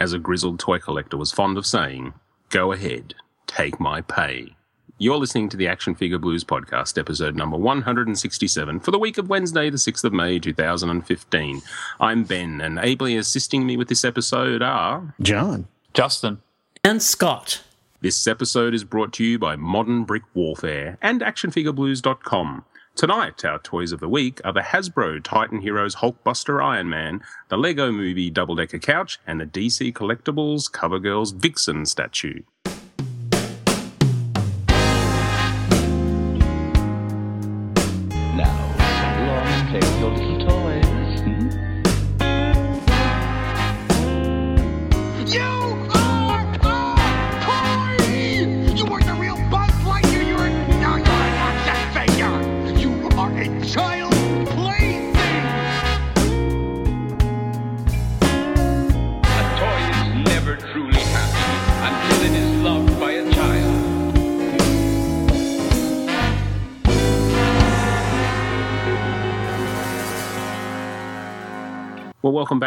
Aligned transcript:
as 0.00 0.14
a 0.14 0.18
grizzled 0.18 0.58
toy 0.58 0.78
collector 0.78 1.18
was 1.18 1.30
fond 1.30 1.58
of 1.58 1.66
saying, 1.66 2.14
go 2.48 2.72
ahead, 2.72 3.14
take 3.46 3.78
my 3.78 4.00
pay. 4.00 4.56
You're 4.96 5.18
listening 5.18 5.50
to 5.50 5.58
the 5.58 5.68
Action 5.68 5.94
Figure 5.94 6.18
Blues 6.18 6.42
podcast, 6.42 6.98
episode 6.98 7.36
number 7.36 7.58
167, 7.58 8.80
for 8.80 8.90
the 8.90 8.98
week 8.98 9.18
of 9.18 9.28
Wednesday, 9.28 9.68
the 9.68 9.76
6th 9.76 10.04
of 10.04 10.14
May, 10.14 10.38
2015. 10.38 11.60
I'm 12.00 12.24
Ben, 12.24 12.62
and 12.62 12.78
ably 12.78 13.16
assisting 13.16 13.66
me 13.66 13.76
with 13.76 13.88
this 13.88 14.04
episode 14.04 14.62
are 14.62 15.14
John, 15.20 15.68
Justin, 15.92 16.40
and 16.82 17.02
Scott. 17.02 17.62
This 18.00 18.26
episode 18.26 18.72
is 18.72 18.84
brought 18.84 19.12
to 19.14 19.24
you 19.24 19.38
by 19.38 19.56
Modern 19.56 20.04
Brick 20.04 20.22
Warfare 20.32 20.96
and 21.02 21.20
ActionFigureBlues.com. 21.20 22.64
Tonight, 22.96 23.44
our 23.44 23.58
toys 23.60 23.92
of 23.92 24.00
the 24.00 24.08
week 24.08 24.40
are 24.44 24.52
the 24.52 24.60
Hasbro 24.60 25.22
Titan 25.22 25.60
Heroes 25.60 25.96
Hulkbuster 25.96 26.62
Iron 26.62 26.90
Man, 26.90 27.22
the 27.48 27.56
Lego 27.56 27.90
Movie 27.90 28.30
Double 28.30 28.56
Decker 28.56 28.78
Couch, 28.78 29.18
and 29.26 29.40
the 29.40 29.46
DC 29.46 29.92
Collectibles 29.92 30.70
CoverGirls 30.70 31.34
Vixen 31.34 31.86
statue. 31.86 32.42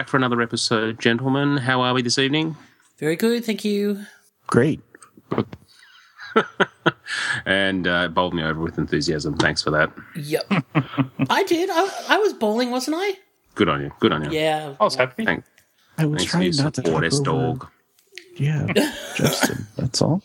Back 0.03 0.09
for 0.09 0.17
another 0.17 0.41
episode, 0.41 0.99
gentlemen. 0.99 1.55
How 1.55 1.79
are 1.79 1.93
we 1.93 2.01
this 2.01 2.19
evening? 2.19 2.57
Very 2.97 3.15
good, 3.15 3.45
thank 3.45 3.63
you. 3.63 4.05
great. 4.47 4.81
And 7.45 7.87
uh, 7.87 8.07
bowled 8.07 8.33
me 8.33 8.41
over 8.43 8.59
with 8.59 8.77
enthusiasm. 8.79 9.37
Thanks 9.37 9.61
for 9.61 9.69
that. 9.71 9.91
Yep. 10.15 10.43
I 11.29 11.43
did. 11.43 11.69
I, 11.71 11.87
I 12.09 12.17
was 12.17 12.33
bowling, 12.33 12.71
wasn't 12.71 12.97
I? 12.99 13.13
Good 13.55 13.69
on 13.69 13.81
you. 13.81 13.91
Good 13.99 14.11
on 14.11 14.23
you. 14.25 14.31
Yeah. 14.31 14.73
I 14.79 14.83
was 14.83 14.95
happy. 14.95 15.25
Thank, 15.25 15.43
I 15.99 16.05
was 16.07 16.17
thanks 16.21 16.23
for 16.25 16.31
trying 16.31 16.53
your 16.53 16.63
not 16.63 16.73
to 16.73 16.81
support, 16.81 17.03
talk 17.03 17.13
S 17.13 17.19
over. 17.19 17.23
dog. 17.23 17.67
Yeah, 18.37 18.65
Justin. 19.15 19.67
That's 19.77 20.01
all. 20.01 20.23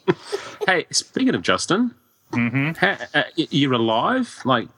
Hey, 0.66 0.86
speaking 0.90 1.34
of 1.34 1.42
Justin, 1.42 1.94
ha- 2.32 2.98
uh, 3.14 3.22
you're 3.36 3.74
alive. 3.74 4.40
Like, 4.46 4.68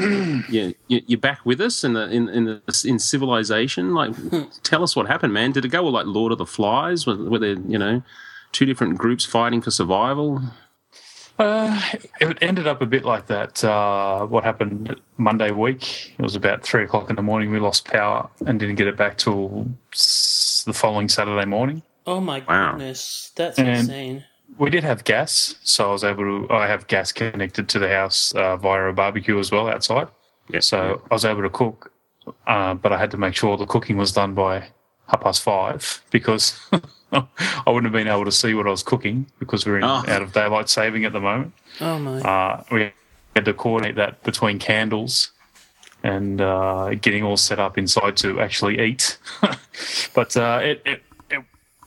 yeah, 0.50 0.70
you- 0.88 1.02
you're 1.06 1.18
back 1.20 1.44
with 1.44 1.60
us 1.60 1.84
in 1.84 1.92
the 1.94 2.08
in 2.10 2.28
in 2.28 2.44
the, 2.46 2.84
in 2.86 2.98
civilization. 2.98 3.94
Like, 3.94 4.14
tell 4.62 4.82
us 4.82 4.94
what 4.96 5.06
happened, 5.06 5.32
man. 5.32 5.52
Did 5.52 5.64
it 5.64 5.68
go 5.68 5.84
like 5.84 6.06
Lord 6.06 6.32
of 6.32 6.38
the 6.38 6.46
Flies? 6.46 7.06
Were, 7.06 7.16
were 7.16 7.38
there 7.38 7.56
you 7.68 7.78
know 7.78 8.02
two 8.52 8.66
different 8.66 8.98
groups 8.98 9.24
fighting 9.24 9.60
for 9.62 9.70
survival? 9.70 10.42
Uh, 11.38 11.80
it 12.20 12.36
ended 12.42 12.66
up 12.66 12.82
a 12.82 12.86
bit 12.86 13.02
like 13.04 13.26
that. 13.28 13.64
Uh, 13.64 14.26
what 14.26 14.44
happened 14.44 14.94
Monday 15.16 15.50
week? 15.52 16.12
It 16.18 16.22
was 16.22 16.36
about 16.36 16.62
three 16.62 16.84
o'clock 16.84 17.08
in 17.08 17.16
the 17.16 17.22
morning. 17.22 17.50
We 17.50 17.58
lost 17.58 17.86
power 17.86 18.28
and 18.46 18.60
didn't 18.60 18.74
get 18.74 18.86
it 18.88 18.96
back 18.98 19.16
till 19.16 19.66
the 20.66 20.72
following 20.74 21.08
Saturday 21.08 21.46
morning. 21.46 21.82
Oh 22.06 22.20
my 22.20 22.44
Wow. 22.46 22.72
goodness. 22.72 23.32
That's 23.36 23.58
And- 23.58 23.68
insane. 23.68 24.24
We 24.58 24.68
did 24.70 24.84
have 24.84 25.04
gas, 25.04 25.54
so 25.62 25.88
I 25.88 25.92
was 25.92 26.04
able 26.04 26.24
to. 26.46 26.52
I 26.52 26.66
have 26.66 26.86
gas 26.86 27.12
connected 27.12 27.68
to 27.70 27.78
the 27.78 27.88
house 27.88 28.32
uh, 28.34 28.56
via 28.56 28.84
a 28.88 28.92
barbecue 28.92 29.38
as 29.38 29.50
well 29.50 29.68
outside. 29.68 30.08
Yeah. 30.48 30.60
So 30.60 31.02
I 31.10 31.14
was 31.14 31.24
able 31.24 31.42
to 31.42 31.50
cook, 31.50 31.92
uh, 32.46 32.74
but 32.74 32.92
I 32.92 32.98
had 32.98 33.10
to 33.12 33.16
make 33.16 33.34
sure 33.34 33.56
the 33.56 33.66
cooking 33.66 33.96
was 33.96 34.12
done 34.12 34.34
by 34.34 34.64
half 35.08 35.20
past 35.22 35.42
five 35.42 36.02
because 36.10 36.58
I 37.12 37.24
wouldn't 37.66 37.84
have 37.84 37.92
been 37.92 38.08
able 38.08 38.24
to 38.24 38.32
see 38.32 38.54
what 38.54 38.66
I 38.66 38.70
was 38.70 38.82
cooking 38.82 39.26
because 39.38 39.64
we're 39.66 39.78
in 39.78 39.84
Oh. 39.84 40.04
out 40.06 40.22
of 40.22 40.32
daylight 40.32 40.68
saving 40.68 41.04
at 41.04 41.12
the 41.12 41.20
moment. 41.20 41.52
Oh 41.80 41.98
my. 41.98 42.20
Uh, 42.20 42.62
we 42.70 42.92
had 43.34 43.44
to 43.46 43.54
coordinate 43.54 43.96
that 43.96 44.22
between 44.24 44.58
candles 44.58 45.30
and 46.02 46.40
uh, 46.40 46.94
getting 47.00 47.22
all 47.24 47.36
set 47.36 47.58
up 47.58 47.76
inside 47.78 48.16
to 48.18 48.40
actually 48.40 48.80
eat. 48.80 49.18
but 50.14 50.36
uh, 50.36 50.60
it, 50.62 50.82
it, 50.84 50.90
it, 50.92 51.02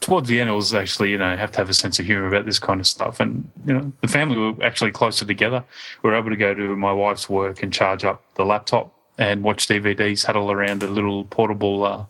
towards 0.04 0.30
the 0.30 0.40
end, 0.40 0.50
it 0.50 0.54
was 0.54 0.74
actually, 0.74 1.12
you 1.12 1.18
know, 1.18 1.36
have 1.36 1.52
to 1.54 1.58
have 1.58 1.70
a 1.70 1.74
sense 1.74 2.00
of 2.00 2.06
humor 2.06 2.28
about 2.28 2.46
this 2.46 2.60
kind 2.60 2.80
of 2.80 2.88
stuff. 2.88 3.20
And, 3.20 3.50
you 3.66 3.74
know, 3.74 3.92
the 4.02 4.08
family 4.08 4.38
were 4.38 4.64
actually 4.64 4.92
closer 4.92 5.26
together. 5.26 5.64
We 6.02 6.10
were 6.10 6.16
able 6.16 6.30
to 6.30 6.36
go 6.36 6.54
to 6.54 6.76
my 6.76 6.92
wife's 6.92 7.30
work 7.30 7.64
and 7.64 7.74
charge 7.74 8.04
up 8.04 8.24
the 8.36 8.46
laptop 8.46 8.94
and 9.18 9.44
watch 9.44 9.68
DVDs, 9.68 10.26
huddle 10.26 10.52
around 10.52 10.84
a 10.84 10.88
little 10.88 11.24
portable, 11.26 11.84
uh, 11.84 12.06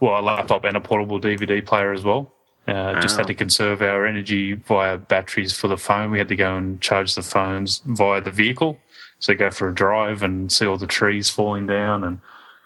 well, 0.00 0.20
a 0.20 0.22
laptop 0.22 0.64
and 0.64 0.76
a 0.76 0.80
portable 0.80 1.20
DVD 1.20 1.64
player 1.64 1.92
as 1.92 2.02
well. 2.02 2.32
Uh, 2.66 3.00
Just 3.00 3.16
had 3.16 3.26
to 3.26 3.34
conserve 3.34 3.82
our 3.82 4.06
energy 4.06 4.54
via 4.54 4.96
batteries 4.96 5.52
for 5.52 5.68
the 5.68 5.76
phone. 5.76 6.10
We 6.10 6.18
had 6.18 6.28
to 6.28 6.36
go 6.36 6.56
and 6.56 6.80
charge 6.80 7.14
the 7.14 7.22
phones 7.22 7.82
via 7.84 8.20
the 8.20 8.30
vehicle. 8.30 8.78
So 9.18 9.34
go 9.34 9.50
for 9.50 9.68
a 9.68 9.74
drive 9.74 10.22
and 10.22 10.50
see 10.50 10.66
all 10.66 10.76
the 10.76 10.86
trees 10.86 11.28
falling 11.28 11.66
down 11.66 12.04
and 12.04 12.20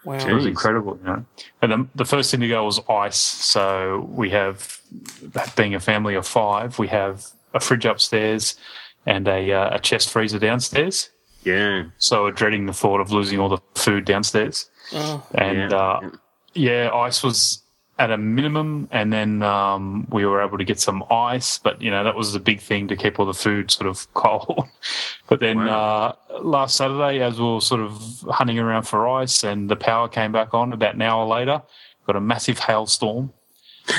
wow. 0.06 0.26
it 0.26 0.32
was 0.32 0.46
incredible, 0.46 0.98
you 1.02 1.06
know. 1.06 1.24
And 1.60 1.72
the, 1.72 1.88
the 1.96 2.04
first 2.04 2.30
thing 2.30 2.40
to 2.40 2.48
go 2.48 2.64
was 2.64 2.80
ice. 2.88 3.18
So 3.18 4.08
we 4.10 4.30
have, 4.30 4.80
being 5.56 5.74
a 5.74 5.80
family 5.80 6.14
of 6.14 6.26
five, 6.26 6.78
we 6.78 6.88
have 6.88 7.26
a 7.52 7.60
fridge 7.60 7.84
upstairs 7.84 8.56
and 9.04 9.28
a, 9.28 9.52
uh, 9.52 9.76
a 9.76 9.78
chest 9.78 10.08
freezer 10.10 10.38
downstairs. 10.38 11.10
Yeah. 11.44 11.84
So 11.98 12.24
we're 12.24 12.32
dreading 12.32 12.66
the 12.66 12.72
thought 12.72 13.00
of 13.00 13.12
losing 13.12 13.38
all 13.38 13.48
the 13.48 13.58
food 13.74 14.04
downstairs. 14.04 14.70
Oh, 14.92 15.24
And 15.34 15.70
Yeah. 15.70 15.76
uh, 15.76 16.10
yeah, 16.54 16.90
ice 16.92 17.22
was 17.22 17.62
at 17.98 18.10
a 18.10 18.18
minimum, 18.18 18.88
and 18.92 19.10
then 19.12 19.42
um, 19.42 20.06
we 20.10 20.26
were 20.26 20.42
able 20.42 20.58
to 20.58 20.64
get 20.64 20.78
some 20.78 21.02
ice. 21.10 21.58
But 21.58 21.80
you 21.80 21.90
know 21.90 22.04
that 22.04 22.14
was 22.14 22.32
the 22.32 22.38
big 22.40 22.60
thing 22.60 22.88
to 22.88 22.96
keep 22.96 23.18
all 23.18 23.26
the 23.26 23.32
food 23.34 23.70
sort 23.70 23.88
of 23.88 24.06
cold. 24.14 24.68
but 25.28 25.40
then 25.40 25.58
Wow. 25.64 26.16
uh, 26.30 26.40
last 26.42 26.76
Saturday, 26.76 27.20
as 27.22 27.38
we 27.38 27.46
were 27.46 27.60
sort 27.60 27.80
of 27.80 28.24
hunting 28.28 28.58
around 28.58 28.82
for 28.84 29.08
ice, 29.08 29.44
and 29.44 29.68
the 29.70 29.76
power 29.76 30.08
came 30.08 30.32
back 30.32 30.52
on 30.54 30.72
about 30.72 30.94
an 30.94 31.02
hour 31.02 31.24
later, 31.26 31.62
got 32.06 32.16
a 32.16 32.20
massive 32.20 32.58
hailstorm, 32.58 33.32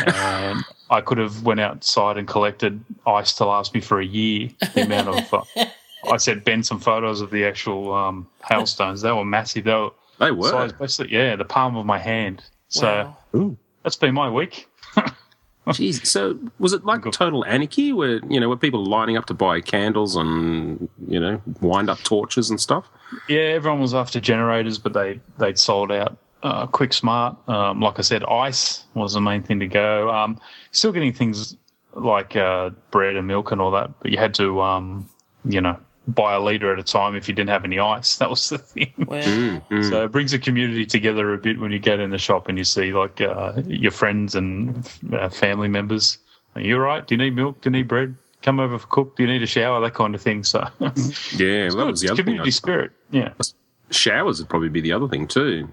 and 0.06 0.63
I 0.90 1.02
could 1.02 1.18
have 1.18 1.44
went 1.44 1.59
outside 1.59 2.18
and 2.18 2.28
collected 2.28 2.80
ice 3.06 3.34
to 3.36 3.46
last 3.46 3.74
me 3.74 3.81
for 3.81 4.00
a 4.00 4.06
year. 4.06 4.50
The 4.75 4.81
amount 4.84 5.09
of 5.09 5.34
uh, 5.34 5.66
I 6.12 6.18
said 6.18 6.44
Ben 6.44 6.62
some 6.63 6.80
photos 6.80 7.19
of 7.22 7.31
the 7.31 7.44
actual 7.46 7.94
um, 7.94 8.28
hailstones. 8.47 9.02
They 9.02 9.12
were 9.12 9.25
massive. 9.25 9.63
They 9.66 9.74
were 9.74 9.90
They 10.19 10.31
were. 10.31 10.50
size 10.50 10.72
basically, 10.72 11.13
yeah, 11.16 11.36
the 11.36 11.44
palm 11.46 11.75
of 11.75 11.86
my 11.86 11.97
hand. 11.97 12.44
So 12.69 12.86
wow. 13.34 13.40
Ooh, 13.40 13.57
that's 13.88 13.96
been 13.96 14.14
my 14.14 14.30
week. 14.30 14.68
Jeez. 15.68 16.06
So 16.06 16.38
was 16.59 16.74
it 16.74 16.84
like 16.84 17.09
total 17.14 17.46
anarchy 17.46 17.94
where, 17.94 18.20
you 18.30 18.38
know, 18.38 18.50
were 18.50 18.58
people 18.58 18.84
lining 18.84 19.16
up 19.16 19.28
to 19.28 19.34
buy 19.34 19.62
candles 19.62 20.18
and, 20.18 20.90
you 21.08 21.18
know, 21.18 21.42
wind 21.62 21.90
up 21.90 22.00
torches 22.00 22.50
and 22.50 22.59
stuff? 22.59 22.90
Yeah, 23.30 23.40
everyone 23.40 23.80
was 23.80 23.94
after 23.94 24.20
generators, 24.20 24.78
but 24.78 24.92
they 24.92 25.22
they'd 25.38 25.58
sold 25.58 25.94
out 25.94 26.18
uh, 26.44 26.68
quick 26.68 26.92
smart. 26.92 27.38
Um, 27.48 27.80
like 27.80 27.98
I 27.98 28.02
said, 28.02 28.25
ice 28.25 28.84
was 28.94 29.14
the 29.14 29.22
main 29.22 29.42
thing 29.42 29.62
to 29.62 29.68
go. 29.68 30.12
Um, 30.12 30.38
still 30.72 30.92
getting 30.92 31.14
things 31.14 31.56
like 31.94 32.36
uh, 32.36 32.72
bread 32.92 33.16
and 33.16 33.25
milk 33.25 33.54
and 33.54 33.62
all 33.62 33.72
that, 33.72 33.92
but 34.02 34.12
you 34.12 34.18
had 34.18 34.34
to, 34.34 34.59
um, 34.59 35.09
you 35.46 35.62
know, 35.62 35.80
buy 36.07 36.34
a 36.35 36.40
liter 36.40 36.72
at 36.72 36.79
a 36.79 36.84
time 36.84 37.16
if 37.16 37.28
you 37.28 37.34
didn't 37.35 37.50
have 37.50 37.66
any 37.66 37.79
ice. 37.79 38.18
That 38.19 38.29
was 38.29 38.50
the 38.50 38.57
thing. 38.57 38.94
Wow. 38.97 39.18
Mm. 39.18 39.90
So 39.90 40.06
it 40.06 40.12
brings 40.12 40.31
the 40.31 40.40
community 40.40 40.85
together 40.85 41.34
a 41.34 41.38
bit 41.38 41.59
when 41.59 41.72
you 41.72 41.79
get 41.79 42.00
in 42.00 42.09
the 42.12 42.18
shop 42.18 42.47
and 42.47 42.57
you 42.57 42.63
see 42.63 42.94
like 42.94 43.19
uh, 43.22 43.53
your 43.68 43.91
friends 43.91 44.35
and 44.35 44.90
uh, 45.13 45.29
family 45.29 45.68
members. 45.68 46.18
Are 46.56 46.62
you 46.62 46.75
all 46.75 46.81
right? 46.81 47.06
Do 47.06 47.15
you 47.15 47.19
need 47.19 47.36
milk? 47.36 47.62
Do 47.62 47.69
you 47.69 47.75
need 47.75 47.88
bread? 47.88 48.15
Come 48.42 48.59
over 48.59 48.77
for 48.80 48.88
cook. 48.88 49.18
Do 49.18 49.24
you 49.24 49.30
need 49.30 49.44
a 49.44 49.48
shower? 49.48 49.81
That 49.81 49.94
kind 49.95 50.15
of 50.15 50.21
thing. 50.21 50.44
So 50.44 50.59
Yeah, 51.36 51.68
well, 51.69 51.77
that 51.77 51.86
was 51.88 52.01
the 52.01 52.07
other 52.07 52.15
thing. 52.18 52.25
community 52.25 52.51
spirit. 52.51 52.92
Yeah, 53.12 53.33
Showers 53.89 54.39
would 54.39 54.50
probably 54.50 54.69
be 54.69 54.81
the 54.81 54.92
other 54.92 55.07
thing 55.07 55.27
too. 55.27 55.68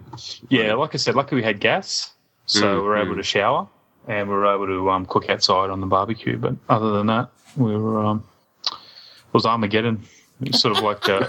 yeah. 0.48 0.75
Like 0.75 0.94
I 0.94 0.98
said, 0.98 1.14
luckily 1.16 1.40
we 1.40 1.44
had 1.44 1.58
gas, 1.60 2.12
so 2.46 2.62
Mm, 2.62 2.75
we 2.76 2.82
were 2.88 2.96
able 2.96 3.14
mm. 3.14 3.16
to 3.19 3.22
shower 3.22 3.69
and 4.06 4.28
we 4.28 4.34
were 4.34 4.46
able 4.54 4.66
to 4.66 4.90
um, 4.90 5.04
cook 5.06 5.28
outside 5.30 5.70
on 5.70 5.80
the 5.80 5.87
barbecue. 5.87 6.37
But 6.37 6.54
other 6.69 6.92
than 6.92 7.06
that, 7.08 7.30
we 7.56 7.76
were 7.76 8.04
um, 8.04 8.22
it 8.66 9.32
was 9.32 9.46
Armageddon. 9.46 10.02
It 10.44 10.52
was 10.52 10.61
sort 10.62 10.76
of 10.76 10.82
like 10.82 11.08
uh, 11.08 11.29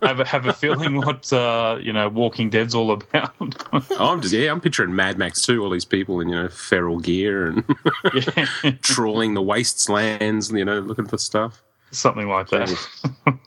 have 0.02 0.20
a, 0.20 0.24
have 0.24 0.46
a 0.46 0.52
feeling 0.52 0.96
what 0.96 1.32
uh, 1.32 1.78
you 1.80 1.92
know 1.92 2.08
Walking 2.08 2.50
Dead's 2.50 2.74
all 2.74 2.90
about. 2.92 3.34
Oh, 4.00 4.12
I'm 4.12 4.20
just 4.20 4.32
yeah, 4.32 4.50
I'm 4.50 4.60
picturing 4.60 4.94
Mad 4.94 5.18
Max 5.18 5.42
too. 5.42 5.62
All 5.62 5.70
these 5.70 5.84
people 5.84 6.20
in 6.20 6.28
you 6.28 6.34
know 6.36 6.48
feral 6.48 7.00
gear 7.00 7.46
and 7.48 7.64
yeah. 8.14 8.46
trawling 8.82 9.34
the 9.34 9.42
wastelands, 9.42 10.50
you 10.50 10.64
know, 10.64 10.78
looking 10.80 11.06
for 11.06 11.18
stuff. 11.18 11.62
something 11.90 12.28
like 12.28 12.48
that. 12.50 12.70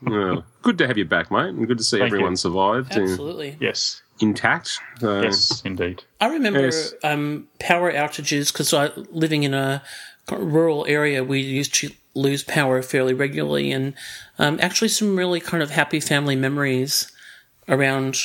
Yeah. 0.08 0.36
Good 0.62 0.78
to 0.78 0.86
have 0.86 0.98
you 0.98 1.04
back, 1.04 1.30
mate, 1.30 1.48
and 1.48 1.66
good 1.66 1.78
to 1.78 1.84
see 1.84 1.98
Thank 1.98 2.10
you. 2.10 2.16
everyone 2.16 2.36
survived. 2.36 2.92
and- 2.94 3.08
Absolutely. 3.10 3.56
yes. 3.60 4.02
intact. 4.20 4.78
So, 5.00 5.22
Yes, 5.22 5.62
indeed. 5.64 6.02
I 6.20 6.26
remember 6.28 6.60
Yes. 6.66 6.94
um, 7.02 7.48
power 7.58 7.92
outages 7.92 8.52
because 8.52 8.72
I 8.74 8.90
living 9.10 9.42
in 9.44 9.54
a 9.54 9.82
rural 10.30 10.84
area. 10.86 11.24
We 11.24 11.40
used 11.40 11.74
to 11.76 11.90
lose 12.14 12.42
power 12.42 12.82
fairly 12.82 13.14
regularly, 13.14 13.72
and 13.72 13.94
um, 14.38 14.58
actually 14.60 14.88
some 14.88 15.16
really 15.16 15.40
kind 15.40 15.62
of 15.62 15.70
happy 15.70 16.00
family 16.00 16.36
memories 16.36 17.10
around. 17.68 18.18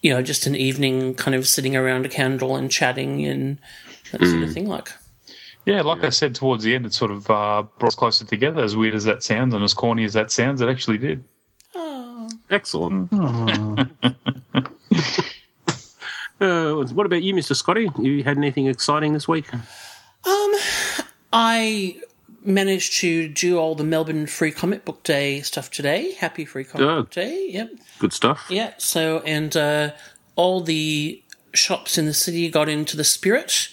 You 0.00 0.12
know, 0.12 0.22
just 0.22 0.46
an 0.46 0.54
evening, 0.54 1.14
kind 1.14 1.34
of 1.34 1.46
sitting 1.46 1.74
around 1.74 2.04
a 2.04 2.10
candle 2.10 2.56
and 2.56 2.70
chatting 2.70 3.24
and 3.24 3.58
that 4.12 4.20
sort 4.20 4.42
of 4.42 4.52
thing. 4.52 4.68
Like, 4.68 4.90
Yeah, 5.64 5.80
like 5.80 6.04
I 6.04 6.10
said 6.10 6.34
towards 6.34 6.62
the 6.62 6.74
end, 6.74 6.84
it 6.84 6.92
sort 6.92 7.10
of 7.10 7.30
uh, 7.30 7.62
brought 7.78 7.88
us 7.88 7.94
closer 7.94 8.26
together. 8.26 8.62
As 8.62 8.76
weird 8.76 8.94
as 8.94 9.04
that 9.04 9.22
sounds, 9.22 9.54
and 9.54 9.64
as 9.64 9.72
corny 9.72 10.04
as 10.04 10.12
that 10.12 10.30
sounds, 10.30 10.60
it 10.60 10.68
actually 10.68 10.98
did. 10.98 11.24
Excellent. 12.50 13.12
uh, 13.12 13.86
what 16.40 17.06
about 17.06 17.22
you, 17.22 17.34
Mr. 17.34 17.56
Scotty? 17.56 17.88
You 17.98 18.22
had 18.22 18.36
anything 18.36 18.66
exciting 18.66 19.12
this 19.12 19.26
week? 19.26 19.52
Um, 19.52 20.54
I 21.32 22.00
managed 22.44 22.98
to 23.00 23.28
do 23.28 23.58
all 23.58 23.74
the 23.74 23.84
Melbourne 23.84 24.26
Free 24.26 24.50
Comic 24.50 24.84
Book 24.84 25.02
Day 25.02 25.40
stuff 25.40 25.70
today. 25.70 26.12
Happy 26.12 26.44
Free 26.44 26.64
Comic 26.64 26.86
Oh. 26.86 26.96
Book 27.02 27.10
Day. 27.10 27.48
Yep. 27.50 27.70
Good 27.98 28.12
stuff. 28.12 28.46
Yeah, 28.50 28.72
so, 28.78 29.20
and 29.20 29.56
uh, 29.56 29.92
all 30.36 30.60
the 30.60 31.22
shops 31.52 31.96
in 31.98 32.06
the 32.06 32.14
city 32.14 32.50
got 32.50 32.68
into 32.68 32.96
the 32.96 33.04
spirit, 33.04 33.68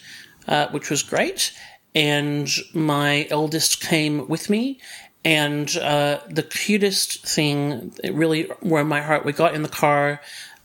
uh, 0.47 0.67
which 0.69 0.89
was 0.89 1.03
great. 1.03 1.53
And 1.93 2.49
my 2.73 3.27
eldest 3.29 3.81
came 3.81 4.27
with 4.27 4.49
me. 4.49 4.79
And 5.25 5.75
uh, 5.77 6.19
the 6.29 6.43
cutest 6.43 7.25
thing, 7.27 7.93
it 8.03 8.13
really 8.13 8.49
warmed 8.61 8.89
my 8.89 9.01
heart, 9.01 9.25
we 9.25 9.33
got 9.33 9.53
in 9.53 9.61
the 9.61 9.69
car. 9.69 10.21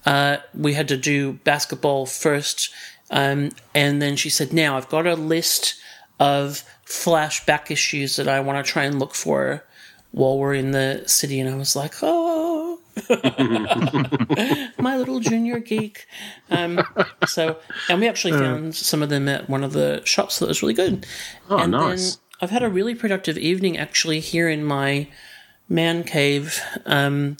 Uh, 0.06 0.36
we 0.54 0.74
had 0.74 0.88
to 0.88 0.96
do 0.96 1.32
basketball 1.32 2.06
first. 2.06 2.70
Um, 3.10 3.50
and 3.74 4.00
then 4.00 4.16
she 4.16 4.30
said, 4.30 4.52
Now 4.52 4.76
I've 4.76 4.88
got 4.88 5.06
a 5.06 5.14
list 5.14 5.74
of 6.20 6.62
flashback 6.86 7.70
issues 7.70 8.16
that 8.16 8.28
I 8.28 8.40
want 8.40 8.64
to 8.64 8.72
try 8.72 8.84
and 8.84 8.98
look 8.98 9.14
for 9.14 9.64
while 10.12 10.38
we're 10.38 10.54
in 10.54 10.70
the 10.70 11.02
city. 11.06 11.40
And 11.40 11.50
I 11.52 11.56
was 11.56 11.76
like, 11.76 11.94
Oh, 12.02 12.80
my 14.78 14.96
little 14.96 15.20
junior 15.20 15.58
geek. 15.58 16.06
Um, 16.50 16.82
so, 17.26 17.58
and 17.88 18.00
we 18.00 18.08
actually 18.08 18.32
found 18.32 18.74
some 18.74 19.02
of 19.02 19.10
them 19.10 19.28
at 19.28 19.50
one 19.50 19.62
of 19.62 19.72
the 19.72 20.00
shops 20.04 20.38
that 20.38 20.48
was 20.48 20.62
really 20.62 20.74
good. 20.74 21.06
Oh, 21.50 21.58
and 21.58 21.72
nice. 21.72 22.14
then 22.14 22.22
I've 22.40 22.50
had 22.50 22.62
a 22.62 22.70
really 22.70 22.94
productive 22.94 23.36
evening 23.36 23.76
actually 23.76 24.20
here 24.20 24.48
in 24.48 24.64
my 24.64 25.08
man 25.68 26.04
cave, 26.04 26.60
um, 26.86 27.36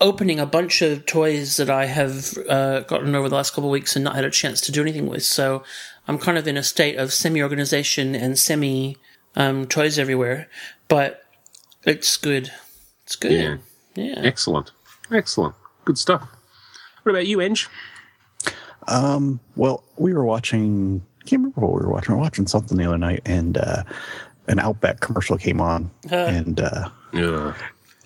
opening 0.00 0.38
a 0.38 0.46
bunch 0.46 0.82
of 0.82 1.06
toys 1.06 1.56
that 1.56 1.70
I 1.70 1.86
have 1.86 2.36
uh, 2.48 2.80
gotten 2.80 3.14
over 3.14 3.28
the 3.28 3.36
last 3.36 3.54
couple 3.54 3.70
of 3.70 3.72
weeks 3.72 3.96
and 3.96 4.04
not 4.04 4.16
had 4.16 4.24
a 4.24 4.30
chance 4.30 4.60
to 4.62 4.72
do 4.72 4.82
anything 4.82 5.06
with. 5.06 5.22
So 5.22 5.62
I'm 6.06 6.18
kind 6.18 6.36
of 6.38 6.46
in 6.46 6.56
a 6.56 6.62
state 6.62 6.96
of 6.96 7.12
semi 7.12 7.42
organization 7.42 8.14
and 8.14 8.38
semi 8.38 8.96
um, 9.36 9.66
toys 9.66 9.98
everywhere, 9.98 10.48
but 10.88 11.24
it's 11.84 12.16
good. 12.16 12.52
It's 13.04 13.16
good. 13.16 13.32
Yeah. 13.32 13.56
Yeah. 13.94 14.20
Excellent. 14.22 14.70
Excellent. 15.10 15.54
Good 15.84 15.98
stuff. 15.98 16.28
What 17.02 17.12
about 17.12 17.26
you, 17.26 17.40
Eng? 17.40 17.56
Um, 18.88 19.40
well, 19.56 19.82
we 19.96 20.12
were 20.12 20.24
watching. 20.24 21.02
I 21.22 21.24
can't 21.28 21.40
remember 21.40 21.60
what 21.62 21.74
we 21.74 21.86
were 21.86 21.92
watching. 21.92 22.14
We 22.14 22.16
were 22.18 22.22
watching 22.22 22.46
something 22.46 22.76
the 22.76 22.84
other 22.86 22.98
night, 22.98 23.22
and 23.24 23.56
uh, 23.56 23.82
an 24.48 24.58
Outback 24.58 25.00
commercial 25.00 25.38
came 25.38 25.60
on, 25.60 25.90
and 26.10 26.60
uh, 26.60 26.90
Yeah. 27.12 27.54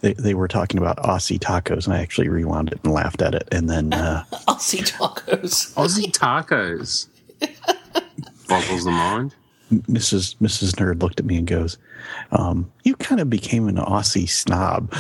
they 0.03 0.12
they 0.15 0.35
were 0.35 0.47
talking 0.49 0.79
about 0.79 0.99
Aussie 0.99 1.39
tacos, 1.39 1.87
and 1.87 1.95
I 1.95 2.00
actually 2.00 2.29
rewound 2.29 2.71
it 2.73 2.79
and 2.85 2.93
laughed 2.93 3.23
at 3.23 3.35
it, 3.35 3.49
and 3.50 3.69
then 3.69 3.93
uh, 3.93 4.25
Aussie 4.49 4.89
tacos. 4.89 5.75
Aussie 5.75 6.12
tacos. 6.12 7.06
Boggles 8.49 8.85
the 8.85 8.90
mind. 8.90 9.35
Mrs. 9.73 10.37
Mrs. 10.38 10.73
Nerd 10.76 11.02
looked 11.02 11.20
at 11.20 11.26
me 11.26 11.37
and 11.37 11.46
goes, 11.46 11.76
um, 12.32 12.70
"You 12.85 12.96
kind 12.96 13.20
of 13.20 13.29
became 13.29 13.69
an 13.69 13.76
Aussie 13.76 14.29
snob." 14.29 14.90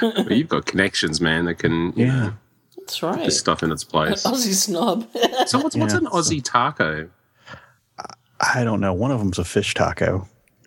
But 0.00 0.30
you've 0.36 0.48
got 0.48 0.66
connections, 0.66 1.20
man, 1.20 1.46
that 1.46 1.54
can 1.56 1.92
you 1.96 2.06
know, 2.06 2.14
yeah, 2.14 2.32
That's 2.76 3.02
right. 3.02 3.24
put 3.24 3.32
stuff 3.32 3.62
in 3.62 3.72
its 3.72 3.84
place. 3.84 4.22
Aussie 4.26 4.54
snob. 4.54 5.08
So 5.46 5.58
what's 5.58 5.76
what's 5.76 5.92
Yeah, 5.94 5.98
an 6.00 6.06
so- 6.06 6.10
Aussie 6.12 6.42
taco? 6.42 7.08
I 8.40 8.62
don't 8.62 8.80
know. 8.80 8.92
One 8.92 9.10
of 9.10 9.18
them's 9.18 9.38
a 9.38 9.44
fish 9.44 9.74
taco. 9.74 10.26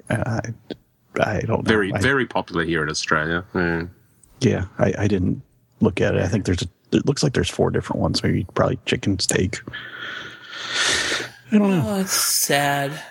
I 0.09 0.41
I 1.19 1.39
don't 1.41 1.49
know. 1.49 1.61
Very 1.63 1.93
I- 1.93 1.99
very 1.99 2.25
popular 2.25 2.63
here 2.63 2.83
in 2.83 2.89
Australia. 2.89 3.43
Yeah. 3.55 3.83
Yeah, 4.41 4.65
I, 4.79 4.93
I 4.97 5.07
didn't 5.07 5.41
look 5.81 6.01
at 6.01 6.15
it. 6.15 6.21
I 6.23 6.27
think 6.27 6.45
there's 6.45 6.63
a, 6.63 6.67
it 6.91 7.05
looks 7.05 7.23
like 7.23 7.33
there's 7.33 7.49
four 7.49 7.71
different 7.71 8.01
ones. 8.01 8.21
Maybe 8.23 8.45
probably 8.53 8.79
chicken 8.85 9.19
steak. 9.19 9.59
I 11.51 11.57
don't 11.57 11.69
know. 11.69 11.83
Oh, 11.85 11.99
it's 12.01 12.13
sad. 12.13 13.01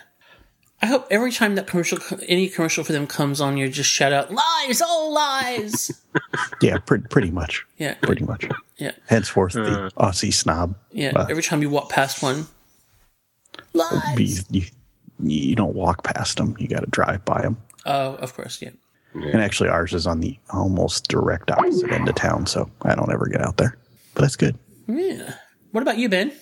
I 0.83 0.87
hope 0.87 1.07
every 1.11 1.31
time 1.31 1.57
that 1.57 1.67
commercial, 1.67 1.99
any 2.27 2.49
commercial 2.49 2.85
for 2.85 2.93
them 2.93 3.07
comes 3.07 3.39
on, 3.41 3.59
you 3.59 3.69
just 3.69 3.91
shout 3.91 4.13
out 4.15 4.33
"lies, 4.33 4.81
all 4.81 5.13
lies." 5.13 5.91
Yeah, 6.63 6.79
pretty 6.79 7.07
pretty 7.09 7.31
much. 7.31 7.65
Yeah, 7.79 7.95
Pretty 8.03 8.25
much. 8.25 8.45
yeah, 8.77 8.91
Henceforth, 9.07 9.53
the 9.55 9.91
Aussie 9.97 10.33
snob. 10.33 10.75
yeah. 10.93 11.13
Uh, 11.15 11.27
every 11.31 11.43
time 11.43 11.63
you 11.63 11.71
walk 11.71 11.89
past 11.89 12.23
one, 12.23 12.47
you, 13.73 13.81
lies. 13.81 14.45
you, 14.51 14.63
you 15.23 15.55
don't 15.55 15.75
walk 15.75 16.03
past 16.03 16.37
them. 16.39 16.57
You 16.59 16.67
got 16.69 16.81
to 16.81 16.87
drive 16.91 17.25
by 17.25 17.43
them. 17.43 17.57
Oh, 17.87 18.15
of 18.17 18.35
course, 18.35 18.61
yeah. 18.61 18.71
And 19.15 19.37
actually, 19.43 19.69
ours 19.71 19.93
is 19.93 20.07
on 20.07 20.21
the 20.21 20.39
almost 20.51 21.09
direct 21.09 21.51
opposite 21.51 21.91
end 21.91 22.09
of 22.09 22.15
town, 22.15 22.47
so 22.47 22.71
I 22.83 22.95
don't 22.95 23.13
ever 23.13 23.27
get 23.27 23.41
out 23.41 23.57
there. 23.57 23.77
But 24.15 24.23
that's 24.23 24.37
good. 24.37 24.57
Yeah. 24.87 25.35
What 25.73 25.83
about 25.83 25.99
you, 25.99 26.09
Ben? 26.09 26.33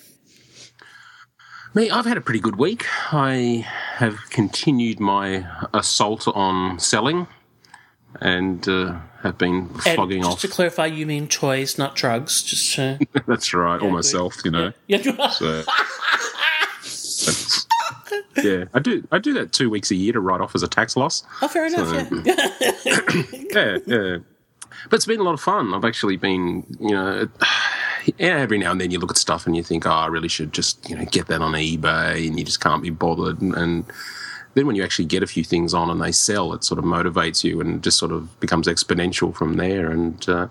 Me, 1.74 1.90
I've 1.90 2.06
had 2.06 2.16
a 2.16 2.20
pretty 2.20 2.40
good 2.40 2.56
week. 2.56 2.86
I 3.12 3.66
have 3.96 4.18
continued 4.30 5.00
my 5.00 5.46
assault 5.74 6.26
on 6.28 6.78
selling 6.78 7.26
and 8.20 8.66
uh, 8.68 8.98
have 9.22 9.36
been 9.38 9.68
And 9.72 9.82
flogging 9.82 10.22
just 10.22 10.32
off. 10.32 10.40
to 10.40 10.48
clarify, 10.48 10.86
you 10.86 11.04
mean 11.06 11.28
toys, 11.28 11.76
not 11.78 11.94
drugs. 11.94 12.42
Just 12.42 12.74
to, 12.76 12.98
That's 13.26 13.52
right, 13.52 13.76
or 13.76 13.80
good. 13.80 13.92
myself, 13.92 14.36
you 14.44 14.50
know. 14.50 14.72
yeah. 14.88 15.02
So, 15.02 15.12
that's- 15.12 16.27
yeah, 18.43 18.64
I 18.75 18.78
do. 18.78 19.06
I 19.12 19.19
do 19.19 19.32
that 19.34 19.52
two 19.52 19.70
weeks 19.70 19.90
a 19.90 19.94
year 19.94 20.12
to 20.12 20.20
write 20.20 20.40
off 20.40 20.55
as 20.55 20.62
a 20.62 20.69
tax 20.69 20.96
loss. 20.96 21.22
oh, 21.43 21.49
fair 21.49 21.66
enough. 21.66 22.10
Yeah. 22.25 23.22
Yeah, 23.50 23.78
yeah. 23.87 24.19
But 24.90 24.96
it's 24.96 25.06
been 25.06 25.20
a 25.20 25.22
lot 25.22 25.32
of 25.32 25.40
fun. 25.40 25.72
I've 25.75 25.84
actually 25.84 26.16
been, 26.19 26.64
you 26.78 26.90
know, 26.90 27.28
every 28.19 28.58
now 28.58 28.72
and 28.72 28.81
then 28.81 28.90
you 28.90 28.99
look 28.99 29.10
at 29.10 29.16
stuff 29.16 29.46
and 29.46 29.56
you 29.56 29.62
think, 29.62 29.87
oh, 29.87 29.90
I 29.90 30.06
really 30.06 30.28
should 30.28 30.52
just, 30.52 30.88
you 30.88 30.97
know, 30.97 31.04
get 31.06 31.26
that 31.28 31.40
on 31.40 31.52
eBay, 31.52 32.28
and 32.28 32.38
you 32.38 32.44
just 32.44 32.61
can't 32.61 32.82
be 32.82 32.90
bothered. 32.90 33.40
And, 33.40 33.54
and 33.54 33.85
then 34.55 34.67
when 34.67 34.76
you 34.76 34.85
actually 34.85 35.05
get 35.05 35.23
a 35.23 35.26
few 35.26 35.45
things 35.45 35.75
on 35.75 35.90
and 35.90 36.00
they 36.00 36.12
sell, 36.12 36.52
it 36.52 36.64
sort 36.64 36.78
of 36.78 36.85
motivates 36.85 37.45
you 37.45 37.61
and 37.61 37.83
just 37.83 37.99
sort 37.99 38.12
of 38.12 38.38
becomes 38.40 38.67
exponential 38.67 39.35
from 39.35 39.55
there. 39.55 39.90
And 39.90 40.28
uh, 40.28 40.49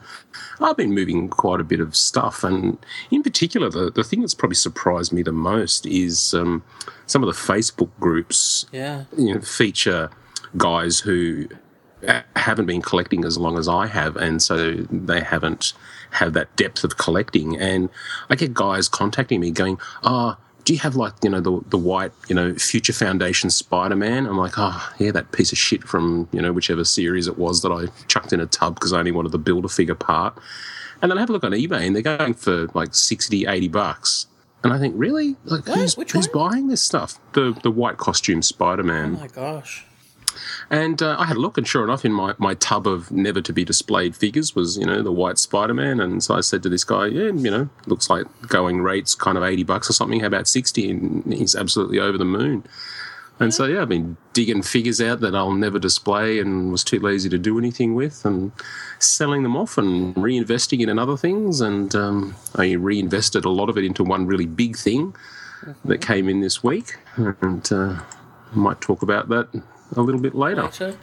I've 0.60 0.78
been 0.78 0.94
moving 0.94 1.30
quite 1.30 1.60
a 1.60 1.64
bit 1.64 1.80
of 1.80 1.96
stuff, 1.96 2.44
and 2.44 2.78
in 3.12 3.24
particular, 3.24 3.70
the 3.70 3.92
the 3.92 4.04
thing 4.04 4.22
that's 4.22 4.34
probably 4.34 4.56
surprised 4.56 5.12
me 5.12 5.24
the 5.24 5.32
most 5.32 5.86
is 5.86 6.34
um, 6.34 6.64
some 7.06 7.24
of 7.24 7.28
the 7.28 7.40
Facebook 7.40 7.90
groups 8.00 8.66
yeah. 8.72 9.06
you 9.18 9.34
know, 9.34 9.42
feature 9.42 10.10
guys 10.56 11.00
who 11.00 11.48
haven't 12.36 12.68
been 12.68 12.82
collecting 12.82 13.26
as 13.26 13.38
long 13.38 13.58
as 13.58 13.68
I 13.68 13.88
have, 13.88 14.16
and 14.16 14.42
so 14.42 14.74
they 14.92 15.22
haven't 15.22 15.74
had 16.12 16.34
that 16.34 16.56
depth 16.56 16.84
of 16.84 16.98
collecting. 16.98 17.58
And 17.58 17.90
I 18.30 18.36
get 18.36 18.54
guys 18.54 18.88
contacting 18.88 19.40
me 19.40 19.52
going, 19.52 19.80
"Oh, 20.04 20.38
do 20.68 20.74
you 20.74 20.80
have 20.80 20.98
like 20.98 21.14
you 21.24 21.30
know 21.30 21.40
the 21.40 21.62
the 21.70 21.78
white 21.78 22.12
you 22.28 22.36
know 22.36 22.54
Future 22.56 22.92
Foundation 22.92 23.50
Spider 23.50 23.96
Man?" 23.96 24.26
I'm 24.26 24.38
like, 24.38 24.56
"Oh, 24.58 24.92
yeah, 25.00 25.12
that 25.12 25.32
piece 25.32 25.54
of 25.54 25.58
shit 25.58 25.82
from 25.86 26.28
you 26.34 26.42
know 26.42 26.52
whichever 26.52 26.84
series 26.84 27.26
it 27.26 27.38
was 27.38 27.62
that 27.62 27.72
I 27.72 27.86
chucked 28.08 28.34
in 28.34 28.42
a 28.42 28.46
tub 28.46 28.76
because 28.76 28.92
I 28.92 29.00
only 29.00 29.14
wanted 29.14 29.32
the 29.32 29.38
build 29.38 29.64
a 29.64 29.70
figure 29.70 29.96
part." 29.96 30.38
And 31.02 31.10
then 31.10 31.18
I 31.18 31.22
have 31.22 31.30
a 31.30 31.32
look 31.32 31.46
on 31.46 31.54
eBay, 31.54 31.88
and 31.88 31.96
they're 31.96 32.02
going 32.02 32.34
for 32.34 32.68
like 32.74 32.94
60, 32.94 33.46
80 33.46 33.68
bucks. 33.70 34.28
And 34.64 34.74
I 34.74 34.80
think, 34.80 34.96
really, 34.98 35.38
like 35.46 35.66
who's, 35.66 35.96
Which 35.96 36.12
who's 36.12 36.28
buying 36.28 36.68
this 36.68 36.82
stuff? 36.82 37.18
The 37.32 37.58
the 37.64 37.72
white 37.72 37.96
costume 37.96 38.42
Spider 38.42 38.84
Man. 38.84 39.16
Oh 39.16 39.20
my 39.22 39.28
gosh. 39.28 39.86
And 40.70 41.02
uh, 41.02 41.16
I 41.20 41.26
had 41.26 41.38
a 41.38 41.40
look, 41.40 41.58
and 41.58 41.68
sure 41.68 41.84
enough, 41.84 42.06
in 42.06 42.14
my, 42.14 42.34
my 42.38 42.54
tub 42.56 42.88
of 42.88 43.12
never 43.12 43.42
to 43.42 43.54
be 43.54 43.64
displayed 43.64 44.16
figures 44.16 44.56
was, 44.56 44.78
you 44.78 44.86
know, 44.86 45.02
the 45.02 45.12
white 45.12 45.38
Spider 45.38 45.74
Man. 45.74 46.00
And 46.00 46.24
so 46.24 46.36
I 46.36 46.42
said 46.42 46.64
to 46.64 46.70
this 46.70 46.84
guy, 46.84 47.08
yeah, 47.08 47.32
you 47.32 47.52
know, 47.52 47.70
looks 47.86 48.10
like 48.10 48.26
going 48.48 48.82
rates 48.82 49.16
kind 49.16 49.38
of 49.38 49.44
80 49.44 49.64
bucks 49.64 49.90
or 49.90 49.94
something. 49.94 50.20
How 50.20 50.28
about 50.28 50.48
60? 50.48 50.90
And 50.90 51.34
he's 51.34 51.56
absolutely 51.56 52.00
over 52.00 52.18
the 52.18 52.26
moon. 52.26 52.64
And 53.40 53.54
so, 53.54 53.66
yeah, 53.66 53.84
I've 53.84 53.90
been 53.90 54.18
digging 54.34 54.64
figures 54.64 55.00
out 55.00 55.20
that 55.20 55.36
I'll 55.36 55.54
never 55.54 55.78
display 55.78 56.40
and 56.40 56.72
was 56.72 56.84
too 56.84 57.00
lazy 57.00 57.30
to 57.30 57.38
do 57.38 57.60
anything 57.60 57.94
with 57.94 58.26
and 58.26 58.52
selling 59.00 59.44
them 59.44 59.56
off 59.56 59.78
and 59.78 60.16
reinvesting 60.16 60.82
in 60.82 60.98
other 60.98 61.16
things. 61.16 61.62
And 61.62 61.94
um, 61.96 62.36
I 62.56 62.72
reinvested 62.72 63.46
a 63.46 63.50
lot 63.50 63.70
of 63.70 63.78
it 63.78 63.84
into 63.84 64.04
one 64.04 64.26
really 64.26 64.48
big 64.48 64.76
thing 64.76 65.16
that 65.86 66.02
came 66.02 66.30
in 66.30 66.42
this 66.42 66.64
week. 66.64 66.98
And 67.16 67.72
uh, 67.72 68.02
might 68.54 68.82
talk 68.82 69.04
about 69.04 69.30
that 69.30 69.50
a 69.96 70.02
little 70.02 70.22
bit 70.22 70.36
later. 70.36 70.64
Later. 70.64 70.98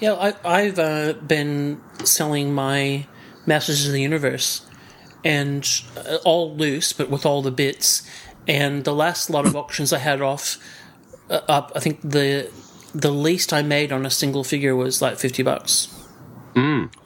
Yeah, 0.00 0.14
I, 0.14 0.34
I've 0.44 0.78
uh, 0.78 1.12
been 1.14 1.80
selling 2.04 2.52
my 2.54 3.06
Masters 3.46 3.86
of 3.86 3.92
the 3.92 4.02
Universe, 4.02 4.66
and 5.24 5.68
uh, 5.96 6.18
all 6.24 6.54
loose, 6.56 6.92
but 6.92 7.10
with 7.10 7.24
all 7.24 7.42
the 7.42 7.50
bits. 7.52 8.08
And 8.46 8.84
the 8.84 8.94
last 8.94 9.30
lot 9.30 9.46
of 9.46 9.56
auctions 9.56 9.92
I 9.92 9.98
had 9.98 10.20
off 10.20 10.58
uh, 11.30 11.40
up, 11.48 11.72
I 11.74 11.80
think 11.80 12.00
the 12.02 12.50
the 12.94 13.10
least 13.10 13.52
I 13.52 13.62
made 13.62 13.90
on 13.92 14.04
a 14.04 14.10
single 14.10 14.44
figure 14.44 14.76
was 14.76 15.00
like 15.00 15.18
fifty 15.18 15.42
bucks. 15.42 15.88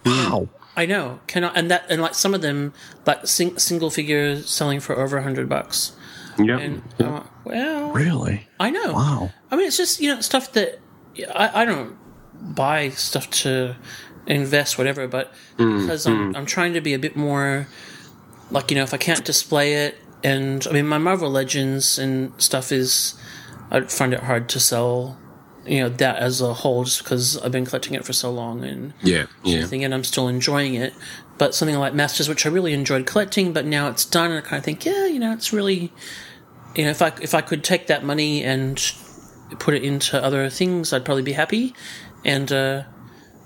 Wow. 0.05 0.49
I 0.77 0.87
know, 0.87 1.21
can 1.27 1.43
I, 1.45 1.49
and 1.55 1.71
that 1.71 1.87
and 1.91 2.01
like 2.01 2.15
some 2.15 2.35
of 2.35 2.43
them 2.43 2.73
like 3.07 3.27
sing, 3.27 3.59
single 3.59 3.91
figure 3.91 4.41
selling 4.43 4.81
for 4.81 4.97
over 4.97 5.17
a 5.19 5.23
hundred 5.23 5.49
bucks. 5.49 5.93
Yeah. 6.39 6.59
And 6.59 6.83
I'm 7.01 7.15
like, 7.15 7.45
well, 7.45 7.91
Really? 7.91 8.47
I 8.61 8.71
know. 8.71 8.93
Wow. 8.93 9.31
I 9.51 9.57
mean, 9.57 9.67
it's 9.67 9.77
just 9.77 10.01
you 10.01 10.15
know 10.15 10.21
stuff 10.21 10.53
that 10.53 10.79
I, 11.27 11.63
I 11.63 11.65
don't 11.65 11.97
buy 12.41 12.91
stuff 12.91 13.31
to 13.31 13.77
invest 14.27 14.79
whatever, 14.79 15.09
but 15.09 15.33
hmm, 15.57 15.81
because 15.81 16.07
I'm 16.07 16.31
hmm. 16.31 16.37
I'm 16.37 16.47
trying 16.47 16.75
to 16.75 16.81
be 16.81 16.95
a 16.95 16.99
bit 16.99 17.17
more 17.17 17.67
like 18.51 18.71
you 18.71 18.77
know 18.77 18.83
if 18.83 18.95
I 18.95 18.99
can't 18.99 19.25
display 19.25 19.75
it, 19.75 19.97
and 20.23 20.67
I 20.69 20.73
mean 20.73 20.87
my 20.87 20.99
Marvel 20.99 21.31
Legends 21.31 21.99
and 21.99 22.33
stuff 22.41 22.71
is 22.71 23.15
I 23.71 23.81
find 23.83 24.13
it 24.13 24.21
hard 24.21 24.49
to 24.51 24.61
sell. 24.61 25.19
You 25.67 25.81
know 25.81 25.89
that 25.91 26.17
as 26.17 26.41
a 26.41 26.55
whole, 26.55 26.85
just 26.85 27.03
because 27.03 27.37
I've 27.39 27.53
been 27.53 27.67
collecting 27.67 27.95
it 27.95 28.05
for 28.05 28.15
so 28.15 28.31
long 28.31 28.65
and 28.65 28.95
yeah. 29.03 29.27
Yeah. 29.45 29.67
and 29.71 29.93
I'm 29.93 30.05
still 30.05 30.29
enjoying 30.29 30.75
it. 30.75 30.95
But 31.37 31.55
something 31.55 31.77
like 31.77 31.95
Masters, 31.95 32.29
which 32.29 32.47
I 32.47 32.49
really 32.49 32.73
enjoyed 32.73 33.07
collecting, 33.07 33.53
but 33.53 33.65
now 33.65 33.89
it's 33.89 34.05
done, 34.05 34.33
and 34.33 34.45
I 34.45 34.49
kind 34.49 34.59
of 34.59 34.65
think, 34.65 34.85
yeah, 34.85 35.07
you 35.07 35.21
know, 35.21 35.33
it's 35.33 35.53
really, 35.53 35.93
you 36.75 36.85
know, 36.85 36.91
if 36.91 37.03
I 37.03 37.13
if 37.21 37.35
I 37.35 37.43
could 37.43 37.63
take 37.63 37.87
that 37.89 38.03
money 38.03 38.43
and 38.43 38.79
put 39.59 39.75
it 39.75 39.83
into 39.83 40.23
other 40.23 40.49
things, 40.51 40.93
I'd 40.93 41.05
probably 41.05 41.23
be 41.23 41.33
happy. 41.33 41.75
And 42.25 42.51
uh, 42.53 42.85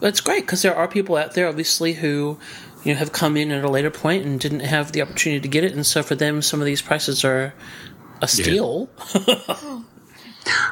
it's 0.00 0.20
great 0.20 0.42
because 0.42 0.62
there 0.62 0.74
are 0.74 0.88
people 0.88 1.16
out 1.16 1.34
there, 1.34 1.48
obviously, 1.48 1.94
who 1.94 2.38
you 2.84 2.92
know 2.92 2.98
have 2.98 3.12
come 3.12 3.36
in 3.36 3.50
at 3.50 3.64
a 3.64 3.70
later 3.70 3.90
point 3.90 4.24
and 4.24 4.40
didn't 4.40 4.60
have 4.60 4.92
the 4.92 5.02
opportunity 5.02 5.40
to 5.40 5.48
get 5.48 5.64
it, 5.64 5.72
and 5.72 5.86
so 5.86 6.02
for 6.02 6.14
them, 6.14 6.42
some 6.42 6.60
of 6.60 6.66
these 6.66 6.82
prices 6.82 7.24
are 7.24 7.54
a 8.20 8.28
steal. 8.28 8.88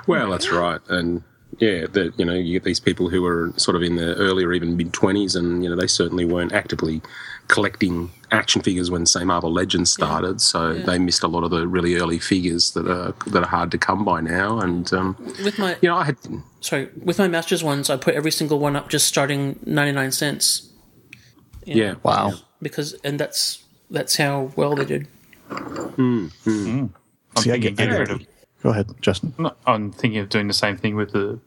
Well, 0.07 0.31
that's 0.31 0.51
right, 0.51 0.81
and 0.89 1.23
yeah, 1.59 1.87
that 1.93 2.19
you 2.19 2.25
know 2.25 2.35
you 2.35 2.53
get 2.53 2.65
these 2.65 2.81
people 2.81 3.09
who 3.09 3.25
are 3.25 3.53
sort 3.57 3.77
of 3.77 3.83
in 3.83 3.97
the 3.97 4.15
early 4.17 4.45
or 4.45 4.53
even 4.53 4.77
mid 4.77 4.93
twenties, 4.93 5.37
and 5.37 5.63
you 5.63 5.71
know 5.71 5.77
they 5.77 5.87
certainly 5.87 6.25
weren't 6.25 6.53
actively 6.53 7.01
collecting 7.47 8.11
action 8.33 8.63
figures 8.63 8.91
when 8.91 9.07
say 9.07 9.25
Marvel 9.25 9.53
Legends 9.53 9.91
started, 9.91 10.41
so 10.41 10.75
they 10.75 10.99
missed 10.99 11.23
a 11.23 11.29
lot 11.29 11.45
of 11.45 11.51
the 11.51 11.67
really 11.67 11.97
early 11.97 12.19
figures 12.19 12.73
that 12.73 12.89
are 12.89 13.13
that 13.31 13.43
are 13.43 13.49
hard 13.49 13.71
to 13.73 13.79
come 13.79 14.05
by 14.05 14.21
now. 14.21 14.61
And 14.61 14.93
um, 14.93 15.17
With 15.45 15.59
my 15.59 15.77
you 15.81 15.89
know, 15.89 15.97
I 15.97 16.05
had 16.05 16.17
sorry, 16.61 16.89
with 17.03 17.19
my 17.19 17.29
Masters 17.29 17.63
ones, 17.65 17.91
I 17.91 17.97
put 17.97 18.15
every 18.15 18.31
single 18.31 18.59
one 18.59 18.77
up 18.77 18.89
just 18.89 19.07
starting 19.07 19.59
ninety 19.65 19.93
nine 19.93 20.13
cents 20.13 20.71
yeah, 21.65 21.95
Wow. 22.03 22.33
because, 22.63 22.95
and 23.05 23.19
that's 23.19 23.65
that's 23.91 24.17
how 24.17 24.53
well 24.57 24.75
they 24.75 24.85
did. 24.85 25.09
I'm 25.51 26.31
See, 27.37 27.51
I 27.51 27.55
thinking 27.55 27.75
get, 27.75 27.81
I 27.81 27.91
get 27.91 27.99
rid 27.99 28.11
of. 28.11 28.27
Go 28.63 28.71
ahead, 28.71 28.91
Justin. 29.01 29.35
No, 29.39 29.55
I'm 29.67 29.91
thinking 29.93 30.21
of 30.21 30.29
doing 30.29 30.47
the 30.49 30.53
same 30.55 30.77
thing 30.77 30.97
with 30.97 31.13
the 31.13 31.39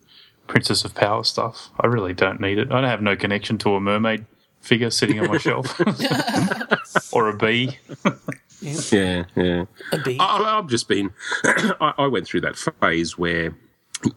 Princess 0.47 0.83
of 0.83 0.95
Power 0.95 1.23
stuff. 1.23 1.69
I 1.79 1.87
really 1.87 2.13
don't 2.13 2.39
need 2.39 2.57
it. 2.57 2.71
I 2.71 2.81
don't 2.81 2.89
have 2.89 3.01
no 3.01 3.15
connection 3.15 3.57
to 3.59 3.75
a 3.75 3.79
mermaid 3.79 4.25
figure 4.63 4.89
sitting 4.89 5.19
on 5.19 5.27
my 5.27 5.37
shelf, 5.47 5.79
or 7.13 7.29
a 7.29 7.37
bee. 7.37 7.77
yeah, 8.61 9.25
yeah. 9.35 9.65
A 9.91 9.97
bee. 9.99 10.17
I, 10.19 10.55
have 10.55 10.67
just 10.67 10.87
been. 10.87 11.11
I, 11.43 11.93
I 11.99 12.07
went 12.07 12.25
through 12.25 12.41
that 12.41 12.57
phase 12.57 13.17
where 13.17 13.53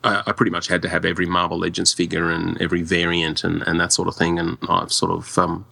I, 0.04 0.22
I 0.26 0.32
pretty 0.32 0.50
much 0.50 0.68
had 0.68 0.82
to 0.82 0.88
have 0.88 1.04
every 1.04 1.26
Marvel 1.26 1.58
Legends 1.58 1.92
figure 1.92 2.30
and 2.30 2.60
every 2.60 2.82
variant 2.82 3.44
and, 3.44 3.62
and 3.62 3.80
that 3.80 3.92
sort 3.92 4.08
of 4.08 4.16
thing. 4.16 4.38
And 4.38 4.58
I've 4.68 4.92
sort 4.92 5.12
of 5.12 5.36
um, 5.38 5.66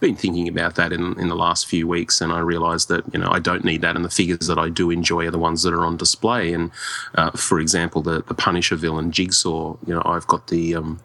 been 0.00 0.16
thinking 0.16 0.48
about 0.48 0.74
that 0.76 0.92
in, 0.92 1.18
in 1.18 1.28
the 1.28 1.36
last 1.36 1.66
few 1.66 1.86
weeks, 1.86 2.20
and 2.20 2.32
I 2.32 2.40
realised 2.40 2.88
that 2.88 3.04
you 3.12 3.20
know 3.20 3.28
I 3.30 3.38
don't 3.38 3.64
need 3.64 3.82
that, 3.82 3.96
and 3.96 4.04
the 4.04 4.10
figures 4.10 4.46
that 4.46 4.58
I 4.58 4.68
do 4.68 4.90
enjoy 4.90 5.26
are 5.26 5.30
the 5.30 5.38
ones 5.38 5.62
that 5.62 5.74
are 5.74 5.84
on 5.84 5.96
display. 5.96 6.52
And 6.52 6.70
uh, 7.14 7.30
for 7.32 7.60
example, 7.60 8.02
the 8.02 8.22
the 8.22 8.34
Punisher 8.34 8.76
villain 8.76 9.12
Jigsaw. 9.12 9.76
You 9.86 9.94
know, 9.94 10.02
I've 10.04 10.26
got 10.26 10.48
the 10.48 10.74
um, 10.74 11.00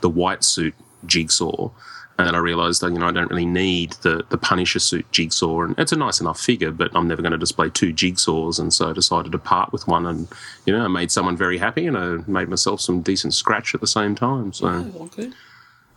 the 0.00 0.10
white 0.10 0.44
suit 0.44 0.74
Jigsaw. 1.06 1.70
And 2.18 2.26
then 2.28 2.34
I 2.34 2.38
realised 2.38 2.82
that 2.82 2.92
you 2.92 2.98
know 2.98 3.06
I 3.06 3.10
don't 3.10 3.30
really 3.30 3.46
need 3.46 3.92
the 4.02 4.24
the 4.28 4.36
Punisher 4.38 4.78
suit 4.78 5.10
jigsaw, 5.12 5.62
and 5.62 5.78
it's 5.78 5.92
a 5.92 5.96
nice 5.96 6.20
enough 6.20 6.38
figure, 6.38 6.70
but 6.70 6.90
I'm 6.94 7.08
never 7.08 7.22
going 7.22 7.32
to 7.32 7.38
display 7.38 7.70
two 7.70 7.92
jigsaws, 7.92 8.60
and 8.60 8.72
so 8.72 8.90
I 8.90 8.92
decided 8.92 9.32
to 9.32 9.38
part 9.38 9.72
with 9.72 9.88
one, 9.88 10.06
and 10.06 10.28
you 10.66 10.72
know 10.76 10.84
I 10.84 10.88
made 10.88 11.10
someone 11.10 11.36
very 11.36 11.58
happy, 11.58 11.86
and 11.86 11.96
I 11.96 12.18
made 12.26 12.48
myself 12.48 12.80
some 12.80 13.00
decent 13.00 13.34
scratch 13.34 13.74
at 13.74 13.80
the 13.80 13.86
same 13.86 14.14
time. 14.14 14.52
So 14.52 14.66
Oh, 14.68 15.10
good. 15.16 15.32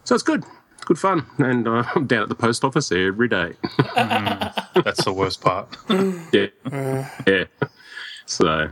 so 0.05 0.15
it's 0.15 0.23
good, 0.23 0.43
it's 0.73 0.85
good 0.85 0.97
fun, 0.97 1.25
and 1.37 1.67
uh, 1.67 1.83
I'm 1.95 2.07
down 2.07 2.23
at 2.23 2.29
the 2.29 2.35
post 2.35 2.63
office 2.63 2.91
every 2.91 3.27
day. 3.27 3.53
That's 3.95 5.03
the 5.03 5.13
worst 5.13 5.41
part. 5.41 5.75
yeah, 6.31 7.09
yeah. 7.27 7.43
So, 8.25 8.71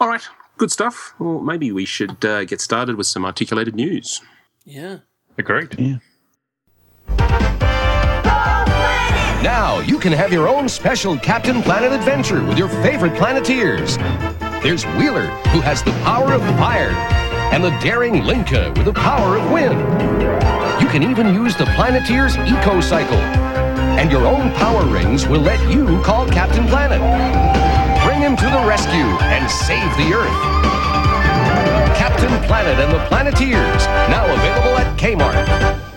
all 0.00 0.08
right, 0.08 0.22
good 0.56 0.72
stuff. 0.72 1.14
Well, 1.18 1.40
maybe 1.40 1.70
we 1.72 1.84
should 1.84 2.24
uh, 2.24 2.44
get 2.44 2.60
started 2.60 2.96
with 2.96 3.06
some 3.06 3.24
articulated 3.24 3.74
news. 3.74 4.20
Yeah. 4.64 4.98
Agreed. 5.38 5.78
Yeah. 5.78 5.96
Now 9.42 9.80
you 9.80 9.98
can 9.98 10.12
have 10.12 10.32
your 10.32 10.48
own 10.48 10.68
special 10.68 11.16
Captain 11.18 11.62
Planet 11.62 11.92
adventure 11.92 12.44
with 12.44 12.58
your 12.58 12.68
favorite 12.68 13.14
Planeteers. 13.14 13.96
There's 14.62 14.84
Wheeler, 14.98 15.26
who 15.52 15.60
has 15.60 15.82
the 15.82 15.92
power 16.04 16.34
of 16.34 16.42
fire, 16.58 16.90
and 17.52 17.64
the 17.64 17.70
daring 17.80 18.22
Linka 18.24 18.72
with 18.76 18.84
the 18.84 18.92
power 18.92 19.38
of 19.38 19.50
wind. 19.50 19.80
You 20.82 20.88
can 20.88 21.02
even 21.02 21.34
use 21.34 21.56
the 21.56 21.64
Planeteers 21.76 22.36
Eco 22.36 22.80
Cycle. 22.80 23.16
And 23.98 24.10
your 24.12 24.26
own 24.26 24.52
power 24.52 24.84
rings 24.86 25.26
will 25.26 25.40
let 25.40 25.60
you 25.72 26.02
call 26.02 26.28
Captain 26.28 26.66
Planet. 26.66 27.00
Bring 28.04 28.20
him 28.20 28.36
to 28.36 28.44
the 28.44 28.64
rescue 28.66 29.08
and 29.28 29.50
save 29.50 29.90
the 29.96 30.14
Earth. 30.14 30.60
Captain 31.96 32.30
Planet 32.46 32.78
and 32.78 32.92
the 32.92 33.04
Planeteers, 33.06 33.86
now 34.08 34.24
available 34.26 34.76
at 34.78 34.98
Kmart. 34.98 35.89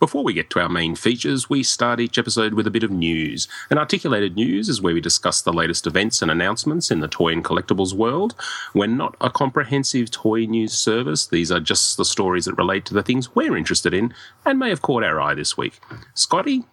Before 0.00 0.22
we 0.22 0.32
get 0.32 0.48
to 0.50 0.60
our 0.60 0.68
main 0.68 0.94
features, 0.94 1.50
we 1.50 1.64
start 1.64 1.98
each 1.98 2.18
episode 2.18 2.54
with 2.54 2.68
a 2.68 2.70
bit 2.70 2.84
of 2.84 2.90
news. 2.92 3.48
And 3.68 3.80
articulated 3.80 4.36
news 4.36 4.68
is 4.68 4.80
where 4.80 4.94
we 4.94 5.00
discuss 5.00 5.42
the 5.42 5.52
latest 5.52 5.88
events 5.88 6.22
and 6.22 6.30
announcements 6.30 6.92
in 6.92 7.00
the 7.00 7.08
toy 7.08 7.32
and 7.32 7.44
collectibles 7.44 7.94
world. 7.94 8.36
We're 8.74 8.86
not 8.86 9.16
a 9.20 9.28
comprehensive 9.28 10.12
toy 10.12 10.44
news 10.44 10.72
service, 10.72 11.26
these 11.26 11.50
are 11.50 11.58
just 11.58 11.96
the 11.96 12.04
stories 12.04 12.44
that 12.44 12.54
relate 12.54 12.84
to 12.86 12.94
the 12.94 13.02
things 13.02 13.34
we're 13.34 13.56
interested 13.56 13.92
in 13.92 14.14
and 14.46 14.60
may 14.60 14.68
have 14.68 14.82
caught 14.82 15.02
our 15.02 15.20
eye 15.20 15.34
this 15.34 15.56
week. 15.56 15.80
Scotty, 16.14 16.64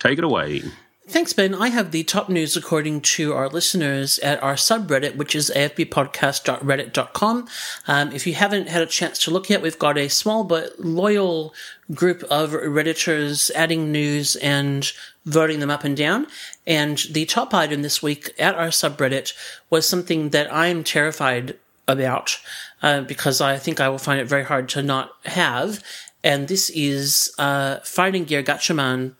take 0.00 0.18
it 0.18 0.24
away. 0.24 0.62
Thanks, 1.08 1.32
Ben. 1.32 1.52
I 1.52 1.68
have 1.68 1.90
the 1.90 2.04
top 2.04 2.28
news 2.28 2.56
according 2.56 3.00
to 3.00 3.32
our 3.34 3.48
listeners 3.48 4.20
at 4.20 4.40
our 4.40 4.54
subreddit, 4.54 5.16
which 5.16 5.34
is 5.34 5.50
afbpodcast.reddit.com. 5.54 7.48
Um, 7.88 8.12
if 8.12 8.24
you 8.24 8.34
haven't 8.34 8.68
had 8.68 8.82
a 8.82 8.86
chance 8.86 9.18
to 9.24 9.32
look 9.32 9.50
yet, 9.50 9.62
we've 9.62 9.80
got 9.80 9.98
a 9.98 10.08
small 10.08 10.44
but 10.44 10.78
loyal 10.78 11.54
group 11.92 12.22
of 12.30 12.52
Redditors 12.52 13.50
adding 13.50 13.90
news 13.90 14.36
and 14.36 14.92
voting 15.24 15.58
them 15.58 15.72
up 15.72 15.82
and 15.82 15.96
down. 15.96 16.28
And 16.68 16.98
the 17.10 17.24
top 17.24 17.52
item 17.52 17.82
this 17.82 18.00
week 18.00 18.32
at 18.38 18.54
our 18.54 18.68
subreddit 18.68 19.32
was 19.70 19.88
something 19.88 20.28
that 20.28 20.52
I'm 20.54 20.84
terrified 20.84 21.58
about 21.88 22.38
uh, 22.80 23.00
because 23.00 23.40
I 23.40 23.58
think 23.58 23.80
I 23.80 23.88
will 23.88 23.98
find 23.98 24.20
it 24.20 24.28
very 24.28 24.44
hard 24.44 24.68
to 24.70 24.82
not 24.82 25.10
have. 25.24 25.82
And 26.22 26.46
this 26.46 26.70
is 26.70 27.34
uh, 27.38 27.80
Fighting 27.80 28.24
Gear 28.24 28.44
Gatchaman 28.44 29.14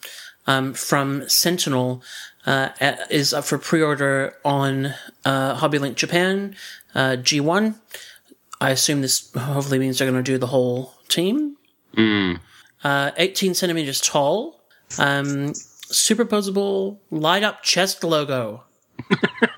um, 0.46 0.75
from 0.75 1.28
Sentinel 1.28 2.02
uh, 2.46 2.70
is 3.11 3.32
up 3.32 3.44
for 3.44 3.58
pre-order 3.58 4.34
on 4.44 4.94
uh, 5.25 5.56
HobbyLink 5.56 5.94
Japan 5.94 6.56
uh, 6.94 7.16
G1. 7.18 7.76
I 8.61 8.70
assume 8.70 9.00
this 9.00 9.32
hopefully 9.34 9.78
means 9.78 9.99
they're 9.99 10.11
going 10.11 10.22
to 10.22 10.32
do 10.32 10.38
the 10.38 10.49
whole 10.49 10.94
team. 11.08 11.56
Uh, 12.84 13.11
18 13.16 13.54
centimeters 13.54 14.00
tall, 14.00 14.61
um, 14.99 15.52
superposable 15.90 16.99
light 17.11 17.42
up 17.42 17.62
chest 17.62 18.02
logo. 18.02 18.64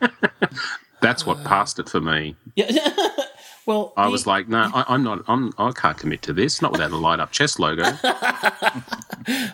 That's 1.01 1.27
what 1.27 1.45
passed 1.45 1.79
it 1.79 1.89
for 1.89 2.01
me. 2.01 2.37
Yeah. 2.57 2.67
well, 3.67 3.93
I 3.97 4.05
the- 4.05 4.11
was 4.11 4.27
like, 4.27 4.49
no, 4.49 4.71
I, 4.75 4.85
I'm 4.89 5.03
not. 5.03 5.25
I'm. 5.29 5.53
I 5.59 5.73
can't 5.73 5.97
commit 5.97 6.23
to 6.23 6.33
this. 6.33 6.61
Not 6.63 6.73
without 6.73 6.91
a 6.91 6.97
light 6.97 7.21
up 7.21 7.31
chess 7.33 7.59
logo. 7.59 7.85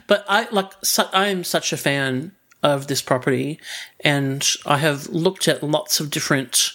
But 0.06 0.24
I 0.28 0.48
like 0.50 0.72
su- 0.82 1.04
I 1.12 1.28
am 1.28 1.44
such 1.44 1.72
a 1.72 1.76
fan 1.76 2.32
of 2.62 2.88
this 2.88 3.00
property, 3.02 3.60
and 4.00 4.46
I 4.66 4.78
have 4.78 5.06
looked 5.08 5.46
at 5.46 5.62
lots 5.62 6.00
of 6.00 6.10
different 6.10 6.72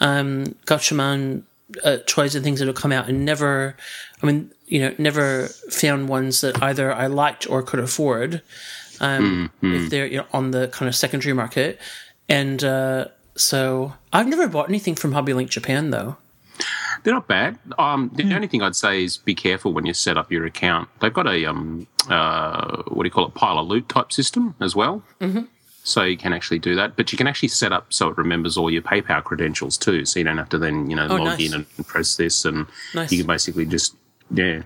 um, 0.00 0.54
Gatchaman 0.66 1.42
uh, 1.84 1.96
toys 2.06 2.34
and 2.36 2.44
things 2.44 2.60
that 2.60 2.66
have 2.68 2.76
come 2.76 2.92
out, 2.92 3.08
and 3.08 3.24
never, 3.24 3.76
I 4.22 4.26
mean, 4.26 4.52
you 4.66 4.78
know, 4.80 4.94
never 4.98 5.48
found 5.70 6.08
ones 6.08 6.40
that 6.42 6.62
either 6.62 6.92
I 6.92 7.08
liked 7.08 7.50
or 7.50 7.62
could 7.62 7.80
afford. 7.80 8.40
Um, 9.00 9.50
If 9.62 9.90
they're 9.90 10.06
you 10.06 10.18
know, 10.18 10.26
on 10.32 10.52
the 10.52 10.68
kind 10.68 10.88
of 10.88 10.94
secondary 10.94 11.32
market, 11.34 11.80
and 12.28 12.62
uh, 12.62 13.06
so 13.34 13.94
I've 14.12 14.28
never 14.28 14.46
bought 14.46 14.68
anything 14.68 14.94
from 14.94 15.12
HobbyLink 15.12 15.48
Japan 15.50 15.90
though. 15.90 16.16
They're 17.04 17.14
not 17.14 17.26
bad. 17.28 17.58
Um, 17.78 18.10
the 18.14 18.34
only 18.34 18.46
thing 18.48 18.62
I'd 18.62 18.76
say 18.76 19.04
is 19.04 19.16
be 19.18 19.34
careful 19.34 19.72
when 19.72 19.86
you 19.86 19.94
set 19.94 20.16
up 20.18 20.30
your 20.32 20.44
account. 20.46 20.88
They've 21.00 21.12
got 21.12 21.26
a 21.26 21.44
um, 21.46 21.86
uh, 22.08 22.82
what 22.88 23.02
do 23.04 23.06
you 23.06 23.10
call 23.10 23.26
it, 23.26 23.34
pile 23.34 23.58
of 23.58 23.66
loot 23.68 23.88
type 23.88 24.12
system 24.12 24.54
as 24.60 24.74
well. 24.76 25.02
Mm-hmm. 25.20 25.42
So 25.84 26.02
you 26.02 26.16
can 26.18 26.32
actually 26.34 26.58
do 26.58 26.74
that, 26.74 26.96
but 26.96 27.12
you 27.12 27.18
can 27.18 27.26
actually 27.26 27.48
set 27.48 27.72
up 27.72 27.92
so 27.92 28.08
it 28.08 28.18
remembers 28.18 28.56
all 28.58 28.70
your 28.70 28.82
PayPal 28.82 29.24
credentials 29.24 29.78
too. 29.78 30.04
So 30.04 30.18
you 30.20 30.24
don't 30.24 30.36
have 30.36 30.48
to 30.50 30.58
then 30.58 30.90
you 30.90 30.96
know 30.96 31.06
Oh, 31.08 31.14
log 31.16 31.24
nice. 31.24 31.40
in 31.48 31.54
and 31.54 31.86
press 31.86 32.16
this, 32.16 32.44
and 32.44 32.66
Nice. 32.94 33.10
you 33.12 33.18
can 33.18 33.26
basically 33.26 33.64
just 33.66 33.94
yeah. 34.30 34.62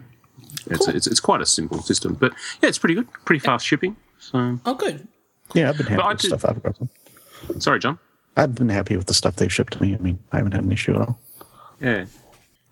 It's, 0.66 0.86
Cool. 0.86 0.94
it's 0.96 1.06
it's 1.06 1.20
quite 1.20 1.40
a 1.40 1.46
simple 1.46 1.80
system, 1.82 2.14
but 2.14 2.32
yeah, 2.60 2.68
it's 2.68 2.78
pretty 2.78 2.94
good, 2.94 3.08
pretty 3.24 3.40
fast 3.40 3.66
shipping. 3.66 3.96
So 4.18 4.58
Oh, 4.66 4.74
good. 4.74 5.06
Yeah, 5.54 5.68
I've 5.68 5.76
been 5.76 5.86
happy 5.86 5.96
But 5.96 6.04
I 6.06 6.12
with 6.12 6.20
do- 6.22 6.28
stuff 6.28 6.44
I've 6.44 6.62
gotten. 6.62 6.88
sorry, 7.60 7.78
John. 7.80 7.98
I've 8.36 8.54
been 8.54 8.68
happy 8.70 8.96
with 8.96 9.06
the 9.06 9.14
stuff 9.14 9.36
they've 9.36 9.52
shipped 9.52 9.74
to 9.74 9.82
me. 9.82 9.94
I 9.94 9.98
mean, 9.98 10.18
I 10.32 10.36
haven't 10.38 10.52
had 10.52 10.64
an 10.64 10.72
issue 10.72 10.94
at 10.94 11.00
all. 11.02 11.18
Yeah. 11.80 12.06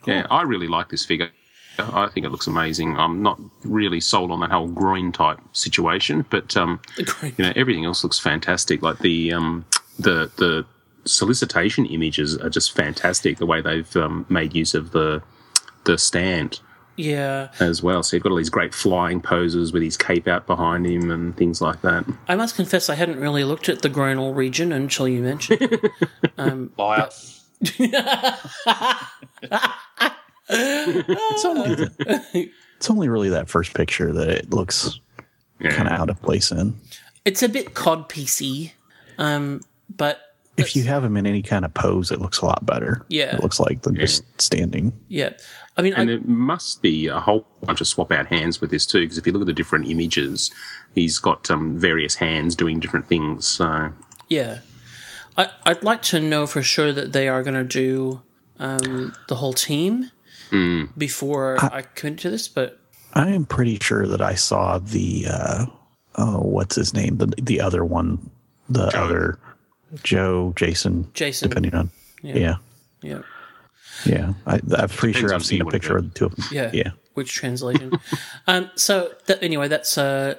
Yeah, 0.06 0.26
I 0.30 0.42
really 0.42 0.68
like 0.68 0.88
this 0.88 1.04
figure. 1.04 1.30
I 1.78 2.08
think 2.08 2.26
it 2.26 2.30
looks 2.30 2.46
amazing. 2.46 2.96
I'm 2.98 3.22
not 3.22 3.40
really 3.64 4.00
sold 4.00 4.30
on 4.30 4.40
that 4.40 4.50
whole 4.50 4.68
groin 4.68 5.12
type 5.12 5.38
situation, 5.52 6.26
but 6.28 6.54
um, 6.56 6.80
you 6.98 7.32
know 7.38 7.52
everything 7.56 7.84
else 7.86 8.02
looks 8.04 8.18
fantastic. 8.18 8.82
Like 8.82 8.98
the 8.98 9.32
um, 9.32 9.64
the 9.98 10.30
the 10.36 10.66
solicitation 11.06 11.86
images 11.86 12.36
are 12.36 12.50
just 12.50 12.72
fantastic. 12.76 13.38
The 13.38 13.46
way 13.46 13.60
they've 13.62 13.96
um, 13.96 14.26
made 14.28 14.54
use 14.54 14.74
of 14.74 14.90
the 14.90 15.22
the 15.84 15.96
stand 15.96 16.60
Yeah. 16.96 17.48
as 17.60 17.82
well. 17.82 18.02
So 18.02 18.16
you've 18.16 18.24
got 18.24 18.30
all 18.32 18.36
these 18.36 18.50
great 18.50 18.74
flying 18.74 19.22
poses 19.22 19.72
with 19.72 19.82
his 19.82 19.96
cape 19.96 20.28
out 20.28 20.46
behind 20.46 20.86
him 20.86 21.10
and 21.10 21.34
things 21.34 21.62
like 21.62 21.80
that. 21.80 22.04
I 22.28 22.34
must 22.36 22.54
confess 22.56 22.90
I 22.90 22.96
hadn't 22.96 23.18
really 23.18 23.44
looked 23.44 23.70
at 23.70 23.80
the 23.80 23.88
groinal 23.88 24.36
region 24.36 24.72
until 24.72 25.08
you 25.08 25.22
mentioned 25.22 25.62
it. 25.62 25.92
Liar. 27.78 28.36
It's 30.52 31.44
only, 31.44 31.88
it's 32.76 32.90
only 32.90 33.08
really 33.08 33.28
that 33.28 33.48
first 33.48 33.74
picture 33.74 34.12
that 34.12 34.28
it 34.28 34.50
looks 34.50 34.98
Yeah. 35.60 35.70
kind 35.70 35.86
of 35.88 35.94
out 35.94 36.10
of 36.10 36.20
place 36.22 36.50
in. 36.50 36.74
It's 37.24 37.42
a 37.42 37.48
bit 37.48 37.74
codpiece, 37.74 38.72
um, 39.18 39.60
but 39.96 40.20
If 40.56 40.74
you 40.74 40.82
have 40.84 41.04
him 41.04 41.16
in 41.16 41.26
any 41.26 41.42
kind 41.42 41.64
of 41.64 41.72
pose, 41.74 42.10
it 42.10 42.20
looks 42.20 42.38
a 42.40 42.46
lot 42.46 42.66
better. 42.66 43.04
Yeah. 43.08 43.36
It 43.36 43.42
looks 43.42 43.60
like 43.60 43.82
they're 43.82 43.92
just 43.94 44.24
standing. 44.40 44.92
yeah. 45.08 45.30
I 45.76 45.82
mean, 45.82 45.94
And 45.94 46.10
I, 46.10 46.14
there 46.16 46.20
must 46.24 46.82
be 46.82 47.06
a 47.06 47.20
whole 47.20 47.46
bunch 47.62 47.80
of 47.80 47.86
swap 47.86 48.10
out 48.12 48.26
hands 48.26 48.60
with 48.60 48.70
this 48.70 48.84
too, 48.84 49.00
because 49.00 49.16
if 49.18 49.26
you 49.26 49.32
look 49.32 49.40
at 49.42 49.46
the 49.46 49.52
different 49.54 49.88
images, 49.88 50.50
he's 50.94 51.18
got 51.18 51.50
um, 51.50 51.78
various 51.78 52.14
hands 52.16 52.54
doing 52.56 52.80
different 52.80 53.06
things. 53.06 53.46
So 53.46 53.90
yeah. 54.28 54.58
I, 55.36 55.50
I'd 55.64 55.82
like 55.82 56.02
to 56.02 56.20
know 56.20 56.46
for 56.46 56.62
sure 56.62 56.92
that 56.92 57.12
they 57.12 57.28
are 57.28 57.42
going 57.42 57.54
to 57.54 57.64
do 57.64 58.22
um, 58.58 59.14
the 59.28 59.36
whole 59.36 59.52
team 59.52 60.10
before 60.98 61.56
I 61.62 61.82
commit 61.82 62.18
to 62.20 62.30
this, 62.30 62.48
but 62.48 62.78
I 63.14 63.30
am 63.30 63.44
pretty 63.46 63.78
sure 63.80 64.06
that 64.06 64.20
I 64.20 64.34
saw 64.34 64.78
the 64.78 65.26
uh 65.30 65.66
oh 66.16 66.40
what's 66.40 66.74
his 66.74 66.92
name 66.92 67.18
the 67.18 67.26
the 67.40 67.60
other 67.60 67.84
one 67.84 68.30
the 68.68 68.86
other 68.98 69.38
Joe 70.02 70.52
Jason 70.56 71.08
Jason. 71.14 71.48
depending 71.48 71.74
on 71.74 71.90
yeah 72.22 72.56
yeah. 73.02 73.22
yeah, 74.04 74.32
I, 74.46 74.54
I'm 74.54 74.88
pretty 74.88 75.12
Depends 75.12 75.18
sure 75.18 75.34
I've 75.34 75.44
seen 75.46 75.62
a 75.62 75.66
picture 75.66 75.96
of 75.96 76.12
the 76.12 76.18
two 76.18 76.26
of 76.26 76.34
them 76.36 76.44
Yeah. 76.50 76.70
yeah 76.72 76.90
Which 77.14 77.32
translation? 77.32 77.92
um, 78.46 78.70
so 78.74 79.12
that, 79.26 79.42
anyway, 79.42 79.68
that's 79.68 79.96
uh, 79.96 80.34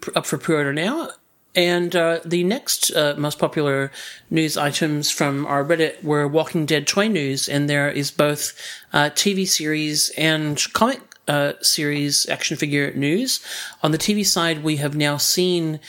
pr- 0.00 0.10
up 0.16 0.26
for 0.26 0.38
pre-order 0.38 0.72
now. 0.72 1.10
And 1.56 1.96
uh, 1.96 2.20
the 2.22 2.44
next 2.44 2.94
uh, 2.94 3.14
most 3.16 3.38
popular 3.38 3.90
news 4.28 4.58
items 4.58 5.10
from 5.10 5.46
our 5.46 5.64
Reddit 5.64 6.04
were 6.04 6.28
Walking 6.28 6.66
Dead 6.66 6.86
toy 6.86 7.08
news, 7.08 7.48
and 7.48 7.68
there 7.68 7.90
is 7.90 8.10
both 8.10 8.52
uh, 8.92 9.08
TV 9.14 9.48
series 9.48 10.10
and 10.18 10.62
comic 10.74 11.00
uh, 11.26 11.54
series 11.62 12.28
action 12.28 12.58
figure 12.58 12.92
news. 12.92 13.40
On 13.82 13.90
the 13.90 13.98
TV 13.98 14.24
side, 14.24 14.62
we 14.62 14.76
have 14.76 14.94
now 14.94 15.16
seen 15.16 15.80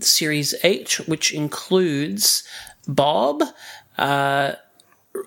Series 0.00 0.54
8, 0.64 1.06
which 1.06 1.32
includes 1.32 2.42
Bob, 2.88 3.42
uh, 3.98 4.54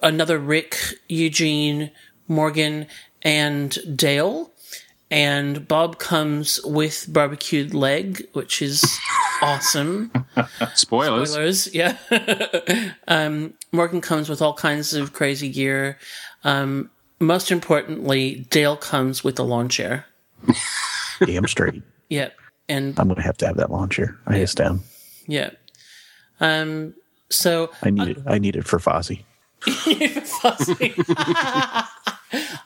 another 0.04 0.40
Rick, 0.40 0.78
Eugene, 1.08 1.92
Morgan, 2.28 2.88
and 3.22 3.98
Dale. 3.98 4.52
And 5.12 5.68
Bob 5.68 6.00
comes 6.00 6.60
with 6.64 7.06
barbecued 7.10 7.74
leg, 7.74 8.28
which 8.34 8.62
is 8.62 8.84
awesome. 9.42 10.12
spoilers. 10.74 11.32
Spoilers, 11.32 11.74
yeah. 11.74 11.98
um, 13.08 13.54
Morgan 13.72 14.02
comes 14.02 14.30
with 14.30 14.42
all 14.42 14.54
kinds 14.54 14.94
of 14.94 15.14
crazy 15.14 15.50
gear. 15.50 16.00
Um, 16.44 16.90
most 17.20 17.52
importantly, 17.52 18.48
Dale 18.50 18.78
comes 18.78 19.24
with 19.24 19.38
a 19.40 19.44
lawn 19.44 19.70
chair. 19.70 20.06
damn 21.26 21.48
straight 21.48 21.82
Yep. 22.10 22.36
And 22.68 23.00
I'm 23.00 23.08
gonna 23.08 23.22
have 23.22 23.38
to 23.38 23.48
have 23.48 23.58
that 23.58 23.72
lawn 23.72 23.90
chair 23.90 24.18
I 24.28 24.40
just 24.40 24.58
down 24.58 24.82
yeah. 25.28 25.52
Um, 26.40 26.94
so 27.30 27.72
I 27.82 27.90
need 27.90 28.10
it 28.10 28.18
I 28.28 28.38
need 28.38 28.56
it 28.56 28.66
for 28.66 28.80
Fozzie 28.80 29.24
fussy. 30.42 30.94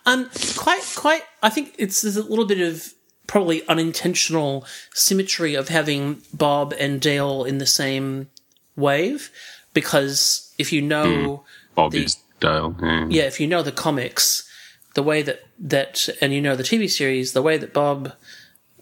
Um, 0.09 0.29
quite, 0.57 0.81
quite. 0.95 1.21
I 1.43 1.49
think 1.49 1.75
it's 1.77 2.01
there's 2.01 2.17
a 2.17 2.23
little 2.23 2.45
bit 2.45 2.59
of 2.61 2.93
probably 3.27 3.65
unintentional 3.67 4.65
symmetry 4.93 5.53
of 5.53 5.69
having 5.69 6.21
Bob 6.33 6.73
and 6.79 6.99
Dale 6.99 7.43
in 7.43 7.59
the 7.59 7.65
same 7.65 8.29
wave, 8.75 9.29
because 9.73 10.53
if 10.57 10.73
you 10.73 10.81
know, 10.81 11.43
Bob 11.75 11.91
The- 11.91 12.05
is 12.05 12.17
Dale. 12.39 12.75
Yeah. 12.81 13.05
yeah, 13.09 13.23
if 13.23 13.39
you 13.39 13.47
know 13.47 13.61
the 13.61 13.71
comics, 13.71 14.49
the 14.95 15.03
way 15.03 15.21
that 15.21 15.43
that, 15.59 16.09
and 16.21 16.33
you 16.33 16.41
know 16.41 16.55
the 16.55 16.63
TV 16.63 16.89
series, 16.89 17.33
the 17.33 17.41
way 17.41 17.57
that 17.57 17.73
Bob, 17.73 18.13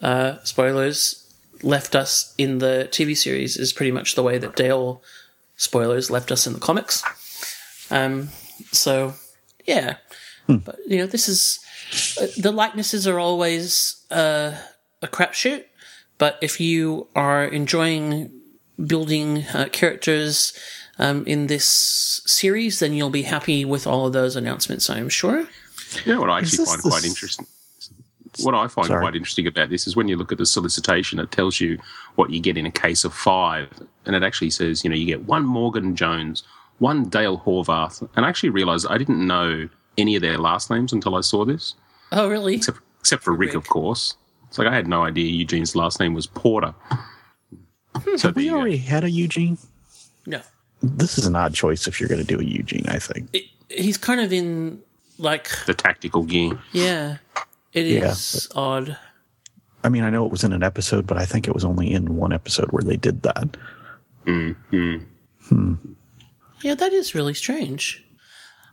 uh, 0.01 0.37
spoilers, 0.43 1.23
left 1.61 1.95
us 1.95 2.33
in 2.37 2.59
the 2.59 2.87
TV 2.91 3.17
series 3.17 3.57
is 3.57 3.73
pretty 3.73 3.91
much 3.91 4.15
the 4.15 4.23
way 4.23 4.37
that 4.37 4.55
Dale, 4.55 5.01
spoilers, 5.57 6.09
left 6.09 6.31
us 6.31 6.47
in 6.47 6.53
the 6.53 6.59
comics. 6.59 7.03
Um, 7.89 8.29
so 8.71 9.15
yeah, 9.65 9.97
but 10.47 10.77
you 10.87 10.97
know 10.97 11.05
this 11.05 11.27
is 11.27 11.59
uh, 12.21 12.27
the 12.37 12.51
likenesses 12.51 13.07
are 13.07 13.19
always 13.19 14.05
uh, 14.11 14.57
a 15.01 15.07
crapshoot. 15.07 15.63
But 16.17 16.39
if 16.41 16.59
you 16.59 17.07
are 17.15 17.45
enjoying 17.45 18.31
building 18.85 19.43
uh, 19.53 19.67
characters 19.71 20.53
um, 20.97 21.23
in 21.27 21.47
this 21.47 22.21
series, 22.25 22.79
then 22.79 22.93
you'll 22.93 23.11
be 23.11 23.23
happy 23.23 23.65
with 23.65 23.85
all 23.85 24.07
of 24.07 24.13
those 24.13 24.35
announcements. 24.35 24.89
I'm 24.89 25.09
sure. 25.09 25.47
You 26.05 26.13
know 26.13 26.21
what 26.21 26.29
I 26.29 26.39
actually 26.39 26.65
find 26.65 26.81
quite 26.81 26.97
s- 27.03 27.05
interesting? 27.05 27.45
What 28.41 28.53
I 28.55 28.67
find 28.67 28.87
Sorry. 28.87 29.01
quite 29.01 29.15
interesting 29.15 29.47
about 29.47 29.69
this 29.69 29.87
is 29.87 29.95
when 29.95 30.07
you 30.07 30.15
look 30.15 30.31
at 30.31 30.37
the 30.37 30.45
solicitation, 30.45 31.17
it 31.19 31.31
tells 31.31 31.59
you 31.59 31.79
what 32.15 32.29
you 32.29 32.39
get 32.39 32.57
in 32.57 32.65
a 32.65 32.71
case 32.71 33.03
of 33.03 33.13
five, 33.13 33.67
and 34.05 34.15
it 34.15 34.21
actually 34.23 34.51
says, 34.51 34.83
you 34.83 34.89
know, 34.89 34.95
you 34.95 35.05
get 35.05 35.25
one 35.25 35.43
Morgan 35.43 35.95
Jones, 35.95 36.43
one 36.79 37.09
Dale 37.09 37.39
Horvath, 37.39 38.07
and 38.15 38.25
I 38.25 38.29
actually 38.29 38.49
realised 38.49 38.85
I 38.89 38.97
didn't 38.97 39.25
know 39.25 39.69
any 39.97 40.15
of 40.15 40.21
their 40.21 40.37
last 40.37 40.69
names 40.69 40.93
until 40.93 41.15
I 41.15 41.21
saw 41.21 41.45
this, 41.45 41.75
Oh, 42.11 42.29
really? 42.29 42.55
except 42.55 42.79
except 42.99 43.23
for 43.23 43.33
Rick, 43.33 43.53
of 43.53 43.67
course. 43.69 44.15
It's 44.47 44.57
like 44.57 44.67
I 44.67 44.73
had 44.75 44.87
no 44.87 45.03
idea 45.03 45.25
Eugene's 45.25 45.75
last 45.75 45.99
name 45.99 46.13
was 46.13 46.27
Porter. 46.27 46.73
So 48.17 48.31
there 48.31 48.33
we 48.33 48.51
already 48.51 48.77
had 48.77 49.03
a 49.03 49.09
Eugene 49.09 49.57
No, 50.25 50.39
this 50.81 51.17
is 51.17 51.25
an 51.25 51.35
odd 51.35 51.53
choice 51.53 51.87
if 51.87 51.99
you're 51.99 52.07
gonna 52.09 52.23
do 52.23 52.39
a 52.39 52.43
Eugene 52.43 52.85
I 52.87 52.99
think 52.99 53.29
it, 53.33 53.43
he's 53.69 53.97
kind 53.97 54.21
of 54.21 54.31
in 54.31 54.81
like 55.17 55.49
the 55.65 55.73
tactical 55.73 56.23
gear. 56.23 56.59
yeah. 56.71 57.17
It 57.73 57.85
is 57.87 58.47
Yeah. 58.53 58.59
odd. 58.61 58.97
I 59.83 59.89
mean 59.89 60.03
I 60.03 60.09
know 60.11 60.25
it 60.25 60.31
was 60.31 60.43
in 60.43 60.53
an 60.53 60.63
episode 60.63 61.07
but 61.07 61.17
I 61.17 61.25
think 61.25 61.47
it 61.47 61.53
was 61.55 61.65
only 61.65 61.91
in 61.91 62.15
one 62.17 62.31
episode 62.33 62.71
where 62.71 62.83
they 62.83 62.97
did 62.97 63.23
that 63.23 63.57
Hmm. 64.25 65.73
Yeah, 66.61 66.75
that 66.75 66.93
is 66.93 67.15
really 67.15 67.33
strange. 67.33 68.03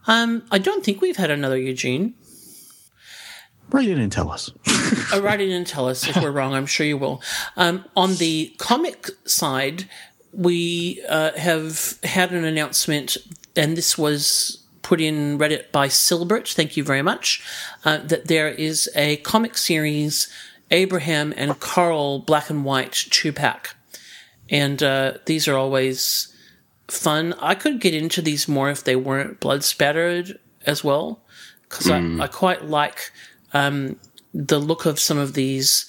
Um, 0.06 0.42
I 0.50 0.58
don't 0.58 0.84
think 0.84 1.00
we've 1.00 1.16
had 1.16 1.30
another 1.30 1.58
Eugene. 1.58 2.14
write 3.70 3.88
in 3.88 3.98
and 3.98 4.12
tell 4.12 4.30
us 4.30 4.50
Uh, 5.12 5.20
write 5.22 5.40
in 5.40 5.50
and 5.50 5.66
tell 5.66 5.88
us 5.88 6.06
if 6.06 6.16
we're 6.22 6.30
wrong. 6.30 6.52
I'm 6.54 6.66
sure 6.66 6.86
you 6.86 6.98
will. 6.98 7.22
Um, 7.56 7.84
on 7.96 8.16
the 8.16 8.54
comic 8.58 9.08
side, 9.24 9.88
we 10.32 11.02
uh, 11.08 11.32
have 11.32 11.98
had 12.04 12.32
an 12.32 12.44
announcement, 12.44 13.16
and 13.56 13.76
this 13.76 13.96
was 13.96 14.64
put 14.82 15.00
in 15.00 15.38
Reddit 15.38 15.72
by 15.72 15.88
Silbert. 15.88 16.52
Thank 16.52 16.76
you 16.76 16.84
very 16.84 17.02
much. 17.02 17.42
Uh, 17.84 17.98
that 17.98 18.26
there 18.26 18.48
is 18.48 18.90
a 18.94 19.16
comic 19.18 19.56
series, 19.56 20.28
Abraham 20.70 21.32
and 21.36 21.58
Carl 21.60 22.18
Black 22.18 22.50
and 22.50 22.64
White 22.64 22.92
two 23.10 23.32
pack, 23.32 23.74
and 24.50 24.82
uh, 24.82 25.14
these 25.26 25.48
are 25.48 25.56
always 25.56 26.33
fun. 26.88 27.34
I 27.40 27.54
could 27.54 27.80
get 27.80 27.94
into 27.94 28.22
these 28.22 28.48
more 28.48 28.70
if 28.70 28.84
they 28.84 28.96
weren't 28.96 29.40
blood 29.40 29.64
spattered 29.64 30.38
as 30.66 30.82
well, 30.82 31.20
because 31.62 31.90
I, 31.90 32.00
mm. 32.00 32.22
I 32.22 32.26
quite 32.26 32.64
like 32.64 33.10
um, 33.52 33.96
the 34.32 34.58
look 34.58 34.86
of 34.86 34.98
some 34.98 35.18
of 35.18 35.34
these 35.34 35.86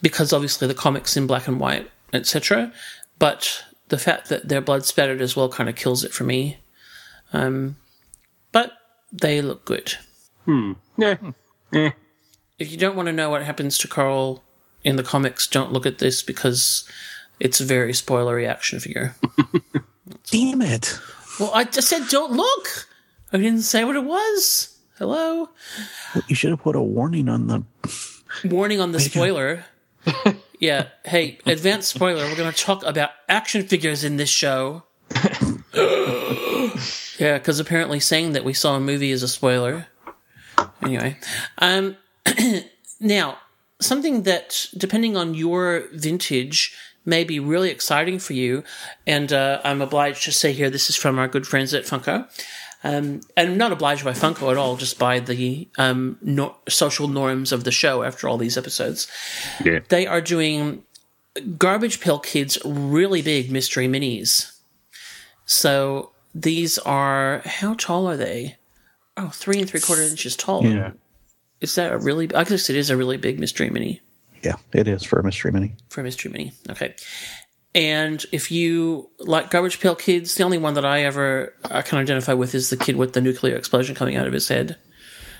because 0.00 0.32
obviously 0.32 0.66
the 0.66 0.74
comics 0.74 1.16
in 1.16 1.26
black 1.26 1.46
and 1.46 1.60
white, 1.60 1.90
etc. 2.12 2.72
But 3.18 3.64
the 3.88 3.98
fact 3.98 4.28
that 4.28 4.48
they're 4.48 4.60
blood 4.60 4.84
spattered 4.84 5.20
as 5.20 5.36
well 5.36 5.48
kind 5.48 5.68
of 5.68 5.76
kills 5.76 6.02
it 6.04 6.12
for 6.12 6.24
me. 6.24 6.58
Um, 7.32 7.76
but 8.50 8.72
they 9.12 9.42
look 9.42 9.64
good. 9.64 9.94
Hmm. 10.44 10.72
Yeah. 10.96 11.16
Yeah. 11.70 11.92
If 12.58 12.70
you 12.70 12.78
don't 12.78 12.96
want 12.96 13.06
to 13.06 13.12
know 13.12 13.30
what 13.30 13.42
happens 13.42 13.78
to 13.78 13.88
Coral 13.88 14.42
in 14.82 14.96
the 14.96 15.02
comics, 15.02 15.46
don't 15.46 15.72
look 15.72 15.86
at 15.86 15.98
this 15.98 16.22
because 16.22 16.88
it's 17.42 17.60
a 17.60 17.64
very 17.64 17.92
spoilery 17.92 18.48
action 18.48 18.78
figure. 18.78 19.16
Damn 20.30 20.62
it! 20.62 20.98
well, 21.40 21.50
I 21.52 21.64
just 21.64 21.88
said 21.88 22.06
don't 22.08 22.32
look. 22.32 22.88
I 23.32 23.38
didn't 23.38 23.62
say 23.62 23.84
what 23.84 23.96
it 23.96 24.04
was. 24.04 24.78
Hello. 24.96 25.48
You 26.28 26.36
should 26.36 26.50
have 26.50 26.60
put 26.60 26.76
a 26.76 26.80
warning 26.80 27.28
on 27.28 27.48
the. 27.48 27.64
Warning 28.44 28.80
on 28.80 28.92
the 28.92 29.00
spoiler. 29.00 29.64
yeah. 30.60 30.88
Hey, 31.04 31.38
advanced 31.44 31.88
spoiler. 31.88 32.24
We're 32.26 32.36
going 32.36 32.52
to 32.52 32.56
talk 32.58 32.84
about 32.84 33.10
action 33.28 33.66
figures 33.66 34.04
in 34.04 34.18
this 34.18 34.30
show. 34.30 34.84
yeah, 37.18 37.38
because 37.38 37.58
apparently 37.58 37.98
saying 37.98 38.32
that 38.34 38.44
we 38.44 38.52
saw 38.52 38.76
a 38.76 38.80
movie 38.80 39.10
is 39.10 39.24
a 39.24 39.28
spoiler. 39.28 39.88
Anyway, 40.82 41.18
um, 41.58 41.96
now 43.00 43.38
something 43.80 44.22
that, 44.22 44.68
depending 44.76 45.16
on 45.16 45.34
your 45.34 45.88
vintage, 45.92 46.76
may 47.04 47.24
be 47.24 47.40
really 47.40 47.70
exciting 47.70 48.18
for 48.18 48.32
you, 48.32 48.64
and 49.06 49.32
uh, 49.32 49.60
I'm 49.64 49.82
obliged 49.82 50.24
to 50.24 50.32
say 50.32 50.52
here 50.52 50.70
this 50.70 50.88
is 50.88 50.96
from 50.96 51.18
our 51.18 51.28
good 51.28 51.46
friends 51.46 51.74
at 51.74 51.84
Funko. 51.84 52.28
Um, 52.84 53.20
and 53.36 53.50
I'm 53.50 53.56
not 53.56 53.72
obliged 53.72 54.04
by 54.04 54.12
Funko 54.12 54.50
at 54.50 54.56
all, 54.56 54.76
just 54.76 54.98
by 54.98 55.20
the 55.20 55.68
um, 55.78 56.18
no- 56.20 56.56
social 56.68 57.06
norms 57.06 57.52
of 57.52 57.64
the 57.64 57.70
show 57.70 58.02
after 58.02 58.28
all 58.28 58.38
these 58.38 58.58
episodes. 58.58 59.06
Yeah. 59.64 59.80
They 59.88 60.06
are 60.06 60.20
doing 60.20 60.82
Garbage 61.58 62.00
Pail 62.00 62.18
Kids 62.18 62.58
really 62.64 63.22
big 63.22 63.52
mystery 63.52 63.86
minis. 63.86 64.58
So 65.46 66.10
these 66.34 66.78
are, 66.78 67.42
how 67.44 67.74
tall 67.74 68.08
are 68.08 68.16
they? 68.16 68.56
Oh, 69.16 69.28
three 69.28 69.60
and 69.60 69.68
three 69.68 69.80
quarter 69.80 70.02
inches 70.02 70.36
tall. 70.36 70.64
Yeah. 70.64 70.92
Is 71.60 71.76
that 71.76 71.92
a 71.92 71.98
really, 71.98 72.34
I 72.34 72.42
guess 72.44 72.68
it 72.68 72.76
is 72.76 72.90
a 72.90 72.96
really 72.96 73.16
big 73.16 73.38
mystery 73.38 73.70
mini 73.70 74.00
Yeah, 74.42 74.56
it 74.72 74.88
is 74.88 75.02
for 75.04 75.18
a 75.20 75.24
mystery 75.24 75.52
mini. 75.52 75.74
for 75.88 76.00
a 76.00 76.04
mystery 76.04 76.30
mini. 76.32 76.52
Okay. 76.70 76.94
And 77.74 78.24
if 78.32 78.50
you 78.50 79.08
like 79.20 79.50
Garbage 79.50 79.80
Pail 79.80 79.94
Kids, 79.94 80.34
the 80.34 80.42
only 80.44 80.58
one 80.58 80.74
that 80.74 80.84
I 80.84 81.04
ever 81.04 81.54
I 81.70 81.80
can 81.82 81.98
identify 81.98 82.34
with 82.34 82.54
is 82.54 82.68
the 82.70 82.76
kid 82.76 82.96
with 82.96 83.12
the 83.14 83.20
nuclear 83.20 83.56
explosion 83.56 83.94
coming 83.94 84.16
out 84.16 84.26
of 84.26 84.32
his 84.32 84.48
head. 84.48 84.76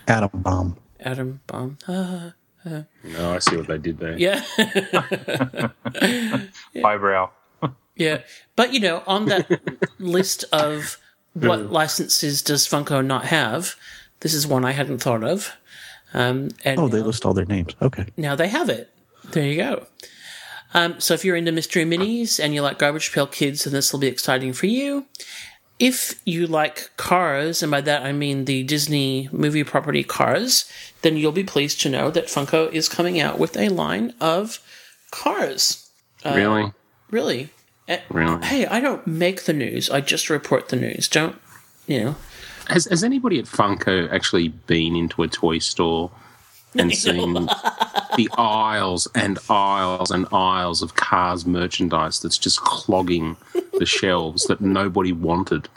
Atom 0.08 0.30
bomb. 0.34 0.76
Atom 1.00 1.40
bomb. 1.46 1.76
Ah, 1.88 2.32
No, 2.64 3.34
I 3.34 3.38
see 3.40 3.56
what 3.56 3.66
they 3.66 3.76
did 3.78 3.98
there. 3.98 4.16
yeah. 4.18 4.42
Eyebrow. 6.84 7.30
Yeah, 7.94 8.22
but 8.56 8.72
you 8.72 8.80
know, 8.80 9.02
on 9.06 9.26
that 9.26 9.60
list 9.98 10.44
of 10.50 10.96
what 11.34 11.70
licenses 11.70 12.40
does 12.40 12.66
Funko 12.66 13.04
not 13.04 13.26
have, 13.26 13.76
this 14.20 14.32
is 14.32 14.46
one 14.46 14.64
I 14.64 14.72
hadn't 14.72 14.98
thought 15.02 15.22
of. 15.22 15.52
Um, 16.14 16.48
and 16.64 16.80
Oh, 16.80 16.88
they 16.88 17.00
now, 17.00 17.06
list 17.06 17.26
all 17.26 17.34
their 17.34 17.44
names. 17.44 17.76
Okay. 17.82 18.06
now 18.16 18.34
they 18.34 18.48
have 18.48 18.70
it. 18.70 18.91
There 19.32 19.46
you 19.46 19.56
go. 19.56 19.86
Um, 20.74 21.00
so 21.00 21.14
if 21.14 21.24
you're 21.24 21.36
into 21.36 21.52
mystery 21.52 21.84
minis 21.84 22.42
and 22.42 22.54
you 22.54 22.62
like 22.62 22.78
Garbage 22.78 23.12
Pail 23.12 23.26
Kids, 23.26 23.64
then 23.64 23.72
this 23.72 23.92
will 23.92 24.00
be 24.00 24.06
exciting 24.06 24.52
for 24.52 24.66
you. 24.66 25.06
If 25.78 26.20
you 26.24 26.46
like 26.46 26.90
Cars, 26.96 27.62
and 27.62 27.70
by 27.70 27.80
that 27.82 28.02
I 28.04 28.12
mean 28.12 28.44
the 28.44 28.62
Disney 28.62 29.28
movie 29.32 29.64
property 29.64 30.04
Cars, 30.04 30.70
then 31.02 31.16
you'll 31.16 31.32
be 31.32 31.44
pleased 31.44 31.80
to 31.82 31.88
know 31.90 32.10
that 32.10 32.26
Funko 32.26 32.70
is 32.72 32.88
coming 32.88 33.20
out 33.20 33.38
with 33.38 33.56
a 33.56 33.68
line 33.68 34.14
of 34.20 34.60
Cars. 35.10 35.90
really? 36.24 36.72
Really? 37.10 37.50
Eh, 37.88 38.00
Really? 38.08 38.44
Hey, 38.46 38.64
I 38.66 38.80
don't 38.80 39.06
make 39.06 39.44
the 39.44 39.52
news. 39.52 39.90
I 39.90 40.00
just 40.00 40.30
report 40.30 40.68
the 40.68 40.76
news. 40.76 41.08
Don't, 41.08 41.36
you 41.86 42.00
know? 42.00 42.16
Has, 42.68 42.84
has 42.86 43.02
anybody 43.02 43.38
at 43.40 43.46
Funko 43.46 44.10
actually 44.12 44.48
been 44.48 44.94
into 44.94 45.22
a 45.22 45.28
toy 45.28 45.58
store 45.58 46.12
and 46.76 46.94
seen 46.96 47.48
the 48.16 48.28
aisles 48.36 49.08
and 49.14 49.38
aisles 49.50 50.10
and 50.10 50.26
aisles 50.32 50.82
of 50.82 50.94
cars 50.94 51.44
merchandise 51.46 52.20
that's 52.20 52.38
just 52.38 52.60
clogging 52.60 53.36
the 53.78 53.86
shelves 53.86 54.44
that 54.44 54.60
nobody 54.60 55.12
wanted? 55.12 55.68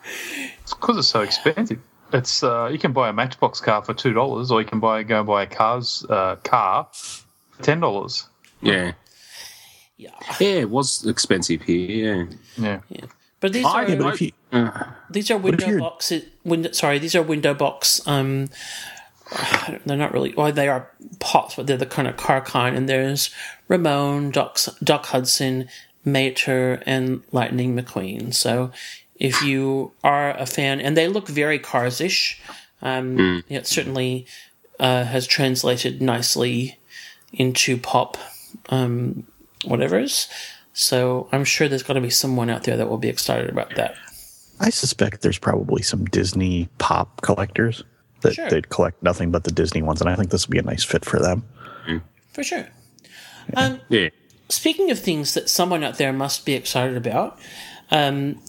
It's 0.61 0.73
because 0.73 0.97
it's 0.97 1.07
so 1.07 1.21
expensive. 1.21 1.79
It's 2.13 2.43
uh, 2.43 2.69
you 2.71 2.77
can 2.77 2.93
buy 2.93 3.09
a 3.09 3.13
Matchbox 3.13 3.59
car 3.61 3.81
for 3.83 3.93
two 3.93 4.13
dollars, 4.13 4.51
or 4.51 4.61
you 4.61 4.67
can 4.67 4.79
buy 4.79 5.03
go 5.03 5.19
and 5.19 5.27
buy 5.27 5.43
a 5.43 5.47
car's 5.47 6.05
uh, 6.09 6.35
car 6.43 6.87
for 6.93 7.63
ten 7.63 7.79
dollars. 7.79 8.27
Yeah. 8.61 8.93
Yeah. 9.97 10.11
Yeah, 10.39 10.47
it 10.49 10.69
was 10.69 11.05
expensive 11.05 11.61
here. 11.61 12.27
Yeah. 12.57 12.81
Yeah. 12.89 13.05
But 13.39 13.53
these 13.53 13.65
I- 13.65 13.83
are 13.85 13.95
But 13.95 14.13
if 14.15 14.21
you, 14.21 14.31
these 15.09 15.29
are 15.31 15.37
window 15.37 15.67
you're- 15.67 15.79
box. 15.79 16.11
Window, 16.43 16.71
sorry, 16.71 16.99
these 16.99 17.15
are 17.15 17.21
window 17.23 17.53
box. 17.53 18.05
Um, 18.07 18.49
they're 19.85 19.97
not 19.97 20.13
really. 20.13 20.33
Well, 20.33 20.51
they 20.51 20.67
are 20.67 20.89
pots, 21.19 21.55
but 21.55 21.67
they're 21.67 21.77
the 21.77 21.85
kind 21.85 22.07
of 22.07 22.17
car 22.17 22.41
kind. 22.41 22.75
And 22.75 22.87
there's 22.87 23.29
Ramon, 23.67 24.31
Doc, 24.31 24.59
Doc 24.83 25.07
Hudson, 25.07 25.67
Mater, 26.03 26.83
and 26.85 27.23
Lightning 27.31 27.75
McQueen. 27.75 28.33
So 28.33 28.71
if 29.15 29.41
you 29.41 29.91
are 30.03 30.31
a 30.31 30.45
fan, 30.45 30.79
and 30.79 30.95
they 30.95 31.07
look 31.07 31.27
very 31.27 31.59
cars-ish, 31.59 32.41
um, 32.81 33.43
it 33.49 33.65
certainly 33.65 34.25
uh, 34.79 35.05
has 35.05 35.25
translated 35.25 36.01
nicely 36.01 36.77
into 37.33 37.77
pop, 37.77 38.17
um, 38.69 39.25
whatever's. 39.63 40.29
So 40.73 41.29
I'm 41.31 41.45
sure 41.45 41.67
there's 41.67 41.83
got 41.83 41.93
to 41.93 42.01
be 42.01 42.09
someone 42.09 42.49
out 42.49 42.63
there 42.63 42.77
that 42.77 42.89
will 42.89 42.97
be 42.97 43.07
excited 43.07 43.49
about 43.49 43.75
that. 43.75 43.95
I 44.59 44.69
suspect 44.69 45.21
there's 45.21 45.39
probably 45.39 45.81
some 45.81 46.05
Disney 46.05 46.69
pop 46.77 47.21
collectors 47.21 47.83
that 48.25 48.33
Sure. 48.35 48.49
they 48.49 48.61
collect 48.61 49.01
nothing 49.03 49.31
but 49.31 49.43
the 49.43 49.51
Disney 49.51 49.81
ones, 49.81 50.01
and 50.01 50.09
I 50.09 50.15
think 50.15 50.29
this 50.31 50.45
would 50.47 50.51
be 50.51 50.59
a 50.59 50.63
nice 50.63 50.83
fit 50.83 51.05
for 51.05 51.19
them. 51.19 51.43
For 52.33 52.43
sure. 52.43 52.67
Um, 53.55 53.79
Yeah. 53.89 54.09
speaking 54.49 54.91
of 54.91 54.99
things 54.99 55.33
that 55.35 55.49
someone 55.49 55.83
out 55.83 55.97
there 55.97 56.11
must 56.11 56.45
be 56.45 56.53
excited 56.53 56.97
about, 56.97 57.39
um, 57.91 58.41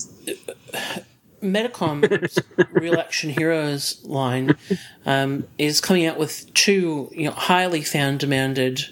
Medicom's 1.43 2.39
Real 2.73 2.99
Action 2.99 3.31
Heroes 3.31 4.03
line 4.05 4.57
um, 5.05 5.47
is 5.59 5.81
coming 5.81 6.07
out 6.07 6.19
with 6.19 6.53
two 6.55 7.11
you 7.13 7.27
know, 7.27 7.31
highly 7.33 7.83
fan 7.83 8.17
demanded 8.17 8.83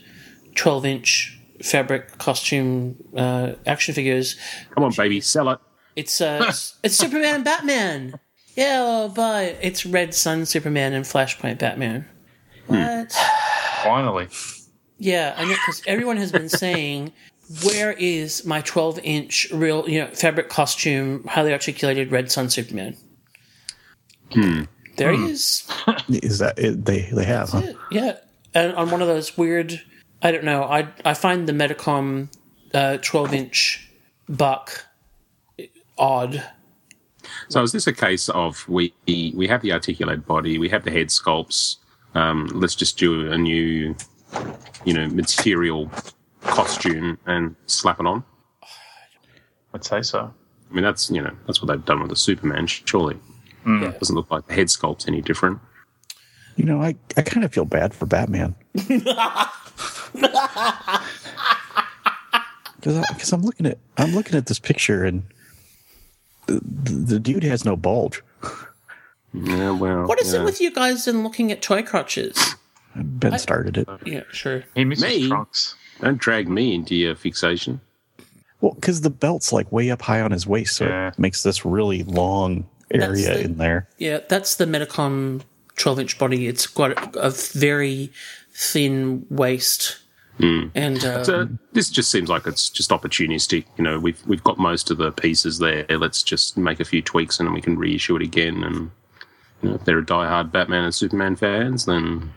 12 0.55 0.85
inch 0.87 1.39
fabric 1.63 2.19
costume 2.19 2.97
uh, 3.17 3.53
action 3.67 3.95
figures. 3.95 4.37
Come 4.75 4.85
on, 4.85 4.93
baby, 4.93 5.21
sell 5.21 5.49
it. 5.51 5.59
It's 5.97 6.21
uh, 6.21 6.53
it's 6.83 6.95
Superman 6.97 7.37
and 7.37 7.45
Batman. 7.45 8.21
Yeah, 8.55 8.83
I'll 8.83 9.09
buy 9.09 9.43
it. 9.45 9.59
It's 9.63 9.85
Red 9.85 10.15
Sun 10.15 10.47
Superman 10.47 10.93
and 10.93 11.05
Flashpoint 11.05 11.59
Batman. 11.59 12.07
Hmm. 12.69 12.75
What? 12.75 13.13
Finally, 13.83 14.29
Yeah, 14.99 15.35
I 15.37 15.45
know 15.45 15.51
because 15.51 15.83
everyone 15.87 16.17
has 16.17 16.33
been 16.33 16.49
saying, 16.49 17.13
"Where 17.65 17.93
is 17.93 18.45
my 18.47 18.61
12 18.63 19.01
inch 19.03 19.49
real, 19.53 19.89
you 19.89 20.01
know, 20.01 20.07
fabric 20.09 20.49
costume, 20.49 21.25
highly 21.25 21.53
articulated 21.53 22.11
Red 22.11 22.31
Sun 22.31 22.51
Superman?" 22.51 22.97
Hmm. 24.33 24.63
There 24.97 25.13
he 25.13 25.19
hmm. 25.19 25.27
is. 25.27 25.69
Is 26.09 26.39
that 26.39 26.59
it? 26.59 26.85
They 26.85 27.09
they 27.13 27.25
have? 27.25 27.51
Huh? 27.51 27.73
Yeah, 27.91 28.19
and 28.55 28.75
on 28.75 28.91
one 28.91 29.03
of 29.03 29.09
those 29.09 29.37
weird, 29.37 29.83
I 30.23 30.31
don't 30.31 30.45
know. 30.45 30.63
I 30.63 30.89
I 31.05 31.15
find 31.15 31.49
the 31.49 31.53
Medicom 31.53 32.29
uh, 32.73 32.99
12 33.03 33.35
inch 33.35 33.91
buck 34.29 34.87
odd. 35.99 36.45
So 37.49 37.63
is 37.63 37.73
this 37.73 37.87
a 37.87 37.93
case 37.93 38.29
of 38.31 38.67
we 38.69 38.93
we 39.07 39.47
have 39.49 39.63
the 39.63 39.73
articulated 39.73 40.27
body, 40.27 40.59
we 40.59 40.69
have 40.71 40.85
the 40.85 40.91
head 40.91 41.09
sculpts. 41.09 41.77
Um, 42.15 42.47
let's 42.55 42.75
just 42.75 42.99
do 42.99 43.31
a 43.33 43.39
new, 43.39 43.95
you 44.85 44.95
know, 44.95 45.09
material 45.09 45.91
costume 46.43 47.19
and 47.27 47.57
slap 47.67 48.01
it 48.01 48.07
on. 48.07 48.23
I'd 49.73 49.85
say 49.85 50.03
so. 50.03 50.33
I 50.71 50.75
mean, 50.75 50.85
that's 50.85 51.11
you 51.11 51.23
know 51.23 51.33
that's 51.47 51.61
what 51.63 51.69
they've 51.69 51.85
done 51.85 52.01
with 52.01 52.11
the 52.11 52.17
Superman. 52.17 52.67
Surely, 52.67 53.19
Yeah. 53.67 53.93
doesn't 53.99 54.15
look 54.15 54.31
like 54.31 54.47
the 54.47 54.55
head 54.55 54.71
sculpt's 54.71 55.09
any 55.09 55.21
different. 55.21 55.59
You 56.57 56.65
know, 56.65 56.81
I, 56.81 56.95
I 57.17 57.23
kind 57.23 57.45
of 57.45 57.53
feel 57.53 57.65
bad 57.65 57.95
for 57.95 58.07
Batman. 58.07 58.55
Because 62.81 63.33
I'm 63.33 63.43
looking 63.43 63.67
at 63.67 63.79
I'm 63.97 64.13
looking 64.15 64.37
at 64.37 64.47
this 64.47 64.59
picture 64.59 65.05
and 65.05 65.23
the, 66.47 66.61
the 66.91 67.19
dude 67.21 67.45
has 67.45 67.65
no 67.65 67.77
bulge. 67.77 68.23
Yeah, 69.33 69.71
well, 69.73 70.07
What 70.07 70.21
is 70.21 70.33
yeah. 70.33 70.41
it 70.41 70.45
with 70.45 70.61
you 70.61 70.71
guys 70.71 71.09
and 71.09 71.25
looking 71.25 71.51
at 71.51 71.61
toy 71.61 71.83
crotches? 71.83 72.55
Ben 72.95 73.37
started 73.39 73.77
it. 73.77 73.89
Yeah, 74.07 74.23
sure. 74.31 74.63
He 74.77 74.85
misses 74.85 75.05
Me? 75.05 75.29
trunks. 75.29 75.75
Don't 76.01 76.19
drag 76.19 76.49
me 76.49 76.75
into 76.75 76.95
your 76.95 77.17
fixation. 77.17 77.81
Well, 78.61 78.73
because 78.75 79.01
the 79.01 79.11
belt's 79.11 79.53
like 79.53 79.71
way 79.73 79.91
up 79.91 80.03
high 80.03 80.21
on 80.21 80.31
his 80.31 80.47
waist, 80.47 80.77
so 80.77 80.87
Yeah. 80.87 81.09
it 81.09 81.19
makes 81.19 81.43
this 81.43 81.65
really 81.65 82.05
long 82.05 82.67
area 82.93 83.35
the- 83.35 83.41
in 83.45 83.57
there. 83.59 83.89
Yeah, 83.99 84.21
that's 84.29 84.55
the 84.57 84.67
Medicom 84.67 85.43
12 85.77 85.99
inch 86.01 86.19
body. 86.19 86.47
It's 86.47 86.69
got 86.69 86.93
a, 87.17 87.27
a 87.27 87.31
very 87.31 88.13
thin 88.53 89.27
waist. 89.29 89.99
And 90.41 91.05
uh, 91.05 91.25
So 91.25 91.49
this 91.73 91.91
just 91.91 92.11
seems 92.11 92.29
like 92.29 92.47
it's 92.47 92.69
just 92.69 92.91
opportunistic. 92.91 93.65
You 93.77 93.85
know, 93.85 93.99
we've 94.01 94.21
we've 94.27 94.43
got 94.45 94.59
most 94.59 94.91
of 94.91 94.99
the 94.99 95.13
pieces 95.13 95.59
there. 95.59 95.87
Let's 95.89 96.23
just 96.23 96.57
make 96.57 96.81
a 96.81 96.85
few 96.85 97.03
tweaks 97.03 97.39
and 97.39 97.47
then 97.47 97.55
we 97.55 97.61
can 97.61 97.79
reissue 97.79 98.17
it 98.17 98.23
again. 98.23 98.63
And 98.65 98.91
You 99.63 99.71
know, 99.71 99.75
if 99.77 99.85
they're 99.85 99.99
a 99.99 100.05
diehard 100.05 100.51
Batman 100.53 100.85
and 100.85 100.95
Superman 100.95 101.37
fans, 101.37 101.87
then 101.87 102.33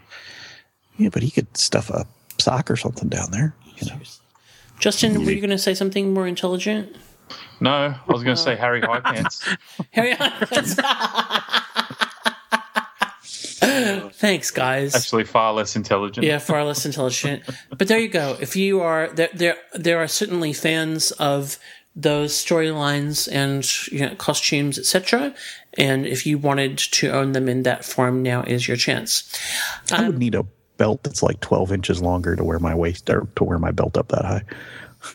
Yeah, 0.98 1.10
but 1.12 1.24
he 1.24 1.32
could 1.32 1.58
stuff 1.58 1.90
a 1.90 2.06
sock 2.40 2.70
or 2.70 2.76
something 2.76 3.10
down 3.10 3.32
there. 3.32 3.56
You 3.78 3.88
know. 3.88 4.00
Justin, 4.80 5.26
were 5.26 5.32
you 5.32 5.42
going 5.42 5.50
to 5.50 5.58
say 5.58 5.74
something 5.74 6.14
more 6.14 6.28
intelligent? 6.28 6.96
No, 7.60 7.72
I 7.72 8.00
was 8.08 8.24
going 8.24 8.36
to 8.36 8.42
say 8.42 8.56
Harry 8.56 8.82
High 8.82 9.00
Pants. 9.00 9.44
Harry, 9.92 10.14
Thanks, 14.14 14.52
guys. 14.52 14.96
Actually, 14.96 15.24
far 15.24 15.54
less 15.54 15.76
intelligent. 15.76 16.26
Yeah, 16.26 16.38
far 16.38 16.64
less 16.64 16.86
intelligent. 16.86 17.44
But 17.76 17.88
there 17.88 17.98
you 17.98 18.08
go. 18.08 18.38
If 18.40 18.56
you 18.56 18.82
are 18.82 19.10
there, 19.10 19.30
there, 19.34 19.58
there 19.74 20.00
are 20.00 20.08
certainly 20.08 20.54
fans 20.54 21.12
of 21.12 21.58
those 21.96 22.34
storylines 22.34 23.28
and 23.32 23.66
you 23.92 24.06
know, 24.06 24.16
costumes, 24.16 24.78
etc. 24.78 25.34
And 25.74 26.06
if 26.06 26.26
you 26.28 26.38
wanted 26.38 26.78
to 26.78 27.10
own 27.10 27.32
them 27.32 27.50
in 27.50 27.64
that 27.64 27.84
form, 27.84 28.22
now 28.22 28.44
is 28.44 28.68
your 28.68 28.78
chance. 28.78 29.36
I 29.92 30.08
would 30.08 30.20
need 30.20 30.36
a 30.36 30.46
belt 30.78 31.02
that's 31.02 31.24
like 31.24 31.40
12 31.40 31.72
inches 31.74 32.02
longer 32.02 32.36
to 32.36 32.44
wear 32.44 32.60
my 32.60 32.76
waist 32.76 33.10
or 33.10 33.28
to 33.36 33.44
wear 33.44 33.58
my 33.58 33.72
belt 33.72 33.98
up 33.98 34.10
that 34.10 34.26
high. 34.26 34.44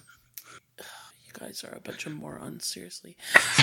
You 1.26 1.48
guys 1.48 1.64
are 1.64 1.76
a 1.76 1.80
bunch 1.80 2.06
of 2.06 2.12
morons. 2.12 2.66
Seriously. 2.66 3.16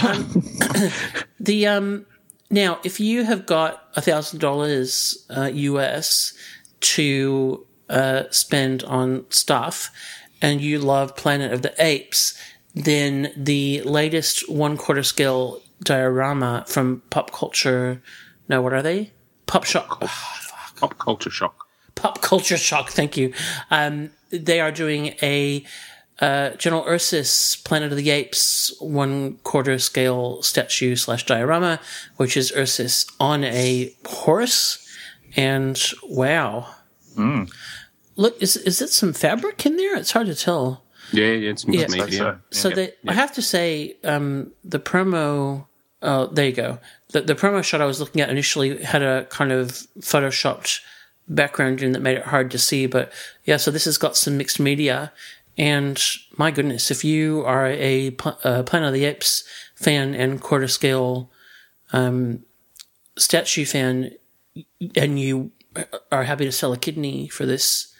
Um, 0.03 0.43
the 1.39 1.67
um, 1.67 2.05
now, 2.49 2.79
if 2.83 2.99
you 2.99 3.23
have 3.25 3.45
got 3.45 3.83
a 3.95 4.01
thousand 4.01 4.39
dollars 4.39 5.25
uh, 5.29 5.49
US 5.53 6.33
to 6.81 7.65
uh, 7.89 8.23
spend 8.29 8.83
on 8.83 9.25
stuff, 9.29 9.91
and 10.41 10.61
you 10.61 10.79
love 10.79 11.15
Planet 11.15 11.51
of 11.51 11.61
the 11.61 11.73
Apes, 11.83 12.39
then 12.73 13.31
the 13.35 13.81
latest 13.81 14.49
one 14.49 14.77
quarter 14.77 15.03
scale 15.03 15.61
diorama 15.83 16.63
from 16.67 17.01
Pop 17.09 17.31
Culture. 17.31 18.01
No, 18.47 18.61
what 18.61 18.73
are 18.73 18.81
they? 18.81 19.11
Pop 19.45 19.63
Shock. 19.63 20.01
pop 20.75 20.97
culture 20.97 21.29
shock. 21.29 21.67
Pop 21.95 22.21
Culture 22.21 22.57
Shock. 22.57 22.89
Thank 22.89 23.17
you. 23.17 23.33
Um, 23.69 24.11
they 24.31 24.59
are 24.59 24.71
doing 24.71 25.15
a 25.21 25.65
uh, 26.21 26.51
General 26.51 26.83
Ursus 26.87 27.55
Planet 27.55 27.91
of 27.91 27.97
the 27.97 28.09
Apes 28.09 28.73
one 28.79 29.35
quarter 29.43 29.79
scale 29.79 30.41
statue 30.41 30.95
slash 30.95 31.25
diorama, 31.25 31.79
which 32.17 32.35
is 32.35 32.51
Ursus 32.55 33.05
on 33.19 33.43
a 33.43 33.93
horse. 34.05 34.85
And 35.35 35.79
wow. 36.03 36.67
Look, 38.15 38.41
is, 38.41 38.55
is 38.57 38.81
it 38.81 38.89
some 38.89 39.13
fabric 39.13 39.65
in 39.65 39.77
there? 39.77 39.95
It's 39.95 40.11
hard 40.11 40.27
to 40.27 40.35
tell. 40.35 40.83
Yeah, 41.11 41.27
yeah, 41.31 41.51
it's 41.51 41.65
Yeah. 41.65 41.87
mixed 41.87 41.97
media. 41.97 42.41
So 42.51 42.69
they, 42.69 42.93
I 43.07 43.13
have 43.13 43.33
to 43.33 43.41
say, 43.41 43.95
um, 44.03 44.51
the 44.63 44.79
promo. 44.79 45.65
Oh, 46.01 46.27
there 46.27 46.45
you 46.45 46.53
go. 46.53 46.79
The 47.11 47.21
the 47.21 47.35
promo 47.35 47.61
shot 47.63 47.81
I 47.81 47.85
was 47.85 47.99
looking 47.99 48.21
at 48.21 48.29
initially 48.29 48.81
had 48.83 49.01
a 49.01 49.25
kind 49.25 49.51
of 49.51 49.85
photoshopped 49.99 50.79
background 51.27 51.81
in 51.81 51.91
that 51.91 52.01
made 52.01 52.17
it 52.17 52.25
hard 52.25 52.49
to 52.51 52.57
see. 52.57 52.85
But 52.85 53.11
yeah, 53.43 53.57
so 53.57 53.69
this 53.71 53.85
has 53.85 53.97
got 53.97 54.15
some 54.15 54.37
mixed 54.37 54.59
media, 54.59 55.11
and 55.59 56.01
my 56.37 56.51
goodness, 56.51 56.89
if 56.89 57.03
you 57.03 57.43
are 57.45 57.67
a, 57.67 58.11
Pl- 58.11 58.39
uh, 58.45 58.63
Planet 58.63 58.87
of 58.87 58.93
the 58.93 59.03
Apes 59.03 59.43
fan 59.75 60.15
and 60.15 60.41
quarter 60.41 60.69
scale 60.69 61.29
um, 61.91 62.43
statue 63.17 63.65
fan, 63.65 64.11
and 64.95 65.19
you 65.19 65.51
are 66.11 66.23
happy 66.23 66.45
to 66.45 66.51
sell 66.51 66.71
a 66.71 66.77
kidney 66.77 67.27
for 67.27 67.45
this, 67.45 67.93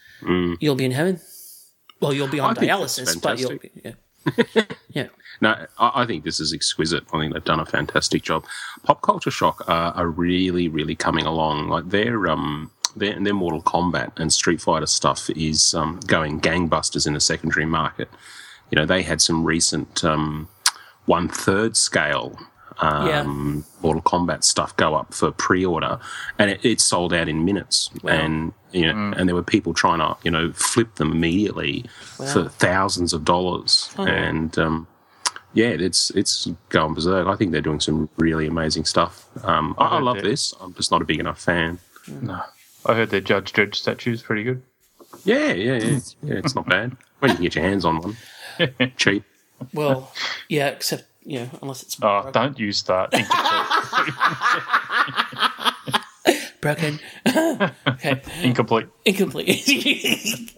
you'll 0.62 0.76
be 0.76 0.86
in 0.86 0.92
heaven. 0.92 1.20
Well, 2.00 2.14
you'll 2.14 2.30
be 2.30 2.40
on 2.40 2.58
I 2.58 2.62
dialysis, 2.62 3.22
but 3.22 3.40
you'll 3.40 3.58
be, 3.58 3.72
yeah. 3.84 4.64
yeah. 4.90 5.08
No, 5.42 5.56
I, 5.78 6.02
I 6.02 6.06
think 6.06 6.26
this 6.26 6.42
is 6.42 6.54
exquisite. 6.54 7.06
I 7.14 7.20
think 7.20 7.34
they've 7.34 7.44
done 7.44 7.62
a 7.62 7.66
fantastic 7.66 8.24
job. 8.24 8.44
Pop 8.84 9.02
Culture 9.02 9.32
Shock 9.32 9.64
are, 9.70 9.94
are 9.94 10.10
really, 10.10 10.68
really 10.68 10.96
coming 10.96 11.26
along. 11.26 11.70
Like 11.70 11.90
their 11.90 12.28
um 12.28 12.72
their, 12.96 13.20
their 13.20 13.34
Mortal 13.34 13.62
Kombat 13.62 14.18
and 14.18 14.32
Street 14.32 14.62
Fighter 14.62 14.86
stuff 14.86 15.30
is 15.32 15.74
um, 15.74 16.00
going 16.08 16.40
gangbusters 16.40 17.08
in 17.08 17.14
the 17.14 17.20
secondary 17.20 17.66
market. 17.66 18.10
You 18.72 18.78
know, 18.78 18.86
they 18.86 19.02
had 19.02 19.22
some 19.22 19.44
recent 19.44 20.04
um, 20.04 20.48
one 21.06 21.28
third 21.28 21.76
scale 21.76 22.38
um, 22.82 23.66
Mortal 23.82 24.02
Kombat 24.02 24.44
stuff 24.44 24.76
go 24.78 24.96
up 24.96 25.14
for 25.14 25.32
pre-order, 25.32 26.00
and 26.38 26.52
it, 26.52 26.64
it 26.64 26.82
sold 26.82 27.14
out 27.14 27.28
in 27.28 27.46
minutes. 27.46 27.90
And 28.06 28.54
you 28.72 28.86
know, 28.86 29.14
and 29.18 29.28
there 29.28 29.36
were 29.36 29.44
people 29.44 29.74
trying 29.74 30.00
to 30.00 30.16
you 30.24 30.32
know 30.32 30.52
flip 30.54 30.96
them 30.96 31.12
immediately 31.12 31.86
for 32.34 32.48
thousands 32.48 33.14
of 33.14 33.26
dollars. 33.26 33.94
And 33.98 34.58
um, 34.58 34.88
yeah, 35.54 35.70
it's 35.70 36.12
it's 36.12 36.48
going 36.70 36.94
berserk. 36.94 37.28
I 37.28 37.36
think 37.36 37.52
they're 37.52 37.62
doing 37.62 37.80
some 37.80 38.10
really 38.18 38.48
amazing 38.48 38.86
stuff. 38.86 39.26
Um, 39.44 39.76
I, 39.78 39.98
I 39.98 40.00
love 40.00 40.18
that. 40.18 40.24
this. 40.24 40.54
I'm 40.62 40.74
just 40.74 40.92
not 40.92 41.02
a 41.02 41.06
big 41.06 41.20
enough 41.20 41.42
fan. 41.42 41.80
No. 42.22 42.42
I 42.86 42.96
heard 42.96 43.10
their 43.10 43.22
Judge 43.22 43.54
Dredd 43.54 43.76
statue's 43.76 44.22
pretty 44.22 44.44
good. 44.44 44.62
Yeah, 45.26 45.54
yeah, 45.54 45.78
yeah. 45.78 46.00
yeah 46.24 46.34
it's 46.36 46.56
not 46.56 46.68
bad 46.68 46.96
when 47.20 47.32
you 47.32 47.36
can 47.36 47.44
get 47.44 47.56
your 47.56 47.64
hands 47.64 47.86
on 47.86 48.00
one 48.02 48.18
cheap. 48.98 49.24
Well, 49.74 50.12
yeah, 50.48 50.68
except 50.70 51.04
you 51.24 51.40
know, 51.40 51.50
unless 51.62 51.84
it's 51.84 51.98
Oh, 52.02 52.30
don't 52.32 52.58
you 52.58 52.72
start. 52.72 53.12
broken. 56.62 57.00
okay, 57.88 58.22
Incomplete. 58.42 58.88
incomplete. 59.06 60.54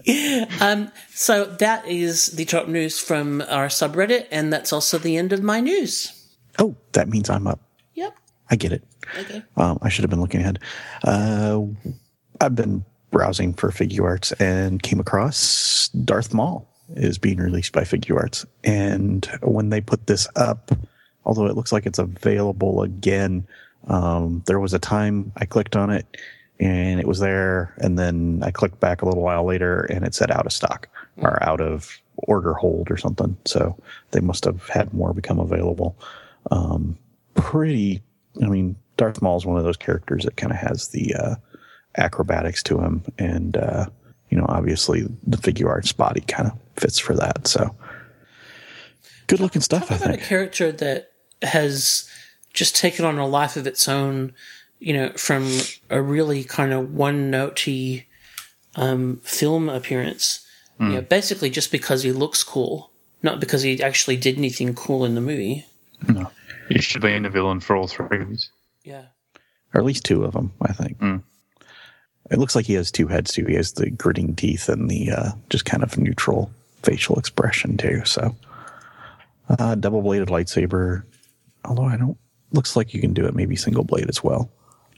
um, 0.61 0.91
so 1.09 1.45
that 1.45 1.87
is 1.87 2.27
the 2.27 2.45
top 2.45 2.67
news 2.67 2.99
from 2.99 3.41
our 3.43 3.67
subreddit, 3.67 4.27
and 4.31 4.51
that's 4.51 4.73
also 4.73 4.97
the 4.97 5.17
end 5.17 5.33
of 5.33 5.41
my 5.43 5.59
news. 5.59 6.11
Oh, 6.59 6.75
that 6.93 7.07
means 7.09 7.29
I'm 7.29 7.47
up. 7.47 7.59
Yep. 7.95 8.15
I 8.49 8.55
get 8.55 8.73
it. 8.73 8.83
Okay. 9.19 9.43
Um, 9.57 9.79
I 9.81 9.89
should 9.89 10.03
have 10.03 10.09
been 10.09 10.21
looking 10.21 10.41
ahead. 10.41 10.59
Uh, 11.03 11.61
I've 12.41 12.55
been 12.55 12.83
browsing 13.11 13.53
for 13.53 13.69
Figuarts 13.69 14.33
and 14.39 14.81
came 14.81 14.99
across 14.99 15.89
Darth 15.89 16.33
Maul 16.33 16.67
is 16.95 17.17
being 17.17 17.37
released 17.37 17.71
by 17.71 17.81
Figuarts. 17.81 18.45
And 18.63 19.25
when 19.43 19.69
they 19.69 19.79
put 19.79 20.07
this 20.07 20.27
up, 20.35 20.71
although 21.23 21.45
it 21.45 21.55
looks 21.55 21.71
like 21.71 21.85
it's 21.85 21.99
available 21.99 22.81
again, 22.81 23.45
um, 23.87 24.43
there 24.47 24.59
was 24.59 24.73
a 24.73 24.79
time 24.79 25.31
I 25.37 25.45
clicked 25.45 25.75
on 25.75 25.91
it 25.91 26.05
and 26.59 26.99
it 26.99 27.07
was 27.07 27.19
there. 27.19 27.75
And 27.77 27.99
then 27.99 28.41
I 28.43 28.49
clicked 28.49 28.79
back 28.79 29.01
a 29.01 29.05
little 29.05 29.23
while 29.23 29.45
later 29.45 29.81
and 29.83 30.03
it 30.03 30.15
said 30.15 30.31
out 30.31 30.47
of 30.47 30.51
stock 30.51 30.87
or 31.17 31.41
out 31.43 31.61
of 31.61 31.99
order 32.17 32.53
hold 32.53 32.89
or 32.89 32.97
something. 32.97 33.37
So 33.45 33.77
they 34.11 34.19
must 34.19 34.45
have 34.45 34.67
had 34.67 34.93
more 34.93 35.13
become 35.13 35.39
available. 35.39 35.95
Um, 36.49 36.97
pretty, 37.35 38.01
I 38.41 38.47
mean, 38.47 38.75
Darth 38.97 39.21
Maul 39.21 39.37
is 39.37 39.45
one 39.45 39.57
of 39.57 39.63
those 39.63 39.77
characters 39.77 40.25
that 40.25 40.37
kind 40.37 40.51
of 40.51 40.57
has 40.57 40.89
the 40.89 41.15
uh, 41.15 41.35
acrobatics 41.97 42.63
to 42.63 42.79
him. 42.79 43.03
And, 43.17 43.57
uh, 43.57 43.87
you 44.29 44.37
know, 44.37 44.45
obviously 44.47 45.01
the 45.25 45.37
Figuarts 45.37 45.95
body 45.95 46.21
kind 46.21 46.49
of 46.49 46.57
fits 46.77 46.99
for 46.99 47.15
that. 47.15 47.47
So 47.47 47.75
good 49.27 49.39
looking 49.39 49.61
stuff, 49.61 49.91
I 49.91 49.97
Talk 49.97 50.05
about 50.05 50.15
a 50.15 50.17
character 50.17 50.71
that 50.71 51.11
has 51.41 52.09
just 52.53 52.75
taken 52.75 53.05
on 53.05 53.17
a 53.17 53.27
life 53.27 53.57
of 53.57 53.67
its 53.67 53.87
own, 53.87 54.33
you 54.79 54.93
know, 54.93 55.09
from 55.13 55.49
a 55.89 56.01
really 56.01 56.43
kind 56.43 56.73
of 56.73 56.93
one 56.93 57.31
notey 57.31 58.05
um, 58.75 59.19
film 59.23 59.69
appearance. 59.69 60.45
You 60.79 60.87
know, 60.93 61.01
basically 61.01 61.51
just 61.51 61.71
because 61.71 62.01
he 62.01 62.11
looks 62.11 62.43
cool, 62.43 62.89
not 63.21 63.39
because 63.39 63.61
he 63.61 63.83
actually 63.83 64.17
did 64.17 64.39
anything 64.39 64.73
cool 64.73 65.05
in 65.05 65.13
the 65.13 65.21
movie. 65.21 65.63
No. 66.07 66.31
He 66.69 66.81
should 66.81 67.03
be 67.03 67.13
in 67.13 67.21
the 67.21 67.29
villain 67.29 67.59
for 67.59 67.75
all 67.75 67.87
three 67.87 68.07
movies. 68.09 68.49
Yeah. 68.83 69.03
Or 69.75 69.81
at 69.81 69.85
least 69.85 70.05
two 70.05 70.23
of 70.23 70.33
them, 70.33 70.53
I 70.59 70.73
think. 70.73 70.99
It 72.29 72.37
looks 72.37 72.55
like 72.55 72.65
he 72.65 72.73
has 72.75 72.91
two 72.91 73.07
heads 73.07 73.31
too. 73.33 73.45
He 73.45 73.55
has 73.55 73.73
the 73.73 73.89
gritting 73.89 74.35
teeth 74.35 74.69
and 74.69 74.89
the 74.89 75.11
uh, 75.11 75.31
just 75.49 75.65
kind 75.65 75.83
of 75.83 75.97
neutral 75.97 76.51
facial 76.83 77.17
expression 77.17 77.77
too. 77.77 78.03
So, 78.05 78.35
uh, 79.49 79.75
double 79.75 80.01
bladed 80.01 80.29
lightsaber. 80.29 81.03
Although 81.65 81.85
I 81.85 81.97
don't, 81.97 82.17
looks 82.51 82.75
like 82.75 82.93
you 82.93 83.01
can 83.01 83.13
do 83.13 83.25
it 83.25 83.35
maybe 83.35 83.55
single 83.55 83.83
blade 83.83 84.09
as 84.09 84.23
well. 84.23 84.49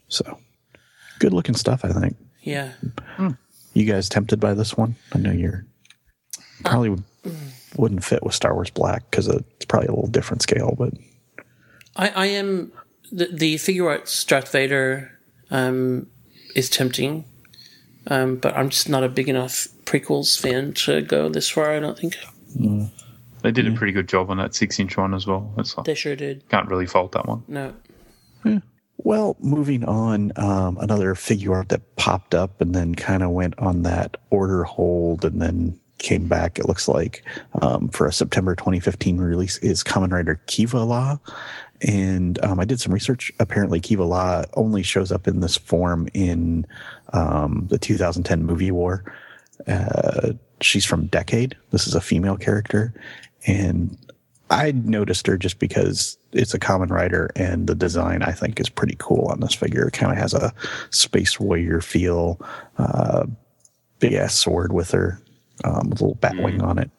So, 0.09 0.37
good 1.19 1.33
looking 1.33 1.55
stuff. 1.55 1.83
I 1.83 1.89
think. 1.91 2.15
Yeah. 2.41 2.71
You 3.73 3.85
guys 3.85 4.09
tempted 4.09 4.39
by 4.39 4.53
this 4.53 4.77
one? 4.77 4.95
I 5.13 5.17
know 5.17 5.31
you're 5.31 5.65
probably 6.63 6.89
would- 6.89 7.03
wouldn't 7.77 8.03
fit 8.03 8.21
with 8.21 8.35
Star 8.35 8.53
Wars 8.53 8.69
Black 8.69 9.09
because 9.09 9.27
it's 9.27 9.65
probably 9.65 9.87
a 9.87 9.91
little 9.91 10.09
different 10.09 10.43
scale, 10.43 10.75
but 10.77 10.93
I, 11.95 12.09
I 12.09 12.25
am 12.27 12.71
the 13.11 13.27
the 13.33 13.55
Figuarts 13.55 14.27
Darth 14.27 14.51
Vader 14.51 15.11
um, 15.49 16.07
is 16.55 16.69
tempting, 16.69 17.25
um, 18.07 18.37
but 18.37 18.55
I'm 18.55 18.69
just 18.69 18.89
not 18.89 19.03
a 19.03 19.09
big 19.09 19.29
enough 19.29 19.67
prequels 19.85 20.39
fan 20.39 20.73
to 20.73 21.01
go 21.01 21.29
this 21.29 21.49
far. 21.49 21.71
I 21.71 21.79
don't 21.79 21.97
think 21.97 22.17
They 23.41 23.51
did 23.51 23.67
a 23.67 23.71
pretty 23.73 23.91
good 23.93 24.07
job 24.07 24.29
on 24.29 24.37
that 24.37 24.55
six 24.55 24.79
inch 24.79 24.95
one 24.97 25.13
as 25.13 25.27
well. 25.27 25.53
It's 25.57 25.75
like, 25.77 25.85
they 25.85 25.95
sure 25.95 26.15
did. 26.15 26.47
can't 26.49 26.67
really 26.69 26.87
fault 26.87 27.11
that 27.13 27.27
one. 27.27 27.43
No, 27.47 27.73
Well, 28.97 29.35
moving 29.41 29.83
on, 29.83 30.31
um, 30.37 30.77
another 30.79 31.13
Figuart 31.15 31.67
that 31.69 31.95
popped 31.97 32.33
up 32.33 32.61
and 32.61 32.73
then 32.73 32.95
kind 32.95 33.21
of 33.21 33.31
went 33.31 33.57
on 33.59 33.83
that 33.83 34.15
order 34.29 34.63
hold 34.63 35.25
and 35.25 35.41
then 35.41 35.79
came 36.03 36.27
back. 36.27 36.59
It 36.59 36.67
looks 36.67 36.87
like 36.87 37.23
um, 37.61 37.89
for 37.89 38.05
a 38.05 38.13
September 38.13 38.55
2015 38.55 39.17
release 39.17 39.57
is 39.59 39.83
Kamen 39.83 40.11
Rider 40.11 40.39
Kiva 40.45 40.83
La, 40.83 41.17
and 41.81 42.43
um, 42.45 42.59
I 42.59 42.65
did 42.65 42.79
some 42.79 42.93
research. 42.93 43.31
Apparently, 43.39 43.79
Kiva 43.79 44.03
La 44.03 44.43
only 44.53 44.83
shows 44.83 45.11
up 45.11 45.27
in 45.27 45.39
this 45.39 45.57
form 45.57 46.07
in 46.13 46.67
um, 47.13 47.65
the 47.69 47.79
2010 47.79 48.43
movie 48.43 48.69
War. 48.69 49.03
Uh, 49.65 50.33
she's 50.61 50.85
from 50.85 51.07
Decade. 51.07 51.55
This 51.71 51.87
is 51.87 51.95
a 51.95 52.01
female 52.01 52.37
character, 52.37 52.93
and 53.47 53.97
I 54.49 54.71
noticed 54.71 55.25
her 55.27 55.37
just 55.37 55.57
because 55.57 56.17
it's 56.31 56.53
a 56.53 56.59
Kamen 56.59 56.89
Rider 56.89 57.31
and 57.35 57.67
the 57.67 57.75
design 57.75 58.21
I 58.21 58.33
think 58.33 58.59
is 58.59 58.69
pretty 58.69 58.95
cool 58.99 59.27
on 59.27 59.39
this 59.39 59.55
figure. 59.55 59.87
It 59.87 59.93
kind 59.93 60.11
of 60.11 60.17
has 60.17 60.33
a 60.33 60.53
space 60.91 61.39
warrior 61.39 61.81
feel, 61.81 62.39
uh, 62.77 63.25
big 63.99 64.13
ass 64.13 64.35
sword 64.35 64.73
with 64.73 64.91
her, 64.91 65.19
um, 65.63 65.89
with 65.89 66.01
a 66.01 66.03
little 66.03 66.15
bat 66.15 66.37
wing 66.37 66.61
on 66.61 66.79
it. 66.79 66.89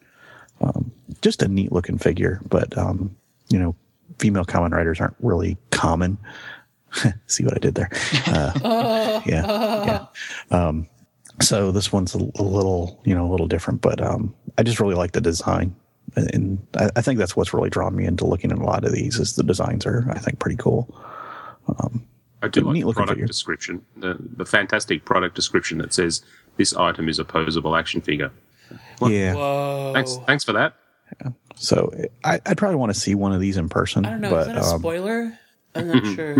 Um, 0.60 0.92
just 1.20 1.42
a 1.42 1.48
neat 1.48 1.72
looking 1.72 1.98
figure, 1.98 2.40
but 2.48 2.76
um, 2.78 3.14
you 3.48 3.58
know, 3.58 3.74
female 4.18 4.44
Kamen 4.44 4.72
Riders 4.72 5.00
aren't 5.00 5.16
really 5.20 5.56
common. 5.70 6.18
See 7.26 7.44
what 7.44 7.54
I 7.54 7.58
did 7.58 7.74
there? 7.74 7.90
Uh, 8.26 9.20
yeah, 9.26 9.46
yeah. 9.86 10.06
Um, 10.50 10.88
so 11.40 11.72
this 11.72 11.92
one's 11.92 12.14
a, 12.14 12.18
a 12.18 12.42
little, 12.42 13.00
you 13.04 13.14
know, 13.14 13.26
a 13.26 13.30
little 13.30 13.48
different, 13.48 13.80
but 13.80 14.00
um, 14.00 14.34
I 14.56 14.62
just 14.62 14.78
really 14.78 14.94
like 14.94 15.12
the 15.12 15.20
design 15.20 15.74
and 16.16 16.64
I, 16.76 16.90
I 16.96 17.00
think 17.02 17.18
that's 17.18 17.36
what's 17.36 17.52
really 17.52 17.70
drawn 17.70 17.94
me 17.94 18.04
into 18.04 18.26
looking 18.26 18.52
at 18.52 18.58
a 18.58 18.62
lot 18.62 18.84
of 18.84 18.92
these 18.92 19.18
is 19.18 19.36
the 19.36 19.42
designs 19.42 19.86
are 19.86 20.06
I 20.10 20.18
think 20.18 20.38
pretty 20.38 20.56
cool. 20.56 20.94
Um, 21.68 22.06
I 22.42 22.48
do 22.48 22.60
like 22.60 22.74
neat 22.74 22.80
the 22.80 22.86
looking 22.88 22.96
product 22.96 23.14
figure. 23.16 23.26
description, 23.26 23.84
the, 23.96 24.16
the 24.36 24.44
fantastic 24.44 25.04
product 25.04 25.34
description 25.34 25.78
that 25.78 25.94
says 25.94 26.22
this 26.56 26.74
item 26.76 27.08
is 27.08 27.18
a 27.18 27.24
posable 27.24 27.78
action 27.78 28.00
figure. 28.00 28.30
Yeah, 29.02 29.34
Whoa. 29.34 29.92
Thanks, 29.94 30.16
thanks 30.26 30.44
for 30.44 30.52
that. 30.52 30.74
so 31.56 31.92
I, 32.24 32.40
I'd 32.46 32.56
probably 32.58 32.76
want 32.76 32.92
to 32.94 32.98
see 32.98 33.14
one 33.14 33.32
of 33.32 33.40
these 33.40 33.56
in 33.56 33.68
person, 33.68 34.04
I 34.04 34.10
don't 34.10 34.20
know. 34.22 34.30
but 34.30 34.40
is 34.40 34.46
that 34.48 34.56
a 34.56 34.74
um, 34.74 34.80
spoiler? 34.80 35.38
I'm 35.74 35.88
not 35.88 36.06
sure. 36.14 36.36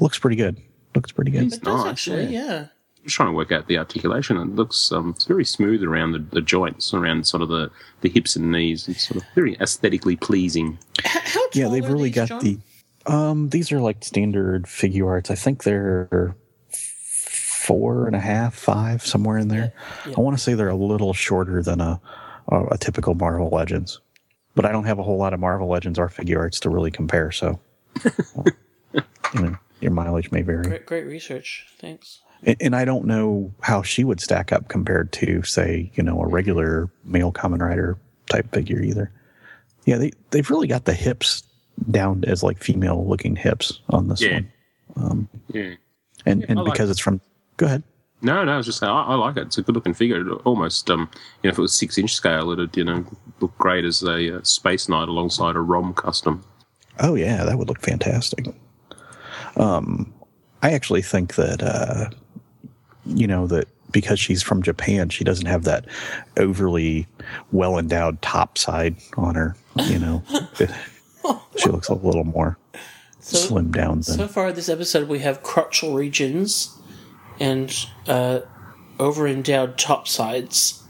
looks 0.00 0.18
pretty 0.18 0.36
good. 0.36 0.60
Looks 0.94 1.12
pretty 1.12 1.30
good. 1.30 1.52
It 1.52 1.62
does 1.62 1.84
nice, 1.84 1.86
actually, 1.92 2.26
yeah. 2.26 2.66
just 3.02 3.16
trying 3.16 3.28
to 3.28 3.34
work 3.34 3.50
out 3.52 3.66
the 3.66 3.78
articulation. 3.78 4.36
It 4.36 4.54
looks 4.54 4.92
um, 4.92 5.10
it's 5.16 5.24
very 5.24 5.44
smooth 5.44 5.82
around 5.82 6.12
the, 6.12 6.18
the 6.20 6.40
joints, 6.40 6.94
around 6.94 7.26
sort 7.26 7.42
of 7.42 7.48
the, 7.48 7.70
the 8.00 8.08
hips 8.08 8.36
and 8.36 8.52
knees. 8.52 8.88
It's 8.88 9.08
sort 9.08 9.16
of 9.22 9.28
very 9.34 9.56
aesthetically 9.60 10.16
pleasing. 10.16 10.78
H- 11.04 11.06
how 11.12 11.40
tall 11.48 11.62
Yeah, 11.62 11.68
they've 11.68 11.84
are 11.84 11.92
really 11.92 12.10
these, 12.10 12.14
got 12.14 12.28
John? 12.28 12.40
the. 12.44 12.58
Um, 13.06 13.48
these 13.50 13.70
are 13.72 13.80
like 13.80 14.02
standard 14.04 14.64
Figuarts. 14.64 15.30
I 15.30 15.34
think 15.34 15.64
they're 15.64 16.36
four 17.64 18.06
and 18.06 18.14
a 18.14 18.20
half, 18.20 18.54
five, 18.54 19.04
somewhere 19.06 19.38
in 19.38 19.48
there. 19.48 19.72
I 20.06 20.20
want 20.20 20.36
to 20.36 20.42
say 20.42 20.54
they're 20.54 20.68
a 20.68 20.76
little 20.76 21.12
shorter 21.14 21.62
than 21.62 21.80
a, 21.80 22.00
a 22.48 22.64
a 22.72 22.78
typical 22.78 23.14
Marvel 23.14 23.48
Legends, 23.48 24.00
but 24.54 24.64
I 24.64 24.72
don't 24.72 24.84
have 24.84 24.98
a 24.98 25.02
whole 25.02 25.16
lot 25.18 25.32
of 25.32 25.40
Marvel 25.40 25.68
Legends 25.68 25.98
or 25.98 26.08
Figuarts 26.08 26.58
to 26.60 26.70
really 26.70 26.90
compare. 26.90 27.30
So, 27.32 27.58
you 28.94 29.40
know, 29.40 29.56
your 29.80 29.90
mileage 29.92 30.30
may 30.30 30.42
vary. 30.42 30.62
Great, 30.64 30.86
great 30.86 31.06
research. 31.06 31.66
Thanks. 31.78 32.20
And, 32.44 32.56
and 32.60 32.76
I 32.76 32.84
don't 32.84 33.06
know 33.06 33.52
how 33.60 33.82
she 33.82 34.04
would 34.04 34.20
stack 34.20 34.52
up 34.52 34.68
compared 34.68 35.12
to, 35.12 35.42
say, 35.42 35.90
you 35.94 36.02
know, 36.02 36.20
a 36.20 36.26
regular 36.26 36.90
male 37.04 37.32
Kamen 37.32 37.60
Rider 37.60 37.96
type 38.30 38.52
figure 38.52 38.80
either. 38.82 39.10
Yeah, 39.86 39.96
they 39.98 40.12
they've 40.30 40.48
really 40.50 40.66
got 40.66 40.84
the 40.84 40.94
hips 40.94 41.42
down 41.90 42.24
as 42.26 42.42
like 42.42 42.58
female 42.62 43.06
looking 43.06 43.36
hips 43.36 43.80
on 43.90 44.08
this 44.08 44.20
Yeah. 44.22 44.32
one, 44.34 44.52
um, 44.96 45.28
Yeah. 45.52 45.74
and 46.24 46.44
and 46.48 46.58
I 46.58 46.62
like 46.62 46.72
because 46.72 46.90
it's 46.90 47.00
from. 47.00 47.20
Go 47.56 47.66
ahead. 47.66 47.82
No, 48.22 48.42
no, 48.42 48.52
I 48.52 48.56
was 48.56 48.64
just 48.66 48.78
saying, 48.78 48.90
I, 48.90 49.02
I 49.02 49.14
like 49.16 49.36
it. 49.36 49.42
It's 49.42 49.58
a 49.58 49.62
good 49.62 49.74
looking 49.74 49.92
figure. 49.92 50.20
It 50.26 50.32
almost, 50.44 50.88
um, 50.90 51.10
you 51.42 51.48
know, 51.48 51.52
if 51.52 51.58
it 51.58 51.62
was 51.62 51.74
six 51.74 51.98
inch 51.98 52.14
scale, 52.14 52.50
it'd, 52.52 52.74
you 52.76 52.84
know, 52.84 53.04
look 53.40 53.56
great 53.58 53.84
as 53.84 54.02
a 54.02 54.36
uh, 54.38 54.42
space 54.42 54.88
knight 54.88 55.08
alongside 55.08 55.56
a 55.56 55.60
ROM 55.60 55.92
custom. 55.92 56.42
Oh 57.00 57.14
yeah, 57.16 57.44
that 57.44 57.58
would 57.58 57.68
look 57.68 57.80
fantastic. 57.82 58.46
Um, 59.56 60.12
I 60.62 60.72
actually 60.72 61.02
think 61.02 61.34
that 61.34 61.62
uh, 61.62 62.10
you 63.04 63.26
know 63.26 63.46
that 63.48 63.68
because 63.90 64.18
she's 64.18 64.42
from 64.42 64.62
Japan, 64.62 65.08
she 65.10 65.22
doesn't 65.24 65.46
have 65.46 65.64
that 65.64 65.84
overly 66.38 67.06
well 67.52 67.78
endowed 67.78 68.20
top 68.22 68.56
side 68.58 68.96
on 69.16 69.34
her. 69.34 69.56
You 69.76 69.98
know, 69.98 70.22
she 71.56 71.68
looks 71.68 71.88
a 71.88 71.94
little 71.94 72.24
more 72.24 72.56
So- 73.20 73.36
slimmed 73.54 73.72
down 73.72 73.96
than. 73.96 74.02
So 74.02 74.28
far, 74.28 74.52
this 74.52 74.68
episode, 74.68 75.08
we 75.08 75.18
have 75.20 75.42
crotchal 75.42 75.94
regions 75.94 76.76
and 77.40 77.74
uh, 78.06 78.40
over 78.98 79.26
endowed 79.26 79.78
top 79.78 80.08
sides. 80.08 80.82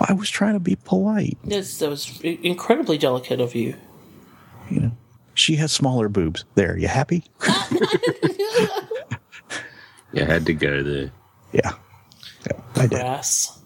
I 0.00 0.12
was 0.14 0.30
trying 0.30 0.54
to 0.54 0.60
be 0.60 0.76
polite. 0.76 1.38
Yes, 1.44 1.78
that 1.78 1.90
was 1.90 2.20
incredibly 2.22 2.96
delicate 2.96 3.40
of 3.40 3.54
you. 3.54 3.74
You 4.70 4.80
know, 4.80 4.92
she 5.34 5.56
has 5.56 5.72
smaller 5.72 6.08
boobs. 6.08 6.44
There, 6.54 6.78
you 6.78 6.88
happy? 6.88 7.24
You 10.12 10.24
had 10.24 10.46
to 10.46 10.54
go 10.54 10.82
there. 10.82 11.12
yeah, 11.52 11.72
yeah, 12.46 12.60
I 12.76 12.82
did. 12.82 12.90
Brass. 12.90 13.58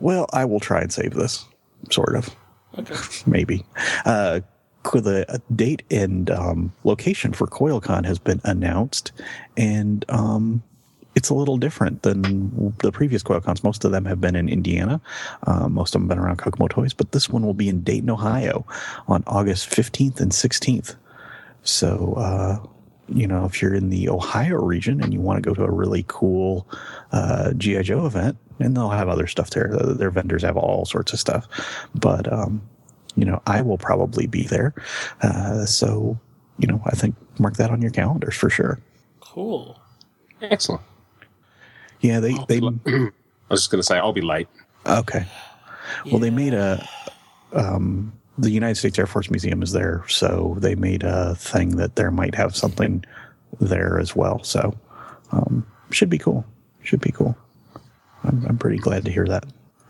Well, 0.00 0.26
I 0.32 0.46
will 0.46 0.60
try 0.60 0.80
and 0.80 0.92
save 0.92 1.12
this, 1.14 1.44
sort 1.90 2.16
of. 2.16 2.34
Okay. 2.78 2.94
maybe. 3.26 3.64
Uh, 4.04 4.40
the 4.82 5.26
uh, 5.28 5.38
date 5.54 5.82
and 5.90 6.30
um, 6.30 6.72
location 6.84 7.32
for 7.32 7.46
CoilCon 7.46 8.04
has 8.06 8.18
been 8.18 8.40
announced, 8.44 9.12
and 9.56 10.04
um, 10.08 10.62
it's 11.14 11.28
a 11.28 11.34
little 11.34 11.56
different 11.56 12.02
than 12.02 12.74
the 12.78 12.92
previous 12.92 13.22
CoilCons. 13.22 13.64
Most 13.64 13.84
of 13.84 13.92
them 13.92 14.04
have 14.04 14.20
been 14.20 14.36
in 14.36 14.48
Indiana. 14.48 15.00
Uh, 15.46 15.68
most 15.68 15.94
of 15.94 16.00
them 16.00 16.08
have 16.08 16.16
been 16.16 16.24
around 16.24 16.36
Kokomo 16.38 16.68
Toys, 16.68 16.94
but 16.94 17.12
this 17.12 17.28
one 17.28 17.44
will 17.44 17.54
be 17.54 17.68
in 17.68 17.82
Dayton, 17.82 18.10
Ohio, 18.10 18.64
on 19.08 19.24
August 19.26 19.68
15th 19.70 20.20
and 20.20 20.32
16th. 20.32 20.94
So, 21.62 22.14
uh, 22.14 22.66
you 23.08 23.26
know, 23.26 23.44
if 23.44 23.60
you're 23.60 23.74
in 23.74 23.90
the 23.90 24.08
Ohio 24.08 24.56
region 24.56 25.02
and 25.02 25.12
you 25.12 25.20
want 25.20 25.42
to 25.42 25.48
go 25.48 25.54
to 25.54 25.64
a 25.64 25.70
really 25.70 26.04
cool 26.06 26.66
uh, 27.12 27.52
GI 27.54 27.82
Joe 27.82 28.06
event, 28.06 28.36
and 28.60 28.76
they'll 28.76 28.90
have 28.90 29.08
other 29.08 29.26
stuff 29.26 29.50
there. 29.50 29.68
Their 29.68 30.10
vendors 30.10 30.42
have 30.42 30.56
all 30.56 30.84
sorts 30.84 31.12
of 31.12 31.18
stuff, 31.18 31.48
but 31.94 32.30
um, 32.32 32.62
you 33.16 33.24
know, 33.24 33.42
I 33.46 33.62
will 33.62 33.78
probably 33.78 34.26
be 34.26 34.44
there. 34.44 34.74
Uh, 35.22 35.64
so, 35.64 36.18
you 36.58 36.68
know, 36.68 36.80
I 36.84 36.90
think 36.90 37.16
mark 37.38 37.56
that 37.56 37.70
on 37.70 37.82
your 37.82 37.90
calendars 37.90 38.36
for 38.36 38.50
sure. 38.50 38.78
Cool. 39.20 39.80
Excellent. 40.42 40.82
Yeah, 42.00 42.20
they 42.20 42.34
they 42.48 42.58
I 42.86 43.10
was 43.48 43.60
just 43.62 43.70
going 43.70 43.80
to 43.80 43.86
say, 43.86 43.98
I'll 43.98 44.12
be 44.12 44.20
late. 44.20 44.48
okay. 44.86 45.26
Well, 46.06 46.18
they 46.20 46.30
made 46.30 46.54
a 46.54 46.86
um, 47.52 48.12
the 48.38 48.50
United 48.50 48.76
States 48.76 48.98
Air 48.98 49.06
Force 49.06 49.28
Museum 49.30 49.62
is 49.62 49.72
there, 49.72 50.04
so 50.08 50.56
they 50.58 50.74
made 50.76 51.02
a 51.02 51.34
thing 51.34 51.76
that 51.76 51.96
there 51.96 52.10
might 52.10 52.34
have 52.36 52.54
something 52.56 53.04
there 53.60 53.98
as 53.98 54.14
well. 54.14 54.42
So, 54.44 54.72
um, 55.32 55.66
should 55.90 56.08
be 56.08 56.16
cool. 56.18 56.44
Should 56.82 57.00
be 57.00 57.10
cool. 57.10 57.36
I'm, 58.24 58.46
I'm 58.48 58.56
pretty 58.58 58.78
glad 58.78 59.04
to 59.04 59.10
hear 59.10 59.26
that. 59.26 59.44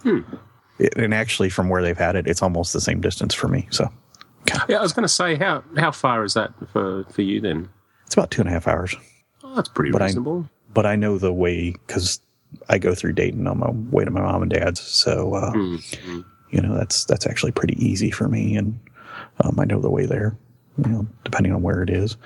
It- 0.05 0.97
and 0.97 1.13
actually, 1.13 1.51
from 1.51 1.69
where 1.69 1.83
they've 1.83 1.97
had 1.99 2.17
it, 2.17 2.27
it's 2.27 2.43
almost 2.43 2.73
the 2.73 2.81
same 2.81 3.01
distance 3.03 3.35
for 3.35 3.49
me. 3.49 3.69
So, 3.71 3.93
Yeah, 4.69 4.79
I 4.79 4.83
was 4.83 4.95
going 4.95 5.05
to 5.05 5.09
say, 5.09 5.37
how 5.37 5.63
how 5.77 5.91
far 5.91 6.25
is 6.25 6.33
that 6.35 6.53
for, 6.73 7.05
for 7.11 7.21
you 7.23 7.41
then? 7.43 7.69
it's 8.07 8.15
about 8.15 8.31
two 8.31 8.41
and 8.41 8.49
a 8.49 8.53
half 8.53 8.67
hours. 8.67 8.97
Oh, 9.45 9.55
that's 9.55 9.69
pretty 9.69 9.91
But 9.93 10.01
I- 10.03 10.07
reasonable. 10.07 10.49
But 10.75 10.87
I 10.87 10.97
know 10.97 11.19
the 11.19 11.33
way 11.33 11.73
because 11.87 12.21
I 12.69 12.79
go 12.79 12.95
through 12.95 13.13
Dayton 13.15 13.47
on 13.47 13.59
my 13.59 13.71
way 13.71 14.05
to 14.05 14.11
my 14.11 14.21
mom 14.21 14.43
and 14.43 14.51
dad's. 14.51 14.81
So 14.81 15.35
uh, 15.35 15.53
you 16.51 16.61
know 16.61 16.75
that's 16.77 17.05
that's 17.05 17.27
actually 17.27 17.53
pretty 17.53 17.75
easy 17.85 18.11
for 18.11 18.29
me, 18.29 18.57
and 18.57 18.79
um, 19.45 19.59
I 19.61 19.65
know 19.65 19.81
the 19.81 19.91
way 19.91 20.07
there. 20.07 20.37
You 20.85 20.91
know, 20.91 21.07
depending 21.25 21.53
on 21.53 21.63
where 21.63 21.83
it 21.83 21.91
is. 21.91 22.17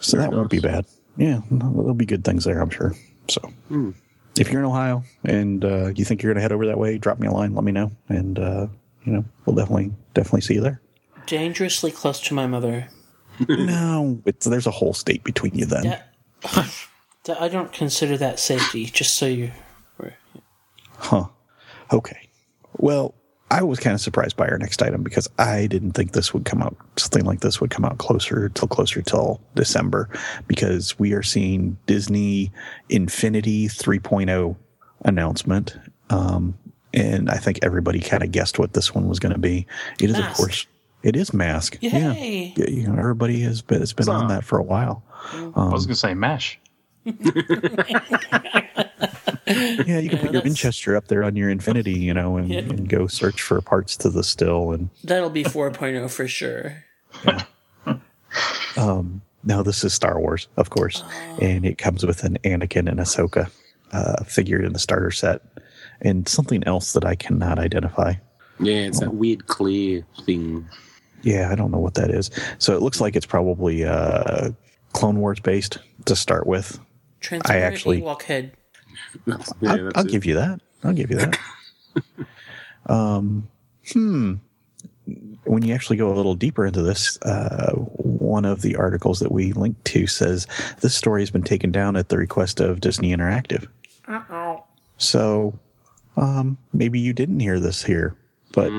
So 0.00 0.16
that 0.16 0.32
won't 0.32 0.50
be 0.50 0.58
bad. 0.60 0.84
Yeah, 1.16 1.40
there'll 1.50 1.94
be 1.94 2.06
good 2.06 2.24
things 2.24 2.44
there, 2.44 2.60
I'm 2.60 2.70
sure. 2.70 2.94
So 3.28 3.52
if 4.36 4.50
you're 4.50 4.60
in 4.62 4.66
Ohio 4.66 5.04
and 5.24 5.64
uh, 5.64 5.88
you 5.94 6.04
think 6.04 6.22
you're 6.22 6.32
going 6.32 6.38
to 6.38 6.42
head 6.42 6.52
over 6.52 6.66
that 6.66 6.78
way, 6.78 6.98
drop 6.98 7.20
me 7.20 7.28
a 7.28 7.30
line, 7.30 7.54
let 7.54 7.62
me 7.64 7.72
know, 7.72 7.92
and 8.08 8.38
uh, 8.38 8.66
you 9.04 9.12
know 9.12 9.24
we'll 9.46 9.54
definitely 9.54 9.92
definitely 10.14 10.40
see 10.40 10.54
you 10.54 10.60
there. 10.60 10.80
Dangerously 11.26 11.90
close 11.92 12.20
to 12.22 12.34
my 12.34 12.46
mother. 12.46 12.88
no, 13.48 14.20
it's, 14.26 14.46
there's 14.46 14.66
a 14.66 14.70
whole 14.72 14.92
state 14.94 15.22
between 15.24 15.54
you 15.54 15.66
then. 15.66 15.84
That, 15.84 15.90
that- 15.90 16.11
I 17.38 17.48
don't 17.48 17.72
consider 17.72 18.16
that 18.16 18.40
safety, 18.40 18.86
just 18.86 19.14
so 19.14 19.26
you. 19.26 19.52
Huh. 20.98 21.26
Okay. 21.92 22.28
Well, 22.78 23.14
I 23.50 23.62
was 23.62 23.78
kind 23.78 23.92
of 23.92 24.00
surprised 24.00 24.36
by 24.36 24.48
our 24.48 24.56
next 24.56 24.80
item 24.82 25.02
because 25.02 25.28
I 25.38 25.66
didn't 25.66 25.92
think 25.92 26.12
this 26.12 26.32
would 26.32 26.44
come 26.44 26.62
out, 26.62 26.76
something 26.96 27.24
like 27.24 27.40
this 27.40 27.60
would 27.60 27.70
come 27.70 27.84
out 27.84 27.98
closer 27.98 28.48
till 28.48 28.68
closer 28.68 29.02
till 29.02 29.40
December 29.54 30.08
because 30.46 30.98
we 30.98 31.12
are 31.12 31.22
seeing 31.22 31.76
Disney 31.86 32.50
Infinity 32.88 33.68
3.0 33.68 34.56
announcement. 35.04 35.76
Um, 36.08 36.56
and 36.94 37.28
I 37.28 37.36
think 37.36 37.58
everybody 37.62 38.00
kind 38.00 38.22
of 38.22 38.32
guessed 38.32 38.58
what 38.58 38.72
this 38.72 38.94
one 38.94 39.08
was 39.08 39.18
going 39.18 39.32
to 39.32 39.38
be. 39.38 39.66
It 40.00 40.10
is, 40.10 40.18
of 40.18 40.32
course, 40.32 40.66
it 41.02 41.16
is 41.16 41.34
Mask. 41.34 41.76
Yeah. 41.80 42.12
Yay! 42.12 42.54
Yeah, 42.56 42.70
you 42.70 42.88
know, 42.88 42.98
everybody 42.98 43.40
has 43.40 43.60
been, 43.60 43.82
it's 43.82 43.92
been 43.92 44.08
on 44.08 44.28
that 44.28 44.44
for 44.44 44.58
a 44.58 44.62
while. 44.62 45.02
I 45.32 45.68
was 45.68 45.86
going 45.86 45.94
to 45.94 46.00
say 46.00 46.14
mash. 46.14 46.58
Yeah, 49.44 49.98
you 49.98 50.08
can 50.08 50.18
put 50.18 50.22
your 50.32 50.32
that's- 50.32 50.44
Winchester 50.44 50.96
up 50.96 51.08
there 51.08 51.22
on 51.24 51.36
your 51.36 51.50
Infinity, 51.50 51.92
you 51.98 52.14
know, 52.14 52.36
and, 52.38 52.48
Yeah. 52.48 52.60
and 52.60 52.88
go 52.88 53.06
search 53.06 53.42
for 53.42 53.60
parts 53.60 53.96
to 53.98 54.08
the 54.08 54.22
still. 54.24 54.72
And 54.72 54.88
That'll 55.04 55.28
be 55.30 55.44
4.0 55.44 56.08
for 56.10 56.26
sure. 56.28 56.84
no, 59.44 59.62
this 59.62 59.84
is 59.84 59.92
Star 59.92 60.18
Wars, 60.20 60.48
of 60.56 60.70
course, 60.70 61.02
and 61.40 61.66
it 61.66 61.76
comes 61.78 62.06
with 62.06 62.24
an 62.24 62.38
Anakin 62.44 62.88
and 62.88 63.00
Ahsoka 63.00 63.50
uh, 63.92 64.24
figure 64.24 64.62
in 64.62 64.72
the 64.72 64.78
starter 64.78 65.10
set, 65.10 65.42
and 66.00 66.26
something 66.28 66.62
else 66.64 66.92
that 66.94 67.04
I 67.04 67.14
cannot 67.14 67.58
identify. 67.58 68.14
Yeah, 68.60 68.74
it's 68.86 69.00
that 69.00 69.14
weird 69.14 69.46
clear 69.48 70.06
thing. 70.24 70.66
Yeah, 71.22 71.50
I 71.50 71.56
don't 71.56 71.70
know 71.70 71.78
what 71.78 71.94
that 71.94 72.10
is. 72.10 72.30
So 72.58 72.74
it 72.76 72.82
looks 72.82 73.00
like 73.00 73.16
it's 73.16 73.26
probably 73.26 73.84
uh, 73.84 74.50
Clone 74.92 75.18
Wars 75.18 75.40
based 75.40 75.78
to 76.06 76.16
start 76.16 76.46
with. 76.46 76.78
I 77.44 77.58
actually- 77.58 78.02
Ewok 78.02 78.22
head. 78.22 78.52
Yeah, 79.26 79.34
I'll, 79.36 79.84
that's 79.84 79.92
I'll 79.94 80.04
give 80.04 80.24
you 80.24 80.34
that. 80.34 80.60
I'll 80.84 80.92
give 80.92 81.10
you 81.10 81.16
that. 81.16 81.38
um, 82.86 83.48
hmm. 83.92 84.34
When 85.44 85.62
you 85.62 85.74
actually 85.74 85.96
go 85.96 86.12
a 86.12 86.14
little 86.14 86.34
deeper 86.34 86.64
into 86.64 86.82
this, 86.82 87.20
uh, 87.22 87.72
one 87.72 88.44
of 88.44 88.62
the 88.62 88.76
articles 88.76 89.18
that 89.20 89.32
we 89.32 89.52
linked 89.52 89.84
to 89.86 90.06
says 90.06 90.46
this 90.80 90.94
story 90.94 91.22
has 91.22 91.30
been 91.30 91.42
taken 91.42 91.72
down 91.72 91.96
at 91.96 92.08
the 92.08 92.16
request 92.16 92.60
of 92.60 92.80
Disney 92.80 93.14
Interactive. 93.14 93.66
Uh-oh. 94.06 94.64
So 94.98 95.58
um, 96.16 96.58
maybe 96.72 97.00
you 97.00 97.12
didn't 97.12 97.40
hear 97.40 97.58
this 97.58 97.82
here, 97.82 98.16
but 98.52 98.70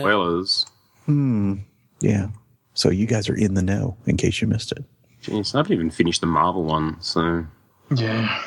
Spoilers. 0.00 0.66
Hmm. 1.06 1.56
yeah. 2.00 2.28
So 2.74 2.88
you 2.90 3.06
guys 3.06 3.28
are 3.28 3.34
in 3.34 3.54
the 3.54 3.62
know 3.62 3.96
in 4.06 4.16
case 4.16 4.40
you 4.40 4.48
missed 4.48 4.72
it. 4.72 4.84
Jeez, 5.22 5.54
I 5.54 5.58
haven't 5.58 5.72
even 5.72 5.90
finished 5.90 6.20
the 6.20 6.26
Marvel 6.26 6.64
one, 6.64 7.00
so 7.00 7.46
Yeah. 7.94 8.42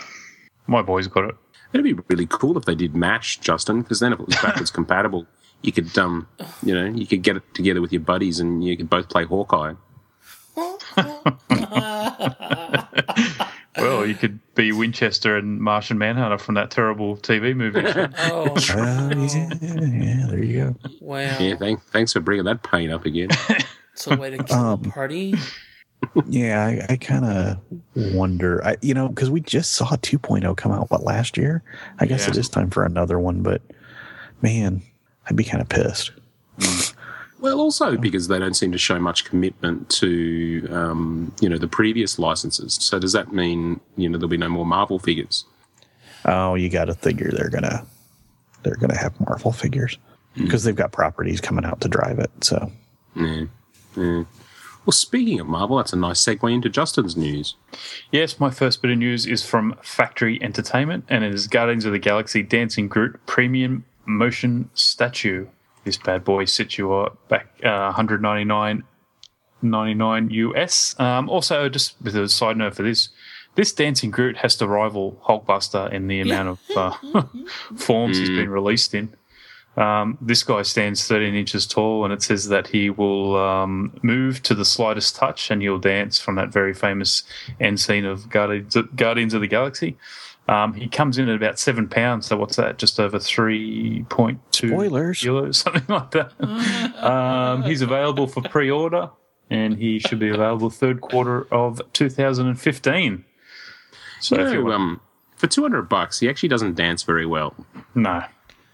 My 0.67 0.81
boys 0.81 1.07
got 1.07 1.25
it. 1.25 1.35
it'd 1.73 1.83
be 1.83 1.93
really 2.09 2.25
cool 2.27 2.57
if 2.57 2.65
they 2.65 2.75
did 2.75 2.95
match 2.95 3.41
Justin, 3.41 3.81
because 3.81 3.99
then 3.99 4.13
if 4.13 4.19
it 4.19 4.25
was 4.27 4.35
backwards 4.41 4.71
compatible, 4.79 5.27
you 5.61 5.71
could 5.71 5.95
um, 5.97 6.27
you 6.63 6.73
know, 6.73 6.85
you 6.85 7.05
could 7.05 7.21
get 7.21 7.37
it 7.37 7.43
together 7.53 7.81
with 7.81 7.91
your 7.93 8.01
buddies 8.01 8.39
and 8.39 8.63
you 8.63 8.75
could 8.77 8.89
both 8.89 9.09
play 9.09 9.25
Hawkeye. 9.25 9.73
Well, 13.75 14.05
you 14.05 14.13
could 14.13 14.39
be 14.53 14.71
Winchester 14.71 15.35
and 15.35 15.59
Martian 15.59 15.97
Manhunter 15.97 16.37
from 16.37 16.53
that 16.55 16.69
terrible 16.69 17.17
TV 17.17 17.55
movie. 17.55 17.81
Oh, 18.19 18.53
Uh, 18.55 19.15
yeah, 19.15 19.49
yeah, 19.61 20.25
there 20.29 20.43
you 20.43 20.59
go. 20.59 20.75
wow. 21.01 21.37
Yeah, 21.39 21.55
thank, 21.55 21.81
thanks 21.85 22.13
for 22.13 22.19
bringing 22.19 22.45
that 22.45 22.61
pain 22.61 22.91
up 22.91 23.05
again. 23.05 23.29
It's 23.93 24.05
a 24.07 24.15
way 24.15 24.29
to 24.29 24.43
kill 24.43 24.57
Um, 24.57 24.85
a 24.85 24.89
party. 24.89 25.33
Yeah, 26.27 26.65
I, 26.65 26.93
I 26.93 26.95
kind 26.97 27.25
of 27.25 27.57
hmm. 27.93 28.13
wonder, 28.15 28.63
I, 28.65 28.77
you 28.81 28.93
know, 28.93 29.09
because 29.09 29.29
we 29.29 29.41
just 29.41 29.73
saw 29.73 29.87
2.0 29.87 30.55
come 30.57 30.71
out, 30.71 30.89
what, 30.91 31.03
last 31.03 31.37
year? 31.37 31.63
I 31.99 32.05
guess 32.05 32.27
it 32.27 32.35
Yeah. 32.35 32.41
is 32.41 32.49
time 32.49 32.69
for 32.69 32.83
another 32.83 33.19
one, 33.19 33.41
but 33.41 33.61
man, 34.41 34.81
I'd 35.27 35.35
be 35.35 35.43
kind 35.43 35.61
of 35.61 35.69
pissed. 35.69 36.11
Hmm. 36.61 36.95
well, 37.39 37.59
also 37.59 37.97
because 37.97 38.27
they 38.27 38.37
don't 38.37 38.53
seem 38.53 38.71
to 38.71 38.77
show 38.77 38.99
much 38.99 39.25
commitment 39.25 39.89
to, 39.89 40.67
um, 40.71 41.33
you 41.41 41.49
know, 41.49 41.57
the 41.57 41.67
previous 41.67 42.19
licenses. 42.19 42.77
So 42.79 42.99
does 42.99 43.13
that 43.13 43.33
mean, 43.33 43.79
you 43.97 44.07
know, 44.07 44.17
there'll 44.17 44.29
be 44.29 44.37
no 44.37 44.49
more 44.49 44.65
Marvel 44.65 44.99
figures? 44.99 45.45
Oh, 46.25 46.55
you 46.55 46.69
got 46.69 46.85
to 46.85 46.93
figure 46.93 47.31
they're 47.31 47.49
gonna 47.49 47.85
they're 48.61 48.75
gonna 48.75 48.97
have 48.97 49.19
Marvel 49.19 49.51
figures 49.51 49.97
hmm. 50.35 50.43
because 50.45 50.63
they've 50.63 50.75
got 50.75 50.91
properties 50.91 51.41
coming 51.41 51.65
out 51.65 51.81
to 51.81 51.87
drive 51.87 52.19
it. 52.19 52.31
So 52.41 52.71
Yeah. 53.15 53.45
yeah. 53.97 54.23
Well, 54.85 54.91
speaking 54.91 55.39
of 55.39 55.47
Marvel, 55.47 55.77
that's 55.77 55.93
a 55.93 55.97
nice 55.97 56.21
segue 56.23 56.53
into 56.53 56.69
Justin's 56.69 57.15
news. 57.15 57.55
yes, 58.11 58.39
my 58.39 58.49
first 58.49 58.81
bit 58.81 58.91
of 58.91 58.97
news 58.97 59.25
is 59.25 59.45
from 59.45 59.75
Factory 59.81 60.41
Entertainment, 60.41 61.05
and 61.07 61.23
it 61.23 61.33
is 61.33 61.47
Guardians 61.47 61.85
of 61.85 61.93
the 61.93 61.99
Galaxy 61.99 62.43
Dancing 62.43 62.87
Groot 62.89 63.19
Premium 63.25 63.85
Motion 64.05 64.69
Statue. 64.73 65.47
This 65.85 65.97
bad 65.97 66.23
boy 66.23 66.45
sits 66.45 66.77
you 66.77 67.09
back 67.29 67.47
uh, 67.63 67.91
199 67.95 68.83
99 69.61 70.29
US. 70.29 70.99
Um, 70.99 71.29
also, 71.29 71.69
just 71.69 71.95
with 72.01 72.15
a 72.15 72.27
side 72.27 72.57
note 72.57 72.75
for 72.75 72.83
this, 72.83 73.09
this 73.55 73.71
Dancing 73.71 74.11
Groot 74.11 74.37
has 74.37 74.55
to 74.57 74.67
rival 74.67 75.21
Hulkbuster 75.25 75.91
in 75.91 76.07
the 76.07 76.21
amount 76.21 76.49
of 76.49 76.77
uh, 76.77 77.23
forms 77.77 78.17
he's 78.17 78.29
been 78.29 78.49
released 78.49 78.93
in. 78.93 79.13
Um, 79.75 80.17
this 80.21 80.43
guy 80.43 80.61
stands 80.61 81.07
13 81.07 81.33
inches 81.33 81.65
tall, 81.65 82.03
and 82.03 82.13
it 82.13 82.21
says 82.21 82.47
that 82.49 82.67
he 82.67 82.89
will 82.91 83.35
um, 83.37 83.97
move 84.03 84.43
to 84.43 84.53
the 84.53 84.65
slightest 84.65 85.15
touch 85.15 85.49
and 85.49 85.61
he'll 85.63 85.79
dance 85.79 86.19
from 86.19 86.35
that 86.35 86.49
very 86.49 86.73
famous 86.75 87.23
end 87.59 87.79
scene 87.79 88.05
of 88.05 88.29
Guardians, 88.29 88.77
Guardians 88.95 89.33
of 89.33 89.41
the 89.41 89.47
Galaxy. 89.47 89.97
Um, 90.47 90.73
he 90.73 90.87
comes 90.89 91.17
in 91.17 91.29
at 91.29 91.35
about 91.35 91.57
seven 91.57 91.87
pounds, 91.87 92.27
so 92.27 92.35
what's 92.37 92.57
that? 92.57 92.77
Just 92.77 92.99
over 92.99 93.17
3.2 93.17 94.37
Spoilers. 94.69 95.19
kilos, 95.21 95.57
something 95.63 95.83
like 95.87 96.11
that. 96.11 96.33
um, 97.03 97.63
he's 97.63 97.81
available 97.81 98.27
for 98.27 98.41
pre 98.41 98.69
order, 98.69 99.09
and 99.49 99.77
he 99.77 99.99
should 99.99 100.19
be 100.19 100.29
available 100.29 100.69
third 100.69 101.01
quarter 101.01 101.47
of 101.51 101.81
2015. 101.93 103.25
So, 104.19 104.37
You 104.37 104.45
if 104.45 104.53
you 104.53 104.63
want, 104.65 104.73
um, 104.75 105.01
for 105.37 105.47
200 105.47 105.83
bucks, 105.83 106.19
he 106.19 106.29
actually 106.29 106.49
doesn't 106.49 106.75
dance 106.75 107.03
very 107.03 107.25
well. 107.25 107.55
no. 107.95 108.23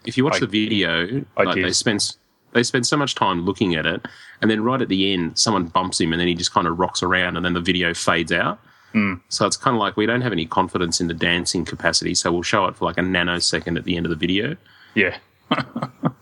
If 0.10 0.18
you 0.18 0.26
watch 0.26 0.36
I- 0.38 0.40
the 0.42 0.48
video, 0.48 1.24
I 1.38 1.44
like 1.44 1.56
did. 1.56 1.66
they 1.66 1.72
spend 1.72 2.16
they 2.52 2.64
spend 2.64 2.86
so 2.88 2.98
much 2.98 3.14
time 3.16 3.46
looking 3.46 3.76
at 3.76 3.86
it, 3.86 4.06
and 4.42 4.50
then 4.50 4.64
right 4.64 4.82
at 4.82 4.90
the 4.90 5.14
end, 5.14 5.38
someone 5.38 5.66
bumps 5.68 6.02
him, 6.02 6.12
and 6.12 6.20
then 6.20 6.28
he 6.28 6.34
just 6.36 6.52
kind 6.52 6.68
of 6.68 6.80
rocks 6.80 7.02
around, 7.04 7.38
and 7.38 7.46
then 7.46 7.54
the 7.54 7.62
video 7.62 7.94
fades 7.94 8.32
out. 8.32 8.60
Hmm. 8.92 9.16
So 9.30 9.46
it's 9.46 9.56
kind 9.56 9.76
of 9.76 9.80
like 9.80 9.96
we 9.98 10.08
don't 10.08 10.22
have 10.22 10.32
any 10.32 10.48
confidence 10.48 11.00
in 11.00 11.08
the 11.08 11.14
dancing 11.14 11.64
capacity, 11.64 12.16
so 12.16 12.32
we'll 12.32 12.42
show 12.42 12.66
it 12.66 12.76
for 12.76 12.86
like 12.86 12.98
a 12.98 13.02
nanosecond 13.02 13.78
at 13.78 13.84
the 13.86 13.96
end 13.96 14.06
of 14.08 14.10
the 14.10 14.16
video. 14.16 14.58
Yeah. 14.96 15.16
well, 15.52 16.14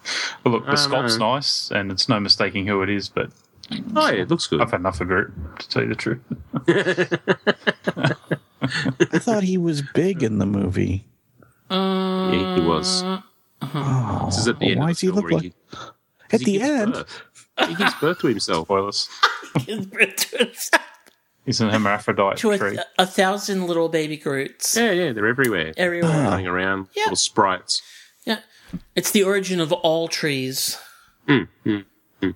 look, 0.45 0.65
the 0.65 0.71
I 0.73 0.75
sculpt's 0.75 1.17
know. 1.17 1.33
nice, 1.35 1.71
and 1.71 1.91
it's 1.91 2.09
no 2.09 2.19
mistaking 2.19 2.67
who 2.67 2.81
it 2.81 2.89
is, 2.89 3.07
but 3.09 3.31
Oh 3.95 4.09
yeah, 4.09 4.21
it 4.23 4.29
looks 4.29 4.47
good. 4.47 4.61
I've 4.61 4.71
had 4.71 4.79
enough 4.81 4.99
of 5.01 5.11
it 5.11 5.27
to 5.59 5.69
tell 5.69 5.81
you 5.83 5.89
the 5.89 5.95
truth. 5.95 6.19
I 9.13 9.19
thought 9.19 9.43
he 9.43 9.57
was 9.57 9.81
big 9.81 10.23
in 10.23 10.39
the 10.39 10.45
movie. 10.45 11.05
Yeah, 11.69 12.55
he 12.55 12.61
was. 12.61 13.03
Oh, 13.61 14.23
This 14.27 14.37
is 14.37 14.47
at 14.47 14.59
the 14.59 14.67
oh, 14.67 14.71
end 14.71 14.79
why 14.79 14.85
of 14.85 14.91
does 14.95 15.01
he 15.01 15.07
the 15.07 15.13
look 15.13 15.27
story. 15.29 15.53
like 15.73 16.33
at 16.33 16.39
the 16.41 16.61
end? 16.61 16.93
birth. 16.93 17.21
He 17.67 17.75
gives 17.75 17.93
birth 17.95 18.19
to 18.19 18.27
himself. 18.27 18.67
Spoilers. 18.67 19.09
He 19.57 19.65
gives 19.65 19.85
birth 19.87 20.15
to 20.15 20.37
himself. 20.37 20.83
He's 21.45 21.61
an 21.61 21.69
hermaphrodite 21.69 22.37
tree. 22.37 22.77
a, 22.77 22.85
a 23.03 23.05
thousand 23.05 23.65
little 23.67 23.87
baby 23.89 24.17
Groots 24.17 24.75
Yeah, 24.75 24.91
yeah, 24.91 25.13
they're 25.13 25.25
everywhere, 25.27 25.71
everywhere. 25.77 26.11
Ah. 26.13 26.29
running 26.31 26.45
around, 26.47 26.89
Yeah. 26.95 27.03
little 27.03 27.15
sprites. 27.15 27.81
Yeah. 28.25 28.39
It's 28.95 29.11
the 29.11 29.23
origin 29.23 29.61
of 29.61 29.71
all 29.71 30.07
trees. 30.09 30.77
Mm, 31.27 31.47
mm, 31.65 31.85
mm. 32.21 32.35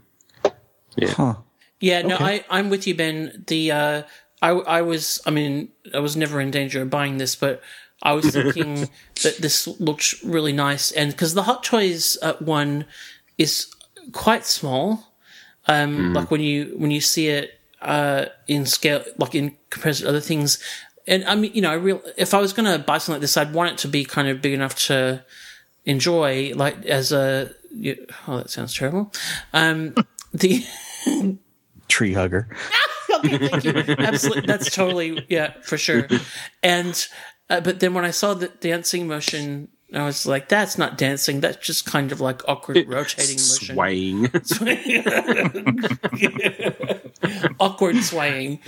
Huh. 1.10 1.36
Yeah, 1.80 2.02
no, 2.04 2.16
Okay. 2.16 2.26
I, 2.26 2.46
I'm 2.50 2.70
with 2.70 2.88
you, 2.88 2.96
Ben. 2.96 3.44
The 3.48 3.72
uh, 3.72 4.04
I, 4.42 4.50
I 4.50 4.82
was, 4.82 5.22
I 5.26 5.30
mean, 5.32 5.70
I 5.94 6.00
was 6.00 6.16
never 6.16 6.40
in 6.40 6.50
danger 6.52 6.82
of 6.82 6.90
buying 6.90 7.18
this, 7.18 7.36
but 7.36 7.62
I 8.04 8.14
was 8.14 8.32
thinking 8.34 8.90
that 9.24 9.38
this 9.40 9.68
looked 9.80 10.16
really 10.24 10.54
nice, 10.54 10.92
and 10.92 11.12
because 11.12 11.34
the 11.34 11.44
Hot 11.44 11.64
Toys 11.64 12.18
uh, 12.22 12.34
one 12.40 12.86
is 13.38 13.68
quite 14.12 14.46
small, 14.46 15.14
um, 15.68 16.14
like 16.14 16.32
when 16.32 16.42
you 16.42 16.74
when 16.78 16.92
you 16.92 17.02
see 17.02 17.28
it 17.28 17.60
uh, 17.82 18.26
in 18.48 18.66
scale, 18.66 19.04
like 19.18 19.36
in 19.36 19.56
comparison 19.70 20.06
to 20.06 20.10
other 20.10 20.20
things, 20.22 20.58
and 21.08 21.24
I 21.26 21.36
mean, 21.36 21.52
you 21.54 21.62
know, 21.62 21.72
I 21.72 21.76
real 21.76 22.02
if 22.18 22.34
I 22.34 22.40
was 22.40 22.54
going 22.54 22.72
to 22.72 22.84
buy 22.84 22.98
something 22.98 23.16
like 23.16 23.22
this, 23.22 23.38
I'd 23.38 23.54
want 23.54 23.72
it 23.74 23.78
to 23.80 23.88
be 23.88 24.04
kind 24.06 24.28
of 24.28 24.42
big 24.42 24.54
enough 24.54 24.76
to 24.88 25.24
enjoy, 25.86 26.54
like 26.56 26.86
as 26.86 27.12
a. 27.12 27.52
you- 27.74 28.06
Oh, 28.28 28.38
that 28.38 28.50
sounds 28.50 28.76
terrible. 28.76 29.12
Um, 29.54 29.96
the 30.34 30.64
Tree 31.88 32.14
hugger. 32.14 32.48
okay, 33.16 33.38
thank 33.50 33.64
you. 33.66 33.96
Absolutely, 33.98 34.46
that's 34.46 34.74
totally 34.74 35.26
yeah, 35.30 35.54
for 35.64 35.78
sure. 35.78 36.08
And 36.64 37.08
uh, 37.52 37.62
but 37.62 37.80
then 37.80 37.94
when 37.94 38.06
I 38.06 38.12
saw 38.12 38.34
the 38.34 38.48
dancing 38.48 39.08
motion, 39.08 39.68
I 39.94 40.06
was 40.06 40.26
like, 40.26 40.50
"That's 40.50 40.78
not 40.78 40.98
dancing. 40.98 41.42
That's 41.42 41.66
just 41.66 41.86
kind 41.86 42.12
of 42.12 42.22
like 42.22 42.48
awkward 42.48 42.86
rotating 42.88 43.38
motion, 43.38 43.76
swaying. 43.76 44.26
awkward 47.60 47.98
swaying." 48.04 48.60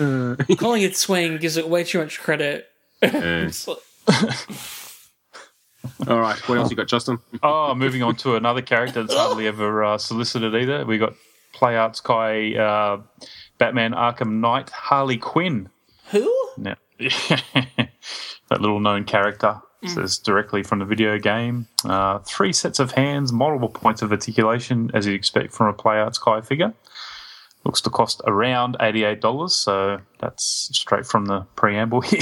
Calling 0.57 0.81
it 0.83 0.95
swaying 0.97 1.37
gives 1.37 1.57
it 1.57 1.67
way 1.69 1.83
too 1.83 1.99
much 1.99 2.19
credit. 2.19 2.67
It's 3.01 3.67
like- 3.67 3.77
All 6.07 6.19
right, 6.19 6.37
what 6.49 6.57
else 6.57 6.69
you 6.69 6.77
got, 6.77 6.87
Justin? 6.87 7.19
Oh, 7.41 7.75
moving 7.75 8.03
on 8.03 8.15
to 8.17 8.35
another 8.35 8.61
character 8.61 9.01
that's 9.03 9.13
hardly 9.13 9.47
ever 9.47 9.83
uh, 9.83 9.97
solicited 9.97 10.55
either. 10.55 10.85
We 10.85 10.97
got 10.97 11.13
Play 11.53 11.75
Arts 11.75 11.99
Kai, 12.01 12.55
uh, 12.55 13.01
Batman 13.57 13.91
Arkham 13.91 14.39
Knight, 14.39 14.69
Harley 14.69 15.17
Quinn. 15.17 15.69
Who? 16.11 16.33
Now, 16.57 16.75
that 18.53 18.61
little 18.61 18.79
known 18.79 19.03
character 19.03 19.59
says 19.87 20.19
directly 20.19 20.61
from 20.61 20.77
the 20.77 20.85
video 20.85 21.17
game. 21.17 21.67
Uh, 21.83 22.19
three 22.19 22.53
sets 22.53 22.79
of 22.79 22.91
hands, 22.91 23.33
multiple 23.33 23.67
points 23.67 24.01
of 24.03 24.11
articulation, 24.11 24.91
as 24.93 25.07
you'd 25.07 25.15
expect 25.15 25.51
from 25.51 25.67
a 25.67 25.73
Play 25.73 25.97
Arts 25.97 26.19
Kai 26.19 26.41
figure. 26.41 26.71
looks 27.65 27.81
to 27.81 27.89
cost 27.89 28.21
around 28.25 28.77
eighty-eight 28.79 29.21
dollars. 29.21 29.55
So 29.55 30.01
that's 30.19 30.69
straight 30.71 31.05
from 31.07 31.25
the 31.25 31.41
preamble 31.55 32.01
here. 32.01 32.21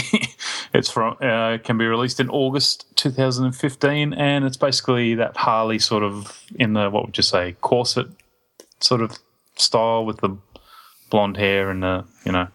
it's 0.74 0.90
from 0.90 1.18
uh, 1.22 1.58
can 1.64 1.78
be 1.78 1.86
released 1.86 2.22
in 2.22 2.30
August 2.30 2.86
2015, 2.96 4.14
and 4.14 4.46
it's 4.46 4.58
basically 4.58 5.16
that 5.16 5.36
Harley 5.36 5.80
sort 5.80 6.04
of 6.04 6.42
in 6.56 6.74
the 6.74 6.90
what 6.90 7.06
would 7.06 7.18
you 7.18 7.24
say 7.24 7.58
corset 7.60 8.08
sort 8.80 9.02
of 9.02 9.20
style 9.58 10.06
with 10.06 10.22
the 10.22 10.38
blonde 11.10 11.36
hair 11.36 11.70
and 11.70 11.84
the 11.84 12.06
you 12.26 12.32
know 12.32 12.48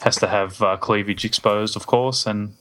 has 0.00 0.16
to 0.16 0.26
have 0.26 0.60
uh, 0.62 0.76
cleavage 0.78 1.24
exposed, 1.24 1.76
of 1.76 1.86
course, 1.86 2.26
and 2.26 2.54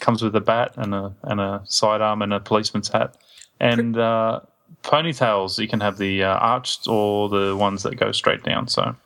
comes 0.00 0.22
with 0.22 0.34
a 0.34 0.40
bat 0.40 0.72
and 0.76 0.94
a 0.94 1.14
and 1.22 1.40
a 1.40 1.62
sidearm 1.64 2.22
and 2.22 2.32
a 2.32 2.40
policeman's 2.40 2.88
hat 2.88 3.16
and 3.60 3.96
uh, 3.98 4.40
ponytails. 4.82 5.58
You 5.58 5.68
can 5.68 5.80
have 5.80 5.98
the 5.98 6.24
uh, 6.24 6.34
arched 6.36 6.88
or 6.88 7.28
the 7.28 7.56
ones 7.56 7.82
that 7.82 7.96
go 7.96 8.12
straight 8.12 8.42
down. 8.42 8.68
So 8.68 8.96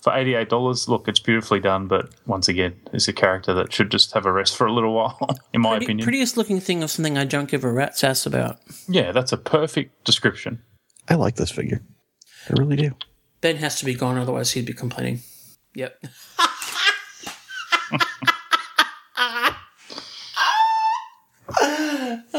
for 0.00 0.14
eighty 0.16 0.34
eight 0.34 0.48
dollars, 0.48 0.88
look, 0.88 1.08
it's 1.08 1.18
beautifully 1.20 1.60
done, 1.60 1.86
but 1.88 2.10
once 2.26 2.48
again, 2.48 2.74
it's 2.92 3.08
a 3.08 3.12
character 3.12 3.52
that 3.54 3.72
should 3.72 3.90
just 3.90 4.12
have 4.12 4.26
a 4.26 4.32
rest 4.32 4.56
for 4.56 4.66
a 4.66 4.72
little 4.72 4.94
while, 4.98 5.18
in 5.52 5.60
my 5.60 5.70
Pretty, 5.72 5.86
opinion. 5.86 6.04
prettiest 6.04 6.36
looking 6.36 6.60
thing 6.60 6.82
of 6.82 6.90
something 6.90 7.18
I 7.18 7.24
don't 7.24 7.50
give 7.50 7.64
a 7.64 7.72
rat's 7.72 8.04
ass 8.04 8.26
about. 8.26 8.58
yeah, 8.88 9.12
that's 9.12 9.32
a 9.32 9.36
perfect 9.38 10.04
description. 10.04 10.62
I 11.08 11.14
like 11.14 11.36
this 11.36 11.50
figure. 11.50 11.80
I 12.48 12.52
really 12.52 12.76
do. 12.76 12.92
Ben 13.40 13.56
has 13.56 13.78
to 13.80 13.84
be 13.84 13.94
gone, 13.94 14.18
otherwise 14.18 14.52
he'd 14.52 14.66
be 14.66 14.72
complaining. 14.72 15.20
Yep. 15.74 16.02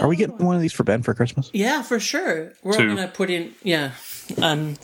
Are 0.02 0.08
we 0.08 0.16
getting 0.16 0.38
one 0.38 0.56
of 0.56 0.62
these 0.62 0.74
for 0.74 0.84
Ben 0.84 1.04
for 1.04 1.14
Christmas? 1.14 1.50
Yeah, 1.54 1.82
for 1.82 2.00
sure. 2.00 2.54
We're 2.64 2.74
all 2.74 2.80
Two. 2.80 2.96
gonna 2.96 3.08
put 3.08 3.30
in. 3.30 3.54
Yeah, 3.64 3.92
um, 4.42 4.76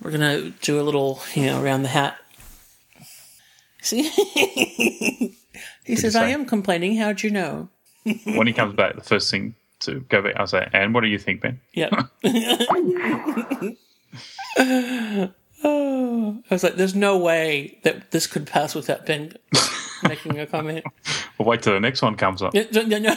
we're 0.00 0.10
gonna 0.10 0.50
do 0.62 0.80
a 0.80 0.82
little, 0.82 1.20
you 1.34 1.46
know, 1.46 1.62
around 1.62 1.82
the 1.82 1.88
hat. 1.88 2.16
See, 3.82 4.02
he 5.84 5.96
says, 5.96 6.16
"I 6.16 6.28
am 6.28 6.46
complaining. 6.46 6.96
How'd 6.96 7.22
you 7.22 7.30
know?" 7.30 7.68
when 8.24 8.46
he 8.46 8.52
comes 8.52 8.74
back, 8.74 8.94
the 8.94 9.02
first 9.02 9.30
thing 9.30 9.54
to 9.80 10.00
go 10.08 10.22
back, 10.22 10.34
I'll 10.36 10.46
say, 10.46 10.68
"And 10.72 10.94
what 10.94 11.02
do 11.02 11.08
you 11.08 11.18
think, 11.18 11.40
Ben?" 11.40 11.60
Yep. 11.74 11.92
oh, 14.58 16.42
I 16.50 16.54
was 16.54 16.62
like, 16.62 16.76
"There's 16.76 16.94
no 16.94 17.18
way 17.18 17.78
that 17.84 18.10
this 18.10 18.26
could 18.26 18.46
pass 18.46 18.74
without 18.74 19.06
Ben 19.06 19.32
making 20.02 20.38
a 20.38 20.46
comment." 20.46 20.84
We'll 21.38 21.46
wait 21.48 21.62
till 21.62 21.74
the 21.74 21.80
next 21.80 22.02
one 22.02 22.16
comes 22.16 22.40
up. 22.42 22.54
Yeah, 22.54 22.64
no, 22.72 22.82
no, 22.82 22.98
no. 22.98 23.16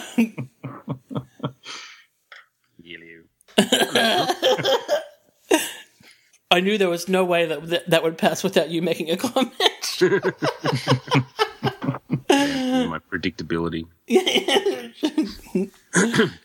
I 6.51 6.61
knew 6.61 6.78
there 6.80 6.89
was 6.89 7.07
no 7.07 7.24
way 7.24 7.45
that 7.45 7.67
that, 7.67 7.89
that 7.89 8.03
would 8.03 8.17
pass 8.17 8.43
without 8.43 8.70
you 8.70 8.82
making 8.82 9.11
a 9.11 9.17
comment. 9.17 9.53
My 12.30 12.99
predictability. 13.11 13.86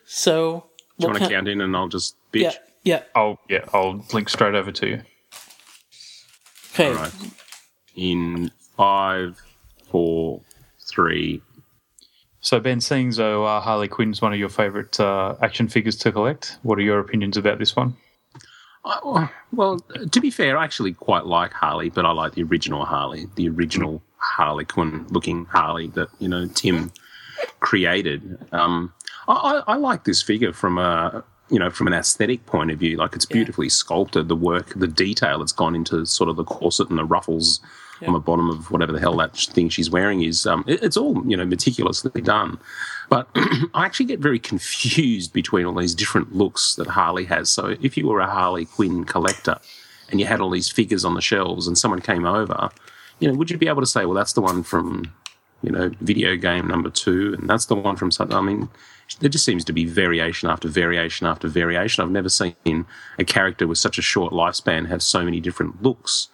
So, 0.07 0.67
Do 0.99 1.07
you 1.07 1.09
want 1.09 1.15
to 1.15 1.21
kind- 1.21 1.33
count 1.33 1.49
in 1.49 1.61
and 1.61 1.77
I'll 1.77 1.89
just 1.89 2.17
bitch? 2.33 2.43
Yeah, 2.43 2.53
yeah. 2.85 3.03
I'll 3.15 3.39
yeah, 3.49 3.65
I'll 3.73 4.05
link 4.13 4.29
straight 4.29 4.55
over 4.55 4.71
to 4.73 4.87
you. 4.87 5.03
Okay. 6.73 6.89
All 6.89 6.95
right. 6.95 7.13
In 7.97 8.51
five, 8.77 9.41
four, 9.91 10.41
three. 10.89 11.43
So 12.45 12.61
Ben, 12.61 12.83
seeing 12.83 13.11
though 13.13 13.47
uh, 13.47 13.59
Harley 13.63 13.89
Quinn's 13.89 14.21
one 14.21 14.35
of 14.35 14.39
your 14.39 14.51
favourite 14.51 15.01
uh, 15.01 15.35
action 15.41 15.67
figures 15.67 15.97
to 15.97 16.13
collect, 16.13 16.59
what 16.63 16.79
are 16.79 16.83
your 16.83 16.99
opinions 16.99 17.39
about 17.39 17.59
this 17.59 17.75
one? 17.75 17.97
I- 18.85 19.31
Well, 19.51 19.79
to 20.11 20.21
be 20.21 20.31
fair, 20.31 20.59
I 20.59 20.65
actually 20.65 20.93
quite 20.93 21.25
like 21.25 21.55
Harley, 21.55 21.89
but 21.89 22.05
I 22.05 22.13
like 22.13 22.35
the 22.35 22.43
original 22.43 22.85
Harley, 22.85 23.27
the 23.37 23.49
original 23.49 24.03
Harley 24.19 24.67
Quinn 24.67 25.07
looking 25.09 25.47
Harley 25.47 25.87
that 25.95 26.09
you 26.19 26.29
know 26.29 26.47
Timm 26.49 26.93
created. 27.61 28.39
Um, 28.53 28.93
I, 29.27 29.63
I, 29.67 29.73
I 29.73 29.77
like 29.77 30.05
this 30.05 30.21
figure 30.21 30.53
from 30.53 30.77
a 30.77 31.25
you 31.49 31.59
know 31.59 31.71
from 31.71 31.87
an 31.87 31.95
aesthetic 31.95 32.45
point 32.45 32.71
of 32.71 32.79
view. 32.79 32.99
Like 32.99 33.15
it's 33.15 33.25
beautifully 33.25 33.71
sculpted. 33.71 34.29
The 34.29 34.37
work, 34.37 34.75
the 34.77 34.87
detail 34.89 35.39
that's 35.39 35.53
gone 35.53 35.75
into 35.75 36.05
sort 36.05 36.29
of 36.29 36.37
the 36.37 36.45
corset 36.45 36.91
and 36.91 36.99
the 36.99 37.05
ruffles 37.07 37.61
on 38.07 38.13
the 38.13 38.19
bottom 38.19 38.51
of 38.51 38.71
whatever 38.71 38.93
the 38.93 39.01
hell 39.01 39.17
that 39.17 39.37
thing 39.37 39.69
she's 39.69 39.91
wearing 39.91 40.23
is. 40.23 40.47
Um, 40.47 40.65
it- 40.67 40.83
it's 40.83 40.97
all 40.97 41.23
you 41.27 41.37
know 41.37 41.45
meticulously 41.45 42.21
done. 42.21 42.59
But 43.09 43.29
I 43.35 43.85
actually 43.85 44.07
get 44.07 44.21
very 44.21 44.39
confused 44.39 45.33
between 45.33 45.67
all 45.67 45.75
these 45.75 45.95
different 45.95 46.35
looks 46.35 46.75
that 46.77 46.89
Harley 46.89 47.25
has. 47.27 47.51
So 47.51 47.77
if 47.81 47.97
you 47.97 48.07
were 48.07 48.21
a 48.21 48.27
Harley 48.31 48.65
Quinn 48.67 49.05
collector 49.05 49.59
and 50.11 50.21
you 50.21 50.27
had 50.27 50.41
all 50.41 50.51
these 50.51 50.71
figures 50.71 51.05
on 51.05 51.15
the 51.15 51.21
shelves 51.21 51.67
and 51.67 51.77
someone 51.79 52.01
came 52.01 52.25
over, 52.25 52.71
you 53.21 53.29
know, 53.29 53.35
would 53.35 53.51
you 53.51 53.59
be 53.59 53.69
able 53.69 53.83
to 53.83 53.87
say, 53.87 54.05
well, 54.05 54.15
that's 54.15 54.33
the 54.33 54.41
one 54.41 54.63
from, 54.63 55.13
you 55.63 55.71
know, 55.71 55.91
video 56.01 56.37
game 56.37 56.67
number 56.67 56.91
two 56.91 57.35
and 57.39 57.49
that's 57.49 57.67
the 57.67 57.75
one 57.75 57.97
from 57.97 58.11
something? 58.11 58.37
I 58.37 58.41
mean, 58.41 58.69
there 59.21 59.29
just 59.31 59.45
seems 59.45 59.65
to 59.67 59.73
be 59.73 59.85
variation 59.85 60.49
after 60.49 60.67
variation 60.69 61.27
after 61.27 61.47
variation. 61.47 62.03
I've 62.03 62.11
never 62.11 62.29
seen 62.31 62.87
a 63.19 63.25
character 63.25 63.67
with 63.67 63.79
such 63.79 63.99
a 63.99 64.03
short 64.03 64.33
lifespan 64.33 64.89
have 64.89 65.03
so 65.03 65.25
many 65.25 65.41
different 65.41 65.83
looks. 65.83 66.29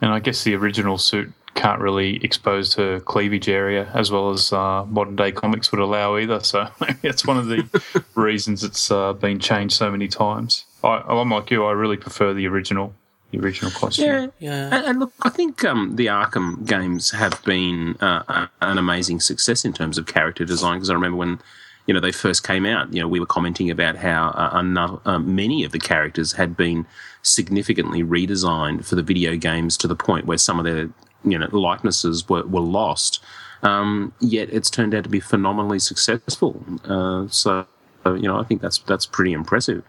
And 0.00 0.12
I 0.12 0.18
guess 0.18 0.44
the 0.44 0.54
original 0.54 0.98
suit 0.98 1.32
can't 1.54 1.80
really 1.80 2.16
expose 2.24 2.74
her 2.74 3.00
cleavage 3.00 3.48
area 3.48 3.90
as 3.94 4.10
well 4.10 4.30
as 4.30 4.52
uh, 4.52 4.84
modern 4.86 5.16
day 5.16 5.30
comics 5.30 5.70
would 5.70 5.80
allow 5.80 6.16
either. 6.16 6.40
So 6.40 6.68
maybe 6.80 6.98
that's 7.02 7.26
one 7.26 7.36
of 7.36 7.46
the 7.46 8.04
reasons 8.14 8.64
it's 8.64 8.90
uh, 8.90 9.12
been 9.12 9.38
changed 9.38 9.74
so 9.74 9.90
many 9.90 10.08
times. 10.08 10.64
I, 10.82 11.02
I'm 11.06 11.30
like 11.30 11.50
you. 11.50 11.64
I 11.64 11.72
really 11.72 11.98
prefer 11.98 12.32
the 12.32 12.46
original, 12.46 12.94
the 13.30 13.40
original 13.40 13.70
costume. 13.72 14.32
Yeah. 14.38 14.74
And, 14.74 14.86
and 14.86 15.00
look, 15.00 15.12
I 15.22 15.28
think 15.28 15.64
um, 15.64 15.96
the 15.96 16.06
Arkham 16.06 16.66
games 16.66 17.10
have 17.10 17.42
been 17.44 17.96
uh, 18.00 18.46
an 18.62 18.78
amazing 18.78 19.20
success 19.20 19.64
in 19.64 19.72
terms 19.72 19.98
of 19.98 20.06
character 20.06 20.44
design. 20.44 20.76
Because 20.76 20.90
I 20.90 20.94
remember 20.94 21.16
when 21.18 21.40
you 21.86 21.92
know 21.92 22.00
they 22.00 22.12
first 22.12 22.46
came 22.46 22.64
out, 22.64 22.92
you 22.94 23.00
know, 23.00 23.08
we 23.08 23.20
were 23.20 23.26
commenting 23.26 23.70
about 23.70 23.96
how 23.96 24.28
uh, 24.28 24.50
another, 24.54 24.98
uh, 25.04 25.18
many 25.18 25.64
of 25.64 25.72
the 25.72 25.78
characters 25.78 26.32
had 26.32 26.56
been 26.56 26.86
significantly 27.22 28.02
redesigned 28.02 28.84
for 28.84 28.94
the 28.94 29.02
video 29.02 29.36
games 29.36 29.76
to 29.78 29.88
the 29.88 29.96
point 29.96 30.26
where 30.26 30.38
some 30.38 30.58
of 30.58 30.64
their 30.64 30.88
you 31.24 31.38
know 31.38 31.48
likenesses 31.52 32.28
were, 32.28 32.46
were 32.46 32.60
lost. 32.60 33.20
Um, 33.62 34.12
yet 34.20 34.48
it's 34.50 34.70
turned 34.70 34.94
out 34.94 35.04
to 35.04 35.10
be 35.10 35.20
phenomenally 35.20 35.78
successful. 35.78 36.64
Uh, 36.84 37.28
so 37.28 37.66
uh, 38.06 38.14
you 38.14 38.22
know, 38.22 38.38
I 38.38 38.44
think 38.44 38.62
that's 38.62 38.78
that's 38.78 39.04
pretty 39.06 39.32
impressive. 39.32 39.82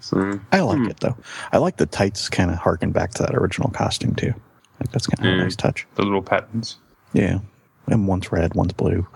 So, 0.00 0.40
I 0.50 0.60
like 0.60 0.90
it 0.90 1.00
though. 1.00 1.16
I 1.52 1.58
like 1.58 1.76
the 1.76 1.84
tights 1.84 2.30
kind 2.30 2.50
of 2.50 2.56
harken 2.56 2.90
back 2.90 3.10
to 3.14 3.22
that 3.22 3.34
original 3.34 3.68
costume 3.70 4.14
too. 4.14 4.32
Like 4.80 4.90
that's 4.92 5.06
kind 5.06 5.28
of 5.28 5.34
a 5.34 5.36
Mm. 5.36 5.44
nice 5.44 5.56
touch. 5.56 5.86
The 5.96 6.02
little 6.02 6.22
patterns. 6.22 6.76
Yeah. 7.12 7.40
And 7.88 8.08
one's 8.08 8.32
red, 8.32 8.54
one's 8.54 8.72
blue, 8.72 9.06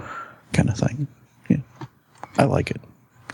kind 0.53 0.69
of 0.69 0.77
thing. 0.77 1.07
Yeah. 1.49 1.57
I 2.37 2.45
like 2.45 2.71
it. 2.71 2.83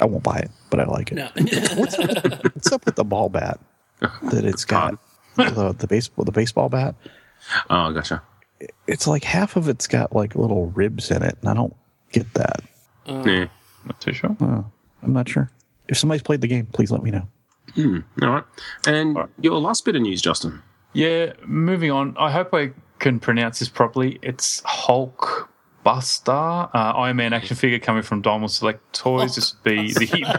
I 0.00 0.06
won't 0.06 0.22
buy 0.22 0.38
it, 0.38 0.50
but 0.70 0.80
I 0.80 0.84
like 0.84 1.12
it. 1.12 1.16
No. 1.16 1.28
What's 1.76 2.72
up 2.72 2.84
with 2.84 2.96
the 2.96 3.04
ball 3.04 3.28
bat 3.28 3.60
that 4.00 4.44
it's 4.44 4.64
got? 4.64 4.98
the, 5.36 5.74
the 5.76 5.86
baseball 5.86 6.24
the 6.24 6.32
baseball 6.32 6.68
bat. 6.68 6.94
oh, 7.70 7.92
gotcha. 7.92 8.22
It's 8.86 9.06
like 9.06 9.24
half 9.24 9.56
of 9.56 9.68
it's 9.68 9.86
got 9.86 10.14
like 10.14 10.34
little 10.34 10.66
ribs 10.70 11.10
in 11.10 11.22
it, 11.22 11.36
and 11.40 11.50
I 11.50 11.54
don't 11.54 11.74
get 12.12 12.32
that. 12.34 12.62
Uh, 13.06 13.22
yeah. 13.26 13.46
Not 13.84 14.00
too 14.00 14.12
sure. 14.12 14.36
I'm 14.40 15.12
not 15.12 15.28
sure. 15.28 15.50
If 15.88 15.98
somebody's 15.98 16.22
played 16.22 16.40
the 16.40 16.46
game, 16.46 16.66
please 16.66 16.90
let 16.90 17.02
me 17.02 17.10
know. 17.10 17.28
Hmm, 17.74 17.98
all 18.22 18.30
right. 18.30 18.44
And 18.86 19.18
your 19.40 19.58
last 19.58 19.84
bit 19.84 19.96
of 19.96 20.02
news, 20.02 20.22
Justin. 20.22 20.62
Yeah, 20.92 21.32
moving 21.44 21.90
on. 21.90 22.16
I 22.18 22.30
hope 22.30 22.54
I 22.54 22.72
can 23.00 23.20
pronounce 23.20 23.58
this 23.58 23.68
properly. 23.68 24.18
It's 24.22 24.62
Hulk 24.64 25.50
Buster, 25.84 26.32
uh, 26.32 26.68
Iron 26.96 27.16
Man 27.16 27.32
action 27.34 27.56
figure 27.56 27.78
coming 27.78 28.02
from 28.02 28.22
Diamond 28.22 28.50
Select 28.50 28.80
Toys. 28.94 29.36
This 29.36 29.54
would 29.54 29.62
be 29.62 29.92
the 29.92 30.34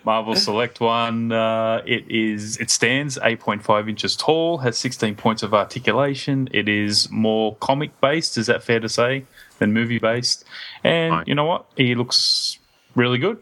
Marvel 0.04 0.34
Select 0.34 0.80
one. 0.80 1.30
Uh, 1.32 1.80
it 1.86 2.10
is. 2.10 2.56
It 2.58 2.70
stands 2.70 3.16
8.5 3.18 3.88
inches 3.88 4.16
tall, 4.16 4.58
has 4.58 4.76
16 4.76 5.14
points 5.14 5.42
of 5.42 5.54
articulation. 5.54 6.48
It 6.52 6.68
is 6.68 7.08
more 7.10 7.54
comic 7.56 7.98
based. 8.00 8.36
Is 8.36 8.48
that 8.48 8.62
fair 8.62 8.80
to 8.80 8.88
say? 8.88 9.24
Than 9.58 9.72
movie 9.72 9.98
based. 9.98 10.44
And 10.84 11.26
you 11.26 11.34
know 11.34 11.44
what? 11.46 11.66
He 11.76 11.94
looks 11.94 12.58
really 12.94 13.18
good. 13.18 13.38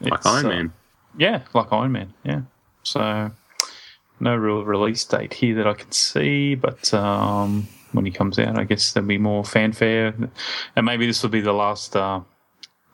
Like 0.00 0.14
It's, 0.14 0.26
Iron 0.26 0.46
uh, 0.46 0.48
Man. 0.48 0.72
yeah, 1.18 1.42
like 1.52 1.70
Iron 1.72 1.92
Man. 1.92 2.14
Yeah. 2.24 2.42
So 2.82 3.30
no 4.20 4.36
real 4.36 4.64
release 4.64 5.04
date 5.04 5.34
here 5.34 5.56
that 5.56 5.66
I 5.66 5.74
can 5.74 5.90
see, 5.92 6.54
but 6.54 6.94
um, 6.94 7.66
when 7.92 8.04
he 8.04 8.10
comes 8.10 8.38
out, 8.38 8.58
I 8.58 8.64
guess 8.64 8.92
there'll 8.92 9.06
be 9.08 9.18
more 9.18 9.44
fanfare, 9.44 10.14
and 10.76 10.86
maybe 10.86 11.06
this 11.06 11.22
will 11.22 11.30
be 11.30 11.40
the 11.40 11.52
last. 11.52 11.96
Uh, 11.96 12.20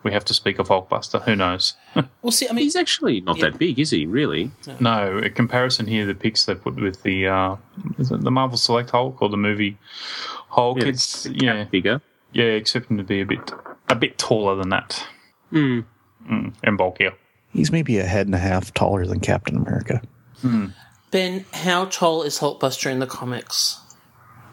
we 0.02 0.12
have 0.12 0.24
to 0.26 0.34
speak 0.34 0.58
of 0.60 0.68
Hulkbuster. 0.68 1.20
Who 1.22 1.34
knows? 1.36 1.74
Well, 2.22 2.30
see, 2.30 2.48
I 2.48 2.52
mean, 2.52 2.64
He's 2.64 2.76
actually 2.76 3.20
not 3.20 3.38
that 3.40 3.58
big, 3.58 3.78
is 3.78 3.90
he? 3.90 4.04
Really? 4.06 4.50
no, 4.80 5.18
a 5.18 5.30
comparison 5.30 5.86
here. 5.86 6.06
The 6.06 6.14
pics 6.14 6.44
they 6.44 6.54
put 6.54 6.76
with 6.76 7.02
the 7.02 7.26
uh, 7.28 7.56
is 7.98 8.10
it 8.10 8.20
the 8.22 8.30
Marvel 8.30 8.56
Select 8.58 8.90
Hulk 8.90 9.20
or 9.22 9.28
the 9.28 9.36
movie 9.36 9.78
Hulk. 10.48 10.78
Yeah, 10.80 10.88
it's 10.88 11.22
the 11.24 11.34
yeah, 11.34 11.64
bigger. 11.64 12.00
yeah, 12.32 12.44
except 12.44 12.90
him 12.90 12.96
to 12.98 13.04
be 13.04 13.20
a 13.20 13.26
bit 13.26 13.52
a 13.88 13.94
bit 13.94 14.18
taller 14.18 14.56
than 14.56 14.68
that 14.70 15.06
Hmm. 15.50 15.80
mm, 16.28 16.54
and 16.64 16.76
bulkier. 16.78 17.12
He's 17.52 17.70
maybe 17.72 17.98
a 17.98 18.04
head 18.04 18.26
and 18.26 18.34
a 18.34 18.38
half 18.38 18.74
taller 18.74 19.06
than 19.06 19.20
Captain 19.20 19.56
America. 19.56 20.02
Ben, 21.10 21.44
how 21.52 21.86
tall 21.86 22.22
is 22.22 22.38
Hulkbuster 22.38 22.90
in 22.90 22.98
the 22.98 23.06
comics? 23.06 23.80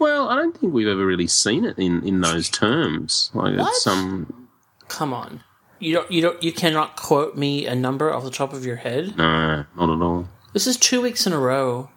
Well, 0.04 0.28
I 0.30 0.36
don't 0.36 0.56
think 0.58 0.74
we've 0.74 0.88
ever 0.88 1.06
really 1.06 1.28
seen 1.28 1.64
it 1.64 1.78
in, 1.80 2.06
in 2.06 2.20
those 2.20 2.50
terms. 2.50 3.32
Like 3.34 3.58
What? 3.58 3.70
it's 3.70 3.88
um 3.88 4.48
Come 4.90 5.14
on. 5.14 5.42
You 5.80 5.94
don't 5.96 6.12
you 6.12 6.22
don't 6.22 6.44
you 6.44 6.52
cannot 6.52 6.96
quote 6.98 7.38
me 7.38 7.66
a 7.66 7.76
number 7.76 8.14
off 8.14 8.24
the 8.24 8.30
top 8.42 8.52
of 8.54 8.66
your 8.66 8.76
head. 8.78 9.18
no, 9.18 9.66
not 9.78 9.90
at 9.96 10.02
all. 10.02 10.28
This 10.52 10.68
is 10.68 10.76
two 10.78 11.02
weeks 11.02 11.26
in 11.26 11.34
a 11.34 11.40
row 11.40 11.90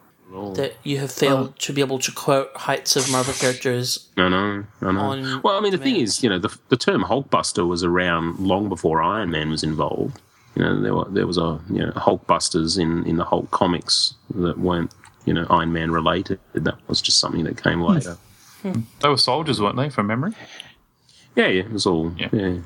that 0.55 0.73
you 0.83 0.97
have 0.99 1.11
failed 1.11 1.57
to 1.59 1.73
be 1.73 1.81
able 1.81 1.99
to 1.99 2.11
quote 2.11 2.49
heights 2.55 2.95
of 2.95 3.09
Marvel 3.11 3.33
characters. 3.33 4.07
No, 4.17 4.27
no, 4.29 4.63
no, 4.81 4.91
no. 4.91 5.41
Well, 5.43 5.57
I 5.57 5.61
mean, 5.61 5.71
the 5.71 5.77
thing 5.77 5.95
is, 5.97 6.21
you 6.23 6.29
know, 6.29 6.37
the, 6.39 6.55
the 6.69 6.75
term 6.77 7.03
Hulkbuster 7.03 7.67
was 7.67 7.83
around 7.83 8.39
long 8.39 8.67
before 8.69 9.01
Iron 9.01 9.29
Man 9.31 9.49
was 9.49 9.63
involved. 9.63 10.19
You 10.55 10.63
know, 10.63 10.81
there, 10.81 10.95
were, 10.95 11.07
there 11.09 11.27
was 11.27 11.37
a 11.37 11.59
you 11.69 11.85
know 11.85 11.91
Hulkbusters 11.91 12.79
in, 12.79 13.05
in 13.05 13.17
the 13.17 13.23
Hulk 13.25 13.51
comics 13.51 14.13
that 14.35 14.57
weren't 14.57 14.91
you 15.27 15.33
know 15.33 15.45
Iron 15.51 15.71
Man 15.73 15.91
related. 15.91 16.39
That 16.53 16.75
was 16.87 17.01
just 17.01 17.19
something 17.19 17.43
that 17.43 17.61
came 17.61 17.81
later. 17.81 18.17
Hmm. 18.63 18.71
Hmm. 18.71 18.81
They 19.01 19.09
were 19.09 19.17
soldiers, 19.17 19.61
weren't 19.61 19.77
they, 19.77 19.89
from 19.91 20.07
memory? 20.07 20.31
yeah, 21.35 21.47
yeah, 21.47 21.61
it 21.63 21.71
was 21.71 21.85
all 21.85 22.11
Yeah. 22.17 22.29
yeah. 22.33 22.57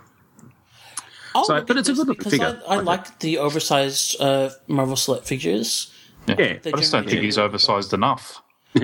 Oh, 1.35 1.43
So- 1.43 1.61
but 1.63 1.77
it's 1.77 1.89
a 1.89 1.93
good 1.93 2.23
figure. 2.23 2.61
I, 2.67 2.75
I 2.75 2.79
like 2.79 3.19
the 3.19 3.37
oversized 3.39 4.21
uh, 4.21 4.49
Marvel 4.67 4.95
Select 4.95 5.25
figures. 5.27 5.91
Yeah. 6.27 6.35
Yeah, 6.39 6.57
I 6.65 6.71
just 6.77 6.91
don't 6.91 7.09
think 7.09 7.21
he's 7.21 7.37
oversized 7.37 7.93
enough. 7.93 8.41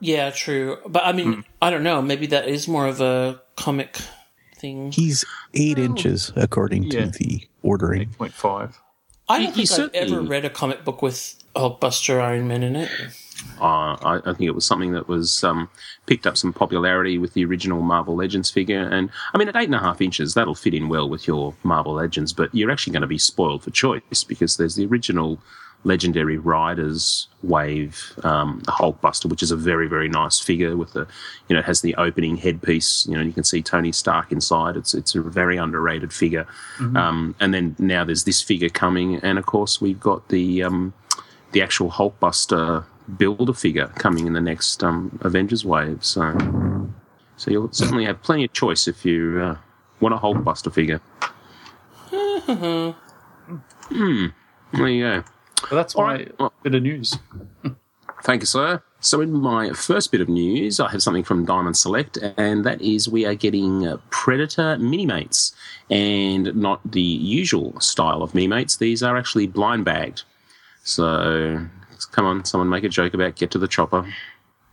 Yeah, 0.00 0.30
true. 0.30 0.78
But 0.86 1.04
I 1.04 1.10
mean, 1.12 1.32
hmm. 1.32 1.40
I 1.60 1.70
don't 1.70 1.82
know. 1.82 2.00
Maybe 2.00 2.26
that 2.28 2.46
is 2.46 2.68
more 2.68 2.86
of 2.86 3.00
a 3.00 3.42
comic 3.56 3.98
thing. 4.56 4.92
He's 4.92 5.24
eight 5.52 5.78
inches 5.80 6.32
according 6.36 6.84
Yeah. 6.84 7.06
to 7.06 7.18
the 7.18 7.42
ordering. 7.62 8.10
8.5. 8.20 8.74
I 9.30 9.42
don't 9.44 9.54
he 9.54 9.66
think 9.66 9.80
I've 9.80 9.94
ever 9.94 10.20
read 10.20 10.44
a 10.44 10.50
comic 10.50 10.84
book 10.84 11.02
with 11.02 11.42
Hulkbuster 11.54 12.20
Iron 12.20 12.48
Man 12.48 12.62
in 12.62 12.76
it. 12.76 12.90
Uh, 13.60 13.96
I, 14.02 14.20
I 14.24 14.34
think 14.34 14.42
it 14.42 14.54
was 14.54 14.66
something 14.66 14.92
that 14.92 15.08
was 15.08 15.42
um, 15.44 15.70
picked 16.06 16.26
up 16.26 16.36
some 16.36 16.52
popularity 16.52 17.16
with 17.16 17.32
the 17.34 17.44
original 17.44 17.80
Marvel 17.80 18.14
Legends 18.16 18.50
figure, 18.50 18.82
and 18.82 19.10
I 19.32 19.38
mean 19.38 19.48
at 19.48 19.56
eight 19.56 19.64
and 19.64 19.74
a 19.74 19.78
half 19.78 20.00
inches 20.00 20.34
that'll 20.34 20.54
fit 20.54 20.74
in 20.74 20.88
well 20.88 21.08
with 21.08 21.26
your 21.26 21.54
Marvel 21.62 21.94
Legends, 21.94 22.32
but 22.32 22.54
you're 22.54 22.70
actually 22.70 22.92
going 22.92 23.02
to 23.02 23.06
be 23.06 23.18
spoiled 23.18 23.62
for 23.62 23.70
choice 23.70 24.24
because 24.26 24.56
there's 24.56 24.76
the 24.76 24.86
original 24.86 25.38
Legendary 25.84 26.36
Riders 26.36 27.28
Wave 27.42 28.12
um, 28.22 28.60
Hulkbuster, 28.62 29.26
which 29.26 29.42
is 29.42 29.50
a 29.50 29.56
very 29.56 29.88
very 29.88 30.08
nice 30.08 30.38
figure 30.38 30.76
with 30.76 30.92
the 30.92 31.06
you 31.48 31.54
know 31.54 31.60
it 31.60 31.64
has 31.64 31.80
the 31.80 31.94
opening 31.96 32.36
headpiece. 32.36 33.06
You 33.06 33.16
know 33.16 33.22
you 33.22 33.32
can 33.32 33.44
see 33.44 33.62
Tony 33.62 33.92
Stark 33.92 34.30
inside. 34.30 34.76
It's 34.76 34.94
it's 34.94 35.14
a 35.14 35.22
very 35.22 35.56
underrated 35.56 36.12
figure, 36.12 36.46
um, 36.78 37.34
and 37.40 37.54
then 37.54 37.76
now 37.78 38.04
there's 38.04 38.24
this 38.24 38.42
figure 38.42 38.68
coming, 38.68 39.16
and 39.16 39.38
of 39.38 39.46
course 39.46 39.80
we've 39.80 40.00
got 40.00 40.28
the 40.28 40.62
um, 40.62 40.92
the 41.52 41.62
actual 41.62 41.90
Hulkbuster 41.90 42.84
builder 43.16 43.52
figure 43.52 43.88
coming 43.96 44.26
in 44.26 44.32
the 44.32 44.40
next 44.40 44.84
um, 44.84 45.18
Avengers 45.22 45.64
wave. 45.64 46.04
So, 46.04 46.36
so 47.36 47.50
you'll 47.50 47.72
certainly 47.72 48.04
have 48.04 48.22
plenty 48.22 48.44
of 48.44 48.52
choice 48.52 48.86
if 48.86 49.04
you 49.04 49.40
uh, 49.42 49.56
want 50.00 50.14
a 50.14 50.18
Hulkbuster 50.18 50.72
figure. 50.72 51.00
hmm. 53.88 54.26
There 54.72 54.88
you 54.88 55.02
go. 55.02 55.24
But 55.62 55.76
that's 55.76 55.94
All 55.94 56.04
my 56.04 56.14
right. 56.14 56.38
Well, 56.38 56.52
bit 56.62 56.74
of 56.74 56.82
news. 56.82 57.18
Thank 58.22 58.42
you, 58.42 58.46
sir. 58.46 58.82
So, 59.00 59.22
in 59.22 59.32
my 59.32 59.70
first 59.70 60.12
bit 60.12 60.20
of 60.20 60.28
news, 60.28 60.78
I 60.78 60.90
have 60.90 61.02
something 61.02 61.24
from 61.24 61.46
Diamond 61.46 61.76
Select, 61.76 62.18
and 62.36 62.64
that 62.64 62.82
is 62.82 63.08
we 63.08 63.24
are 63.24 63.34
getting 63.34 63.86
uh, 63.86 63.96
Predator 64.10 64.76
mini 64.78 65.06
mates, 65.06 65.54
and 65.88 66.54
not 66.54 66.80
the 66.90 67.00
usual 67.00 67.80
style 67.80 68.22
of 68.22 68.34
mini 68.34 68.46
mates. 68.46 68.76
These 68.76 69.02
are 69.02 69.16
actually 69.16 69.46
blind 69.46 69.86
bagged. 69.86 70.22
So, 70.82 71.66
come 72.12 72.26
on, 72.26 72.44
someone 72.44 72.68
make 72.68 72.84
a 72.84 72.90
joke 72.90 73.14
about 73.14 73.36
get 73.36 73.50
to 73.52 73.58
the 73.58 73.68
chopper. 73.68 74.06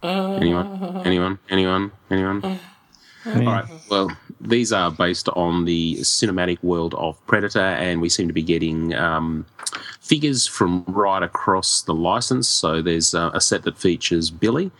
Anyone? 0.03 1.01
Anyone? 1.05 1.39
Anyone? 1.49 1.91
Anyone? 2.11 2.59
All 3.25 3.43
right. 3.43 3.65
Well, 3.89 4.11
these 4.39 4.71
are 4.71 4.91
based 4.91 5.27
on 5.29 5.65
the 5.65 5.95
cinematic 5.97 6.61
world 6.63 6.93
of 6.95 7.23
Predator, 7.27 7.59
and 7.59 8.01
we 8.01 8.09
seem 8.09 8.27
to 8.27 8.33
be 8.33 8.43
getting 8.43 8.93
um, 8.93 9.45
figures 10.07 10.47
from 10.47 10.83
right 10.87 11.23
across 11.23 11.81
the 11.81 11.93
license. 11.93 12.47
So 12.47 12.81
there's 12.81 13.13
uh, 13.13 13.31
a 13.33 13.41
set 13.41 13.63
that 13.63 13.77
features 13.77 14.29
Billy 14.29 14.71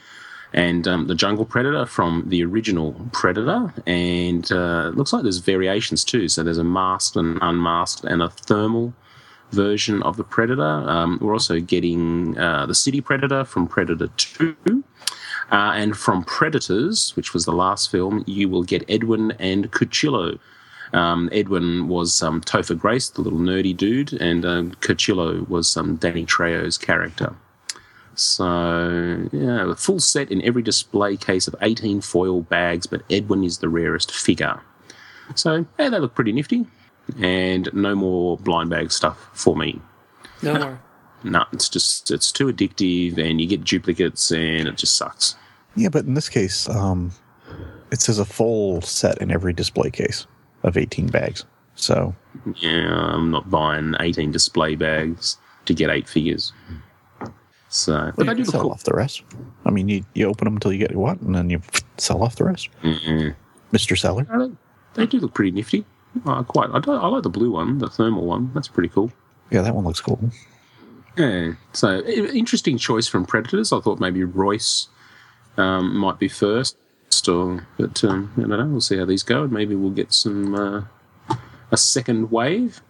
and 0.54 0.88
um, 0.88 1.08
the 1.08 1.16
Jungle 1.16 1.46
Predator 1.46 1.86
from 1.86 2.24
the 2.28 2.44
original 2.44 2.94
Predator, 3.12 3.74
and 3.86 4.50
uh, 4.52 4.92
looks 4.96 5.12
like 5.12 5.24
there's 5.24 5.40
variations 5.40 6.04
too. 6.04 6.30
So 6.30 6.44
there's 6.44 6.58
a 6.58 6.64
masked 6.64 7.16
and 7.18 7.38
unmasked 7.42 8.06
and 8.06 8.22
a 8.22 8.30
thermal 8.30 8.94
version 9.52 10.02
of 10.04 10.18
the 10.18 10.24
Predator. 10.24 10.64
Um, 10.64 11.20
we're 11.22 11.34
also 11.34 11.60
getting 11.60 12.38
uh, 12.38 12.66
the 12.66 12.76
City 12.76 13.02
Predator 13.02 13.44
from 13.44 13.68
Predator 13.68 14.08
2. 14.18 14.84
Uh, 15.50 15.72
and 15.76 15.96
from 15.96 16.24
Predators, 16.24 17.16
which 17.16 17.34
was 17.34 17.46
the 17.46 17.54
last 17.54 17.90
film, 17.90 18.24
you 18.28 18.50
will 18.50 18.64
get 18.64 18.84
Edwin 18.90 19.32
and 19.40 19.72
Cuchillo. 19.72 20.40
Um, 20.94 21.30
Edwin 21.32 21.88
was 21.88 22.22
um, 22.24 22.42
Topher 22.42 22.78
Grace, 22.78 23.10
the 23.10 23.22
little 23.22 23.40
nerdy 23.40 23.76
dude, 23.76 24.14
and 24.14 24.46
um, 24.46 24.72
Cuchillo 24.76 25.48
was 25.48 25.76
um, 25.76 25.96
Danny 25.98 26.26
Trejo's 26.26 26.78
character. 26.78 27.36
So, 28.16 29.30
yeah, 29.32 29.72
a 29.72 29.76
full 29.76 30.00
set 30.00 30.32
in 30.32 30.42
every 30.44 30.64
display 30.64 31.18
case 31.18 31.48
of 31.48 31.56
18 31.62 32.02
foil 32.02 32.42
bags, 32.42 32.88
but 32.88 33.04
Edwin 33.12 33.44
is 33.44 33.60
the 33.60 33.70
rarest 33.70 34.12
figure. 34.12 34.60
So, 35.36 35.66
yeah, 35.78 35.90
they 35.90 36.00
look 36.00 36.16
pretty 36.16 36.32
nifty. 36.32 36.66
And 37.20 37.70
no 37.74 37.96
more 37.96 38.38
blind 38.38 38.70
bag 38.70 38.92
stuff 38.92 39.30
for 39.34 39.56
me. 39.56 39.82
No 40.42 40.58
more. 40.58 40.82
No, 41.24 41.46
it's 41.54 41.70
just, 41.70 42.12
it's 42.12 42.32
too 42.32 42.48
addictive 42.48 43.18
and 43.18 43.40
you 43.40 43.48
get 43.48 43.64
duplicates 43.64 44.32
and 44.32 44.68
it 44.68 44.78
just 44.78 44.96
sucks. 44.96 45.36
Yeah, 45.76 45.90
but 45.90 46.06
in 46.06 46.16
this 46.16 46.30
case, 46.30 46.68
um, 46.70 47.12
it 47.92 48.02
says 48.02 48.20
a 48.20 48.26
full 48.26 48.82
set 48.82 49.20
in 49.20 49.32
every 49.32 49.54
display 49.54 49.90
case 49.90 50.26
of 50.64 50.78
18 50.78 51.08
bags. 51.08 51.46
So 51.76 52.16
Yeah, 52.56 52.90
I'm 53.14 53.32
not 53.32 53.50
buying 53.50 53.96
18 54.00 54.32
display 54.32 54.76
bags 54.76 55.38
to 55.66 55.74
get 55.74 55.90
eight 55.90 56.08
figures. 56.10 56.54
So, 57.70 58.12
but 58.16 58.28
they 58.28 58.34
do 58.34 58.46
sell 58.46 58.62
cool. 58.62 58.72
off 58.72 58.84
the 58.84 58.94
rest. 58.94 59.24
I 59.66 59.72
mean, 59.72 59.90
you, 59.90 60.06
you 60.14 60.28
open 60.28 60.46
them 60.46 60.56
until 60.56 60.72
you 60.72 60.80
get 60.80 60.96
what, 60.96 61.20
and 61.22 61.36
then 61.36 61.50
you 61.50 61.62
sell 61.98 62.24
off 62.24 62.38
the 62.38 62.46
rest. 62.46 62.70
Mm-mm. 62.82 63.36
Mr. 63.74 63.98
Seller. 63.98 64.26
They 64.94 65.06
do 65.06 65.20
look 65.20 65.34
pretty 65.34 65.52
nifty. 65.52 65.86
I 66.26 66.44
quite. 66.44 66.70
I, 66.72 66.80
don't, 66.80 67.04
I 67.04 67.08
like 67.08 67.24
the 67.24 67.30
blue 67.30 67.52
one, 67.52 67.78
the 67.78 67.90
thermal 67.90 68.26
one. 68.26 68.52
That's 68.54 68.70
pretty 68.70 68.90
cool. 68.90 69.12
Yeah, 69.52 69.62
that 69.62 69.76
one 69.76 69.84
looks 69.84 70.00
cool. 70.00 70.20
Yeah. 71.18 71.54
So 71.74 72.00
interesting 72.02 72.78
choice 72.78 73.08
from 73.08 73.26
Predators. 73.26 73.74
I 73.74 73.80
thought 73.82 74.00
maybe 74.00 74.24
Royce 74.24 74.88
um, 75.58 75.98
might 75.98 76.20
be 76.20 76.28
first, 76.28 76.78
but 77.28 78.04
um, 78.04 78.32
I 78.38 78.42
don't 78.42 78.50
know. 78.50 78.66
We'll 78.66 78.82
see 78.82 78.98
how 78.98 79.06
these 79.06 79.24
go, 79.24 79.44
and 79.44 79.52
maybe 79.52 79.76
we'll 79.76 79.92
get 79.92 80.14
some 80.14 80.56
uh, 80.56 80.84
a 81.72 81.78
second 81.78 82.32
wave. 82.32 82.82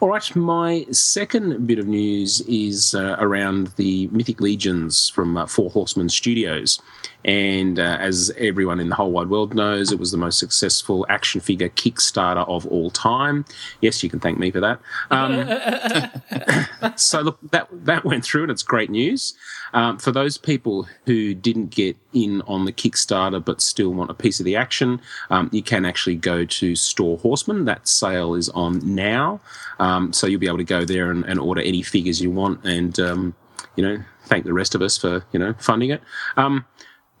All 0.00 0.08
right, 0.08 0.34
my 0.36 0.86
second 0.90 1.66
bit 1.66 1.78
of 1.78 1.86
news 1.86 2.40
is 2.42 2.94
uh, 2.94 3.16
around 3.18 3.68
the 3.76 4.06
Mythic 4.08 4.40
Legions 4.40 5.10
from 5.10 5.36
uh, 5.36 5.46
Four 5.46 5.70
Horsemen 5.70 6.08
Studios. 6.08 6.80
And 7.24 7.78
uh, 7.78 7.98
as 8.00 8.32
everyone 8.38 8.80
in 8.80 8.88
the 8.88 8.94
whole 8.94 9.10
wide 9.10 9.28
world 9.28 9.54
knows, 9.54 9.92
it 9.92 9.98
was 9.98 10.10
the 10.10 10.18
most 10.18 10.38
successful 10.38 11.04
action 11.08 11.40
figure 11.40 11.68
Kickstarter 11.68 12.48
of 12.48 12.66
all 12.66 12.90
time. 12.90 13.44
Yes, 13.80 14.02
you 14.02 14.08
can 14.08 14.20
thank 14.20 14.38
me 14.38 14.50
for 14.50 14.60
that. 14.60 14.80
Um, 15.10 16.94
so 16.96 17.20
look, 17.20 17.38
that 17.50 17.68
that 17.72 18.04
went 18.04 18.24
through, 18.24 18.42
and 18.42 18.50
it's 18.50 18.62
great 18.62 18.90
news 18.90 19.34
um, 19.72 19.98
for 19.98 20.12
those 20.12 20.38
people 20.38 20.88
who 21.06 21.34
didn't 21.34 21.70
get 21.70 21.96
in 22.12 22.42
on 22.42 22.64
the 22.64 22.72
Kickstarter 22.72 23.44
but 23.44 23.60
still 23.60 23.92
want 23.92 24.10
a 24.10 24.14
piece 24.14 24.40
of 24.40 24.46
the 24.46 24.56
action. 24.56 25.00
Um, 25.30 25.50
you 25.52 25.62
can 25.62 25.84
actually 25.84 26.16
go 26.16 26.44
to 26.44 26.74
Store 26.74 27.18
Horsemen. 27.18 27.64
That 27.66 27.86
sale 27.86 28.34
is 28.34 28.48
on 28.50 28.80
now, 28.94 29.40
um, 29.78 30.12
so 30.12 30.26
you'll 30.26 30.40
be 30.40 30.46
able 30.46 30.58
to 30.58 30.64
go 30.64 30.84
there 30.84 31.10
and, 31.10 31.24
and 31.24 31.38
order 31.38 31.60
any 31.60 31.82
figures 31.82 32.20
you 32.20 32.30
want, 32.30 32.64
and 32.64 32.98
um, 32.98 33.34
you 33.76 33.84
know, 33.84 34.02
thank 34.24 34.44
the 34.44 34.52
rest 34.52 34.74
of 34.74 34.82
us 34.82 34.96
for 34.96 35.24
you 35.32 35.38
know 35.38 35.54
funding 35.58 35.90
it. 35.90 36.02
Um, 36.36 36.64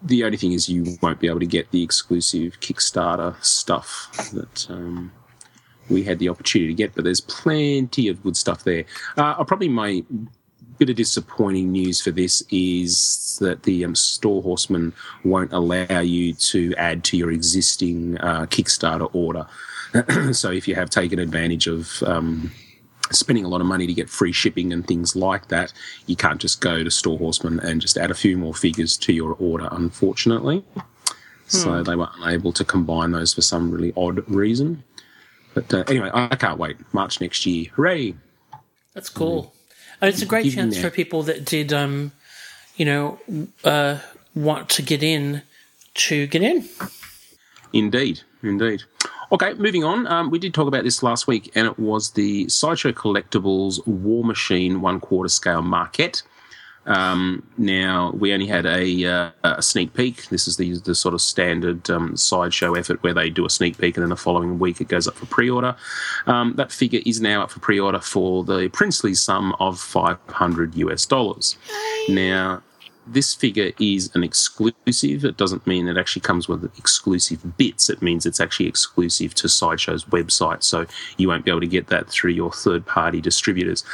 the 0.02 0.24
only 0.24 0.36
thing 0.36 0.52
is 0.52 0.68
you 0.68 0.96
won't 1.02 1.20
be 1.20 1.28
able 1.28 1.40
to 1.40 1.46
get 1.46 1.70
the 1.70 1.82
exclusive 1.82 2.60
Kickstarter 2.60 3.42
stuff 3.44 4.10
that 4.32 4.66
um, 4.70 5.12
we 5.88 6.02
had 6.02 6.18
the 6.18 6.28
opportunity 6.28 6.72
to 6.72 6.76
get, 6.76 6.94
but 6.94 7.04
there's 7.04 7.20
plenty 7.20 8.08
of 8.08 8.22
good 8.22 8.36
stuff 8.36 8.64
there. 8.64 8.84
Uh, 9.16 9.34
uh, 9.38 9.44
probably 9.44 9.68
my 9.68 10.02
bit 10.78 10.88
of 10.88 10.96
disappointing 10.96 11.70
news 11.70 12.00
for 12.00 12.10
this 12.10 12.42
is 12.50 13.36
that 13.40 13.64
the 13.64 13.84
um, 13.84 13.94
store 13.94 14.42
horsemen 14.42 14.94
won't 15.24 15.52
allow 15.52 16.00
you 16.00 16.32
to 16.32 16.74
add 16.76 17.04
to 17.04 17.18
your 17.18 17.30
existing 17.30 18.16
uh, 18.18 18.46
Kickstarter 18.46 19.10
order. 19.14 19.46
so 20.32 20.50
if 20.50 20.66
you 20.66 20.74
have 20.74 20.88
taken 20.88 21.18
advantage 21.18 21.66
of 21.66 22.02
um, 22.04 22.50
spending 23.10 23.44
a 23.44 23.48
lot 23.48 23.60
of 23.60 23.66
money 23.66 23.86
to 23.86 23.94
get 23.94 24.08
free 24.08 24.32
shipping 24.32 24.72
and 24.72 24.86
things 24.86 25.16
like 25.16 25.48
that, 25.48 25.72
you 26.06 26.16
can't 26.16 26.40
just 26.40 26.60
go 26.60 26.84
to 26.84 26.90
Store 26.90 27.18
Horsemen 27.18 27.60
and 27.60 27.80
just 27.80 27.96
add 27.96 28.10
a 28.10 28.14
few 28.14 28.36
more 28.36 28.54
figures 28.54 28.96
to 28.98 29.12
your 29.12 29.34
order, 29.34 29.68
unfortunately. 29.70 30.64
So 31.46 31.82
they 31.82 31.96
were 31.96 32.08
unable 32.18 32.52
to 32.52 32.64
combine 32.64 33.10
those 33.10 33.34
for 33.34 33.42
some 33.42 33.72
really 33.72 33.92
odd 33.96 34.22
reason. 34.28 34.84
But 35.52 35.74
uh, 35.74 35.84
anyway, 35.88 36.10
I 36.14 36.36
can't 36.36 36.58
wait. 36.58 36.76
March 36.94 37.20
next 37.20 37.44
year. 37.44 37.66
Hooray! 37.74 38.14
That's 38.94 39.08
cool. 39.08 39.52
And 40.00 40.08
it's 40.08 40.22
a 40.22 40.26
great 40.26 40.52
chance 40.52 40.78
for 40.80 40.90
people 40.90 41.24
that 41.24 41.44
did, 41.44 41.72
um, 41.72 42.12
you 42.76 42.84
know, 42.84 43.18
uh, 43.64 43.98
want 44.34 44.68
to 44.70 44.82
get 44.82 45.02
in 45.02 45.42
to 45.94 46.28
get 46.28 46.42
in. 46.42 46.68
Indeed, 47.72 48.20
indeed. 48.42 48.82
Okay, 49.32 49.54
moving 49.54 49.84
on. 49.84 50.08
Um, 50.08 50.30
we 50.30 50.40
did 50.40 50.52
talk 50.52 50.66
about 50.66 50.82
this 50.82 51.04
last 51.04 51.28
week, 51.28 51.52
and 51.54 51.66
it 51.68 51.78
was 51.78 52.10
the 52.10 52.48
Sideshow 52.48 52.90
Collectibles 52.90 53.86
War 53.86 54.24
Machine 54.24 54.80
one 54.80 54.98
quarter 54.98 55.28
scale 55.28 55.62
marquette. 55.62 56.22
Um, 56.86 57.46
now 57.56 58.10
we 58.18 58.32
only 58.32 58.48
had 58.48 58.66
a, 58.66 59.04
uh, 59.04 59.30
a 59.44 59.62
sneak 59.62 59.94
peek. 59.94 60.28
This 60.30 60.48
is 60.48 60.56
the 60.56 60.78
the 60.78 60.96
sort 60.96 61.14
of 61.14 61.20
standard 61.20 61.88
um, 61.90 62.16
sideshow 62.16 62.74
effort 62.74 63.02
where 63.04 63.14
they 63.14 63.30
do 63.30 63.46
a 63.46 63.50
sneak 63.50 63.78
peek, 63.78 63.96
and 63.96 64.02
then 64.02 64.10
the 64.10 64.16
following 64.16 64.58
week 64.58 64.80
it 64.80 64.88
goes 64.88 65.06
up 65.06 65.14
for 65.14 65.26
pre-order. 65.26 65.76
Um, 66.26 66.54
that 66.56 66.72
figure 66.72 67.00
is 67.06 67.20
now 67.20 67.42
up 67.42 67.52
for 67.52 67.60
pre-order 67.60 68.00
for 68.00 68.42
the 68.42 68.68
princely 68.70 69.14
sum 69.14 69.54
of 69.60 69.78
five 69.78 70.18
hundred 70.28 70.74
US 70.74 71.06
dollars. 71.06 71.56
Now 72.08 72.62
this 73.06 73.34
figure 73.34 73.72
is 73.80 74.14
an 74.14 74.22
exclusive. 74.22 75.24
It 75.24 75.36
doesn't 75.36 75.66
mean 75.66 75.88
it 75.88 75.96
actually 75.96 76.22
comes 76.22 76.48
with 76.48 76.64
exclusive 76.78 77.56
bits. 77.56 77.90
It 77.90 78.02
means 78.02 78.26
it's 78.26 78.40
actually 78.40 78.66
exclusive 78.66 79.34
to 79.36 79.48
Sideshow's 79.48 80.04
website. 80.04 80.62
So 80.62 80.86
you 81.16 81.28
won't 81.28 81.44
be 81.44 81.50
able 81.50 81.60
to 81.60 81.66
get 81.66 81.88
that 81.88 82.08
through 82.08 82.32
your 82.32 82.52
third 82.52 82.86
party 82.86 83.20
distributors. 83.20 83.84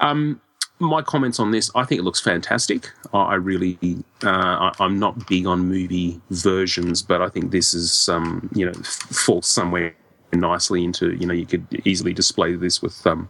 Um, 0.00 0.40
my 0.80 1.02
comments 1.02 1.40
on 1.40 1.50
this, 1.50 1.70
I 1.74 1.84
think 1.84 2.00
it 2.00 2.04
looks 2.04 2.20
fantastic. 2.20 2.90
I 3.12 3.34
really, 3.34 3.78
uh, 4.22 4.28
I, 4.28 4.72
I'm 4.78 4.98
not 4.98 5.26
big 5.26 5.46
on 5.46 5.68
movie 5.68 6.20
versions, 6.30 7.02
but 7.02 7.20
I 7.20 7.28
think 7.28 7.50
this 7.50 7.74
is, 7.74 8.08
um, 8.08 8.48
you 8.54 8.66
know, 8.66 8.72
falls 8.84 9.46
somewhere 9.46 9.94
nicely 10.32 10.84
into, 10.84 11.14
you 11.14 11.26
know, 11.26 11.34
you 11.34 11.46
could 11.46 11.66
easily 11.84 12.12
display 12.12 12.54
this 12.54 12.82
with 12.82 13.06
um, 13.06 13.28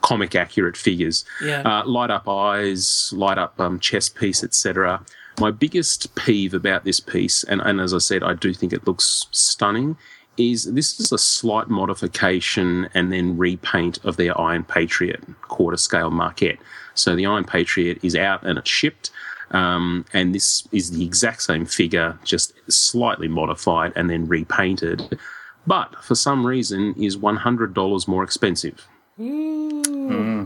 comic 0.00 0.34
accurate 0.34 0.76
figures. 0.76 1.24
Yeah. 1.42 1.62
Uh, 1.62 1.86
light 1.86 2.10
up 2.10 2.28
eyes, 2.28 3.12
light 3.14 3.38
up 3.38 3.58
um, 3.60 3.78
chest 3.80 4.14
piece, 4.14 4.42
etc. 4.42 5.04
My 5.38 5.50
biggest 5.50 6.14
peeve 6.14 6.54
about 6.54 6.84
this 6.84 7.00
piece, 7.00 7.44
and, 7.44 7.60
and 7.60 7.80
as 7.80 7.94
I 7.94 7.98
said, 7.98 8.22
I 8.22 8.34
do 8.34 8.52
think 8.52 8.72
it 8.72 8.86
looks 8.86 9.26
stunning, 9.30 9.96
is 10.36 10.72
this 10.72 10.98
is 11.00 11.12
a 11.12 11.18
slight 11.18 11.68
modification 11.68 12.88
and 12.94 13.12
then 13.12 13.36
repaint 13.36 14.02
of 14.04 14.16
their 14.16 14.38
Iron 14.40 14.64
Patriot 14.64 15.22
quarter 15.42 15.76
scale 15.76 16.10
marquette. 16.10 16.58
So 16.94 17.14
the 17.14 17.26
Iron 17.26 17.44
Patriot 17.44 17.98
is 18.02 18.16
out 18.16 18.42
and 18.44 18.58
it's 18.58 18.70
shipped. 18.70 19.10
Um, 19.52 20.04
and 20.12 20.34
this 20.34 20.66
is 20.70 20.92
the 20.92 21.04
exact 21.04 21.42
same 21.42 21.66
figure, 21.66 22.18
just 22.24 22.52
slightly 22.70 23.26
modified 23.26 23.92
and 23.96 24.08
then 24.08 24.28
repainted, 24.28 25.18
but 25.70 26.02
for 26.02 26.16
some 26.16 26.44
reason 26.44 26.94
is 27.00 27.16
$100 27.16 28.08
more 28.08 28.24
expensive. 28.24 28.88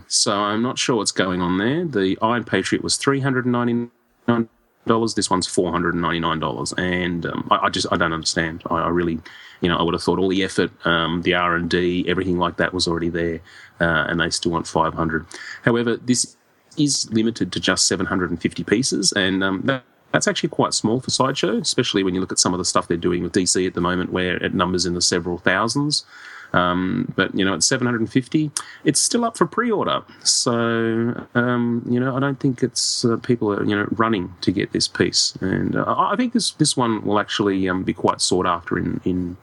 So 0.08 0.32
I'm 0.34 0.60
not 0.60 0.78
sure 0.78 0.96
what's 0.96 1.12
going 1.12 1.40
on 1.40 1.56
there. 1.56 1.86
The 1.86 2.18
Iron 2.20 2.44
Patriot 2.44 2.84
was 2.84 2.98
three 2.98 3.20
hundred 3.20 3.46
and 3.46 3.52
ninety 3.52 3.88
nine 4.28 4.50
dollars. 4.86 5.14
This 5.14 5.30
one's 5.30 5.46
four 5.46 5.72
hundred 5.72 5.94
and 5.94 6.02
ninety 6.02 6.20
nine 6.20 6.40
dollars, 6.40 6.74
and 6.76 7.24
um, 7.24 7.48
I, 7.50 7.66
I 7.66 7.68
just 7.70 7.86
I 7.90 7.96
don't 7.96 8.12
understand. 8.12 8.64
I, 8.68 8.80
I 8.80 8.88
really, 8.88 9.18
you 9.62 9.68
know, 9.70 9.78
I 9.78 9.82
would 9.82 9.94
have 9.94 10.02
thought 10.02 10.18
all 10.18 10.28
the 10.28 10.44
effort, 10.44 10.70
um, 10.84 11.22
the 11.22 11.32
R 11.34 11.56
and 11.56 11.70
D, 11.70 12.04
everything 12.06 12.36
like 12.38 12.58
that 12.58 12.74
was 12.74 12.86
already 12.86 13.08
there, 13.08 13.40
uh, 13.80 14.04
and 14.08 14.20
they 14.20 14.28
still 14.28 14.52
want 14.52 14.66
five 14.66 14.92
hundred. 14.92 15.24
However, 15.62 15.96
this 15.96 16.36
is 16.76 17.10
limited 17.12 17.50
to 17.52 17.60
just 17.60 17.88
seven 17.88 18.04
hundred 18.04 18.28
and 18.30 18.42
fifty 18.42 18.62
pieces, 18.62 19.12
and 19.12 19.42
um, 19.42 19.62
that. 19.64 19.84
That's 20.14 20.28
actually 20.28 20.50
quite 20.50 20.72
small 20.74 21.00
for 21.00 21.10
Sideshow, 21.10 21.56
especially 21.58 22.04
when 22.04 22.14
you 22.14 22.20
look 22.20 22.30
at 22.30 22.38
some 22.38 22.54
of 22.54 22.58
the 22.58 22.64
stuff 22.64 22.86
they're 22.86 22.96
doing 22.96 23.24
with 23.24 23.32
DC 23.32 23.66
at 23.66 23.74
the 23.74 23.80
moment, 23.80 24.12
where 24.12 24.36
it 24.36 24.54
numbers 24.54 24.86
in 24.86 24.94
the 24.94 25.02
several 25.02 25.38
thousands. 25.38 26.06
Um, 26.52 27.12
but 27.16 27.34
you 27.34 27.44
know, 27.44 27.54
at 27.54 27.64
750, 27.64 28.52
it's 28.84 29.00
still 29.00 29.24
up 29.24 29.36
for 29.36 29.44
pre-order. 29.44 30.02
So 30.22 31.26
um, 31.34 31.84
you 31.90 31.98
know, 31.98 32.16
I 32.16 32.20
don't 32.20 32.38
think 32.38 32.62
it's 32.62 33.04
uh, 33.04 33.16
people 33.16 33.52
are 33.52 33.64
you 33.64 33.74
know 33.74 33.88
running 33.90 34.32
to 34.42 34.52
get 34.52 34.70
this 34.70 34.86
piece, 34.86 35.34
and 35.40 35.74
uh, 35.74 35.84
I 35.84 36.14
think 36.14 36.32
this 36.32 36.52
this 36.52 36.76
one 36.76 37.04
will 37.04 37.18
actually 37.18 37.68
um, 37.68 37.82
be 37.82 37.92
quite 37.92 38.20
sought 38.20 38.46
after 38.46 38.78
in 38.78 39.00
in 39.04 39.36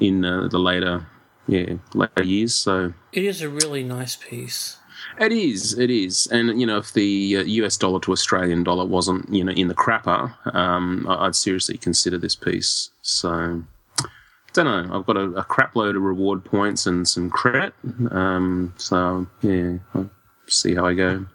in 0.00 0.24
uh, 0.24 0.48
the 0.48 0.58
later 0.58 1.06
yeah 1.46 1.74
later 1.94 2.24
years. 2.24 2.56
So 2.56 2.92
It 3.12 3.22
is 3.22 3.40
a 3.40 3.48
really 3.48 3.84
nice 3.84 4.16
piece. 4.16 4.78
It 5.20 5.32
is, 5.32 5.78
it 5.78 5.90
is, 5.90 6.26
and 6.28 6.60
you 6.60 6.66
know, 6.66 6.78
if 6.78 6.92
the 6.92 7.38
uh, 7.38 7.42
US 7.42 7.76
dollar 7.76 8.00
to 8.00 8.12
Australian 8.12 8.64
dollar 8.64 8.84
wasn't, 8.84 9.32
you 9.32 9.44
know, 9.44 9.52
in 9.52 9.68
the 9.68 9.74
crapper, 9.74 10.34
um, 10.54 11.06
I'd 11.08 11.36
seriously 11.36 11.78
consider 11.78 12.18
this 12.18 12.34
piece. 12.34 12.90
So, 13.02 13.62
don't 14.52 14.64
know. 14.64 14.98
I've 14.98 15.06
got 15.06 15.16
a, 15.16 15.24
a 15.32 15.44
crap 15.44 15.76
load 15.76 15.96
of 15.96 16.02
reward 16.02 16.44
points 16.44 16.86
and 16.86 17.06
some 17.06 17.30
credit. 17.30 17.74
Um, 18.10 18.74
so 18.76 19.26
yeah, 19.42 19.78
I'll 19.94 20.10
see 20.48 20.74
how 20.74 20.86
I 20.86 20.94
go. 20.94 21.26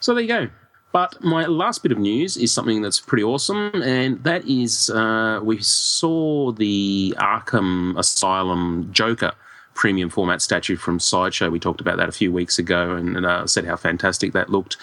So 0.00 0.14
there 0.14 0.22
you 0.22 0.28
go. 0.28 0.48
But 0.92 1.24
my 1.24 1.46
last 1.46 1.82
bit 1.82 1.90
of 1.90 1.98
news 1.98 2.36
is 2.36 2.52
something 2.52 2.80
that's 2.80 3.00
pretty 3.00 3.24
awesome, 3.24 3.82
and 3.82 4.22
that 4.22 4.46
is 4.46 4.90
uh, 4.90 5.40
we 5.42 5.60
saw 5.60 6.52
the 6.52 7.14
Arkham 7.18 7.98
Asylum 7.98 8.90
Joker 8.92 9.32
premium 9.74 10.08
format 10.08 10.40
statue 10.40 10.76
from 10.76 11.00
Sideshow. 11.00 11.50
We 11.50 11.60
talked 11.60 11.80
about 11.80 11.96
that 11.98 12.08
a 12.08 12.12
few 12.12 12.32
weeks 12.32 12.58
ago 12.58 12.92
and, 12.92 13.16
and 13.16 13.26
uh, 13.26 13.46
said 13.46 13.64
how 13.64 13.76
fantastic 13.76 14.32
that 14.32 14.50
looked. 14.50 14.76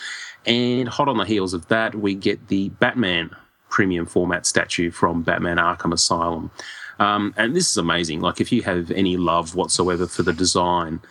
And 0.45 0.87
hot 0.87 1.07
on 1.07 1.17
the 1.17 1.25
heels 1.25 1.53
of 1.53 1.67
that, 1.67 1.95
we 1.95 2.15
get 2.15 2.47
the 2.47 2.69
Batman 2.69 3.29
premium 3.69 4.05
format 4.05 4.45
statue 4.45 4.91
from 4.91 5.23
Batman 5.23 5.57
Arkham 5.57 5.93
Asylum. 5.93 6.51
Um, 6.99 7.33
and 7.37 7.55
this 7.55 7.69
is 7.69 7.77
amazing. 7.77 8.21
Like, 8.21 8.41
if 8.41 8.51
you 8.51 8.61
have 8.63 8.91
any 8.91 9.17
love 9.17 9.55
whatsoever 9.55 10.05
for 10.05 10.23
the 10.23 10.33
design 10.33 11.01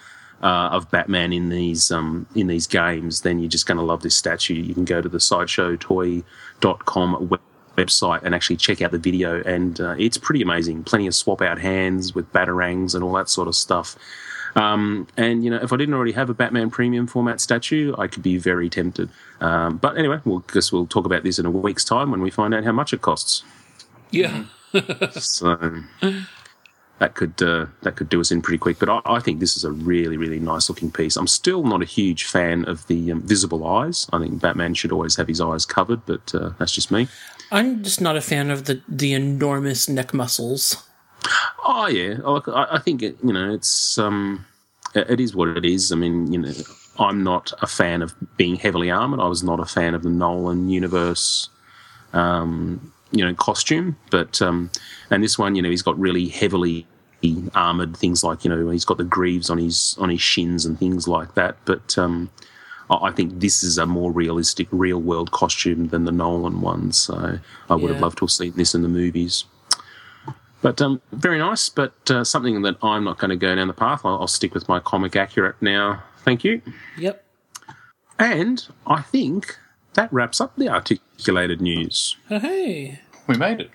uh, 0.43 0.68
of 0.72 0.91
Batman 0.91 1.33
in 1.33 1.49
these 1.49 1.91
um, 1.91 2.26
in 2.35 2.47
these 2.47 2.66
games, 2.66 3.22
then 3.22 3.41
you're 3.41 3.49
just 3.49 3.66
going 3.66 3.78
to 3.78 3.85
love 3.85 4.03
this 4.03 4.14
statue. 4.14 4.55
You 4.55 4.74
can 4.74 4.85
go 4.85 5.01
to 5.01 5.09
the 5.09 5.18
sideshowtoy.com 5.18 7.28
web- 7.28 7.41
website 7.77 8.23
and 8.23 8.35
actually 8.35 8.57
check 8.57 8.83
out 8.83 8.91
the 8.91 8.99
video, 8.99 9.43
and 9.43 9.81
uh, 9.81 9.95
it's 9.99 10.18
pretty 10.18 10.43
amazing. 10.43 10.85
Plenty 10.85 11.07
of 11.07 11.14
swap 11.14 11.43
out 11.43 11.59
hands 11.59 12.14
with 12.14 12.33
batarangs 12.33 12.95
and 12.95 13.03
all 13.03 13.12
that 13.14 13.29
sort 13.29 13.49
of 13.49 13.55
stuff. 13.55 13.97
Um, 14.57 15.07
and 15.16 15.45
you 15.45 15.51
know, 15.51 15.59
if 15.62 15.73
I 15.73 15.77
didn't 15.77 15.95
already 15.95 16.12
have 16.12 16.29
a 16.31 16.35
Batman 16.35 16.71
premium 16.71 17.07
format 17.07 17.41
statue, 17.41 17.95
I 17.97 18.09
could 18.09 18.23
be 18.23 18.37
very 18.37 18.68
tempted. 18.68 19.11
Um, 19.41 19.77
but 19.77 19.97
anyway, 19.97 20.21
we'll 20.25 20.41
guess 20.41 20.73
we'll 20.73 20.87
talk 20.87 21.07
about 21.07 21.23
this 21.23 21.39
in 21.39 21.47
a 21.47 21.51
week's 21.51 21.85
time 21.85 22.11
when 22.11 22.21
we 22.21 22.31
find 22.31 22.55
out 22.55 22.64
how 22.64 22.73
much 22.73 22.93
it 22.93 23.03
costs. 23.03 23.45
Yeah. 24.11 24.45
So 25.18 25.57
that 27.01 27.14
could 27.14 27.43
uh, 27.43 27.66
that 27.83 27.97
could 27.97 28.09
do 28.09 28.21
us 28.21 28.31
in 28.31 28.41
pretty 28.41 28.59
quick. 28.59 28.79
But 28.79 28.89
I, 28.89 29.01
I 29.05 29.21
think 29.21 29.41
this 29.41 29.57
is 29.57 29.64
a 29.64 29.73
really 29.73 30.16
really 30.16 30.39
nice 30.39 30.68
looking 30.68 30.93
piece. 30.93 31.16
I'm 31.16 31.27
still 31.27 31.64
not 31.64 31.83
a 31.83 31.87
huge 31.87 32.25
fan 32.25 32.64
of 32.66 32.87
the 32.87 33.11
um, 33.11 33.23
visible 33.23 33.66
eyes. 33.66 34.07
I 34.12 34.18
think 34.18 34.41
Batman 34.41 34.75
should 34.75 34.93
always 34.93 35.16
have 35.16 35.27
his 35.27 35.41
eyes 35.41 35.66
covered, 35.66 36.07
but 36.07 36.33
uh, 36.35 36.51
that's 36.59 36.73
just 36.73 36.93
me. 36.93 37.09
I'm 37.51 37.82
just 37.82 38.01
not 38.01 38.16
a 38.16 38.20
fan 38.20 38.51
of 38.51 38.64
the, 38.64 38.80
the 38.88 39.12
enormous 39.12 39.88
neck 39.88 40.14
muscles. 40.14 40.86
Oh 41.64 41.86
yeah, 41.88 42.18
I, 42.24 42.76
I 42.76 42.78
think 42.78 43.03
it, 43.03 43.16
you 43.22 43.32
know 43.32 43.53
it's 43.53 43.98
um, 43.98 44.46
it 44.94 45.11
it 45.11 45.20
is 45.20 45.34
what 45.34 45.48
it 45.48 45.64
is. 45.64 45.92
I 45.92 45.96
mean, 45.96 46.32
you 46.32 46.38
know, 46.38 46.53
I'm 46.98 47.22
not 47.22 47.53
a 47.62 47.66
fan 47.66 48.03
of 48.03 48.14
being 48.36 48.57
heavily 48.57 48.90
armored. 48.90 49.20
I 49.20 49.28
was 49.28 49.42
not 49.42 49.61
a 49.61 49.66
fan 49.66 49.94
of 49.94 50.03
the 50.03 50.11
Nolan 50.11 50.70
universe, 50.70 51.48
um, 52.12 52.92
you 53.12 53.24
know, 53.24 53.34
costume. 53.34 53.96
But 54.11 54.40
um, 54.40 54.70
and 55.11 55.22
this 55.22 55.38
one, 55.38 55.57
you 55.57 55.62
know, 55.62 55.70
he's 55.70 55.82
got 55.82 55.98
really 55.98 56.28
heavily 56.28 56.86
armored 57.55 57.94
things 57.94 58.24
like 58.24 58.44
you 58.44 58.51
know 58.51 58.70
he's 58.70 58.86
got 58.86 58.96
the 58.96 59.05
greaves 59.05 59.51
on 59.51 59.59
his 59.59 59.94
on 59.98 60.09
his 60.09 60.22
shins 60.22 60.64
and 60.64 60.78
things 60.78 61.07
like 61.07 61.34
that. 61.34 61.57
But 61.64 61.98
um, 61.98 62.30
I 62.91 63.11
I 63.11 63.12
think 63.12 63.41
this 63.41 63.62
is 63.62 63.78
a 63.78 63.86
more 63.86 64.12
realistic, 64.12 64.68
real 64.70 65.01
world 65.01 65.30
costume 65.30 65.88
than 65.88 66.05
the 66.05 66.12
Nolan 66.12 66.61
one. 66.61 66.93
So 66.93 67.38
I 67.68 67.74
would 67.74 67.91
have 67.91 68.01
loved 68.01 68.18
to 68.18 68.24
have 68.24 68.30
seen 68.30 68.53
this 68.57 68.74
in 68.74 68.82
the 68.82 68.88
movies. 68.88 69.45
But 70.62 70.82
um, 70.82 71.01
very 71.12 71.38
nice, 71.38 71.70
but 71.70 71.95
uh, 72.11 72.22
something 72.22 72.61
that 72.62 72.76
I'm 72.82 73.05
not 73.05 73.18
going 73.18 73.30
to 73.30 73.36
go 73.36 73.55
down 73.55 73.68
the 73.68 73.74
path. 73.74 74.03
I'll, 74.05 74.20
I'll 74.20 74.26
stick 74.26 74.53
with 74.53 74.68
my 74.68 74.78
comic 74.78 75.16
accurate 75.16 75.57
now. 75.62 76.03
Thank 76.18 76.45
you. 76.45 76.61
Yep. 76.99 77.24
And 78.18 78.66
I 78.86 79.01
think 79.01 79.57
that 79.95 80.12
wraps 80.12 80.41
up 80.41 80.55
the 80.57 80.68
articulated 80.68 81.62
news. 81.62 82.16
Oh, 82.30 82.38
hey. 82.38 83.01
We 83.26 83.38
made 83.38 83.61
it. 83.61 83.70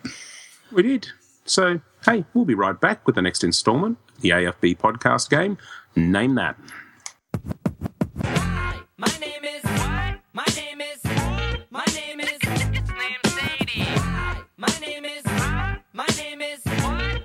We 0.72 0.84
did. 0.84 1.07
So, 1.45 1.82
hey, 2.05 2.26
we'll 2.34 2.45
be 2.45 2.53
right 2.53 2.80
back 2.80 3.05
with 3.07 3.16
the 3.16 3.22
next 3.22 3.43
installment, 3.43 3.97
the 4.22 4.30
AFB 4.30 4.78
podcast 4.78 5.30
game. 5.30 5.57
Name 5.95 6.36
that. 6.36 6.55
My 8.98 9.08
name 9.20 9.43
is. 9.43 9.62
what? 9.64 10.20
My 10.32 10.46
name 10.56 10.80
is. 10.80 11.04
My 11.70 11.84
name 11.93 12.22
is. 12.22 12.30
It's 12.32 12.89
named 12.89 13.26
Sadie. 13.26 13.88
My 14.56 14.70
name 14.80 15.04
is. 15.04 15.26
My 15.91 16.08
name 16.18 16.41
is. 16.41 16.62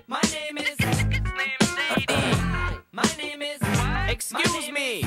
My 0.09 0.21
name 0.33 0.59
is. 0.59 0.77
It's 0.81 1.31
named 1.39 1.62
Sadie. 1.62 2.41
My 2.93 3.09
name 3.18 3.43
is. 3.43 3.61
Excuse 4.09 4.73
me. 4.73 5.05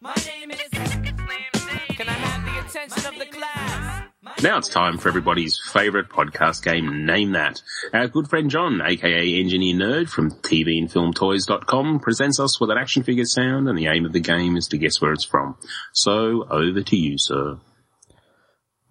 My 0.00 0.14
name 0.26 0.50
is. 0.50 0.60
It's 0.72 0.94
named 1.04 1.56
Sadie. 1.56 1.94
Can 1.94 2.08
I 2.08 2.12
have 2.12 2.44
the 2.46 2.66
attention 2.66 3.06
of 3.06 3.18
the 3.20 3.26
class? 3.26 4.11
My 4.24 4.34
Now 4.40 4.58
it's 4.58 4.68
time 4.68 4.98
for 4.98 5.08
everybody's 5.08 5.58
favourite 5.58 6.08
podcast 6.08 6.62
game, 6.62 7.04
Name 7.06 7.32
That. 7.32 7.60
Our 7.92 8.06
good 8.06 8.28
friend 8.28 8.50
John, 8.50 8.80
aka 8.80 9.40
Engineer 9.40 9.74
Nerd 9.74 10.08
from 10.08 10.30
TVandFilmToys.com, 10.30 11.98
presents 11.98 12.38
us 12.38 12.60
with 12.60 12.70
an 12.70 12.78
action 12.78 13.02
figure 13.02 13.24
sound, 13.24 13.68
and 13.68 13.76
the 13.76 13.88
aim 13.88 14.04
of 14.04 14.12
the 14.12 14.20
game 14.20 14.56
is 14.56 14.68
to 14.68 14.78
guess 14.78 15.00
where 15.00 15.12
it's 15.12 15.24
from. 15.24 15.56
So, 15.92 16.46
over 16.48 16.82
to 16.82 16.96
you, 16.96 17.16
sir. 17.18 17.58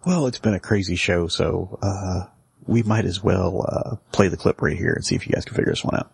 Well, 0.06 0.28
it's 0.28 0.40
been 0.40 0.54
a 0.54 0.60
crazy 0.60 0.98
show, 0.98 1.28
so 1.28 1.80
uh, 1.82 2.26
we 2.66 2.84
might 2.84 3.06
as 3.06 3.24
well 3.24 3.66
uh, 3.66 3.96
play 4.12 4.28
the 4.28 4.36
clip 4.36 4.62
right 4.62 4.78
here 4.78 4.92
and 4.92 5.06
see 5.06 5.16
if 5.16 5.26
you 5.26 5.34
guys 5.34 5.46
can 5.46 5.56
figure 5.56 5.72
this 5.72 5.86
one 5.86 5.96
out. 5.96 6.12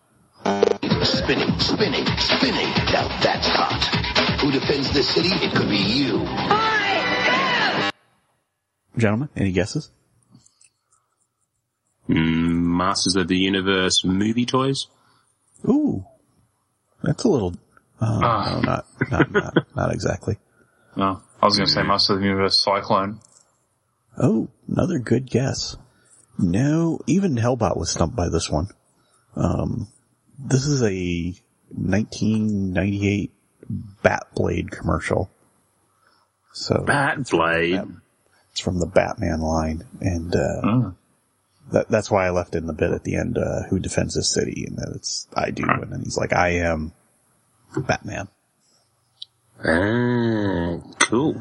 Spinning, 1.07 1.59
spinning, 1.59 2.05
spinning. 2.19 2.69
Now 2.93 3.07
that's 3.23 3.47
hot. 3.47 3.83
Who 4.41 4.51
defends 4.51 4.93
this 4.93 5.09
city? 5.09 5.29
It 5.29 5.55
could 5.55 5.69
be 5.69 5.77
you. 5.77 6.76
Gentlemen, 8.97 9.29
any 9.35 9.51
guesses? 9.51 9.91
Mm, 12.09 12.77
Masters 12.77 13.15
of 13.15 13.27
the 13.27 13.37
Universe 13.37 14.03
movie 14.05 14.45
toys? 14.45 14.87
Ooh, 15.67 16.05
that's 17.03 17.23
a 17.23 17.27
little. 17.29 17.53
Uh, 17.99 18.19
No, 18.19 18.61
not 18.61 18.85
not 19.11 19.31
not, 19.31 19.53
not 19.75 19.93
exactly. 19.93 20.37
No, 20.95 21.21
I 21.41 21.45
was 21.45 21.57
going 21.57 21.67
to 21.67 21.73
say 21.73 21.83
Master 21.83 22.13
of 22.13 22.19
the 22.19 22.25
Universe 22.25 22.63
Cyclone. 22.63 23.19
Oh, 24.17 24.47
another 24.67 24.99
good 24.99 25.29
guess. 25.29 25.75
No, 26.39 26.99
even 27.07 27.35
Hellbot 27.35 27.77
was 27.77 27.91
stumped 27.91 28.15
by 28.15 28.29
this 28.29 28.49
one. 28.49 28.67
Um, 29.35 29.87
this 30.39 30.65
is 30.65 30.81
a 30.83 31.33
1998 31.69 33.31
Batblade 34.03 34.71
commercial. 34.71 35.29
So 36.53 36.83
Bat 36.85 37.29
Blade. 37.29 37.81
It's 38.57 38.63
from 38.63 38.79
the 38.79 38.87
Batman 38.87 39.39
line, 39.41 39.83
and 40.01 40.35
uh, 40.35 40.61
Mm. 40.63 40.95
that, 41.71 41.89
that's 41.89 42.09
why 42.09 42.25
I 42.25 42.31
left 42.31 42.55
in 42.55 42.65
the 42.65 42.73
bit 42.73 42.89
at 42.91 43.03
the 43.03 43.15
end. 43.15 43.37
Uh, 43.37 43.63
Who 43.69 43.77
defends 43.77 44.15
this 44.15 44.33
city? 44.33 44.65
And 44.67 44.77
that 44.77 44.93
it's 44.95 45.27
I 45.35 45.51
do, 45.51 45.63
and 45.63 45.93
then 45.93 46.01
he's 46.01 46.17
like, 46.17 46.33
I 46.33 46.49
am 46.61 46.91
Batman. 47.77 48.29
Ah, 49.63 50.77
cool. 50.99 51.35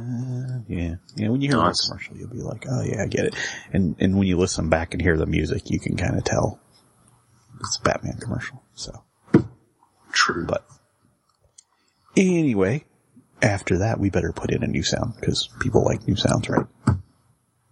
Yeah, 0.69 0.97
yeah. 1.17 1.29
When 1.31 1.41
you 1.41 1.49
hear 1.49 1.57
Nice. 1.59 1.81
that 1.81 1.89
commercial, 1.89 2.17
you'll 2.17 2.29
be 2.31 2.43
like, 2.43 2.65
"Oh 2.71 2.83
yeah, 2.83 3.03
I 3.03 3.07
get 3.07 3.27
it." 3.27 3.35
And 3.73 3.97
and 3.99 4.19
when 4.19 4.27
you 4.27 4.37
listen 4.37 4.69
back 4.69 4.93
and 4.93 5.01
hear 5.03 5.17
the 5.17 5.27
music, 5.27 5.71
you 5.71 5.79
can 5.81 5.97
kind 5.97 6.17
of 6.19 6.25
tell 6.25 6.59
it's 7.61 7.79
a 7.79 7.83
Batman 7.83 8.19
commercial. 8.21 8.63
So, 8.75 9.03
True. 10.13 10.45
but 10.47 10.67
anyway, 12.17 12.85
after 13.43 13.79
that, 13.79 14.01
we 14.01 14.09
better 14.11 14.33
put 14.33 14.51
in 14.51 14.63
a 14.63 14.67
new 14.67 14.83
sound 14.83 15.15
because 15.21 15.49
people 15.61 15.85
like 15.85 16.07
new 16.09 16.17
sounds, 16.17 16.49
right? 16.49 16.67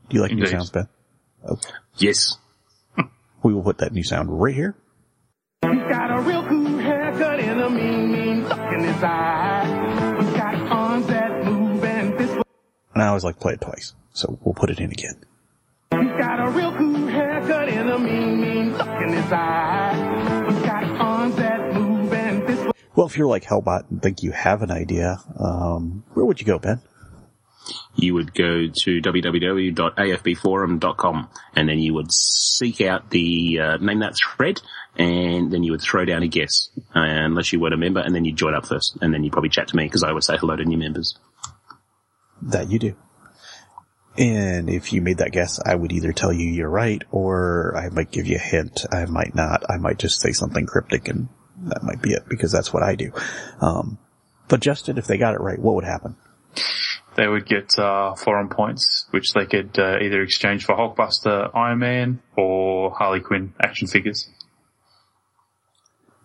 Do 0.09 0.17
you 0.17 0.23
like 0.23 0.33
new 0.33 0.47
sounds, 0.47 0.71
Ben? 0.71 0.89
Okay. 1.49 1.71
Yes. 1.97 2.37
We 3.43 3.53
will 3.53 3.63
put 3.63 3.79
that 3.79 3.93
new 3.93 4.05
sound 4.05 4.29
right 4.41 4.55
here. 4.55 4.75
He's 5.63 5.83
got 5.83 6.11
a 6.17 6.21
real 6.23 6.47
cool 6.47 6.79
haircut 6.79 7.41
and 7.41 7.61
a 7.61 7.71
mean, 7.71 8.13
mean 8.13 8.49
look 8.49 8.59
in 8.59 8.81
his 8.85 9.03
eye. 9.03 10.17
He's 10.21 10.33
got 10.35 10.55
arms 10.55 11.07
that 11.09 11.45
move 11.45 11.85
and 11.85 12.19
this 12.19 12.31
And 12.31 13.03
I 13.03 13.09
always 13.09 13.25
like 13.25 13.37
to 13.37 13.41
play 13.41 13.55
it 13.55 13.61
twice, 13.61 13.95
so 14.13 14.39
we'll 14.43 14.55
put 14.55 14.71
it 14.71 14.79
in 14.81 14.91
again. 14.91 15.25
He's 15.91 16.19
got 16.19 16.47
a 16.47 16.51
real 16.51 16.75
cool 16.77 17.07
haircut 17.07 17.69
and 17.69 17.91
a 17.91 17.99
mean, 17.99 18.41
mean 18.41 18.73
look 18.77 18.89
in 18.89 19.13
his 19.13 19.33
eye. 19.33 20.45
He's 20.51 20.63
got 20.63 20.85
arms 20.85 21.37
that 21.37 21.75
move 21.75 22.13
and 22.13 22.47
this 22.47 22.67
Well, 22.95 23.07
if 23.07 23.17
you're 23.17 23.29
like 23.29 23.45
Hellbot 23.45 23.91
and 23.91 24.03
think 24.03 24.23
you 24.23 24.33
have 24.33 24.63
an 24.63 24.71
idea, 24.71 25.19
um, 25.39 26.05
where 26.15 26.25
would 26.27 26.41
you 26.41 26.47
go, 26.47 26.59
Ben? 26.59 26.81
You 27.95 28.15
would 28.15 28.35
go 28.35 28.67
to 28.67 29.01
www.afbforum.com 29.01 31.29
and 31.57 31.69
then 31.69 31.79
you 31.79 31.95
would 31.95 32.13
seek 32.13 32.81
out 32.81 33.11
the 33.11 33.61
uh, 33.61 33.77
name 33.79 34.01
that 34.01 34.17
thread 34.17 34.61
and 34.97 35.53
then 35.53 35.63
you 35.63 35.71
would 35.73 35.83
throw 35.83 36.05
down 36.05 36.23
a 36.23 36.29
guess 36.29 36.71
uh, 36.95 37.01
unless 37.01 37.53
you 37.53 37.61
weren't 37.61 37.75
a 37.75 37.79
member 37.79 38.01
and 38.01 38.15
then 38.15 38.25
you'd 38.25 38.37
join 38.37 38.55
up 38.55 38.67
first 38.67 38.97
and 39.01 39.13
then 39.13 39.25
you'd 39.25 39.33
probably 39.33 39.51
chat 39.51 39.69
to 39.69 39.77
me 39.77 39.85
because 39.85 40.03
I 40.03 40.13
would 40.13 40.25
say 40.25 40.37
hello 40.37 40.57
to 40.57 40.65
new 40.65 40.79
members. 40.79 41.19
That 42.43 42.71
you 42.71 42.79
do. 42.79 42.95
And 44.17 44.71
if 44.71 44.93
you 44.93 45.03
made 45.03 45.19
that 45.19 45.33
guess, 45.33 45.61
I 45.65 45.75
would 45.75 45.93
either 45.93 46.13
tell 46.13 46.33
you 46.33 46.49
you're 46.49 46.69
right, 46.69 47.03
or 47.11 47.77
I 47.77 47.89
might 47.89 48.13
give 48.13 48.27
you 48.27 48.37
a 48.37 48.39
hint. 48.39 48.87
I 48.93 49.07
might 49.07 49.35
not. 49.35 49.65
I 49.69 49.79
might 49.79 49.99
just 49.99 50.21
say 50.21 50.31
something 50.31 50.67
cryptic, 50.67 51.09
and 51.09 51.29
that 51.65 51.83
might 51.83 52.01
be 52.01 52.13
it 52.13 52.29
because 52.29 52.53
that's 52.53 52.73
what 52.73 52.85
I 52.85 52.95
do. 52.95 53.11
Um, 53.61 53.99
but 54.47 54.61
Justin, 54.61 54.99
if 54.99 55.07
they 55.07 55.19
got 55.19 55.35
it 55.35 55.41
right, 55.41 55.59
what 55.59 55.75
would 55.75 55.85
happen? 55.85 56.17
They 57.17 57.29
would 57.29 57.47
get 57.47 57.79
uh, 57.79 58.15
forum 58.15 58.49
points, 58.49 59.07
which 59.11 59.33
they 59.33 59.47
could 59.47 59.79
uh, 59.79 59.99
either 60.01 60.23
exchange 60.23 60.65
for 60.65 60.75
Hulkbuster, 60.75 61.51
Iron 61.55 61.79
Man, 61.79 62.23
or 62.37 62.91
Harley 62.91 63.21
Quinn 63.21 63.55
action 63.63 63.87
figures. 63.89 64.29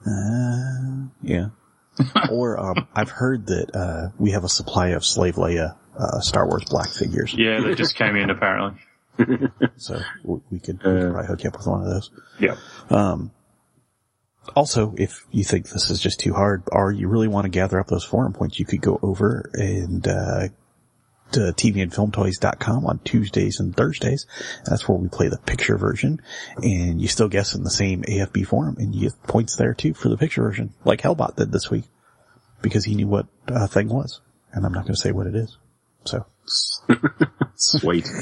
Uh, 0.06 1.08
yeah. 1.22 1.50
or 2.32 2.60
um, 2.60 2.88
I've 2.96 3.10
heard 3.10 3.48
that 3.48 3.76
uh, 3.76 4.10
we 4.18 4.32
have 4.32 4.44
a 4.44 4.50
supply 4.50 4.90
of 4.90 5.06
Slave 5.06 5.36
Leia 5.36 5.76
uh, 5.98 6.20
Star 6.22 6.48
Wars 6.48 6.64
black 6.70 6.90
figures, 6.90 7.34
Yeah, 7.38 7.60
that 7.62 7.78
just 7.78 7.96
came 7.96 8.16
in 8.16 8.30
apparently. 8.30 8.80
so 9.76 10.00
w- 10.24 10.42
we 10.50 10.60
could, 10.60 10.82
we 10.82 10.90
could 10.92 11.12
probably 11.12 11.28
hook 11.28 11.44
you 11.44 11.50
up 11.50 11.58
with 11.58 11.68
one 11.68 11.82
of 11.82 11.90
those. 11.90 12.10
Yeah. 12.40 12.56
Um, 12.90 13.32
also, 14.56 14.96
if 14.98 15.26
you 15.32 15.44
think 15.44 15.70
this 15.70 15.90
is 15.90 16.00
just 16.00 16.22
too 16.22 16.34
hard, 16.34 16.64
or 16.72 16.92
you 16.92 17.08
really 17.10 17.28
want 17.28 17.46
to 17.46 17.50
gather 17.50 17.80
up 17.80 17.88
those 17.88 18.06
forum 18.06 18.34
points, 18.34 18.60
you 18.60 18.66
could 18.66 18.82
go 18.82 18.98
over 19.02 19.50
and 19.54 20.08
uh, 20.08 20.48
to 21.32 21.54
tvandfilmtoys.com 21.54 22.86
on 22.86 23.00
Tuesdays 23.00 23.60
and 23.60 23.76
Thursdays. 23.76 24.26
That's 24.66 24.88
where 24.88 24.98
we 24.98 25.08
play 25.08 25.28
the 25.28 25.38
picture 25.38 25.78
version, 25.78 26.22
and 26.58 27.02
you 27.02 27.08
still 27.08 27.30
guess 27.30 27.56
in 27.56 27.64
the 27.64 27.70
same 27.70 28.04
AFB 28.04 28.48
forum, 28.48 28.78
and 28.80 28.94
you 28.94 29.10
get 29.10 29.24
points 29.24 29.56
there 29.56 29.74
too 29.74 29.94
for 29.94 30.10
the 30.10 30.18
picture 30.18 30.42
version, 30.42 30.74
like 30.86 31.02
Hellbot 31.02 31.36
did 31.36 31.52
this 31.52 31.70
week, 31.70 31.86
because 32.62 32.86
he 32.86 32.96
knew 32.96 33.08
what 33.08 33.28
uh, 33.48 33.68
thing 33.68 33.90
was, 33.90 34.22
and 34.52 34.66
I'm 34.66 34.74
not 34.74 34.84
going 34.84 34.96
to 34.96 35.02
say 35.02 35.12
what 35.12 35.28
it 35.28 35.36
is. 35.36 35.58
So, 36.06 36.26
Sweet. 37.56 38.08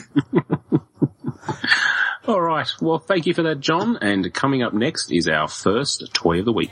All 2.28 2.42
right. 2.42 2.68
Well, 2.82 3.00
thank 3.00 3.26
you 3.26 3.34
for 3.34 3.44
that, 3.44 3.62
John. 3.62 3.98
And 4.02 4.34
coming 4.34 4.62
up 4.64 4.74
next 4.74 5.12
is 5.12 5.30
our 5.30 5.48
first 5.48 6.14
toy 6.14 6.40
of 6.40 6.46
the 6.46 6.52
week. 6.52 6.72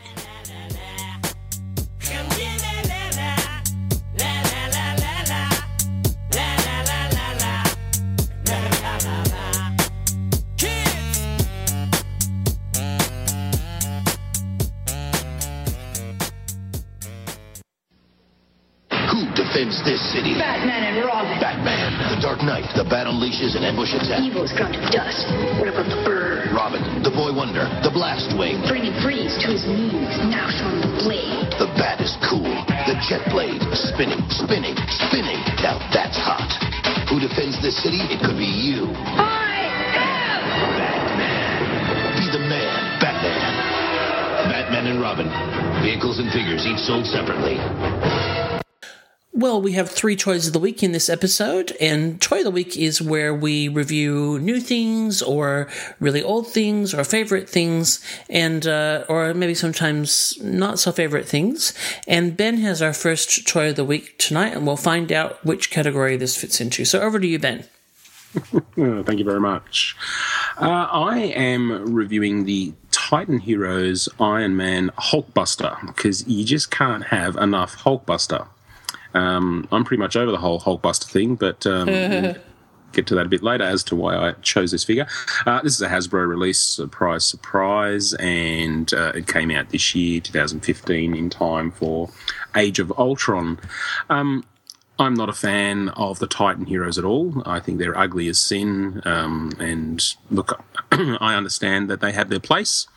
City? 20.16 20.34
Batman 20.40 20.88
and 20.88 21.04
Robin. 21.04 21.36
Batman. 21.44 21.92
The 22.16 22.20
Dark 22.24 22.40
Knight. 22.40 22.72
The 22.80 22.88
Bat 22.88 23.12
unleashes 23.12 23.60
an 23.60 23.68
ambush 23.68 23.92
attack. 23.92 24.24
Evil's 24.24 24.56
gone 24.56 24.72
to 24.72 24.82
dust. 24.88 25.28
What 25.60 25.68
about 25.68 25.92
the 25.92 26.00
bird? 26.08 26.56
Robin. 26.56 26.80
The 27.04 27.12
Boy 27.12 27.36
Wonder. 27.36 27.68
The 27.84 27.92
Blast 27.92 28.32
Wing. 28.40 28.64
Bringing 28.64 28.96
Freeze 29.04 29.36
to 29.44 29.52
his 29.52 29.68
knees. 29.68 30.16
Now 30.32 30.48
show 30.48 30.72
him 30.72 30.80
the 30.80 30.94
blade. 31.04 31.52
The 31.60 31.68
Bat 31.76 32.00
is 32.00 32.16
cool. 32.24 32.48
The 32.88 32.96
Jet 33.04 33.28
Blade. 33.28 33.60
Spinning, 33.92 34.24
spinning, 34.32 34.80
spinning. 34.88 35.40
Now 35.60 35.84
that's 35.92 36.16
hot. 36.16 36.48
Who 37.12 37.20
defends 37.20 37.60
this 37.60 37.76
city? 37.84 38.00
It 38.08 38.24
could 38.24 38.40
be 38.40 38.48
you. 38.48 38.88
I 39.20 39.68
am 39.68 40.64
Batman. 40.80 42.24
Be 42.24 42.26
the 42.32 42.44
man. 42.48 42.80
Batman. 43.04 43.44
Batman 44.48 44.86
and 44.88 45.02
Robin. 45.04 45.28
Vehicles 45.84 46.20
and 46.24 46.32
figures 46.32 46.66
each 46.66 46.80
sold 46.80 47.06
separately. 47.06 47.60
Well, 49.38 49.62
we 49.62 49.74
have 49.74 49.90
three 49.90 50.16
toys 50.16 50.48
of 50.48 50.54
the 50.54 50.60
week 50.60 50.82
in 50.82 50.94
this 50.94 51.10
episode, 51.10 51.76
and 51.82 52.22
toy 52.22 52.38
of 52.38 52.46
the 52.46 52.52
week 52.52 52.78
is 52.78 53.02
where 53.02 53.36
we 53.36 53.68
review 53.68 54.40
new 54.40 54.62
things 54.62 55.22
or 55.22 55.68
really 56.00 56.24
old 56.24 56.48
things 56.48 56.94
or 56.94 57.04
favorite 57.04 57.50
things, 57.50 58.00
and 58.30 58.66
uh, 58.66 59.04
or 59.10 59.34
maybe 59.34 59.54
sometimes 59.54 60.42
not 60.42 60.80
so 60.80 60.94
favorite 60.94 61.28
things. 61.28 61.74
And 62.08 62.38
Ben 62.38 62.60
has 62.60 62.82
our 62.82 62.94
first 62.94 63.46
toy 63.46 63.72
of 63.72 63.76
the 63.76 63.84
week 63.84 64.18
tonight, 64.18 64.54
and 64.54 64.66
we'll 64.66 64.78
find 64.78 65.12
out 65.12 65.44
which 65.44 65.70
category 65.70 66.16
this 66.16 66.38
fits 66.38 66.62
into. 66.62 66.86
So 66.86 67.02
over 67.02 67.20
to 67.20 67.28
you, 67.28 67.38
Ben. 67.38 67.66
Thank 68.78 69.20
you 69.20 69.26
very 69.26 69.42
much. 69.42 69.98
Uh, 70.58 70.88
I 70.90 71.18
am 71.18 71.94
reviewing 71.94 72.46
the 72.46 72.72
Titan 72.92 73.40
Heroes 73.40 74.08
Iron 74.18 74.56
Man 74.56 74.92
Hulkbuster 74.98 75.86
because 75.88 76.26
you 76.26 76.46
just 76.46 76.72
can't 76.72 77.04
have 77.08 77.36
enough 77.36 77.76
Hulkbuster. 77.80 78.48
Um, 79.16 79.68
I'm 79.72 79.84
pretty 79.84 80.02
much 80.02 80.16
over 80.16 80.32
the 80.32 80.38
whole 80.38 80.60
Hulkbuster 80.60 81.06
thing, 81.10 81.36
but 81.36 81.66
um, 81.66 81.88
we'll 81.88 82.36
get 82.92 83.08
to 83.08 83.16
that 83.16 83.26
a 83.26 83.30
bit 83.30 83.42
later 83.42 83.64
as 83.64 83.84
to 83.86 83.96
why 83.96 84.16
I 84.16 84.34
chose 84.42 84.72
this 84.72 84.84
figure. 84.84 85.08
Uh, 85.46 85.62
this 85.62 85.74
is 85.74 85.82
a 85.82 85.88
Hasbro 85.88 86.28
release, 86.28 86.60
surprise, 86.60 87.26
surprise, 87.26 88.14
and 88.16 88.94
uh, 88.94 89.14
it 89.16 89.28
came 89.28 89.52
out 89.52 89.70
this 89.70 89.96
year, 89.96 90.20
2015, 90.22 91.16
in 91.16 91.30
time 91.30 91.72
for 91.72 92.10
Age 92.56 92.80
of 92.80 92.92
Ultron. 92.98 93.60
Um, 94.10 94.44
I'm 94.98 95.14
not 95.14 95.30
a 95.30 95.34
fan 95.34 95.90
of 95.90 96.20
the 96.20 96.28
Titan 96.28 96.66
heroes 96.66 96.98
at 96.98 97.04
all. 97.04 97.44
I 97.46 97.60
think 97.60 97.80
they're 97.80 97.98
ugly 97.98 98.30
as 98.30 98.40
sin. 98.40 99.02
Um, 99.06 99.52
and 99.60 100.02
look, 100.32 100.64
I 100.92 101.36
understand 101.36 101.90
that 101.90 102.00
they 102.00 102.14
have 102.14 102.30
their 102.30 102.40
place. 102.40 102.88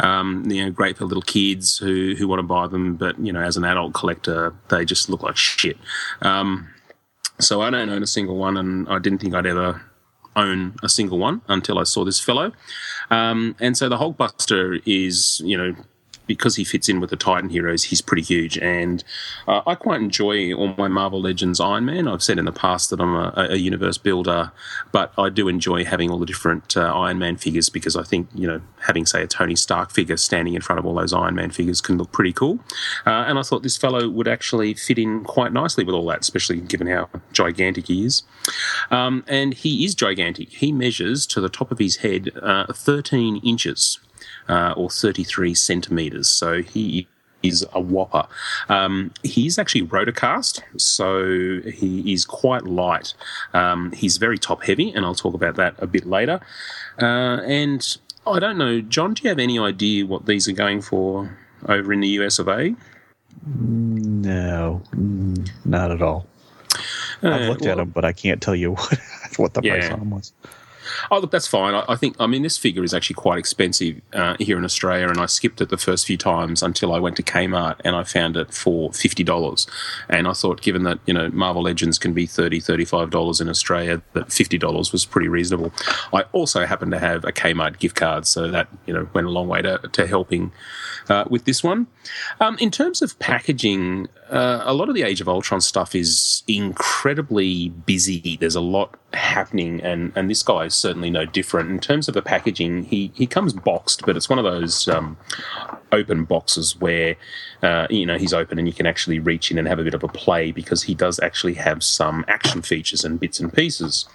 Um, 0.00 0.44
you 0.48 0.64
know, 0.64 0.70
great 0.70 0.96
for 0.96 1.04
little 1.04 1.22
kids 1.22 1.78
who, 1.78 2.14
who 2.16 2.28
want 2.28 2.38
to 2.38 2.44
buy 2.44 2.66
them, 2.68 2.94
but 2.96 3.18
you 3.18 3.32
know, 3.32 3.40
as 3.40 3.56
an 3.56 3.64
adult 3.64 3.94
collector, 3.94 4.54
they 4.68 4.84
just 4.84 5.08
look 5.08 5.22
like 5.22 5.36
shit. 5.36 5.76
Um, 6.22 6.68
so 7.40 7.60
I 7.60 7.70
don't 7.70 7.88
own 7.90 8.02
a 8.02 8.06
single 8.06 8.36
one, 8.36 8.56
and 8.56 8.88
I 8.88 8.98
didn't 8.98 9.20
think 9.20 9.34
I'd 9.34 9.46
ever 9.46 9.82
own 10.36 10.74
a 10.82 10.88
single 10.88 11.18
one 11.18 11.42
until 11.48 11.78
I 11.78 11.82
saw 11.82 12.04
this 12.04 12.20
fellow. 12.20 12.52
Um, 13.10 13.56
and 13.60 13.76
so 13.76 13.88
the 13.88 13.96
Hulkbuster 13.96 14.80
is, 14.86 15.40
you 15.44 15.56
know, 15.56 15.74
because 16.28 16.54
he 16.54 16.62
fits 16.62 16.88
in 16.88 17.00
with 17.00 17.10
the 17.10 17.16
Titan 17.16 17.50
heroes, 17.50 17.84
he's 17.84 18.00
pretty 18.00 18.22
huge. 18.22 18.56
And 18.58 19.02
uh, 19.48 19.62
I 19.66 19.74
quite 19.74 20.00
enjoy 20.00 20.52
all 20.52 20.74
my 20.78 20.86
Marvel 20.86 21.20
Legends 21.20 21.58
Iron 21.58 21.86
Man. 21.86 22.06
I've 22.06 22.22
said 22.22 22.38
in 22.38 22.44
the 22.44 22.52
past 22.52 22.90
that 22.90 23.00
I'm 23.00 23.16
a, 23.16 23.32
a 23.50 23.56
universe 23.56 23.98
builder, 23.98 24.52
but 24.92 25.12
I 25.18 25.30
do 25.30 25.48
enjoy 25.48 25.84
having 25.84 26.10
all 26.10 26.18
the 26.18 26.26
different 26.26 26.76
uh, 26.76 26.92
Iron 26.94 27.18
Man 27.18 27.36
figures 27.36 27.68
because 27.68 27.96
I 27.96 28.04
think, 28.04 28.28
you 28.34 28.46
know, 28.46 28.60
having, 28.86 29.06
say, 29.06 29.22
a 29.22 29.26
Tony 29.26 29.56
Stark 29.56 29.90
figure 29.90 30.16
standing 30.16 30.54
in 30.54 30.60
front 30.60 30.78
of 30.78 30.86
all 30.86 30.94
those 30.94 31.12
Iron 31.12 31.34
Man 31.34 31.50
figures 31.50 31.80
can 31.80 31.98
look 31.98 32.12
pretty 32.12 32.32
cool. 32.32 32.60
Uh, 33.04 33.24
and 33.26 33.38
I 33.38 33.42
thought 33.42 33.64
this 33.64 33.76
fellow 33.76 34.08
would 34.08 34.28
actually 34.28 34.74
fit 34.74 34.98
in 34.98 35.24
quite 35.24 35.52
nicely 35.52 35.82
with 35.82 35.94
all 35.94 36.06
that, 36.06 36.20
especially 36.20 36.60
given 36.60 36.86
how 36.86 37.08
gigantic 37.32 37.88
he 37.88 38.04
is. 38.04 38.22
Um, 38.90 39.24
and 39.26 39.54
he 39.54 39.84
is 39.84 39.94
gigantic. 39.94 40.50
He 40.50 40.70
measures 40.70 41.26
to 41.28 41.40
the 41.40 41.48
top 41.48 41.72
of 41.72 41.78
his 41.78 41.96
head 41.96 42.30
uh, 42.42 42.72
13 42.72 43.38
inches 43.38 43.98
uh, 44.48 44.74
or 44.76 44.90
33 44.90 45.54
centimeters. 45.54 46.28
So 46.28 46.62
he 46.62 47.06
is 47.42 47.64
a 47.72 47.80
whopper. 47.80 48.26
Um, 48.68 49.12
he's 49.22 49.58
actually 49.58 49.82
rotocast, 49.82 50.60
so 50.76 51.60
he 51.70 52.12
is 52.12 52.24
quite 52.24 52.64
light. 52.64 53.14
Um, 53.54 53.92
he's 53.92 54.16
very 54.16 54.38
top 54.38 54.64
heavy, 54.64 54.90
and 54.92 55.04
I'll 55.04 55.14
talk 55.14 55.34
about 55.34 55.54
that 55.56 55.74
a 55.78 55.86
bit 55.86 56.04
later. 56.04 56.40
Uh, 57.00 57.40
and 57.46 57.96
I 58.26 58.40
don't 58.40 58.58
know, 58.58 58.80
John, 58.80 59.14
do 59.14 59.22
you 59.22 59.28
have 59.28 59.38
any 59.38 59.56
idea 59.58 60.04
what 60.04 60.26
these 60.26 60.48
are 60.48 60.52
going 60.52 60.82
for 60.82 61.38
over 61.68 61.92
in 61.92 62.00
the 62.00 62.08
US 62.20 62.38
of 62.40 62.48
A? 62.48 62.74
No, 63.46 64.82
not 65.64 65.90
at 65.92 66.02
all. 66.02 66.26
I've 67.22 67.42
Uh, 67.42 67.48
looked 67.48 67.62
well- 67.62 67.70
at 67.72 67.76
them, 67.78 67.90
but 67.90 68.04
I 68.04 68.12
can't 68.12 68.40
tell 68.42 68.54
you 68.56 68.72
what, 68.72 68.98
what 69.36 69.54
the 69.54 69.62
price 69.62 69.90
on 69.90 70.00
them 70.00 70.10
was. 70.10 70.32
Oh, 71.10 71.18
look, 71.18 71.30
that's 71.30 71.46
fine. 71.46 71.74
I, 71.74 71.84
I 71.88 71.96
think, 71.96 72.16
I 72.18 72.26
mean, 72.26 72.42
this 72.42 72.58
figure 72.58 72.84
is 72.84 72.94
actually 72.94 73.14
quite 73.14 73.38
expensive 73.38 74.00
uh, 74.12 74.36
here 74.38 74.58
in 74.58 74.64
Australia, 74.64 75.08
and 75.08 75.18
I 75.18 75.26
skipped 75.26 75.60
it 75.60 75.68
the 75.68 75.76
first 75.76 76.06
few 76.06 76.16
times 76.16 76.62
until 76.62 76.92
I 76.92 76.98
went 76.98 77.16
to 77.16 77.22
Kmart 77.22 77.80
and 77.84 77.94
I 77.96 78.04
found 78.04 78.36
it 78.36 78.52
for 78.52 78.90
$50. 78.90 79.68
And 80.08 80.28
I 80.28 80.32
thought, 80.32 80.62
given 80.62 80.82
that, 80.84 80.98
you 81.06 81.14
know, 81.14 81.28
Marvel 81.30 81.62
Legends 81.62 81.98
can 81.98 82.12
be 82.12 82.26
$30, 82.26 82.62
$35 82.64 83.40
in 83.40 83.48
Australia, 83.48 84.02
that 84.12 84.28
$50 84.28 84.92
was 84.92 85.04
pretty 85.04 85.28
reasonable. 85.28 85.72
I 86.12 86.22
also 86.32 86.66
happen 86.66 86.90
to 86.90 86.98
have 86.98 87.24
a 87.24 87.32
Kmart 87.32 87.78
gift 87.78 87.96
card, 87.96 88.26
so 88.26 88.48
that, 88.48 88.68
you 88.86 88.94
know, 88.94 89.08
went 89.12 89.26
a 89.26 89.30
long 89.30 89.48
way 89.48 89.62
to, 89.62 89.78
to 89.78 90.06
helping 90.06 90.52
uh, 91.08 91.24
with 91.28 91.44
this 91.44 91.62
one. 91.62 91.86
Um, 92.40 92.56
in 92.60 92.70
terms 92.70 93.02
of 93.02 93.18
packaging, 93.18 94.08
uh, 94.30 94.62
a 94.64 94.74
lot 94.74 94.88
of 94.88 94.94
the 94.94 95.02
Age 95.02 95.20
of 95.20 95.28
Ultron 95.28 95.60
stuff 95.60 95.94
is 95.94 96.42
incredibly 96.46 97.70
busy. 97.70 98.36
There's 98.38 98.54
a 98.54 98.60
lot 98.60 98.96
happening, 99.12 99.80
and, 99.80 100.12
and 100.14 100.28
this 100.28 100.42
guy 100.42 100.64
is 100.64 100.74
certainly 100.74 101.10
no 101.10 101.24
different. 101.24 101.70
In 101.70 101.78
terms 101.78 102.08
of 102.08 102.14
the 102.14 102.22
packaging, 102.22 102.84
he, 102.84 103.10
he 103.14 103.26
comes 103.26 103.52
boxed, 103.52 104.04
but 104.04 104.16
it's 104.16 104.28
one 104.28 104.38
of 104.38 104.44
those 104.44 104.88
um, 104.88 105.16
open 105.92 106.24
boxes 106.24 106.76
where 106.78 107.16
uh, 107.62 107.86
you 107.90 108.04
know 108.04 108.18
he's 108.18 108.34
open 108.34 108.58
and 108.58 108.68
you 108.68 108.74
can 108.74 108.86
actually 108.86 109.18
reach 109.18 109.50
in 109.50 109.58
and 109.58 109.66
have 109.66 109.78
a 109.78 109.84
bit 109.84 109.94
of 109.94 110.04
a 110.04 110.08
play 110.08 110.52
because 110.52 110.82
he 110.82 110.94
does 110.94 111.18
actually 111.20 111.54
have 111.54 111.82
some 111.82 112.24
action 112.28 112.62
features 112.62 113.04
and 113.04 113.18
bits 113.18 113.40
and 113.40 113.52
pieces. 113.52 114.06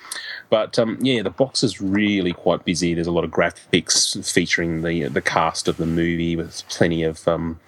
But 0.50 0.78
um, 0.78 0.98
yeah, 1.02 1.24
the 1.24 1.30
box 1.30 1.64
is 1.64 1.82
really 1.82 2.34
quite 2.34 2.66
busy. 2.66 2.94
There's 2.94 3.08
a 3.08 3.12
lot 3.12 3.24
of 3.24 3.32
graphics 3.32 4.32
featuring 4.32 4.84
the 4.84 5.08
the 5.08 5.22
cast 5.22 5.68
of 5.68 5.78
the 5.78 5.86
movie 5.86 6.36
with 6.36 6.64
plenty 6.70 7.04
of 7.04 7.28
um, 7.28 7.60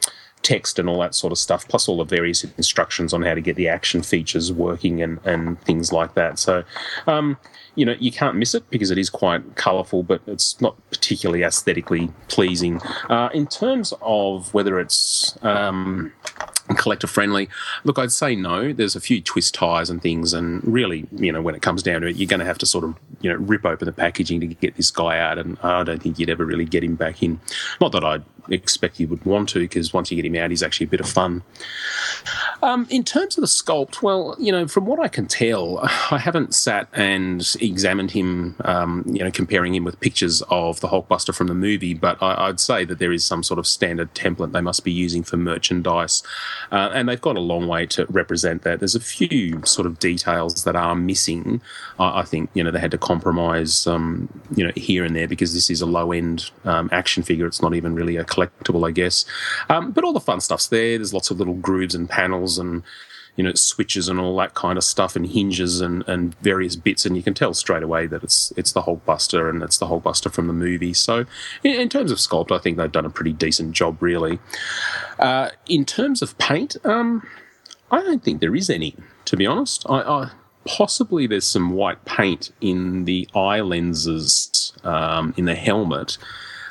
text 0.46 0.78
and 0.78 0.88
all 0.88 1.00
that 1.00 1.16
sort 1.16 1.32
of 1.32 1.38
stuff, 1.38 1.68
plus 1.68 1.90
all 1.90 1.98
the 1.98 2.04
various 2.04 2.44
instructions 2.44 3.14
on 3.14 3.24
how 3.24 3.34
to 3.34 3.42
get 3.42 3.56
the 3.56 3.68
action 3.68 4.04
features 4.04 4.54
working 4.54 5.02
and, 5.02 5.20
and 5.26 5.60
things 5.62 5.92
like 5.92 6.14
that. 6.14 6.38
So, 6.40 6.64
um, 7.08 7.38
you 7.74 7.86
know, 7.86 7.96
you 8.00 8.12
can't 8.12 8.38
miss 8.38 8.54
it 8.54 8.70
because 8.70 8.92
it 8.92 8.98
is 8.98 9.10
quite 9.10 9.56
colourful, 9.56 10.04
but 10.04 10.22
it's 10.28 10.62
not 10.62 10.76
particularly 10.92 11.44
aesthetically 11.44 12.12
pleasing. 12.28 12.80
Uh, 13.10 13.30
in 13.34 13.48
terms 13.48 13.94
of 14.02 14.54
whether 14.54 14.80
it's 14.80 15.38
um, 15.42 16.14
collector 16.70 17.08
friendly, 17.08 17.48
look, 17.84 18.00
I'd 18.00 18.12
say 18.12 18.36
no. 18.36 18.74
There's 18.74 18.96
a 18.96 19.00
few 19.00 19.22
twist 19.22 19.54
ties 19.54 19.90
and 19.90 20.02
things, 20.02 20.34
and 20.34 20.64
really, 20.66 21.06
you 21.16 21.32
know, 21.32 21.42
when 21.42 21.56
it 21.56 21.62
comes 21.62 21.84
down 21.84 22.02
to 22.02 22.08
it, 22.08 22.16
you're 22.16 22.28
going 22.28 22.40
to 22.40 22.46
have 22.46 22.58
to 22.60 22.66
sort 22.66 22.84
of, 22.84 22.96
you 23.22 23.30
know, 23.30 23.38
rip 23.38 23.66
open 23.66 23.86
the 23.86 23.92
packaging 23.92 24.40
to 24.40 24.48
get 24.48 24.76
this 24.76 24.90
guy 24.92 25.20
out, 25.20 25.38
and 25.38 25.58
I 25.62 25.84
don't 25.84 26.02
think 26.02 26.18
you'd 26.18 26.30
ever 26.30 26.46
really 26.46 26.66
get 26.66 26.84
him 26.84 26.96
back 26.96 27.22
in. 27.22 27.40
Not 27.80 27.92
that 27.92 28.04
I'd 28.04 28.24
expect 28.50 29.00
you 29.00 29.08
would 29.08 29.26
want 29.26 29.50
to, 29.50 29.60
because 29.60 29.94
once 29.94 30.12
you 30.12 30.16
get 30.16 30.26
him 30.26 30.36
out, 30.36 30.50
he's 30.50 30.64
actually 30.64 30.86
a 30.86 30.90
bit 30.90 31.00
of 31.00 31.10
fun. 31.10 31.44
Um, 32.66 32.88
in 32.90 33.04
terms 33.04 33.38
of 33.38 33.42
the 33.42 33.48
sculpt, 33.48 34.02
well, 34.02 34.36
you 34.40 34.52
know, 34.52 34.68
from 34.68 34.88
what 34.88 35.00
I 35.00 35.08
can 35.08 35.28
tell, 35.28 35.78
I 36.12 36.18
haven't 36.18 36.56
sat 36.56 36.88
and 36.94 37.48
examined 37.62 38.10
him, 38.10 38.56
um, 38.66 39.04
you 39.06 39.24
know, 39.24 39.30
comparing 39.30 39.76
him 39.76 39.84
with 39.84 40.00
pictures 40.00 40.42
of 40.50 40.80
the 40.80 40.88
Hulkbuster 40.88 41.34
from 41.34 41.46
the 41.46 41.54
movie, 41.54 41.94
but 41.94 42.18
I, 42.24 42.48
I'd 42.48 42.60
say 42.60 42.84
that 42.84 42.98
there 42.98 43.12
is 43.12 43.24
some 43.24 43.44
sort 43.44 43.60
of 43.60 43.68
standard 43.68 44.16
template 44.16 44.52
they 44.52 44.62
must 44.62 44.84
be 44.84 44.92
using 44.92 45.22
for 45.22 45.38
merchandise, 45.38 46.24
uh, 46.72 46.90
and 46.92 47.08
they've 47.08 47.22
got 47.22 47.38
a 47.38 47.40
long 47.40 47.68
way 47.68 47.86
to 47.86 48.08
represent 48.08 48.64
that. 48.64 48.80
There's 48.80 48.96
a 48.96 49.00
few 49.00 49.64
sort 49.64 49.86
of 49.86 50.00
details 50.00 50.64
that 50.64 50.76
are 50.76 50.96
missing. 50.96 51.62
I, 52.00 52.22
I 52.22 52.24
think, 52.24 52.50
you 52.56 52.64
know, 52.64 52.72
they 52.72 52.80
had 52.80 52.92
to 52.92 52.98
compromise, 52.98 53.86
um, 53.86 54.28
you 54.56 54.66
know, 54.66 54.74
here 54.76 55.04
and 55.04 55.16
there 55.16 55.28
because 55.28 55.54
this 55.54 55.70
is 55.70 55.82
a 55.82 55.86
low 55.86 56.12
end 56.12 56.50
um, 56.64 56.90
action 56.92 57.22
figure. 57.22 57.46
It's 57.46 57.62
not 57.62 57.76
even 57.76 57.94
really 57.94 58.18
a 58.18 58.24
collectible, 58.24 58.88
I 58.88 58.92
guess. 58.92 59.24
Um, 59.70 59.92
but 59.92 60.04
all 60.04 60.14
the 60.14 60.20
fun 60.20 60.42
stuff's 60.42 60.70
there. 60.70 60.98
There's 60.98 61.14
lots 61.14 61.30
of 61.30 61.38
little 61.38 61.54
grooves 61.54 61.94
and 61.94 62.10
panels 62.10 62.55
and 62.58 62.84
you 63.36 63.44
know 63.44 63.54
switches 63.54 64.08
and 64.08 64.20
all 64.20 64.36
that 64.38 64.54
kind 64.54 64.78
of 64.78 64.84
stuff 64.84 65.16
and 65.16 65.28
hinges 65.28 65.82
and, 65.82 66.08
and 66.08 66.36
various 66.40 66.76
bits. 66.76 67.06
And 67.06 67.16
you 67.16 67.24
can 67.24 67.34
tell 67.34 67.54
straight 67.54 67.84
away 67.84 68.08
that 68.08 68.24
it's 68.24 68.54
it's 68.56 68.72
the 68.72 68.82
Hulkbuster 68.82 69.50
and 69.50 69.62
it's 69.64 69.78
the 69.78 69.88
Hulkbuster 69.88 70.32
from 70.32 70.48
the 70.48 70.54
movie. 70.54 70.94
So 70.94 71.26
in, 71.64 71.74
in 71.74 71.90
terms 71.90 72.12
of 72.12 72.18
sculpt 72.18 72.52
I 72.52 72.60
think 72.60 72.78
they've 72.78 72.92
done 72.92 73.06
a 73.06 73.10
pretty 73.10 73.34
decent 73.34 73.74
job 73.74 74.02
really. 74.02 74.40
Uh, 75.20 75.50
in 75.68 75.86
terms 75.86 76.22
of 76.22 76.38
paint 76.38 76.78
um, 76.86 77.28
I 77.92 78.02
don't 78.02 78.24
think 78.24 78.42
there 78.42 78.56
is 78.56 78.70
any 78.70 78.96
to 79.26 79.38
be 79.38 79.46
honest. 79.46 79.86
I, 79.90 80.02
I 80.02 80.32
possibly 80.66 81.28
there's 81.28 81.48
some 81.48 81.72
white 81.72 82.04
paint 82.06 82.52
in 82.62 83.06
the 83.06 83.28
eye 83.36 83.62
lenses 83.62 84.74
um, 84.84 85.34
in 85.38 85.46
the 85.46 85.56
helmet 85.56 86.18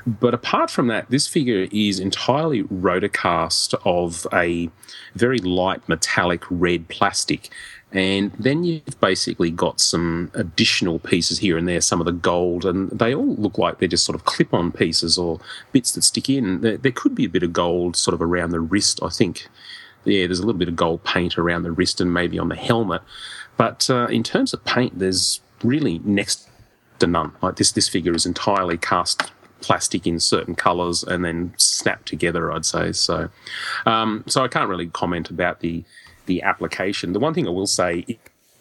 but 0.07 0.35
apart 0.35 0.71
from 0.71 0.89
that, 0.89 1.09
this 1.11 1.27
figure 1.27 1.67
is 1.73 1.99
entirely 1.99 2.63
rotocast 2.65 3.75
of 3.85 4.27
a 4.33 4.71
very 5.15 5.39
light 5.39 5.87
metallic 5.89 6.43
red 6.51 6.89
plastic. 6.89 7.51
And 7.91 8.33
then 8.33 8.65
you've 8.65 9.01
basically 9.01 9.51
got 9.51 9.81
some 9.81 10.31
additional 10.35 10.99
pieces 10.99 11.39
here 11.39 11.57
and 11.57 11.69
there, 11.69 11.81
some 11.81 12.01
of 12.01 12.07
the 12.07 12.13
gold, 12.13 12.65
and 12.65 12.91
they 12.91 13.15
all 13.15 13.37
look 13.37 13.57
like 13.57 13.79
they're 13.79 13.89
just 13.89 14.05
sort 14.05 14.17
of 14.17 14.25
clip 14.25 14.53
on 14.53 14.73
pieces 14.73 15.17
or 15.17 15.41
bits 15.73 15.93
that 15.93 16.03
stick 16.03 16.29
in. 16.29 16.61
There, 16.61 16.77
there 16.77 16.93
could 16.93 17.15
be 17.15 17.25
a 17.25 17.29
bit 17.29 17.45
of 17.45 17.53
gold 17.53 17.97
sort 17.97 18.15
of 18.15 18.21
around 18.21 18.51
the 18.51 18.61
wrist, 18.61 19.01
I 19.03 19.09
think. 19.09 19.47
Yeah, 20.05 20.27
there's 20.27 20.41
a 20.41 20.45
little 20.45 20.59
bit 20.59 20.69
of 20.69 20.77
gold 20.77 21.05
paint 21.05 21.39
around 21.39 21.63
the 21.63 21.73
wrist 21.73 22.01
and 22.01 22.13
maybe 22.13 22.39
on 22.39 22.49
the 22.49 22.57
helmet. 22.57 23.01
But 23.57 23.89
uh, 23.89 24.09
in 24.11 24.23
terms 24.23 24.53
of 24.53 24.65
paint, 24.65 24.99
there's 24.99 25.41
really 25.63 26.01
next 26.01 26.49
to 26.99 27.07
none. 27.07 27.33
Like 27.41 27.57
this, 27.57 27.73
this 27.73 27.89
figure 27.89 28.13
is 28.13 28.27
entirely 28.27 28.77
cast 28.77 29.31
plastic 29.67 30.07
in 30.07 30.21
certain 30.21 30.55
colours 30.55 31.03
and 31.03 31.25
then 31.25 31.55
snapped 31.57 32.07
together. 32.07 32.53
I'd 32.53 32.67
say 32.67 32.93
so. 32.93 33.29
Um, 33.87 34.25
so 34.27 34.45
I 34.45 34.49
can't 34.49 34.69
really 34.69 34.89
comment 35.03 35.31
about 35.31 35.61
the 35.61 35.85
the 36.27 36.43
application. 36.43 37.13
The 37.13 37.25
one 37.27 37.35
thing 37.35 37.47
I 37.47 37.51
will 37.51 37.67
say 37.67 37.93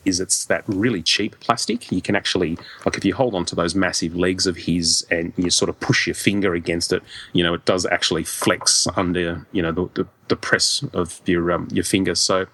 is 0.06 0.20
it's 0.20 0.46
that 0.46 0.64
really 0.68 1.02
cheap 1.02 1.40
plastic. 1.40 1.92
You 1.92 2.02
can 2.02 2.16
actually, 2.16 2.58
like, 2.86 2.98
if 2.98 3.06
you 3.06 3.16
hold 3.16 3.34
onto 3.36 3.56
those 3.56 3.74
massive 3.74 4.14
legs 4.16 4.46
of 4.48 4.56
his 4.58 5.06
and 5.10 5.32
you 5.38 5.50
sort 5.50 5.70
of 5.70 5.80
push 5.80 6.08
your 6.08 6.14
finger 6.16 6.54
against 6.54 6.92
it, 6.92 7.02
you 7.32 7.44
know, 7.44 7.54
it 7.54 7.64
does 7.66 7.86
actually 7.86 8.26
flex 8.26 8.88
under, 8.98 9.48
you 9.54 9.62
know, 9.62 9.72
the, 9.72 9.90
the, 9.94 10.08
the 10.28 10.36
press 10.36 10.84
of 10.94 11.22
your 11.26 11.52
um, 11.52 11.68
your 11.72 11.86
finger. 11.86 12.16
So, 12.16 12.46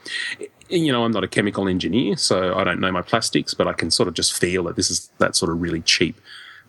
you 0.70 0.92
know, 0.92 1.04
I'm 1.04 1.12
not 1.12 1.24
a 1.24 1.28
chemical 1.28 1.68
engineer, 1.68 2.18
so 2.18 2.54
I 2.60 2.64
don't 2.64 2.80
know 2.80 2.92
my 2.92 3.02
plastics, 3.02 3.54
but 3.56 3.68
I 3.68 3.74
can 3.74 3.90
sort 3.90 4.08
of 4.08 4.14
just 4.14 4.32
feel 4.34 4.64
that 4.66 4.76
this 4.76 4.92
is 4.92 5.10
that 5.18 5.36
sort 5.36 5.52
of 5.52 5.60
really 5.60 5.82
cheap 5.82 6.16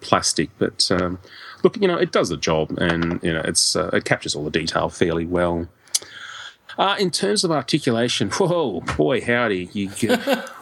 plastic. 0.00 0.48
But 0.58 0.90
um, 0.90 1.18
look, 1.62 1.76
you 1.80 1.88
know, 1.88 1.96
it 1.96 2.12
does 2.12 2.28
the 2.28 2.36
job, 2.36 2.70
and 2.78 3.22
you 3.22 3.32
know, 3.32 3.42
it's 3.44 3.76
uh, 3.76 3.90
it 3.92 4.04
captures 4.04 4.34
all 4.34 4.44
the 4.44 4.50
detail 4.50 4.88
fairly 4.88 5.26
well. 5.26 5.68
Uh, 6.78 6.96
in 6.98 7.10
terms 7.10 7.44
of 7.44 7.50
articulation, 7.50 8.30
whoa, 8.32 8.80
boy, 8.96 9.20
howdy! 9.20 9.68
You, 9.72 9.90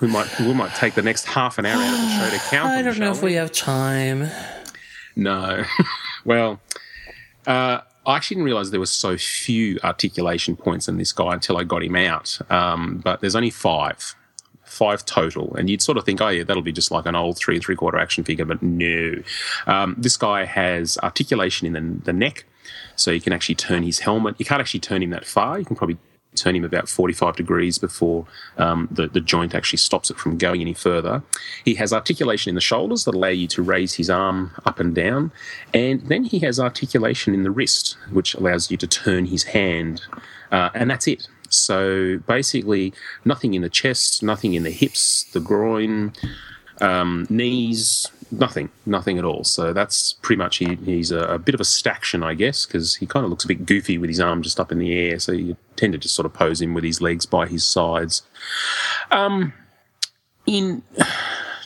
we 0.00 0.08
might 0.08 0.28
we 0.40 0.52
might 0.54 0.74
take 0.74 0.94
the 0.94 1.02
next 1.02 1.26
half 1.26 1.58
an 1.58 1.66
hour 1.66 1.80
out 1.80 1.94
of 1.94 2.00
the 2.00 2.08
show 2.08 2.36
to 2.36 2.50
count. 2.50 2.68
I 2.70 2.76
them, 2.82 2.84
don't 2.92 3.00
know 3.00 3.12
if 3.12 3.22
we 3.22 3.34
have 3.34 3.52
time. 3.52 4.28
no. 5.16 5.64
well, 6.24 6.60
uh, 7.46 7.80
I 8.06 8.16
actually 8.16 8.36
didn't 8.36 8.46
realize 8.46 8.70
there 8.70 8.80
were 8.80 8.86
so 8.86 9.18
few 9.18 9.78
articulation 9.84 10.56
points 10.56 10.88
in 10.88 10.96
this 10.96 11.12
guy 11.12 11.34
until 11.34 11.58
I 11.58 11.64
got 11.64 11.82
him 11.82 11.94
out. 11.94 12.38
Um, 12.50 12.98
but 12.98 13.20
there's 13.20 13.36
only 13.36 13.50
five. 13.50 14.14
Five 14.78 15.04
total, 15.04 15.54
and 15.56 15.68
you'd 15.68 15.82
sort 15.82 15.98
of 15.98 16.04
think, 16.04 16.20
oh 16.20 16.28
yeah, 16.28 16.44
that'll 16.44 16.62
be 16.62 16.72
just 16.72 16.90
like 16.90 17.06
an 17.06 17.16
old 17.16 17.36
three 17.36 17.56
and 17.56 17.64
three 17.64 17.76
quarter 17.76 17.98
action 17.98 18.24
figure, 18.24 18.44
but 18.44 18.62
no. 18.62 19.14
Um, 19.66 19.96
this 19.98 20.16
guy 20.16 20.44
has 20.44 20.96
articulation 21.02 21.66
in 21.66 21.72
the, 21.72 22.04
the 22.04 22.12
neck, 22.12 22.44
so 22.96 23.10
you 23.10 23.20
can 23.20 23.32
actually 23.32 23.56
turn 23.56 23.82
his 23.82 23.98
helmet. 24.00 24.36
You 24.38 24.44
can't 24.44 24.60
actually 24.60 24.80
turn 24.80 25.02
him 25.02 25.10
that 25.10 25.26
far. 25.26 25.58
You 25.58 25.64
can 25.64 25.76
probably 25.76 25.98
turn 26.34 26.54
him 26.54 26.64
about 26.64 26.88
45 26.88 27.36
degrees 27.36 27.78
before 27.78 28.26
um, 28.58 28.88
the, 28.90 29.08
the 29.08 29.20
joint 29.20 29.54
actually 29.54 29.78
stops 29.78 30.10
it 30.10 30.16
from 30.16 30.38
going 30.38 30.60
any 30.60 30.74
further. 30.74 31.22
He 31.64 31.74
has 31.74 31.92
articulation 31.92 32.50
in 32.50 32.54
the 32.54 32.60
shoulders 32.60 33.04
that 33.04 33.14
allow 33.14 33.28
you 33.28 33.48
to 33.48 33.62
raise 33.62 33.94
his 33.94 34.08
arm 34.08 34.52
up 34.64 34.78
and 34.78 34.94
down. 34.94 35.32
And 35.74 36.06
then 36.06 36.24
he 36.24 36.38
has 36.40 36.60
articulation 36.60 37.34
in 37.34 37.42
the 37.42 37.50
wrist, 37.50 37.96
which 38.12 38.34
allows 38.34 38.70
you 38.70 38.76
to 38.76 38.86
turn 38.86 39.26
his 39.26 39.44
hand. 39.44 40.02
Uh, 40.52 40.70
and 40.74 40.90
that's 40.90 41.06
it. 41.06 41.28
So 41.48 42.18
basically, 42.26 42.92
nothing 43.24 43.54
in 43.54 43.62
the 43.62 43.68
chest, 43.68 44.22
nothing 44.22 44.54
in 44.54 44.62
the 44.62 44.70
hips, 44.70 45.24
the 45.32 45.40
groin, 45.40 46.12
um, 46.80 47.26
knees, 47.28 48.08
nothing, 48.30 48.70
nothing 48.86 49.18
at 49.18 49.24
all. 49.24 49.44
So 49.44 49.72
that's 49.72 50.14
pretty 50.22 50.38
much 50.38 50.58
he, 50.58 50.76
he's 50.76 51.10
a, 51.10 51.20
a 51.20 51.38
bit 51.38 51.54
of 51.54 51.60
a 51.60 51.64
staction, 51.64 52.22
I 52.22 52.34
guess, 52.34 52.66
because 52.66 52.96
he 52.96 53.06
kind 53.06 53.24
of 53.24 53.30
looks 53.30 53.44
a 53.44 53.48
bit 53.48 53.66
goofy 53.66 53.98
with 53.98 54.10
his 54.10 54.20
arm 54.20 54.42
just 54.42 54.60
up 54.60 54.72
in 54.72 54.78
the 54.78 54.92
air. 54.92 55.18
So 55.18 55.32
you 55.32 55.56
tend 55.76 55.92
to 55.94 55.98
just 55.98 56.14
sort 56.14 56.26
of 56.26 56.32
pose 56.32 56.60
him 56.60 56.74
with 56.74 56.84
his 56.84 57.00
legs 57.00 57.26
by 57.26 57.46
his 57.46 57.64
sides. 57.64 58.22
Um, 59.10 59.52
in 60.46 60.82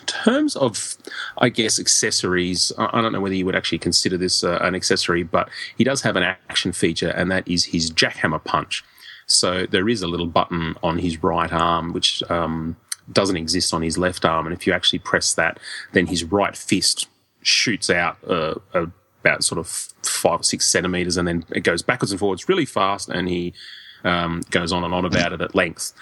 terms 0.05 0.55
of, 0.55 0.97
I 1.37 1.49
guess, 1.49 1.79
accessories, 1.79 2.71
I 2.77 3.01
don't 3.01 3.13
know 3.13 3.21
whether 3.21 3.35
you 3.35 3.45
would 3.45 3.55
actually 3.55 3.79
consider 3.79 4.17
this 4.17 4.43
uh, 4.43 4.59
an 4.61 4.75
accessory, 4.75 5.23
but 5.23 5.49
he 5.77 5.83
does 5.83 6.01
have 6.01 6.15
an 6.15 6.23
action 6.23 6.71
feature, 6.71 7.09
and 7.09 7.31
that 7.31 7.47
is 7.47 7.65
his 7.65 7.91
jackhammer 7.91 8.43
punch. 8.43 8.83
So 9.25 9.65
there 9.65 9.89
is 9.89 10.01
a 10.01 10.07
little 10.07 10.27
button 10.27 10.75
on 10.83 10.99
his 10.99 11.23
right 11.23 11.51
arm, 11.51 11.93
which 11.93 12.23
um, 12.29 12.75
doesn't 13.11 13.37
exist 13.37 13.73
on 13.73 13.81
his 13.81 13.97
left 13.97 14.25
arm. 14.25 14.45
And 14.45 14.55
if 14.55 14.67
you 14.67 14.73
actually 14.73 14.99
press 14.99 15.33
that, 15.35 15.59
then 15.91 16.07
his 16.07 16.23
right 16.23 16.55
fist 16.55 17.07
shoots 17.41 17.89
out 17.89 18.17
uh, 18.27 18.55
about 18.73 19.43
sort 19.43 19.59
of 19.59 19.67
five 20.03 20.41
or 20.41 20.43
six 20.43 20.65
centimeters, 20.65 21.17
and 21.17 21.27
then 21.27 21.45
it 21.51 21.61
goes 21.61 21.81
backwards 21.81 22.11
and 22.11 22.19
forwards 22.19 22.49
really 22.49 22.65
fast, 22.65 23.09
and 23.09 23.29
he 23.29 23.53
um, 24.03 24.41
goes 24.49 24.71
on 24.71 24.83
and 24.83 24.93
on 24.93 25.05
about 25.05 25.33
it 25.33 25.41
at 25.41 25.55
length. 25.55 25.93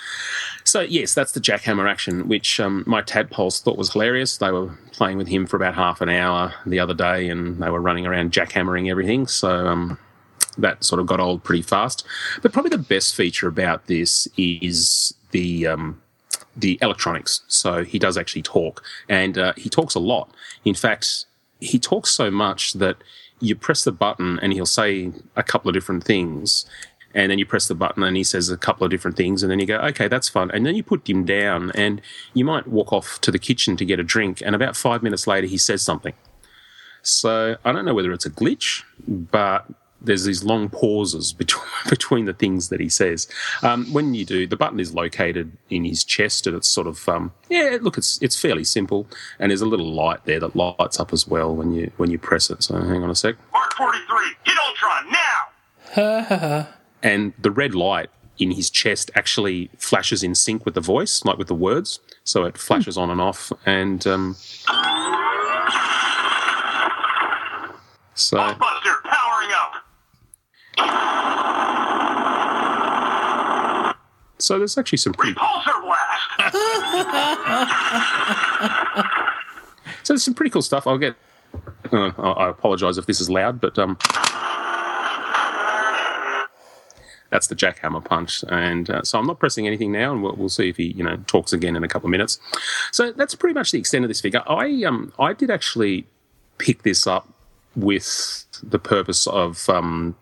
So 0.64 0.82
yes, 0.82 1.14
that's 1.14 1.34
the 1.34 1.40
jackhammer 1.40 1.90
action, 1.90 2.28
which 2.28 2.60
um, 2.60 2.84
my 2.88 3.02
tadpoles 3.02 3.62
thought 3.62 3.78
was 3.78 3.94
hilarious. 3.94 4.38
They 4.38 4.52
were 4.52 4.72
playing 4.92 5.18
with 5.18 5.28
him 5.28 5.46
for 5.46 5.56
about 5.56 5.76
half 5.76 6.02
an 6.02 6.10
hour 6.10 6.54
the 6.66 6.80
other 6.80 6.94
day, 6.94 7.30
and 7.30 7.62
they 7.62 7.70
were 7.70 7.82
running 7.82 8.06
around 8.06 8.32
jackhammering 8.32 8.90
everything. 8.90 9.28
So 9.28 9.68
um, 9.68 9.98
that 10.58 10.84
sort 10.84 11.00
of 11.00 11.08
got 11.08 11.20
old 11.20 11.44
pretty 11.44 11.62
fast. 11.62 12.06
But 12.42 12.54
probably 12.54 12.70
the 12.70 12.78
best 12.78 13.16
feature 13.16 13.48
about 13.48 13.88
this 13.88 14.28
is 14.38 15.14
the 15.32 15.68
um, 15.68 16.02
the 16.56 16.78
electronics. 16.82 17.42
So 17.48 17.84
he 17.84 18.00
does 18.00 18.18
actually 18.18 18.44
talk, 18.44 18.84
and 19.08 19.38
uh, 19.38 19.54
he 19.58 19.70
talks 19.70 19.96
a 19.96 20.00
lot. 20.00 20.30
In 20.66 20.76
fact, 20.76 21.26
he 21.60 21.80
talks 21.80 22.10
so 22.12 22.30
much 22.30 22.74
that 22.74 22.98
you 23.42 23.56
press 23.56 23.84
the 23.84 23.92
button 23.92 24.40
and 24.42 24.54
he'll 24.54 24.66
say 24.66 25.12
a 25.36 25.44
couple 25.44 25.70
of 25.70 25.74
different 25.74 26.04
things. 26.04 26.66
And 27.14 27.30
then 27.30 27.40
you 27.40 27.46
press 27.46 27.68
the 27.68 27.76
button 27.76 28.04
and 28.04 28.16
he 28.16 28.24
says 28.24 28.50
a 28.50 28.56
couple 28.56 28.86
of 28.86 28.92
different 28.92 29.18
things. 29.18 29.44
And 29.44 29.52
then 29.52 29.60
you 29.60 29.66
go, 29.66 29.78
okay, 29.80 30.08
that's 30.08 30.30
fun. 30.30 30.50
And 30.52 30.66
then 30.66 30.76
you 30.76 30.84
put 30.84 31.10
him 31.10 31.26
down 31.26 31.72
and 31.72 32.02
you 32.34 32.46
might 32.46 32.68
walk 32.68 32.94
off 32.94 33.20
to 33.22 33.32
the 33.32 33.40
kitchen 33.40 33.76
to 33.78 33.86
get 33.86 34.00
a 34.00 34.04
drink. 34.04 34.42
And 34.46 34.56
about 34.56 34.78
five 34.78 35.04
minutes 35.04 35.28
later, 35.28 35.48
he 35.48 35.58
says 35.58 35.82
something. 35.82 36.14
So 37.02 37.58
I 37.66 37.72
don't 37.72 37.84
know 37.84 37.94
whether 37.94 38.14
it's 38.14 38.26
a 38.26 38.30
glitch, 38.30 38.84
but 39.08 39.66
there's 40.02 40.24
these 40.24 40.44
long 40.44 40.70
pauses 40.70 41.34
between 41.34 41.66
between 41.90 42.26
the 42.26 42.34
things 42.34 42.70
that 42.70 42.80
he 42.80 42.90
says. 42.90 43.28
Um, 43.62 43.92
when 43.94 44.14
you 44.14 44.26
do, 44.26 44.48
the 44.48 44.58
button 44.58 44.80
is 44.80 44.94
located 44.94 45.52
in 45.70 45.86
his 45.86 46.04
chest, 46.04 46.48
and 46.48 46.56
it's 46.56 46.70
sort 46.70 46.88
of 46.88 47.08
um, 47.08 47.32
yeah. 47.50 47.78
Look, 47.82 47.98
it's 47.98 48.22
it's 48.22 48.40
fairly 48.40 48.64
simple, 48.64 49.08
and 49.40 49.52
there's 49.52 49.62
a 49.62 49.66
little 49.66 49.92
light 49.92 50.26
there 50.26 50.40
that 50.40 50.56
lights 50.56 51.00
up 51.00 51.14
as 51.14 51.28
well 51.28 51.56
when 51.56 51.72
you 51.74 51.92
when 51.98 52.10
you 52.10 52.18
press 52.18 52.50
it. 52.50 52.64
So 52.64 52.80
hang 52.82 53.04
on 53.04 53.10
a 53.10 53.16
sec. 53.16 53.36
Mark 53.54 53.74
43, 53.76 54.18
hit 54.46 54.58
Ultron 54.68 55.12
now! 55.12 56.68
and 57.04 57.34
the 57.40 57.52
red 57.52 57.76
light 57.76 58.10
in 58.40 58.52
his 58.52 58.70
chest 58.70 59.12
actually 59.14 59.70
flashes 59.78 60.24
in 60.24 60.34
sync 60.34 60.66
with 60.66 60.74
the 60.74 60.82
voice, 60.82 61.24
like 61.26 61.38
with 61.38 61.48
the 61.48 61.56
words. 61.56 62.00
So 62.24 62.46
it 62.46 62.58
flashes 62.58 62.98
on 62.98 63.10
and 63.10 63.20
off, 63.20 63.52
and 63.66 64.06
um, 64.08 64.36
so 68.14 68.38
Buster, 68.38 68.96
powering 69.04 69.10
up! 69.10 69.21
So 74.38 74.58
there's 74.58 74.78
actually 74.78 74.98
some 74.98 75.14
pretty 75.14 75.34
Repulsor 75.34 75.82
blast! 75.82 76.54
so 80.04 80.14
there's 80.14 80.24
some 80.24 80.34
pretty 80.34 80.50
cool 80.50 80.62
stuff. 80.62 80.88
I'll 80.88 80.98
get. 80.98 81.16
Uh, 81.92 82.12
I 82.18 82.32
I 82.32 82.50
apologize 82.50 82.98
if 82.98 83.06
this 83.06 83.22
is 83.22 83.30
loud, 83.30 83.62
but 83.62 83.78
um, 83.78 83.98
that's 87.30 87.48
the 87.48 87.56
jackhammer 87.56 88.04
punch, 88.04 88.44
and 88.50 88.90
uh, 88.90 89.04
so 89.04 89.18
I'm 89.18 89.26
not 89.26 89.40
pressing 89.40 89.66
anything 89.66 89.92
now, 89.92 90.12
and 90.12 90.22
we'll, 90.22 90.36
we'll 90.36 90.50
see 90.50 90.70
if 90.70 90.78
he 90.78 90.92
you 90.92 91.04
know 91.04 91.18
talks 91.28 91.54
again 91.54 91.76
in 91.76 91.84
a 91.84 91.88
couple 91.88 92.08
of 92.08 92.12
minutes. 92.12 92.40
So 92.92 93.12
that's 93.12 93.36
pretty 93.36 93.54
much 93.54 93.72
the 93.72 93.80
extent 93.80 94.06
of 94.06 94.10
this 94.10 94.22
figure. 94.22 94.44
I 94.48 94.84
um 94.84 95.14
I 95.18 95.34
did 95.34 95.50
actually 95.50 96.06
pick 96.58 96.84
this 96.84 97.08
up 97.08 97.28
with 97.76 98.46
the 98.62 98.80
purpose 98.80 99.28
of 99.28 99.70
um, 99.70 100.16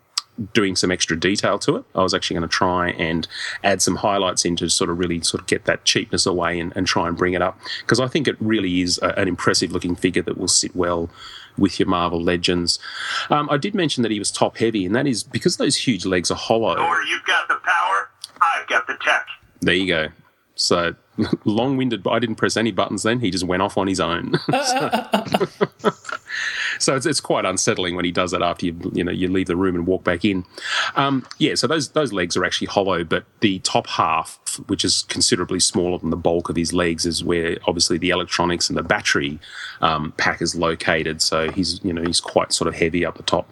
doing 0.52 0.76
some 0.76 0.90
extra 0.90 1.18
detail 1.18 1.58
to 1.60 1.76
it. 1.76 1.84
I 1.94 2.02
was 2.02 2.14
actually 2.14 2.34
going 2.34 2.48
to 2.48 2.54
try 2.54 2.90
and 2.90 3.26
add 3.62 3.82
some 3.82 3.96
highlights 3.96 4.44
in 4.44 4.56
to 4.56 4.68
sort 4.68 4.90
of 4.90 4.98
really 4.98 5.20
sort 5.20 5.42
of 5.42 5.46
get 5.46 5.64
that 5.66 5.84
cheapness 5.84 6.26
away 6.26 6.58
and, 6.58 6.72
and 6.76 6.86
try 6.86 7.08
and 7.08 7.16
bring 7.16 7.34
it 7.34 7.42
up 7.42 7.58
because 7.80 8.00
I 8.00 8.08
think 8.08 8.26
it 8.26 8.36
really 8.40 8.80
is 8.80 8.98
a, 9.02 9.18
an 9.18 9.28
impressive 9.28 9.72
looking 9.72 9.96
figure 9.96 10.22
that 10.22 10.38
will 10.38 10.48
sit 10.48 10.74
well 10.74 11.10
with 11.58 11.78
your 11.78 11.88
Marvel 11.88 12.22
Legends. 12.22 12.78
Um, 13.28 13.48
I 13.50 13.56
did 13.56 13.74
mention 13.74 14.02
that 14.02 14.10
he 14.12 14.18
was 14.18 14.30
top 14.30 14.56
heavy, 14.56 14.86
and 14.86 14.94
that 14.94 15.06
is 15.06 15.22
because 15.22 15.56
those 15.56 15.76
huge 15.76 16.06
legs 16.06 16.30
are 16.30 16.36
hollow. 16.36 16.78
Or 16.78 17.02
you've 17.02 17.24
got 17.24 17.48
the 17.48 17.56
power, 17.56 18.08
I've 18.40 18.66
got 18.66 18.86
the 18.86 18.96
tech. 19.00 19.26
There 19.60 19.74
you 19.74 19.86
go. 19.86 20.08
So 20.60 20.94
long 21.44 21.76
winded, 21.76 22.02
but 22.02 22.10
I 22.10 22.18
didn't 22.18 22.36
press 22.36 22.56
any 22.56 22.70
buttons 22.70 23.02
then. 23.02 23.20
He 23.20 23.30
just 23.30 23.44
went 23.44 23.62
off 23.62 23.78
on 23.78 23.86
his 23.86 23.98
own. 23.98 24.38
so, 24.50 25.08
so 26.78 26.96
it's, 26.96 27.06
it's 27.06 27.20
quite 27.20 27.44
unsettling 27.44 27.96
when 27.96 28.04
he 28.04 28.12
does 28.12 28.30
that 28.32 28.42
after 28.42 28.66
you 28.66 28.92
you 28.92 29.02
know 29.02 29.12
you 29.12 29.28
leave 29.28 29.46
the 29.46 29.56
room 29.56 29.74
and 29.74 29.86
walk 29.86 30.04
back 30.04 30.24
in. 30.24 30.44
Um, 30.96 31.26
yeah, 31.38 31.54
so 31.54 31.66
those 31.66 31.90
those 31.90 32.12
legs 32.12 32.36
are 32.36 32.44
actually 32.44 32.66
hollow, 32.66 33.04
but 33.04 33.24
the 33.40 33.58
top 33.60 33.86
half, 33.86 34.38
which 34.66 34.84
is 34.84 35.02
considerably 35.08 35.60
smaller 35.60 35.98
than 35.98 36.10
the 36.10 36.16
bulk 36.16 36.50
of 36.50 36.56
his 36.56 36.72
legs, 36.72 37.06
is 37.06 37.24
where 37.24 37.56
obviously 37.66 37.96
the 37.98 38.10
electronics 38.10 38.68
and 38.68 38.76
the 38.76 38.82
battery 38.82 39.38
um, 39.80 40.12
pack 40.18 40.42
is 40.42 40.54
located. 40.54 41.22
So 41.22 41.50
he's 41.50 41.82
you 41.82 41.92
know 41.92 42.02
he's 42.02 42.20
quite 42.20 42.52
sort 42.52 42.68
of 42.68 42.74
heavy 42.74 43.04
up 43.04 43.16
the 43.16 43.22
top. 43.22 43.50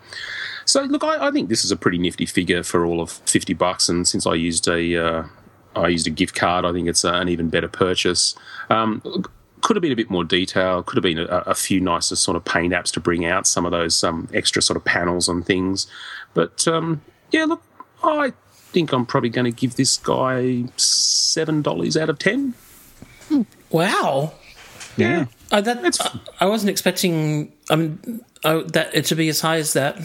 So 0.64 0.82
look, 0.82 1.02
I, 1.02 1.28
I 1.28 1.30
think 1.30 1.48
this 1.48 1.64
is 1.64 1.70
a 1.70 1.76
pretty 1.76 1.96
nifty 1.96 2.26
figure 2.26 2.62
for 2.62 2.84
all 2.84 3.00
of 3.00 3.10
fifty 3.10 3.54
bucks, 3.54 3.88
and 3.88 4.06
since 4.06 4.26
I 4.26 4.34
used 4.34 4.68
a 4.68 4.96
uh, 4.96 5.24
I 5.78 5.88
used 5.88 6.06
a 6.06 6.10
gift 6.10 6.34
card. 6.34 6.64
I 6.64 6.72
think 6.72 6.88
it's 6.88 7.04
uh, 7.04 7.12
an 7.14 7.28
even 7.28 7.48
better 7.48 7.68
purchase. 7.68 8.34
Um, 8.70 9.02
could 9.60 9.76
have 9.76 9.82
been 9.82 9.92
a 9.92 9.96
bit 9.96 10.10
more 10.10 10.24
detail. 10.24 10.82
Could 10.82 10.96
have 10.96 11.02
been 11.02 11.18
a, 11.18 11.26
a 11.46 11.54
few 11.54 11.80
nicer 11.80 12.16
sort 12.16 12.36
of 12.36 12.44
paint 12.44 12.72
apps 12.72 12.92
to 12.92 13.00
bring 13.00 13.24
out 13.24 13.46
some 13.46 13.64
of 13.66 13.72
those 13.72 14.02
um, 14.04 14.28
extra 14.32 14.62
sort 14.62 14.76
of 14.76 14.84
panels 14.84 15.28
and 15.28 15.44
things. 15.44 15.86
But 16.34 16.66
um, 16.68 17.02
yeah, 17.30 17.44
look, 17.44 17.62
I 18.02 18.32
think 18.52 18.92
I'm 18.92 19.06
probably 19.06 19.30
going 19.30 19.46
to 19.46 19.50
give 19.50 19.76
this 19.76 19.96
guy 19.96 20.64
seven 20.76 21.62
dollars 21.62 21.96
out 21.96 22.08
of 22.08 22.18
ten. 22.18 22.54
Wow. 23.70 24.32
Yeah, 24.96 25.26
Uh, 25.52 25.60
that, 25.60 25.96
I, 26.00 26.44
I 26.44 26.46
wasn't 26.46 26.70
expecting 26.70 27.52
um, 27.70 28.20
oh, 28.44 28.62
that 28.62 28.92
it 28.92 29.04
to 29.06 29.14
be 29.14 29.28
as 29.28 29.40
high 29.40 29.58
as 29.58 29.72
that. 29.74 29.96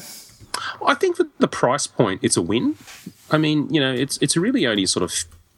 I 0.86 0.94
think 0.94 1.18
for 1.18 1.26
the 1.40 1.48
price 1.48 1.88
point, 1.88 2.20
it's 2.22 2.38
a 2.38 2.44
win. 2.44 2.76
I 3.32 3.40
mean, 3.40 3.74
you 3.74 3.80
know, 3.80 3.92
it's 3.92 4.20
it's 4.22 4.38
really 4.38 4.68
only 4.68 4.86
sort 4.86 5.02
of 5.04 5.12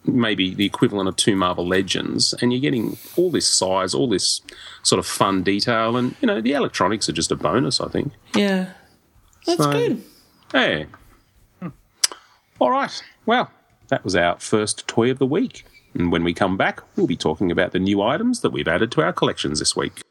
maybe 0.08 0.54
the 0.54 0.66
equivalent 0.66 1.08
of 1.10 1.16
two 1.16 1.36
Marvel 1.36 1.68
Legends, 1.68 2.34
and 2.42 2.52
you're 2.54 2.62
getting 2.62 2.98
all 3.16 3.32
this 3.32 3.48
size, 3.48 3.94
all 3.94 4.08
this 4.08 4.42
sort 4.84 5.00
of 5.00 5.06
fun 5.06 5.44
detail, 5.44 5.98
and 5.98 6.16
you 6.22 6.28
know, 6.28 6.42
the 6.42 6.54
electronics 6.54 7.08
are 7.10 7.14
just 7.14 7.32
a 7.32 7.36
bonus. 7.36 7.80
I 7.82 7.88
think. 7.90 8.14
Yeah. 8.36 8.74
That's 9.46 9.64
So- 9.64 9.72
good. 9.72 10.04
Hey. 10.52 10.86
Hmm. 11.62 11.70
All 12.60 12.72
right. 12.72 13.04
Well, 13.26 13.52
that 13.90 14.04
was 14.04 14.16
our 14.16 14.38
first 14.40 14.88
toy 14.88 15.12
of 15.12 15.20
the 15.20 15.26
week. 15.26 15.66
And 15.94 16.12
when 16.12 16.24
we 16.24 16.34
come 16.34 16.58
back, 16.58 16.82
we'll 16.98 17.08
be 17.08 17.16
talking 17.16 17.52
about 17.52 17.72
the 17.72 17.80
new 17.80 18.02
items 18.02 18.42
that 18.42 18.50
we've 18.52 18.68
added 18.68 18.92
to 18.94 19.02
our 19.02 19.14
collections 19.14 19.60
this 19.60 19.76
week. 19.76 20.02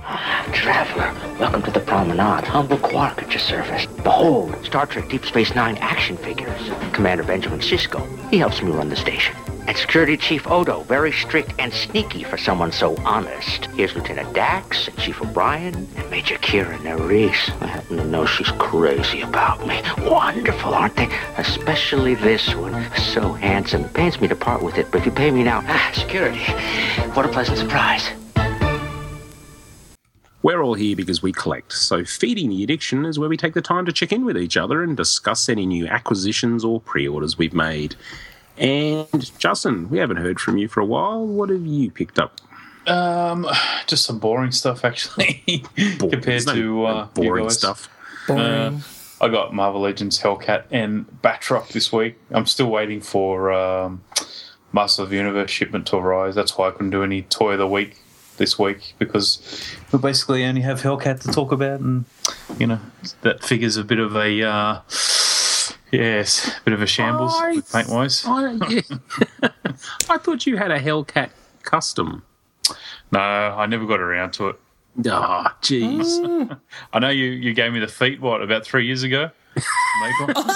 Traveler, 0.00 1.12
welcome 1.38 1.62
to 1.62 1.70
the 1.70 1.80
promenade. 1.80 2.44
Humble 2.44 2.78
Quark 2.78 3.22
at 3.22 3.30
your 3.30 3.38
service. 3.38 3.86
Behold, 4.02 4.56
Star 4.64 4.86
Trek 4.86 5.08
Deep 5.10 5.24
Space 5.26 5.54
Nine 5.54 5.76
action 5.78 6.16
figures. 6.16 6.70
Commander 6.92 7.22
Benjamin 7.22 7.60
Sisko. 7.60 8.00
He 8.30 8.38
helps 8.38 8.62
me 8.62 8.70
run 8.70 8.88
the 8.88 8.96
station. 8.96 9.36
And 9.66 9.76
Security 9.76 10.16
Chief 10.16 10.46
Odo, 10.46 10.82
very 10.84 11.12
strict 11.12 11.52
and 11.58 11.72
sneaky 11.72 12.24
for 12.24 12.38
someone 12.38 12.72
so 12.72 12.96
honest. 13.04 13.66
Here's 13.66 13.94
Lieutenant 13.94 14.32
Dax, 14.34 14.88
and 14.88 14.96
Chief 14.98 15.20
O'Brien, 15.20 15.74
and 15.74 16.10
Major 16.10 16.36
Kira 16.36 16.76
Nerys. 16.78 17.62
I 17.62 17.66
happen 17.66 17.98
to 17.98 18.04
know 18.04 18.24
she's 18.24 18.50
crazy 18.52 19.20
about 19.20 19.66
me. 19.66 19.82
Wonderful, 19.98 20.74
aren't 20.74 20.96
they? 20.96 21.08
Especially 21.36 22.14
this 22.14 22.54
one. 22.54 22.90
So 22.96 23.34
handsome. 23.34 23.84
Pains 23.90 24.20
me 24.20 24.28
to 24.28 24.36
part 24.36 24.62
with 24.62 24.78
it, 24.78 24.90
but 24.90 25.00
if 25.00 25.06
you 25.06 25.12
pay 25.12 25.30
me 25.30 25.44
now, 25.44 25.62
ah, 25.66 25.90
security. 25.94 26.42
What 27.12 27.26
a 27.26 27.28
pleasant 27.28 27.58
surprise. 27.58 28.08
We're 30.42 30.62
all 30.62 30.74
here 30.74 30.96
because 30.96 31.22
we 31.22 31.32
collect, 31.32 31.72
so 31.72 32.02
Feeding 32.02 32.48
the 32.48 32.62
Addiction 32.64 33.04
is 33.04 33.18
where 33.18 33.28
we 33.28 33.36
take 33.36 33.52
the 33.52 33.60
time 33.60 33.84
to 33.84 33.92
check 33.92 34.10
in 34.10 34.24
with 34.24 34.38
each 34.38 34.56
other 34.56 34.82
and 34.82 34.96
discuss 34.96 35.50
any 35.50 35.66
new 35.66 35.86
acquisitions 35.86 36.64
or 36.64 36.80
pre 36.80 37.06
orders 37.06 37.36
we've 37.36 37.52
made. 37.52 37.94
And 38.56 39.06
Justin, 39.38 39.90
we 39.90 39.98
haven't 39.98 40.16
heard 40.16 40.40
from 40.40 40.56
you 40.56 40.66
for 40.66 40.80
a 40.80 40.84
while. 40.86 41.26
What 41.26 41.50
have 41.50 41.66
you 41.66 41.90
picked 41.90 42.18
up? 42.18 42.40
Um, 42.86 43.46
just 43.86 44.06
some 44.06 44.18
boring 44.18 44.52
stuff 44.52 44.82
actually 44.84 45.42
compared 45.98 46.46
no- 46.46 46.54
to 46.54 46.62
no 46.62 46.86
uh, 46.86 47.02
you 47.02 47.22
boring 47.22 47.44
guys. 47.44 47.58
stuff. 47.58 47.88
Uh, 48.28 48.78
I 49.20 49.28
got 49.28 49.52
Marvel 49.52 49.82
Legends, 49.82 50.20
Hellcat, 50.20 50.64
and 50.70 51.06
Batroc 51.22 51.68
this 51.68 51.92
week. 51.92 52.18
I'm 52.30 52.46
still 52.46 52.70
waiting 52.70 53.02
for 53.02 53.52
um, 53.52 54.02
Master 54.72 55.02
of 55.02 55.10
the 55.10 55.16
Universe 55.16 55.50
shipment 55.50 55.86
to 55.88 55.96
arrive. 55.96 56.34
That's 56.34 56.56
why 56.56 56.68
I 56.68 56.70
couldn't 56.70 56.90
do 56.90 57.02
any 57.02 57.22
Toy 57.22 57.52
of 57.52 57.58
the 57.58 57.68
Week 57.68 57.99
this 58.40 58.58
week 58.58 58.94
because 58.98 59.38
we 59.92 59.98
basically 60.00 60.44
only 60.44 60.62
have 60.62 60.80
Hellcat 60.82 61.20
to 61.20 61.28
talk 61.28 61.52
about, 61.52 61.78
and 61.78 62.06
you 62.58 62.66
know 62.66 62.80
that 63.20 63.44
figure's 63.44 63.76
a 63.76 63.84
bit 63.84 64.00
of 64.00 64.16
a 64.16 64.42
uh, 64.42 64.80
yes, 65.92 66.48
a 66.58 66.62
bit 66.64 66.74
of 66.74 66.82
a 66.82 66.86
shambles 66.86 67.34
I- 67.36 67.60
paint 67.72 67.88
wise. 67.88 68.24
I, 68.26 68.52
yeah. 68.68 68.80
I 70.08 70.18
thought 70.18 70.46
you 70.46 70.56
had 70.56 70.70
a 70.72 70.80
Hellcat 70.80 71.30
custom. 71.62 72.22
No, 73.12 73.20
I 73.20 73.66
never 73.66 73.86
got 73.86 74.00
around 74.00 74.32
to 74.34 74.48
it. 74.48 74.56
Oh, 75.06 75.46
jeez. 75.62 76.58
I 76.92 76.98
know 76.98 77.10
you, 77.10 77.26
you 77.26 77.52
gave 77.54 77.72
me 77.72 77.78
the 77.80 77.88
feet 77.88 78.20
what 78.20 78.42
about 78.42 78.64
three 78.64 78.86
years 78.86 79.02
ago. 79.02 79.30
Make 79.56 80.20
one? 80.20 80.34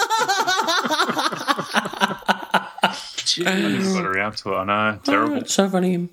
I 3.47 3.55
never 3.61 3.93
got 3.94 4.05
around 4.06 4.36
to 4.39 4.52
it. 4.55 4.56
I 4.56 4.65
know, 4.65 4.98
terrible. 5.05 5.36
Oh, 5.39 5.43
so 5.44 5.69
funny. 5.69 6.09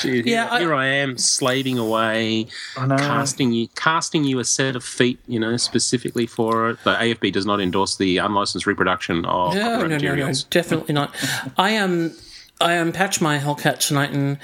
Gee, 0.00 0.22
Yeah, 0.24 0.44
here, 0.44 0.52
I- 0.52 0.60
here 0.60 0.74
I 0.74 0.86
am 0.86 1.18
slaving 1.18 1.78
away, 1.78 2.46
casting 2.74 3.52
you, 3.52 3.68
casting 3.74 4.24
you 4.24 4.38
a 4.38 4.44
set 4.44 4.76
of 4.76 4.84
feet, 4.84 5.18
you 5.26 5.38
know, 5.40 5.56
specifically 5.56 6.26
for 6.26 6.70
it. 6.70 6.78
The 6.84 6.94
AFB 6.94 7.32
does 7.32 7.46
not 7.46 7.60
endorse 7.60 7.96
the 7.96 8.18
unlicensed 8.18 8.66
reproduction 8.66 9.24
of 9.24 9.54
No, 9.54 9.60
copyright 9.60 10.02
no, 10.02 10.14
no, 10.14 10.26
no, 10.28 10.32
definitely 10.50 10.94
not. 10.94 11.14
I 11.56 11.70
am. 11.70 12.12
I 12.58 12.72
unpacked 12.72 13.20
my 13.20 13.38
Hellcat 13.38 13.80
tonight, 13.86 14.12
and 14.12 14.38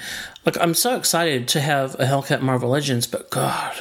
like 0.45 0.55
I'm 0.59 0.75
so 0.75 0.95
excited 0.95 1.47
to 1.49 1.61
have 1.61 1.95
a 1.95 2.05
Hellcat 2.05 2.41
Marvel 2.41 2.69
Legends, 2.69 3.07
but 3.07 3.31
God, 3.31 3.73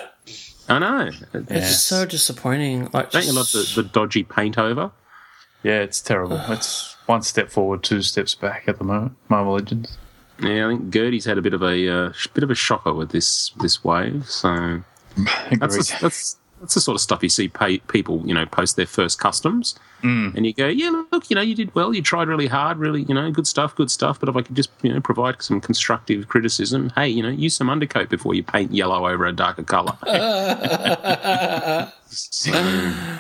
I 0.71 0.79
know. 0.79 1.11
it's 1.35 1.69
just 1.69 1.87
so 1.87 2.07
disappointing. 2.07 2.89
Like, 2.95 3.11
Don't 3.11 3.27
you 3.27 3.35
love 3.35 3.53
the, 3.53 3.71
the 3.77 3.83
dodgy 3.83 4.23
paint 4.23 4.57
over? 4.57 4.91
Yeah, 5.63 5.81
it's 5.81 6.01
terrible. 6.01 6.41
It's 6.49 6.97
one 7.07 7.21
step 7.23 7.51
forward, 7.51 7.83
two 7.85 8.01
steps 8.01 8.35
back 8.35 8.65
at 8.69 8.79
the 8.79 8.85
moment. 8.85 9.17
Marvel 9.29 9.53
Legends. 9.53 9.99
Yeah, 10.43 10.67
I 10.67 10.71
think 10.71 10.91
Gertie's 10.91 11.25
had 11.25 11.39
a 11.39 11.43
bit 11.43 11.55
of 11.55 11.63
a 11.63 11.89
uh, 11.89 12.13
bit 12.35 12.45
of 12.45 12.51
a 12.51 12.55
shocker 12.55 12.93
with 12.93 13.11
this 13.11 13.51
this 13.61 13.83
wave. 13.85 14.27
So 14.29 14.83
that's 15.59 15.77
the, 15.77 15.99
that's 16.01 16.37
that's 16.61 16.75
the 16.75 16.81
sort 16.81 16.95
of 16.95 17.01
stuff 17.01 17.23
you 17.23 17.29
see 17.29 17.49
pay, 17.49 17.79
people 17.79 18.23
you 18.27 18.35
know 18.35 18.47
post 18.47 18.77
their 18.77 18.87
first 18.87 19.19
customs, 19.19 19.75
Mm. 20.03 20.35
and 20.35 20.45
you 20.45 20.53
go, 20.53 20.67
yeah, 20.67 20.91
look, 21.13 21.31
you 21.31 21.37
know, 21.37 21.43
you 21.43 21.55
did 21.55 21.73
well, 21.77 21.95
you 21.95 22.03
tried 22.03 22.27
really 22.27 22.49
hard, 22.49 22.79
really, 22.79 23.03
you 23.03 23.15
know, 23.15 23.31
good 23.31 23.47
stuff, 23.47 23.77
good 23.77 23.89
stuff. 23.89 24.19
But 24.19 24.29
if 24.29 24.35
I 24.35 24.43
could 24.43 24.57
just 24.57 24.71
you 24.83 24.93
know 24.93 25.01
provide 25.01 25.41
some 25.43 25.61
constructive 25.61 26.27
criticism, 26.27 26.91
hey, 26.97 27.07
you 27.09 27.23
know, 27.23 27.29
use 27.29 27.55
some 27.57 27.71
undercoat 27.71 28.09
before 28.09 28.35
you 28.35 28.43
paint 28.43 28.75
yellow 28.75 29.07
over 29.09 29.27
a 29.27 29.33
darker 29.33 29.63
color. 29.63 29.97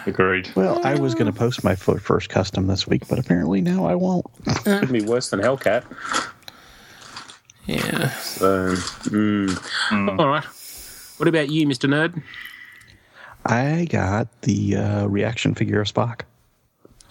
Agreed. 0.07 0.51
Well, 0.57 0.85
I 0.85 0.95
was 0.99 1.15
going 1.15 1.27
to 1.31 1.39
post 1.39 1.63
my 1.65 1.75
first 1.77 2.29
custom 2.29 2.67
this 2.67 2.87
week, 2.87 3.07
but 3.09 3.19
apparently 3.19 3.61
now 3.61 3.87
I 3.87 3.95
won't. 3.95 4.27
Could 4.65 4.93
be 4.93 5.03
worse 5.03 5.31
than 5.31 5.41
Hellcat. 5.41 5.85
Yeah. 7.67 8.11
So, 8.11 8.75
mm. 9.11 10.19
all 10.19 10.29
right. 10.29 10.45
What 11.19 11.29
about 11.29 11.51
you, 11.51 11.67
Mister 11.67 11.89
Nerd? 11.89 12.23
I 13.45 13.87
got 13.91 14.43
the 14.43 14.77
uh, 14.77 15.07
reaction 15.07 15.55
figure 15.55 15.81
of 15.81 15.89
Spock, 15.89 16.23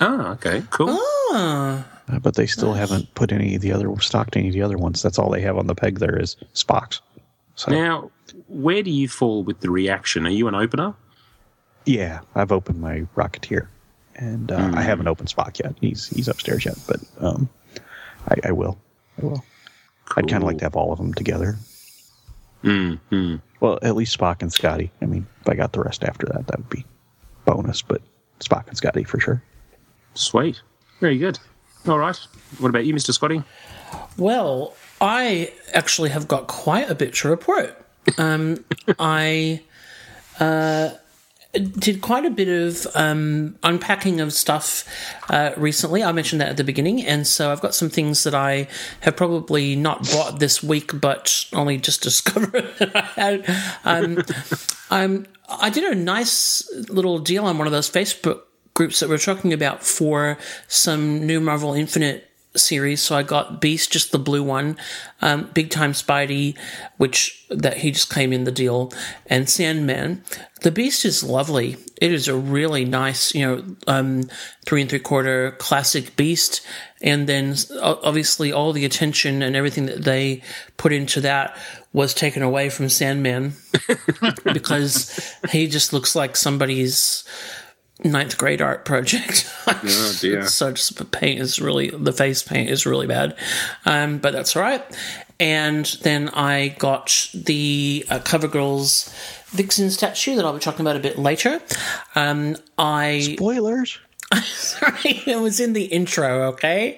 Oh, 0.02 0.32
okay, 0.32 0.64
cool. 0.72 0.88
Ah, 0.90 1.86
uh, 2.12 2.20
but 2.20 2.36
they 2.36 2.48
still 2.48 2.74
haven't 2.74 3.14
put 3.14 3.32
any 3.32 3.56
of 3.56 3.62
the 3.62 3.72
other 3.72 3.88
stocked 4.02 4.36
any 4.36 4.48
of 4.48 4.54
the 4.54 4.64
other 4.64 4.78
ones. 4.78 5.04
That's 5.04 5.20
all 5.20 5.30
they 5.30 5.42
have 5.42 5.58
on 5.58 5.68
the 5.68 5.76
peg. 5.76 6.00
There 6.00 6.18
is 6.18 6.36
Spock's. 6.56 7.02
So 7.56 7.72
Now, 7.72 8.10
where 8.48 8.82
do 8.82 8.90
you 8.90 9.08
fall 9.08 9.44
with 9.44 9.60
the 9.60 9.70
reaction? 9.70 10.26
Are 10.26 10.32
you 10.32 10.48
an 10.48 10.56
opener? 10.56 10.96
yeah, 11.86 12.22
I've 12.36 12.52
opened 12.52 12.82
my 12.82 13.02
Rocketeer, 13.16 13.68
and 14.16 14.52
uh, 14.52 14.72
I 14.74 14.82
haven't 14.82 15.08
opened 15.08 15.30
Spock 15.30 15.60
yet. 15.60 15.76
He's 15.80 16.08
he's 16.08 16.28
upstairs 16.28 16.66
yet, 16.66 16.78
but 16.88 17.00
um, 17.20 17.48
I, 18.28 18.50
I 18.50 18.52
will. 18.52 18.80
I 19.22 19.26
will. 19.26 19.44
I'd 20.18 20.28
kind 20.28 20.44
of 20.44 20.48
like 20.48 20.58
to 20.60 20.66
have 20.66 20.76
all 20.76 20.92
of 20.92 20.98
them 20.98 21.14
together. 21.14 21.58
Mm-hmm. 22.64 23.38
Well, 23.60 23.80
at 23.82 23.96
least 23.96 24.18
Spock 24.18 24.42
and 24.42 24.52
Scotty. 24.52 24.92
I 25.02 25.06
mean, 25.06 25.26
if 25.42 25.50
I 25.50 25.56
got 25.56 25.74
the 25.74 25.82
rest 25.82 26.04
after 26.04 26.28
that, 26.28 26.48
that 26.48 26.58
would 26.58 26.70
be 26.70 26.86
bonus. 27.46 27.82
But 27.82 28.02
Spock 28.40 28.68
and 28.68 28.78
Scotty 28.78 29.04
for 29.04 29.20
sure. 29.20 29.42
Sweet. 30.14 30.62
Very 31.00 31.18
good. 31.18 31.40
All 31.88 31.98
right. 31.98 32.18
What 32.60 32.70
about 32.70 32.86
you, 32.86 32.94
Mr. 32.94 33.14
Scotty? 33.14 33.44
well, 34.18 34.76
I 35.00 35.52
actually 35.74 36.10
have 36.10 36.28
got 36.28 36.48
quite 36.48 36.90
a 36.90 36.96
bit 36.96 37.14
to 37.16 37.30
report. 37.30 37.78
Um, 38.18 38.64
I 39.00 39.62
uh, 40.40 40.92
did 41.54 42.02
quite 42.02 42.26
a 42.26 42.30
bit 42.30 42.48
of 42.48 42.88
um, 42.96 43.58
unpacking 43.64 44.22
of 44.22 44.34
stuff 44.34 44.86
uh, 45.30 45.52
recently. 45.58 46.04
I 46.04 46.12
mentioned 46.12 46.42
that 46.42 46.50
at 46.50 46.58
the 46.58 46.64
beginning, 46.64 47.06
and 47.06 47.28
so 47.28 47.52
I've 47.52 47.62
got 47.62 47.76
some 47.76 47.90
things 47.90 48.24
that 48.24 48.34
I 48.34 48.68
have 49.02 49.18
probably 49.18 49.76
not 49.76 50.10
bought 50.10 50.40
this 50.40 50.64
week, 50.64 51.00
but 51.00 51.46
only 51.54 51.78
just 51.78 52.02
discovered 52.04 52.70
that 52.80 52.96
I 52.96 53.02
had. 53.02 53.46
Um, 53.84 54.24
um, 54.90 55.26
I 55.50 55.70
did 55.70 55.84
a 55.84 55.96
nice 55.96 56.70
little 56.90 57.20
deal 57.20 57.46
on 57.46 57.58
one 57.58 57.68
of 57.68 57.74
those 57.74 57.90
Facebook 57.90 58.42
groups 58.74 59.02
that 59.02 59.10
we're 59.10 59.18
talking 59.18 59.52
about 59.52 59.84
for 59.84 60.38
some 60.68 61.26
new 61.26 61.42
Marvel 61.42 61.74
Infinite 61.74 62.31
series. 62.56 63.02
So 63.02 63.16
I 63.16 63.24
got 63.24 63.62
Beast, 63.62 63.92
just 63.92 64.12
the 64.12 64.20
blue 64.20 64.44
one, 64.44 64.78
um, 65.22 65.50
Big 65.54 65.70
Time 65.70 65.94
Spidey, 65.94 66.58
which 66.98 67.46
that 67.50 67.78
he 67.78 67.92
just 67.92 68.14
came 68.14 68.34
in 68.34 68.44
the 68.44 68.52
deal, 68.52 68.92
and 69.28 69.50
Sandman. 69.50 70.24
The 70.62 70.72
Beast 70.72 71.06
is 71.06 71.24
lovely. 71.24 71.78
It 72.00 72.12
is 72.12 72.28
a 72.28 72.36
really 72.36 72.86
nice, 72.86 73.34
you 73.34 73.46
know, 73.46 73.76
um, 73.88 74.24
three 74.66 74.82
and 74.82 74.90
three 74.90 75.00
quarter 75.00 75.52
classic 75.60 76.16
Beast, 76.16 76.62
and 77.02 77.28
then 77.28 77.56
obviously 77.82 78.52
all 78.52 78.74
the 78.74 78.86
attention 78.86 79.42
and 79.42 79.56
everything 79.56 79.86
that 79.88 80.04
they 80.04 80.44
put 80.78 80.94
into 80.94 81.22
that 81.22 81.58
was 81.94 82.14
taken 82.14 82.44
away 82.44 82.70
from 82.70 82.90
Sandman 82.90 83.54
because 84.44 85.36
he 85.50 85.68
just 85.68 85.94
looks 85.94 86.16
like 86.16 86.36
somebody's 86.36 87.24
ninth 88.04 88.38
grade 88.38 88.62
art 88.62 88.86
project. 88.86 89.48
Oh, 89.68 90.18
dear. 90.20 90.46
so 90.48 90.72
just 90.72 90.98
the 90.98 91.06
paint 91.06 91.40
is 91.40 91.60
really 91.62 91.90
the 91.92 92.12
face 92.12 92.44
paint 92.44 92.70
is 92.70 92.86
really 92.86 93.08
bad, 93.08 93.36
um, 93.86 94.18
but 94.18 94.34
that's 94.34 94.56
all 94.56 94.62
right. 94.62 94.84
And 95.40 95.86
then 96.04 96.30
I 96.30 96.76
got 96.80 97.30
the 97.34 98.06
uh, 98.10 98.20
CoverGirl's 98.20 99.14
Vixen 99.52 99.90
statue 99.92 100.36
that 100.36 100.46
I'll 100.46 100.54
be 100.54 100.60
talking 100.60 100.82
about 100.82 100.96
a 100.98 101.00
bit 101.00 101.18
later. 101.18 101.62
Um, 102.16 102.58
I 102.78 103.36
Spoilers. 103.38 103.98
sorry, 104.44 105.22
it 105.26 105.40
was 105.40 105.60
in 105.60 105.74
the 105.74 105.86
intro. 105.86 106.50
Okay. 106.50 106.98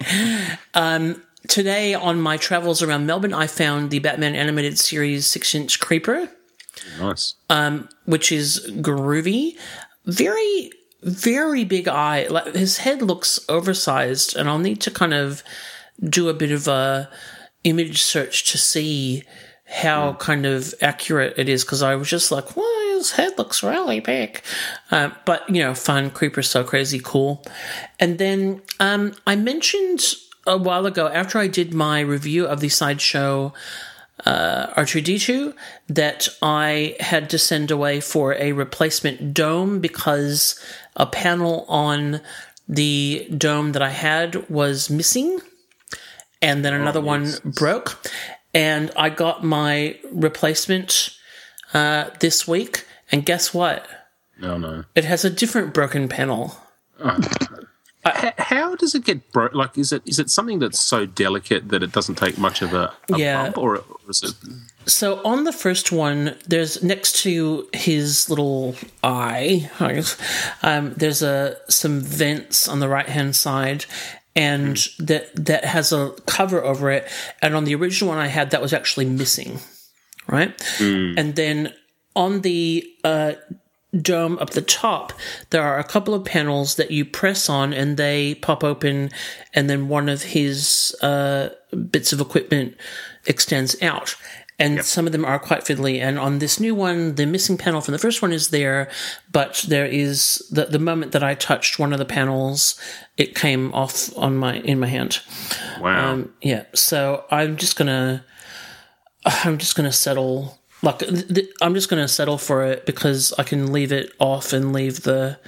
Um, 0.74 1.22
today 1.48 1.94
on 1.94 2.22
my 2.22 2.38
travels 2.38 2.82
around 2.82 3.06
Melbourne, 3.06 3.34
I 3.34 3.48
found 3.48 3.92
the 3.92 4.00
Batman 4.00 4.36
animated 4.36 4.80
series 4.80 5.26
six 5.28 5.54
inch 5.54 5.80
creeper 5.80 6.30
Nice. 7.00 7.36
which 8.06 8.32
is 8.32 8.66
groovy. 8.78 9.58
Very, 10.06 10.72
very 11.04 11.64
big 11.64 11.88
eye. 11.88 12.28
Like 12.28 12.56
his 12.56 12.80
head 12.80 13.02
looks 13.02 13.40
oversized, 13.50 14.36
and 14.36 14.50
I'll 14.50 14.60
need 14.60 14.82
to 14.82 14.92
kind 14.92 15.14
of 15.14 15.44
do 16.02 16.30
a 16.30 16.34
bit 16.34 16.52
of 16.52 16.68
a 16.68 17.10
image 17.64 18.02
search 18.02 18.52
to 18.52 18.58
see 18.58 19.24
how 19.66 20.14
kind 20.14 20.46
of 20.46 20.74
accurate 20.82 21.34
it 21.38 21.50
is 21.50 21.64
because 21.64 21.82
I 21.82 21.96
was 21.96 22.10
just 22.10 22.32
like, 22.32 22.56
well, 22.56 22.98
his 22.98 23.12
head 23.12 23.38
looks 23.38 23.64
really 23.64 24.00
big. 24.00 24.42
Uh, 24.92 25.10
but, 25.26 25.50
you 25.50 25.64
know, 25.64 25.74
fun, 25.74 26.12
creeper, 26.12 26.42
so 26.42 26.64
crazy, 26.64 27.00
cool. 27.04 27.44
And 28.00 28.18
then 28.18 28.62
um, 28.80 29.14
I 29.26 29.36
mentioned 29.36 30.16
a 30.46 30.58
while 30.58 30.86
ago, 30.86 31.08
after 31.08 31.40
I 31.40 31.48
did 31.48 31.74
my 31.74 32.02
review 32.02 32.46
of 32.46 32.60
the 32.60 32.70
sideshow 32.70 33.54
uh, 34.26 34.68
R2D2 34.76 35.54
that 35.88 36.28
I 36.42 36.96
had 37.00 37.30
to 37.32 37.38
send 37.38 37.72
away 37.72 38.00
for 38.00 38.34
a 38.36 38.52
replacement 38.52 39.34
dome 39.34 39.80
because 39.80 40.60
a 40.96 41.06
panel 41.06 41.66
on 41.68 42.22
the 42.68 43.28
dome 43.38 43.72
that 43.74 43.82
I 43.82 43.90
had 43.90 44.50
was 44.50 44.90
missing. 44.90 45.40
and 46.42 46.64
then 46.66 46.74
another 46.74 47.02
one 47.02 47.32
broke, 47.44 47.98
and 48.54 48.92
I 48.98 49.10
got 49.10 49.44
my 49.44 49.98
replacement 50.12 51.10
uh, 51.74 52.10
this 52.20 52.48
week. 52.48 52.86
And 53.12 53.26
guess 53.26 53.54
what? 53.54 53.88
No, 54.40 54.58
no. 54.58 54.84
It 54.96 55.06
has 55.06 55.24
a 55.24 55.30
different 55.30 55.74
broken 55.74 56.08
panel. 56.10 56.58
H- 58.06 58.34
how 58.38 58.76
does 58.76 58.96
it 58.96 59.06
get 59.06 59.32
broke? 59.32 59.54
Like, 59.54 59.78
is 59.78 59.92
it 59.94 60.02
is 60.06 60.20
it 60.20 60.30
something 60.30 60.60
that's 60.60 60.80
so 60.80 61.06
delicate 61.06 61.70
that 61.70 61.84
it 61.84 61.92
doesn't 61.94 62.16
take 62.16 62.38
much 62.38 62.62
of 62.62 62.74
a, 62.74 62.92
a 63.14 63.18
Yeah. 63.18 63.44
bump, 63.44 63.58
or, 63.58 63.78
or 63.78 63.84
is 64.10 64.24
it? 64.24 64.34
So 64.86 65.22
on 65.24 65.44
the 65.44 65.54
first 65.54 65.92
one, 65.92 66.36
there's 66.48 66.84
next 66.84 67.24
to 67.24 67.68
his 67.74 68.30
little 68.30 68.76
eye, 69.04 69.70
I 69.80 69.94
guess, 69.94 70.18
um, 70.62 70.94
there's 70.96 71.22
a 71.22 71.58
some 71.70 72.02
vents 72.02 72.68
on 72.68 72.80
the 72.80 72.90
right 72.90 73.08
hand 73.08 73.36
side, 73.36 73.86
and 74.36 74.78
that 75.00 75.34
that 75.46 75.66
has 75.66 75.94
a 75.94 76.12
cover 76.26 76.64
over 76.64 76.92
it. 76.92 77.08
And 77.42 77.56
on 77.56 77.64
the 77.64 77.76
original 77.76 78.10
one 78.10 78.18
I 78.20 78.28
had, 78.28 78.52
that 78.52 78.62
was 78.62 78.74
actually 78.74 79.06
missing, 79.06 79.60
right? 80.28 80.54
And 81.18 81.36
then 81.36 81.74
on 82.16 82.42
the 82.42 82.86
uh, 83.04 83.34
dome 84.02 84.38
up 84.40 84.50
the 84.52 84.62
top, 84.62 85.14
there 85.52 85.64
are 85.64 85.80
a 85.80 85.84
couple 85.84 86.14
of 86.14 86.26
panels 86.26 86.76
that 86.76 86.92
you 86.92 87.06
press 87.06 87.48
on 87.50 87.74
and 87.74 87.96
they 87.96 88.36
pop 88.36 88.64
open, 88.64 89.12
and 89.54 89.70
then 89.70 89.88
one 89.88 90.10
of 90.10 90.24
his 90.24 90.96
uh, 91.02 91.50
bits 91.92 92.12
of 92.12 92.20
equipment 92.20 92.76
extends 93.26 93.82
out. 93.82 94.16
And 94.60 94.86
some 94.86 95.06
of 95.08 95.12
them 95.12 95.26
are 95.26 95.40
quite 95.40 95.62
fiddly. 95.62 96.00
And 96.00 96.20
on 96.20 96.40
this 96.40 96.60
new 96.60 96.76
one, 96.76 97.16
the 97.16 97.26
missing 97.26 97.58
panel 97.58 97.82
from 97.82 97.92
the 97.92 97.98
first 97.98 98.22
one 98.22 98.32
is 98.32 98.50
there, 98.50 98.90
but 99.32 99.66
there 99.68 99.86
is 99.86 100.48
the 100.52 100.66
the 100.66 100.80
moment 100.80 101.12
that 101.14 101.24
I 101.24 101.34
touched 101.34 101.80
one 101.80 101.92
of 101.92 102.00
the 102.00 102.06
panels, 102.06 102.80
it 103.18 103.36
came 103.36 103.74
off 103.74 104.16
on 104.16 104.38
my 104.38 104.58
in 104.58 104.80
my 104.80 104.88
hand. 104.88 105.22
Wow. 105.82 106.12
Um, 106.12 106.34
yeah, 106.42 106.66
so 106.74 107.26
I'm 107.32 107.58
just 107.58 107.78
gonna, 107.78 108.24
I'm 109.26 109.58
just 109.58 109.76
gonna 109.76 109.92
settle. 109.92 110.60
Like, 110.84 111.00
th- 111.00 111.28
th- 111.34 111.50
I'm 111.62 111.74
just 111.74 111.90
gonna 111.90 112.08
settle 112.08 112.38
for 112.38 112.64
it 112.64 112.86
because 112.86 113.34
I 113.40 113.44
can 113.44 113.72
leave 113.74 113.92
it 113.92 114.14
off 114.20 114.54
and 114.54 114.72
leave 114.72 115.02
the 115.02 115.40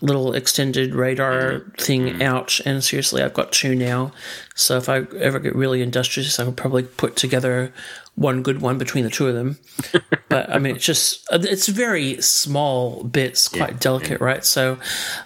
little 0.00 0.32
extended 0.32 0.94
radar 0.94 1.60
thing 1.78 2.22
out. 2.22 2.60
And 2.64 2.82
seriously, 2.82 3.22
I've 3.22 3.34
got 3.34 3.52
two 3.52 3.74
now. 3.74 4.12
So 4.54 4.76
if 4.76 4.88
I 4.88 5.02
ever 5.18 5.38
get 5.38 5.54
really 5.54 5.82
industrious, 5.82 6.38
I 6.38 6.44
could 6.44 6.56
probably 6.56 6.84
put 6.84 7.16
together 7.16 7.72
one 8.14 8.42
good 8.42 8.60
one 8.60 8.78
between 8.78 9.04
the 9.04 9.10
two 9.10 9.28
of 9.28 9.34
them. 9.34 9.58
but 10.28 10.50
I 10.50 10.58
mean, 10.58 10.76
it's 10.76 10.84
just 10.84 11.26
it's 11.32 11.68
very 11.68 12.20
small 12.20 13.04
bits, 13.04 13.48
quite 13.48 13.80
delicate, 13.80 14.20
right? 14.20 14.44
So, 14.44 14.78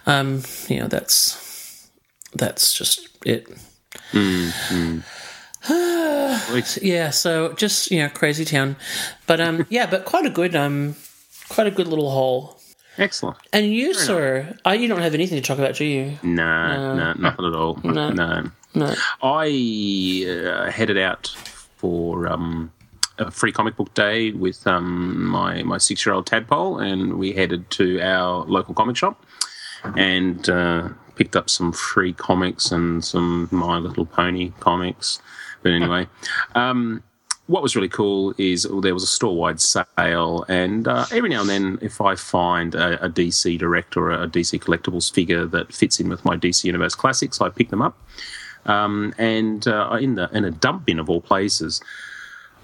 um, 0.06 0.42
you 0.68 0.80
know, 0.80 0.88
that's 0.88 1.90
that's 2.34 2.72
just 2.76 3.08
it. 3.24 3.48
yeah, 6.82 7.10
so 7.10 7.52
just 7.54 7.90
you 7.90 7.98
know, 8.00 8.08
crazy 8.10 8.44
town, 8.44 8.76
but 9.26 9.40
um, 9.40 9.66
yeah, 9.70 9.86
but 9.86 10.04
quite 10.04 10.26
a 10.26 10.30
good 10.30 10.54
um, 10.54 10.94
quite 11.48 11.66
a 11.66 11.70
good 11.70 11.88
little 11.88 12.10
haul. 12.10 12.60
Excellent. 12.96 13.36
And 13.52 13.72
you, 13.72 13.92
sir, 13.92 14.56
I, 14.64 14.74
you 14.74 14.86
don't 14.86 15.00
have 15.00 15.14
anything 15.14 15.34
to 15.36 15.42
talk 15.42 15.58
about, 15.58 15.74
do 15.74 15.84
you? 15.84 16.16
No, 16.22 16.94
no, 16.94 17.12
nothing 17.14 17.46
at 17.46 17.54
all. 17.54 17.80
No. 17.84 18.10
No. 18.10 18.50
No. 18.76 18.94
I 19.22 20.26
uh, 20.28 20.70
headed 20.70 20.98
out 20.98 21.34
for 21.84 22.26
um, 22.28 22.72
a 23.18 23.30
free 23.30 23.52
comic 23.52 23.76
book 23.76 23.92
day 23.92 24.30
with 24.30 24.66
um, 24.66 25.26
my 25.26 25.62
my 25.64 25.76
six 25.76 26.06
year 26.06 26.14
old 26.14 26.26
tadpole, 26.26 26.78
and 26.78 27.18
we 27.18 27.30
headed 27.34 27.70
to 27.72 28.00
our 28.00 28.46
local 28.46 28.72
comic 28.72 28.96
shop 28.96 29.22
and 29.98 30.48
uh, 30.48 30.88
picked 31.16 31.36
up 31.36 31.50
some 31.50 31.72
free 31.72 32.14
comics 32.14 32.72
and 32.72 33.04
some 33.04 33.48
My 33.50 33.76
Little 33.76 34.06
Pony 34.06 34.52
comics. 34.60 35.20
But 35.62 35.72
anyway, 35.72 36.08
um, 36.54 37.02
what 37.48 37.62
was 37.62 37.76
really 37.76 37.90
cool 37.90 38.32
is 38.38 38.66
there 38.80 38.94
was 38.94 39.02
a 39.02 39.14
store 39.18 39.36
wide 39.36 39.60
sale, 39.60 40.46
and 40.48 40.88
uh, 40.88 41.04
every 41.12 41.28
now 41.28 41.42
and 41.42 41.50
then, 41.50 41.78
if 41.82 42.00
I 42.00 42.14
find 42.14 42.74
a, 42.74 43.04
a 43.04 43.10
DC 43.10 43.58
Direct 43.58 43.94
or 43.98 44.10
a 44.10 44.26
DC 44.26 44.58
Collectibles 44.58 45.12
figure 45.12 45.44
that 45.44 45.70
fits 45.70 46.00
in 46.00 46.08
with 46.08 46.24
my 46.24 46.34
DC 46.34 46.64
Universe 46.64 46.94
classics, 46.94 47.42
I 47.42 47.50
pick 47.50 47.68
them 47.68 47.82
up. 47.82 47.98
Um, 48.66 49.14
and 49.18 49.66
uh, 49.66 49.98
in 50.00 50.14
the 50.14 50.28
in 50.32 50.44
a 50.44 50.50
dump 50.50 50.86
bin 50.86 50.98
of 50.98 51.10
all 51.10 51.20
places, 51.20 51.80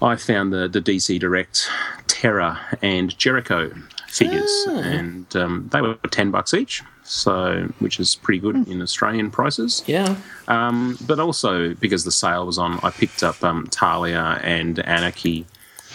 I 0.01 0.15
found 0.15 0.51
the 0.51 0.67
the 0.67 0.81
DC 0.81 1.19
Direct 1.19 1.69
Terra 2.07 2.59
and 2.81 3.17
Jericho 3.17 3.71
figures, 4.07 4.65
and 4.69 5.33
um, 5.35 5.69
they 5.71 5.81
were 5.81 5.95
ten 6.09 6.31
bucks 6.31 6.53
each, 6.53 6.81
so 7.03 7.69
which 7.79 7.99
is 7.99 8.15
pretty 8.15 8.39
good 8.39 8.67
in 8.67 8.81
Australian 8.81 9.31
prices. 9.31 9.83
Yeah. 9.85 10.15
Um, 10.47 10.97
but 11.05 11.19
also 11.19 11.73
because 11.75 12.03
the 12.03 12.11
sale 12.11 12.45
was 12.45 12.57
on, 12.57 12.79
I 12.83 12.89
picked 12.89 13.23
up 13.23 13.43
um, 13.43 13.67
Talia 13.67 14.39
and 14.43 14.79
Anarchy 14.79 15.45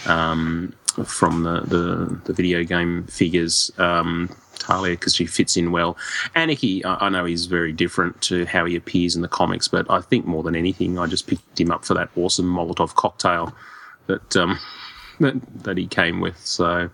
um, 0.05 0.73
from 1.05 1.43
the, 1.43 1.61
the 1.61 2.21
the 2.25 2.33
video 2.33 2.63
game 2.63 3.03
figures. 3.05 3.71
Um, 3.77 4.29
Talia 4.59 4.93
because 4.93 5.15
she 5.15 5.25
fits 5.25 5.57
in 5.57 5.71
well. 5.71 5.97
Anarchy, 6.35 6.83
I, 6.83 7.07
I 7.07 7.09
know 7.09 7.25
he's 7.25 7.45
very 7.45 7.71
different 7.71 8.21
to 8.23 8.45
how 8.45 8.65
he 8.65 8.75
appears 8.75 9.15
in 9.15 9.21
the 9.21 9.27
comics, 9.27 9.67
but 9.67 9.89
I 9.89 10.01
think 10.01 10.25
more 10.25 10.43
than 10.43 10.55
anything, 10.55 10.97
I 10.97 11.07
just 11.07 11.27
picked 11.27 11.59
him 11.59 11.71
up 11.71 11.85
for 11.85 11.93
that 11.93 12.09
awesome 12.15 12.45
Molotov 12.45 12.95
cocktail 12.95 13.53
that 14.07 14.35
um, 14.35 14.59
that, 15.19 15.35
that 15.63 15.77
he 15.77 15.87
came 15.87 16.19
with. 16.19 16.37
So. 16.45 16.89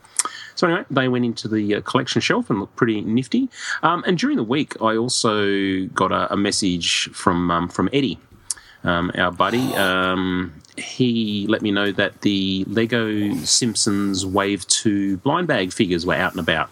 So 0.55 0.67
anyway, 0.67 0.85
they 0.91 1.07
went 1.07 1.25
into 1.25 1.47
the 1.47 1.75
uh, 1.75 1.81
collection 1.81 2.21
shelf 2.21 2.51
and 2.51 2.59
looked 2.59 2.75
pretty 2.75 3.01
nifty. 3.01 3.49
Um, 3.81 4.03
and 4.05 4.19
during 4.19 4.37
the 4.37 4.43
week, 4.43 4.79
I 4.81 4.95
also 4.95 5.87
got 5.87 6.11
a, 6.11 6.31
a 6.31 6.37
message 6.37 7.09
from 7.11 7.49
um, 7.49 7.69
from 7.69 7.89
Eddie, 7.91 8.19
um, 8.83 9.11
our 9.15 9.31
buddy. 9.31 9.73
Um, 9.73 10.53
he 10.77 11.45
let 11.47 11.61
me 11.61 11.71
know 11.71 11.91
that 11.91 12.21
the 12.21 12.65
Lego 12.67 13.33
Simpsons 13.37 14.25
Wave 14.25 14.67
Two 14.67 15.17
blind 15.17 15.47
bag 15.47 15.73
figures 15.73 16.05
were 16.05 16.13
out 16.13 16.31
and 16.31 16.39
about 16.39 16.69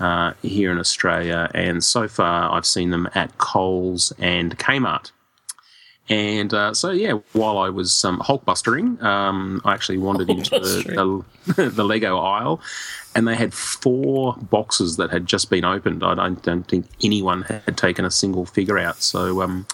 uh, 0.00 0.32
here 0.42 0.72
in 0.72 0.78
Australia, 0.78 1.50
and 1.54 1.82
so 1.82 2.08
far 2.08 2.52
I've 2.52 2.66
seen 2.66 2.90
them 2.90 3.08
at 3.14 3.38
Coles 3.38 4.12
and 4.18 4.58
Kmart. 4.58 5.12
And 6.08 6.52
uh, 6.52 6.74
so, 6.74 6.90
yeah, 6.90 7.14
while 7.32 7.58
I 7.58 7.68
was 7.68 8.04
um, 8.04 8.18
Hulkbustering, 8.20 9.00
um, 9.02 9.62
I 9.64 9.72
actually 9.72 9.98
wandered 9.98 10.28
into 10.28 10.50
the, 10.50 11.24
the, 11.54 11.70
the 11.70 11.84
Lego 11.84 12.18
aisle, 12.18 12.60
and 13.14 13.26
they 13.26 13.36
had 13.36 13.54
four 13.54 14.34
boxes 14.34 14.96
that 14.96 15.10
had 15.10 15.26
just 15.26 15.48
been 15.48 15.64
opened. 15.64 16.02
I 16.02 16.14
don't, 16.14 16.42
don't 16.42 16.68
think 16.68 16.86
anyone 17.02 17.42
had 17.42 17.78
taken 17.78 18.04
a 18.04 18.10
single 18.10 18.44
figure 18.44 18.78
out. 18.78 19.02
So, 19.02 19.42
um, 19.42 19.66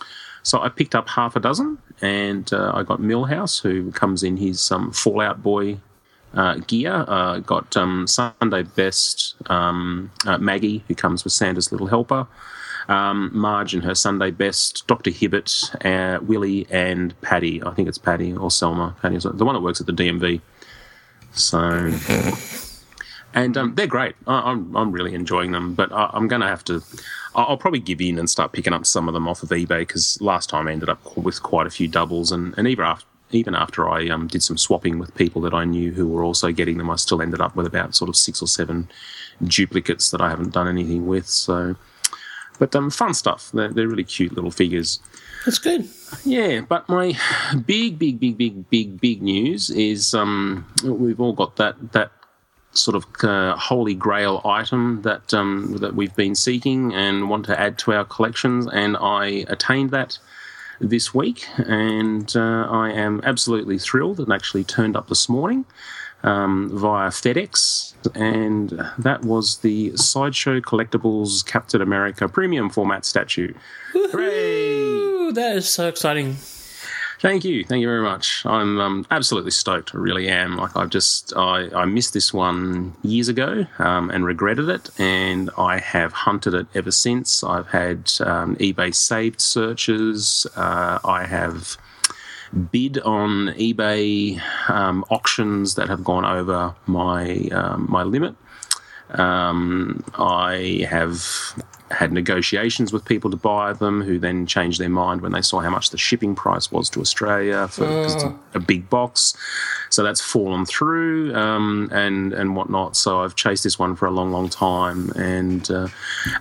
so 0.42 0.60
I 0.60 0.68
picked 0.68 0.94
up 0.94 1.08
half 1.08 1.34
a 1.34 1.40
dozen, 1.40 1.78
and 2.02 2.52
uh, 2.52 2.72
I 2.74 2.82
got 2.82 3.00
Milhouse, 3.00 3.62
who 3.62 3.90
comes 3.92 4.22
in 4.22 4.36
his 4.36 4.70
um, 4.70 4.92
Fallout 4.92 5.42
Boy 5.42 5.78
uh, 6.34 6.54
gear. 6.66 7.04
Uh, 7.08 7.38
got 7.40 7.76
um, 7.76 8.06
Sunday 8.06 8.62
Best 8.62 9.36
um, 9.50 10.10
uh, 10.26 10.38
Maggie, 10.38 10.84
who 10.88 10.94
comes 10.94 11.24
with 11.24 11.32
Santa's 11.32 11.72
Little 11.72 11.86
Helper. 11.86 12.26
Um, 12.88 13.30
Marge 13.34 13.74
and 13.74 13.84
her 13.84 13.94
Sunday 13.94 14.30
Best, 14.30 14.86
Dr. 14.86 15.10
Hibbert, 15.10 15.74
uh, 15.84 16.20
Willie, 16.22 16.66
and 16.70 17.18
Patty. 17.20 17.62
I 17.62 17.72
think 17.74 17.86
it's 17.86 17.98
Patty 17.98 18.34
or 18.34 18.50
Selma. 18.50 18.96
Patty, 19.02 19.18
the 19.18 19.44
one 19.44 19.54
that 19.54 19.60
works 19.60 19.80
at 19.80 19.86
the 19.86 19.92
DMV. 19.92 20.40
So, 21.32 21.92
and 23.34 23.56
um, 23.58 23.74
they're 23.74 23.86
great. 23.86 24.16
I, 24.26 24.52
I'm 24.52 24.74
I'm 24.74 24.90
really 24.90 25.14
enjoying 25.14 25.52
them. 25.52 25.74
But 25.74 25.92
I, 25.92 26.08
I'm 26.14 26.28
going 26.28 26.40
to 26.40 26.48
have 26.48 26.64
to. 26.64 26.82
I'll 27.34 27.46
I'll 27.48 27.56
probably 27.58 27.80
give 27.80 28.00
in 28.00 28.18
and 28.18 28.28
start 28.30 28.52
picking 28.52 28.72
up 28.72 28.86
some 28.86 29.06
of 29.06 29.12
them 29.12 29.28
off 29.28 29.42
of 29.42 29.50
eBay 29.50 29.80
because 29.80 30.18
last 30.22 30.48
time 30.48 30.66
I 30.66 30.72
ended 30.72 30.88
up 30.88 31.16
with 31.16 31.42
quite 31.42 31.66
a 31.66 31.70
few 31.70 31.88
doubles, 31.88 32.32
and 32.32 32.54
and 32.56 32.66
even 32.66 32.86
after 32.86 33.04
even 33.30 33.54
after 33.54 33.88
I 33.88 34.08
um, 34.08 34.26
did 34.26 34.42
some 34.42 34.56
swapping 34.56 34.98
with 34.98 35.14
people 35.14 35.42
that 35.42 35.54
I 35.54 35.64
knew 35.64 35.92
who 35.92 36.06
were 36.06 36.24
also 36.24 36.50
getting 36.52 36.78
them, 36.78 36.90
I 36.90 36.96
still 36.96 37.20
ended 37.20 37.40
up 37.40 37.54
with 37.56 37.66
about 37.66 37.94
sort 37.94 38.08
of 38.08 38.16
six 38.16 38.40
or 38.40 38.48
seven 38.48 38.88
duplicates 39.42 40.10
that 40.10 40.20
I 40.20 40.30
haven't 40.30 40.52
done 40.52 40.68
anything 40.68 41.06
with. 41.06 41.26
So, 41.26 41.76
but 42.58 42.74
um, 42.74 42.90
fun 42.90 43.14
stuff. 43.14 43.50
They're, 43.52 43.68
they're 43.68 43.88
really 43.88 44.04
cute 44.04 44.32
little 44.32 44.50
figures. 44.50 45.00
That's 45.44 45.58
good. 45.58 45.88
Yeah, 46.24 46.62
but 46.62 46.88
my 46.88 47.16
big, 47.66 47.98
big, 47.98 48.18
big, 48.18 48.36
big, 48.36 48.68
big, 48.70 49.00
big 49.00 49.22
news 49.22 49.70
is 49.70 50.14
um, 50.14 50.66
we've 50.84 51.20
all 51.20 51.32
got 51.32 51.56
that 51.56 51.92
that 51.92 52.10
sort 52.72 52.94
of 52.94 53.06
uh, 53.24 53.56
holy 53.56 53.94
grail 53.94 54.40
item 54.44 55.02
that 55.02 55.32
um, 55.32 55.76
that 55.80 55.94
we've 55.94 56.14
been 56.16 56.34
seeking 56.34 56.92
and 56.92 57.30
want 57.30 57.46
to 57.46 57.58
add 57.58 57.78
to 57.78 57.92
our 57.92 58.04
collections, 58.04 58.66
and 58.72 58.96
I 58.96 59.44
attained 59.48 59.90
that 59.90 60.18
this 60.80 61.14
week, 61.14 61.46
and 61.58 62.34
uh, 62.36 62.66
I 62.70 62.90
am 62.90 63.20
absolutely 63.24 63.78
thrilled. 63.78 64.20
It 64.20 64.30
actually 64.30 64.64
turned 64.64 64.96
up 64.96 65.08
this 65.08 65.28
morning 65.28 65.64
um, 66.22 66.70
via 66.72 67.10
FedEx, 67.10 67.94
and 68.14 68.70
that 68.98 69.22
was 69.22 69.58
the 69.58 69.96
Sideshow 69.96 70.60
Collectibles 70.60 71.44
Captain 71.44 71.80
America 71.80 72.28
Premium 72.28 72.70
Format 72.70 73.04
statue. 73.04 73.54
Ooh, 73.94 75.32
that 75.32 75.56
is 75.56 75.68
so 75.68 75.88
exciting. 75.88 76.36
Thank 77.20 77.44
you, 77.44 77.64
thank 77.64 77.80
you 77.80 77.88
very 77.88 78.02
much. 78.02 78.46
I'm 78.46 78.80
um, 78.80 79.06
absolutely 79.10 79.50
stoked. 79.50 79.92
I 79.92 79.98
really 79.98 80.28
am. 80.28 80.56
Like 80.56 80.76
I've 80.76 80.88
just 80.88 81.32
I, 81.36 81.68
I 81.74 81.84
missed 81.84 82.14
this 82.14 82.32
one 82.32 82.94
years 83.02 83.28
ago 83.28 83.66
um, 83.80 84.10
and 84.10 84.24
regretted 84.24 84.68
it, 84.68 84.88
and 85.00 85.50
I 85.58 85.80
have 85.80 86.12
hunted 86.12 86.54
it 86.54 86.68
ever 86.76 86.92
since. 86.92 87.42
I've 87.42 87.66
had 87.66 88.12
um, 88.20 88.54
eBay 88.56 88.94
saved 88.94 89.40
searches. 89.40 90.46
Uh, 90.54 91.00
I 91.04 91.24
have 91.26 91.76
bid 92.70 93.00
on 93.00 93.48
eBay 93.48 94.40
um, 94.70 95.04
auctions 95.10 95.74
that 95.74 95.88
have 95.88 96.04
gone 96.04 96.24
over 96.24 96.76
my 96.86 97.48
um, 97.50 97.86
my 97.90 98.04
limit. 98.04 98.36
Um, 99.10 100.04
I 100.14 100.86
have 100.88 101.24
had 101.90 102.12
negotiations 102.12 102.92
with 102.92 103.04
people 103.04 103.30
to 103.30 103.36
buy 103.36 103.72
them 103.72 104.02
who 104.02 104.18
then 104.18 104.46
changed 104.46 104.80
their 104.80 104.88
mind 104.88 105.20
when 105.20 105.32
they 105.32 105.42
saw 105.42 105.60
how 105.60 105.70
much 105.70 105.90
the 105.90 105.98
shipping 105.98 106.34
price 106.34 106.70
was 106.70 106.90
to 106.90 107.00
Australia 107.00 107.68
for 107.68 107.84
'cause 107.86 108.14
it's 108.14 108.24
a, 108.24 108.38
a 108.54 108.60
big 108.60 108.88
box. 108.90 109.34
So 109.90 110.02
that's 110.02 110.20
fallen 110.20 110.66
through 110.66 111.34
um, 111.34 111.88
and 111.92 112.32
and 112.32 112.54
whatnot. 112.56 112.96
So 112.96 113.20
I've 113.22 113.36
chased 113.36 113.64
this 113.64 113.78
one 113.78 113.96
for 113.96 114.06
a 114.06 114.10
long, 114.10 114.32
long 114.32 114.48
time. 114.48 115.10
And 115.16 115.70
uh, 115.70 115.88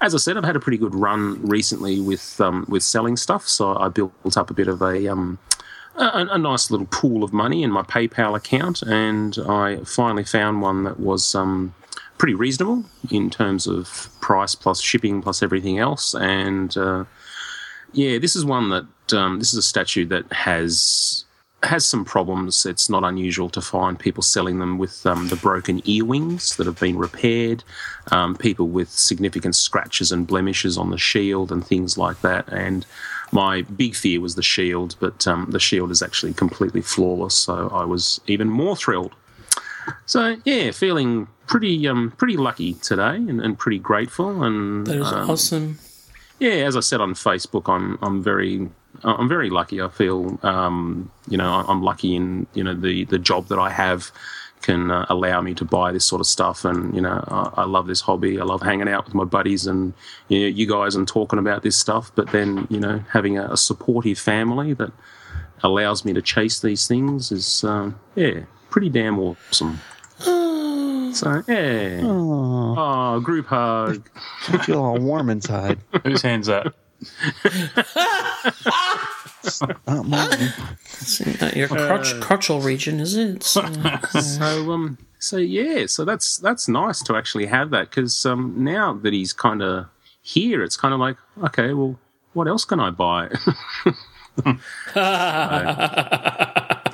as 0.02 0.14
I 0.14 0.18
said, 0.18 0.38
I've 0.38 0.44
had 0.44 0.56
a 0.56 0.60
pretty 0.60 0.78
good 0.78 0.94
run 0.96 1.42
recently 1.48 2.02
with 2.02 2.40
um, 2.42 2.66
with 2.68 2.84
selling 2.84 3.16
stuff. 3.18 3.48
So 3.48 3.78
I 3.78 3.88
built 3.90 4.12
up 4.36 4.50
a 4.50 4.54
bit 4.54 4.68
of 4.68 4.82
a 4.82 5.08
um, 5.08 5.38
a, 5.96 6.28
a 6.32 6.38
nice 6.38 6.70
little 6.70 6.88
pool 6.88 7.24
of 7.24 7.32
money 7.34 7.64
in 7.64 7.72
my 7.72 7.82
PayPal 7.84 8.36
account, 8.36 8.82
and 8.84 9.38
I 9.48 9.78
finally 9.86 10.24
found 10.24 10.62
one 10.62 10.84
that 10.84 11.00
was 11.00 11.34
um, 11.34 11.74
pretty 12.18 12.34
reasonable 12.34 12.84
in 13.12 13.30
terms 13.30 13.68
of 13.68 14.10
price 14.22 14.56
plus 14.56 14.82
shipping 14.82 15.22
plus 15.22 15.44
everything 15.44 15.80
else. 15.80 16.14
And 16.14 16.76
uh, 16.78 17.06
yeah, 17.94 18.18
this 18.18 18.36
is 18.36 18.46
one 18.46 18.70
that 18.70 19.18
um, 19.18 19.40
this 19.40 19.54
is 19.54 19.60
a 19.60 19.64
statue 19.64 20.06
that 20.08 20.32
has 20.32 21.26
has 21.64 21.86
some 21.86 22.06
problems. 22.06 22.66
It's 22.66 22.90
not 22.90 23.04
unusual 23.04 23.50
to 23.50 23.62
find 23.62 23.98
people 23.98 24.22
selling 24.22 24.60
them 24.60 24.78
with 24.78 25.06
um, 25.06 25.30
the 25.30 25.36
broken 25.36 25.82
ear 25.86 26.06
wings 26.06 26.56
that 26.58 26.68
have 26.68 26.80
been 26.80 26.98
repaired, 26.98 27.64
um, 28.12 28.36
people 28.36 28.68
with 28.68 28.90
significant 28.90 29.56
scratches 29.56 30.12
and 30.12 30.28
blemishes 30.28 30.78
on 30.78 30.92
the 30.92 30.98
shield 31.00 31.52
and 31.52 31.66
things 31.66 31.98
like 31.98 32.22
that. 32.22 32.48
And 32.50 32.86
my 33.32 33.64
big 33.64 33.96
fear 33.96 34.22
was 34.22 34.36
the 34.36 34.44
shield, 34.44 34.96
but 35.00 35.28
um, 35.28 35.48
the 35.50 35.60
shield 35.60 35.90
is 35.90 36.02
actually 36.04 36.34
completely 36.34 36.82
flawless. 36.82 37.36
So 37.36 37.70
I 37.70 37.86
was 37.86 38.22
even 38.28 38.50
more 38.50 38.76
thrilled. 38.76 39.14
So 40.06 40.38
yeah, 40.46 40.72
feeling 40.72 41.28
pretty 41.48 41.88
um, 41.88 42.12
pretty 42.18 42.38
lucky 42.38 42.74
today 42.76 43.16
and, 43.16 43.42
and 43.42 43.58
pretty 43.58 43.80
grateful. 43.80 44.44
And 44.44 44.86
That 44.86 44.98
is 44.98 45.12
um, 45.12 45.30
awesome. 45.30 45.80
yeah, 46.40 46.52
as 46.52 46.76
I 46.76 46.82
said 46.82 47.02
on 47.02 47.14
Facebook, 47.14 47.74
I'm 47.74 47.98
I'm 48.02 48.22
very 48.22 48.70
I'm 49.04 49.28
very 49.30 49.50
lucky. 49.50 49.82
I 49.82 49.88
feel 49.88 50.40
um, 50.44 51.12
you 51.28 51.38
know 51.38 51.66
I'm 51.68 51.82
lucky 51.82 52.16
in 52.16 52.48
you 52.54 52.64
know 52.64 52.74
the 52.74 53.06
the 53.06 53.20
job 53.20 53.48
that 53.48 53.60
I 53.60 53.70
have 53.70 54.12
can 54.62 54.90
uh, 54.90 55.06
allow 55.10 55.40
me 55.40 55.54
to 55.54 55.64
buy 55.64 55.92
this 55.92 56.06
sort 56.06 56.20
of 56.20 56.28
stuff, 56.28 56.66
and 56.66 56.94
you 56.94 57.02
know 57.02 57.24
I, 57.28 57.62
I 57.62 57.66
love 57.66 57.88
this 57.88 58.02
hobby. 58.02 58.40
I 58.40 58.44
love 58.44 58.62
hanging 58.62 58.90
out 58.90 59.06
with 59.06 59.14
my 59.14 59.24
buddies 59.24 59.68
and 59.68 59.94
you, 60.30 60.42
know, 60.42 60.48
you 60.48 60.68
guys 60.68 60.96
and 60.96 61.08
talking 61.08 61.40
about 61.40 61.64
this 61.64 61.78
stuff. 61.78 62.12
But 62.16 62.32
then 62.32 62.68
you 62.70 62.80
know 62.80 63.04
having 63.12 63.38
a, 63.38 63.46
a 63.46 63.58
supportive 63.58 64.20
family 64.20 64.74
that 64.74 64.92
allows 65.64 66.06
me 66.06 66.14
to 66.14 66.22
chase 66.22 66.60
these 66.60 66.88
things 66.88 67.32
is 67.32 67.64
um, 67.64 68.00
yeah 68.16 68.42
pretty 68.70 68.90
damn 68.90 69.20
awesome. 69.20 69.80
So 71.18 71.44
yeah, 71.48 72.02
oh, 72.04 73.20
group 73.22 73.48
hug. 73.48 74.08
I 74.50 74.64
feel 74.64 74.84
all 74.84 75.00
warm 75.00 75.32
inside. 75.32 75.80
Whose 76.04 76.22
hand's 76.22 76.46
that? 76.46 76.74
Not 79.88 80.06
mine. 80.08 80.54
It's 80.84 81.42
not 81.42 81.56
your 81.56 81.70
crotch, 81.70 82.14
crotchal 82.20 82.64
region, 82.64 83.00
is 83.00 83.16
it? 83.16 83.36
It's, 83.38 83.58
uh, 83.58 84.22
so 84.22 84.72
um 84.72 85.00
so 85.18 85.38
yeah 85.38 85.88
so 85.88 86.06
that's 86.06 86.38
that's 86.38 86.68
nice 86.68 87.02
to 87.02 87.16
actually 87.16 87.48
have 87.48 87.72
that 87.72 87.90
because 87.90 88.24
um 88.26 88.54
now 88.58 88.94
that 88.94 89.14
he's 89.14 89.34
kind 89.34 89.64
of 89.64 89.88
here 90.22 90.62
it's 90.64 90.78
kind 90.78 90.94
of 90.94 91.00
like 91.00 91.18
okay 91.44 91.74
well 91.74 91.98
what 92.34 92.48
else 92.48 92.66
can 92.66 92.80
i 92.80 92.92
buy 92.92 93.30
So 94.46 94.54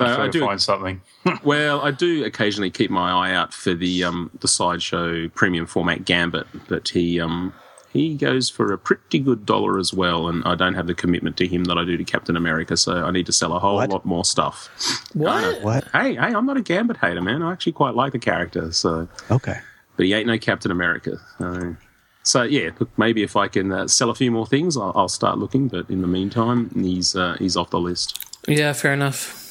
I 0.00 0.28
do, 0.28 0.40
find 0.40 0.60
something. 0.60 1.00
well, 1.44 1.80
I 1.80 1.90
do 1.90 2.24
occasionally 2.24 2.70
keep 2.70 2.90
my 2.90 3.10
eye 3.10 3.32
out 3.34 3.52
for 3.54 3.74
the 3.74 4.04
um, 4.04 4.30
the 4.40 4.48
sideshow 4.48 5.28
premium 5.30 5.66
format 5.66 6.04
Gambit, 6.04 6.46
but 6.68 6.88
he 6.88 7.20
um, 7.20 7.52
he 7.92 8.16
goes 8.16 8.50
for 8.50 8.72
a 8.72 8.78
pretty 8.78 9.18
good 9.20 9.46
dollar 9.46 9.78
as 9.78 9.94
well, 9.94 10.28
and 10.28 10.42
I 10.44 10.54
don't 10.56 10.74
have 10.74 10.86
the 10.88 10.94
commitment 10.94 11.36
to 11.36 11.46
him 11.46 11.64
that 11.64 11.78
I 11.78 11.84
do 11.84 11.96
to 11.96 12.04
Captain 12.04 12.36
America, 12.36 12.76
so 12.76 13.04
I 13.04 13.10
need 13.12 13.26
to 13.26 13.32
sell 13.32 13.52
a 13.54 13.58
whole 13.60 13.76
What? 13.76 13.90
lot 13.90 14.04
more 14.04 14.24
stuff. 14.24 14.68
what? 15.14 15.62
What? 15.62 15.84
Hey, 15.92 16.14
hey, 16.14 16.34
I'm 16.34 16.44
not 16.46 16.56
a 16.56 16.62
Gambit 16.62 16.96
hater, 16.96 17.20
man. 17.20 17.42
I 17.42 17.52
actually 17.52 17.72
quite 17.72 17.94
like 17.94 18.12
the 18.12 18.18
character, 18.18 18.72
so 18.72 19.06
Okay. 19.30 19.58
but 19.96 20.06
he 20.06 20.12
ain't 20.12 20.26
no 20.26 20.38
Captain 20.38 20.70
America. 20.72 21.18
So, 21.38 21.76
so 22.24 22.42
yeah, 22.42 22.70
look, 22.80 22.90
maybe 22.98 23.22
if 23.22 23.36
I 23.36 23.46
can 23.48 23.70
uh, 23.70 23.86
sell 23.86 24.10
a 24.10 24.14
few 24.14 24.32
more 24.32 24.46
things, 24.46 24.76
I'll, 24.76 24.92
I'll 24.96 25.08
start 25.08 25.38
looking. 25.38 25.68
But 25.68 25.88
in 25.88 26.00
the 26.00 26.08
meantime, 26.08 26.70
he's 26.74 27.14
uh, 27.14 27.36
he's 27.38 27.56
off 27.56 27.70
the 27.70 27.78
list. 27.78 28.18
Yeah, 28.48 28.72
fair 28.72 28.92
enough. 28.92 29.43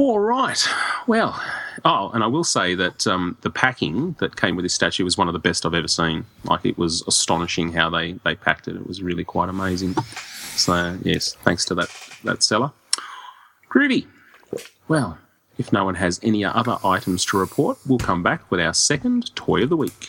All 0.00 0.18
right. 0.18 0.66
Well, 1.06 1.38
oh, 1.84 2.10
and 2.14 2.24
I 2.24 2.26
will 2.26 2.42
say 2.42 2.74
that 2.74 3.06
um, 3.06 3.36
the 3.42 3.50
packing 3.50 4.16
that 4.18 4.34
came 4.34 4.56
with 4.56 4.64
this 4.64 4.72
statue 4.72 5.04
was 5.04 5.18
one 5.18 5.28
of 5.28 5.34
the 5.34 5.38
best 5.38 5.66
I've 5.66 5.74
ever 5.74 5.88
seen. 5.88 6.24
Like 6.44 6.64
it 6.64 6.78
was 6.78 7.02
astonishing 7.06 7.74
how 7.74 7.90
they 7.90 8.12
they 8.24 8.34
packed 8.34 8.66
it. 8.66 8.76
It 8.76 8.86
was 8.86 9.02
really 9.02 9.24
quite 9.24 9.50
amazing. 9.50 9.94
So 10.56 10.98
yes, 11.02 11.34
thanks 11.44 11.66
to 11.66 11.74
that 11.74 11.90
that 12.24 12.42
seller. 12.42 12.72
Groovy. 13.68 14.06
Well, 14.88 15.18
if 15.58 15.70
no 15.70 15.84
one 15.84 15.96
has 15.96 16.18
any 16.22 16.46
other 16.46 16.78
items 16.82 17.26
to 17.26 17.38
report, 17.38 17.76
we'll 17.86 17.98
come 17.98 18.22
back 18.22 18.50
with 18.50 18.58
our 18.58 18.72
second 18.72 19.36
toy 19.36 19.64
of 19.64 19.68
the 19.68 19.76
week. 19.76 20.08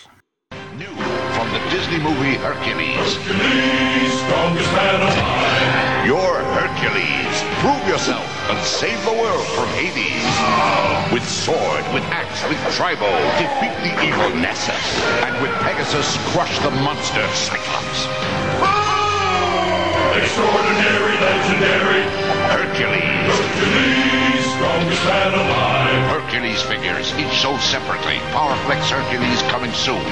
New 0.77 0.85
from 0.85 1.51
the 1.51 1.59
Disney 1.69 1.99
movie 1.99 2.35
Hercules. 2.35 3.15
strongest 4.23 4.72
man 4.72 5.01
alive. 5.01 6.05
You're 6.07 6.43
Hercules. 6.55 7.43
Prove 7.59 7.88
yourself 7.89 8.30
and 8.52 8.60
save 8.68 8.99
the 9.06 9.14
world 9.14 9.48
from 9.56 9.68
Hades. 9.80 10.28
With 11.14 11.23
sword, 11.23 11.88
with 11.95 12.03
axe, 12.11 12.44
with 12.52 12.60
tribal, 12.76 13.07
defeat 13.40 13.72
the 13.80 13.95
evil 14.03 14.28
Nessus. 14.36 14.76
And 15.23 15.32
with 15.41 15.52
Pegasus, 15.64 16.19
crush 16.36 16.60
the 16.60 16.72
monster 16.84 17.23
Cyclops. 17.32 18.11
Extraordinary, 20.19 21.15
legendary. 21.23 22.03
Hercules. 22.52 23.32
Hercules, 23.32 24.44
strongest 24.60 25.06
man 25.07 25.34
alive. 25.34 26.22
Hercules 26.22 26.61
figures, 26.64 27.14
each 27.15 27.40
sold 27.40 27.61
separately. 27.61 28.19
Powerflex 28.36 28.91
Hercules 28.91 29.41
coming 29.44 29.72
soon. 29.72 30.03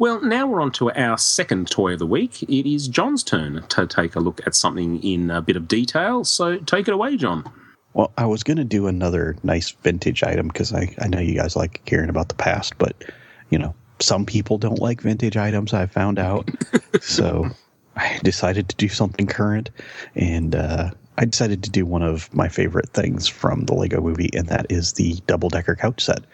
Well, 0.00 0.20
now 0.20 0.48
we're 0.48 0.60
on 0.60 0.72
to 0.72 0.90
our 0.90 1.16
second 1.16 1.70
toy 1.70 1.92
of 1.92 2.00
the 2.00 2.06
week. 2.06 2.42
It 2.42 2.68
is 2.68 2.88
John's 2.88 3.22
turn 3.22 3.62
to 3.68 3.86
take 3.86 4.16
a 4.16 4.20
look 4.20 4.44
at 4.44 4.56
something 4.56 5.00
in 5.04 5.30
a 5.30 5.40
bit 5.40 5.54
of 5.54 5.68
detail. 5.68 6.24
So 6.24 6.58
take 6.58 6.88
it 6.88 6.94
away, 6.94 7.16
John. 7.16 7.48
Well, 7.94 8.12
I 8.18 8.26
was 8.26 8.42
going 8.42 8.56
to 8.56 8.64
do 8.64 8.88
another 8.88 9.36
nice 9.44 9.70
vintage 9.70 10.22
item 10.22 10.48
because 10.48 10.72
I, 10.72 10.94
I 11.00 11.08
know 11.08 11.20
you 11.20 11.34
guys 11.34 11.56
like 11.56 11.80
hearing 11.88 12.10
about 12.10 12.28
the 12.28 12.34
past, 12.34 12.76
but, 12.76 13.04
you 13.50 13.58
know, 13.58 13.74
some 14.00 14.26
people 14.26 14.58
don't 14.58 14.80
like 14.80 15.00
vintage 15.00 15.36
items, 15.36 15.72
I 15.72 15.86
found 15.86 16.18
out. 16.18 16.50
so 17.00 17.48
I 17.96 18.18
decided 18.24 18.68
to 18.68 18.76
do 18.76 18.88
something 18.88 19.26
current. 19.26 19.70
And 20.16 20.56
uh, 20.56 20.90
I 21.18 21.24
decided 21.24 21.62
to 21.62 21.70
do 21.70 21.86
one 21.86 22.02
of 22.02 22.32
my 22.34 22.48
favorite 22.48 22.88
things 22.90 23.28
from 23.28 23.66
the 23.66 23.74
Lego 23.74 24.00
movie, 24.00 24.30
and 24.34 24.48
that 24.48 24.66
is 24.70 24.94
the 24.94 25.14
double 25.28 25.48
decker 25.48 25.76
couch 25.76 26.02
set. 26.02 26.24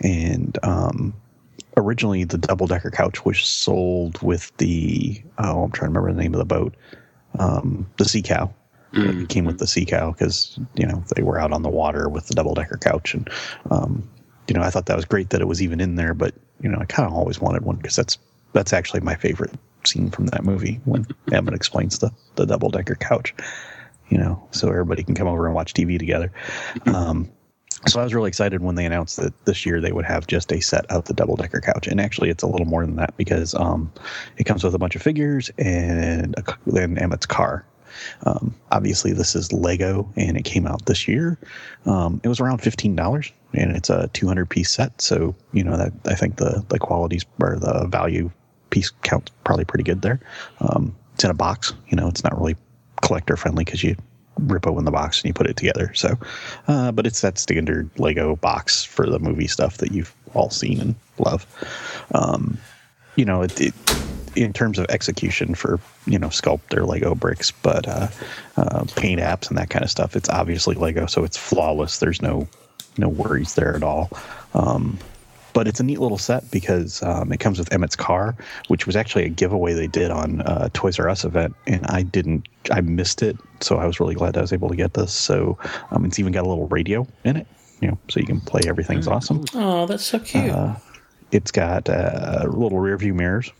And 0.00 0.58
um, 0.64 1.14
originally, 1.76 2.24
the 2.24 2.38
double 2.38 2.66
decker 2.66 2.90
couch 2.90 3.24
was 3.24 3.38
sold 3.38 4.20
with 4.22 4.56
the, 4.56 5.22
oh, 5.38 5.64
I'm 5.64 5.70
trying 5.70 5.92
to 5.92 6.00
remember 6.00 6.12
the 6.12 6.22
name 6.22 6.34
of 6.34 6.38
the 6.38 6.44
boat, 6.44 6.74
um, 7.38 7.86
the 7.96 8.04
Sea 8.04 8.22
Cow. 8.22 8.52
It 8.92 9.28
came 9.28 9.44
with 9.44 9.58
the 9.58 9.66
sea 9.66 9.84
cow 9.84 10.10
because 10.10 10.58
you 10.74 10.86
know 10.86 11.04
they 11.14 11.22
were 11.22 11.38
out 11.38 11.52
on 11.52 11.62
the 11.62 11.68
water 11.68 12.08
with 12.08 12.26
the 12.26 12.34
double 12.34 12.54
decker 12.54 12.76
couch, 12.76 13.14
and 13.14 13.28
um, 13.70 14.08
you 14.48 14.54
know 14.54 14.62
I 14.62 14.70
thought 14.70 14.86
that 14.86 14.96
was 14.96 15.04
great 15.04 15.30
that 15.30 15.40
it 15.40 15.46
was 15.46 15.62
even 15.62 15.80
in 15.80 15.94
there. 15.94 16.14
But 16.14 16.34
you 16.60 16.68
know 16.68 16.78
I 16.78 16.86
kind 16.86 17.06
of 17.06 17.14
always 17.14 17.40
wanted 17.40 17.62
one 17.62 17.76
because 17.76 17.94
that's 17.96 18.18
that's 18.52 18.72
actually 18.72 19.00
my 19.00 19.14
favorite 19.14 19.52
scene 19.84 20.10
from 20.10 20.26
that 20.26 20.44
movie 20.44 20.80
when 20.84 21.06
Emmett 21.32 21.54
explains 21.54 21.98
the 21.98 22.10
the 22.34 22.46
double 22.46 22.70
decker 22.70 22.96
couch. 22.96 23.34
You 24.08 24.18
know, 24.18 24.42
so 24.50 24.68
everybody 24.68 25.04
can 25.04 25.14
come 25.14 25.28
over 25.28 25.46
and 25.46 25.54
watch 25.54 25.72
TV 25.72 25.96
together. 25.96 26.32
Um, 26.86 27.30
so 27.86 28.00
I 28.00 28.04
was 28.04 28.12
really 28.12 28.28
excited 28.28 28.60
when 28.60 28.74
they 28.74 28.84
announced 28.84 29.16
that 29.18 29.44
this 29.46 29.64
year 29.64 29.80
they 29.80 29.92
would 29.92 30.04
have 30.04 30.26
just 30.26 30.52
a 30.52 30.60
set 30.60 30.84
of 30.86 31.04
the 31.04 31.14
double 31.14 31.36
decker 31.36 31.60
couch, 31.60 31.86
and 31.86 32.00
actually 32.00 32.28
it's 32.28 32.42
a 32.42 32.46
little 32.46 32.66
more 32.66 32.84
than 32.84 32.96
that 32.96 33.16
because 33.16 33.54
um, 33.54 33.92
it 34.36 34.44
comes 34.44 34.64
with 34.64 34.74
a 34.74 34.78
bunch 34.78 34.96
of 34.96 35.02
figures 35.02 35.50
and 35.58 36.34
a, 36.36 36.44
then 36.66 36.98
Emmett's 36.98 37.26
car. 37.26 37.64
Um, 38.24 38.54
obviously, 38.70 39.12
this 39.12 39.34
is 39.34 39.52
Lego, 39.52 40.10
and 40.16 40.36
it 40.36 40.44
came 40.44 40.66
out 40.66 40.86
this 40.86 41.08
year. 41.08 41.38
Um, 41.86 42.20
it 42.22 42.28
was 42.28 42.40
around 42.40 42.58
fifteen 42.58 42.96
dollars, 42.96 43.32
and 43.54 43.76
it's 43.76 43.90
a 43.90 44.08
two 44.12 44.26
hundred 44.26 44.48
piece 44.48 44.70
set. 44.70 45.00
So 45.00 45.34
you 45.52 45.64
know 45.64 45.76
that 45.76 45.92
I 46.06 46.14
think 46.14 46.36
the 46.36 46.64
the 46.68 46.78
qualities 46.78 47.24
or 47.40 47.56
the 47.56 47.86
value 47.86 48.30
piece 48.70 48.90
count's 49.02 49.32
probably 49.44 49.64
pretty 49.64 49.84
good 49.84 50.02
there. 50.02 50.20
Um, 50.60 50.94
it's 51.14 51.24
in 51.24 51.30
a 51.30 51.34
box. 51.34 51.74
You 51.88 51.96
know, 51.96 52.08
it's 52.08 52.24
not 52.24 52.36
really 52.36 52.56
collector 53.02 53.36
friendly 53.36 53.64
because 53.64 53.82
you 53.82 53.96
rip 54.38 54.66
open 54.66 54.84
the 54.84 54.90
box 54.90 55.20
and 55.20 55.28
you 55.28 55.34
put 55.34 55.46
it 55.46 55.56
together. 55.56 55.92
So, 55.94 56.16
uh, 56.68 56.92
but 56.92 57.06
it's 57.06 57.20
that 57.20 57.38
standard 57.38 57.90
Lego 57.98 58.36
box 58.36 58.84
for 58.84 59.08
the 59.08 59.18
movie 59.18 59.46
stuff 59.46 59.78
that 59.78 59.92
you've 59.92 60.14
all 60.34 60.50
seen 60.50 60.80
and 60.80 60.94
love. 61.18 61.46
Um, 62.14 62.58
you 63.16 63.24
know, 63.24 63.42
it, 63.42 63.60
it 63.60 63.74
in 64.40 64.52
terms 64.52 64.78
of 64.78 64.86
execution 64.88 65.54
for 65.54 65.78
you 66.06 66.18
know 66.18 66.28
sculpt 66.28 66.74
or 66.76 66.84
Lego 66.84 67.14
bricks, 67.14 67.50
but 67.50 67.86
uh, 67.86 68.08
uh, 68.56 68.84
paint 68.96 69.20
apps 69.20 69.48
and 69.48 69.58
that 69.58 69.70
kind 69.70 69.84
of 69.84 69.90
stuff. 69.90 70.16
It's 70.16 70.28
obviously 70.28 70.74
Lego, 70.74 71.06
so 71.06 71.24
it's 71.24 71.36
flawless. 71.36 71.98
There's 71.98 72.22
no 72.22 72.48
no 72.96 73.08
worries 73.08 73.54
there 73.54 73.76
at 73.76 73.82
all. 73.82 74.10
Um, 74.54 74.98
but 75.52 75.66
it's 75.66 75.80
a 75.80 75.82
neat 75.82 75.98
little 75.98 76.18
set 76.18 76.48
because 76.50 77.02
um, 77.02 77.32
it 77.32 77.40
comes 77.40 77.58
with 77.58 77.72
Emmett's 77.72 77.96
car, 77.96 78.36
which 78.68 78.86
was 78.86 78.94
actually 78.94 79.24
a 79.24 79.28
giveaway 79.28 79.72
they 79.72 79.88
did 79.88 80.10
on 80.10 80.42
uh, 80.42 80.68
Toys 80.72 80.98
R 80.98 81.08
Us 81.08 81.24
event, 81.24 81.56
and 81.66 81.84
I 81.86 82.02
didn't, 82.02 82.48
I 82.70 82.80
missed 82.80 83.20
it, 83.22 83.36
so 83.60 83.78
I 83.78 83.86
was 83.86 83.98
really 83.98 84.14
glad 84.14 84.36
I 84.36 84.42
was 84.42 84.52
able 84.52 84.68
to 84.68 84.76
get 84.76 84.94
this. 84.94 85.12
So 85.12 85.58
um, 85.90 86.04
it's 86.04 86.20
even 86.20 86.32
got 86.32 86.44
a 86.44 86.48
little 86.48 86.68
radio 86.68 87.04
in 87.24 87.36
it, 87.36 87.48
you 87.80 87.88
know, 87.88 87.98
so 88.08 88.20
you 88.20 88.26
can 88.26 88.40
play 88.40 88.62
Everything's 88.66 89.08
Awesome. 89.08 89.44
Oh, 89.54 89.86
that's 89.86 90.04
so 90.04 90.20
cute. 90.20 90.50
Uh, 90.50 90.76
it's 91.32 91.50
got 91.50 91.88
uh, 91.88 92.46
little 92.48 92.78
rear 92.78 92.96
view 92.96 93.14
mirrors 93.14 93.50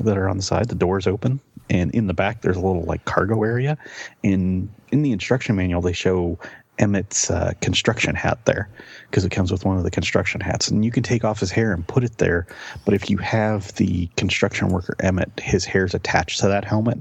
that 0.00 0.16
are 0.16 0.28
on 0.28 0.36
the 0.36 0.42
side. 0.42 0.68
The 0.68 0.74
doors 0.74 1.06
open, 1.06 1.40
and 1.70 1.90
in 1.94 2.06
the 2.06 2.14
back 2.14 2.42
there's 2.42 2.56
a 2.56 2.60
little 2.60 2.82
like 2.82 3.04
cargo 3.04 3.42
area. 3.42 3.76
In 4.22 4.70
in 4.90 5.02
the 5.02 5.12
instruction 5.12 5.56
manual, 5.56 5.80
they 5.80 5.92
show 5.92 6.38
Emmett's 6.78 7.30
uh, 7.30 7.52
construction 7.60 8.14
hat 8.14 8.44
there 8.44 8.68
because 9.10 9.24
it 9.24 9.30
comes 9.30 9.52
with 9.52 9.64
one 9.64 9.76
of 9.76 9.84
the 9.84 9.90
construction 9.90 10.40
hats, 10.40 10.68
and 10.68 10.84
you 10.84 10.90
can 10.90 11.02
take 11.02 11.24
off 11.24 11.40
his 11.40 11.50
hair 11.50 11.72
and 11.72 11.86
put 11.86 12.04
it 12.04 12.18
there. 12.18 12.46
But 12.84 12.94
if 12.94 13.10
you 13.10 13.18
have 13.18 13.74
the 13.74 14.08
construction 14.16 14.68
worker 14.68 14.96
Emmett, 15.00 15.30
his 15.40 15.64
hair's 15.64 15.94
attached 15.94 16.40
to 16.40 16.48
that 16.48 16.64
helmet, 16.64 16.98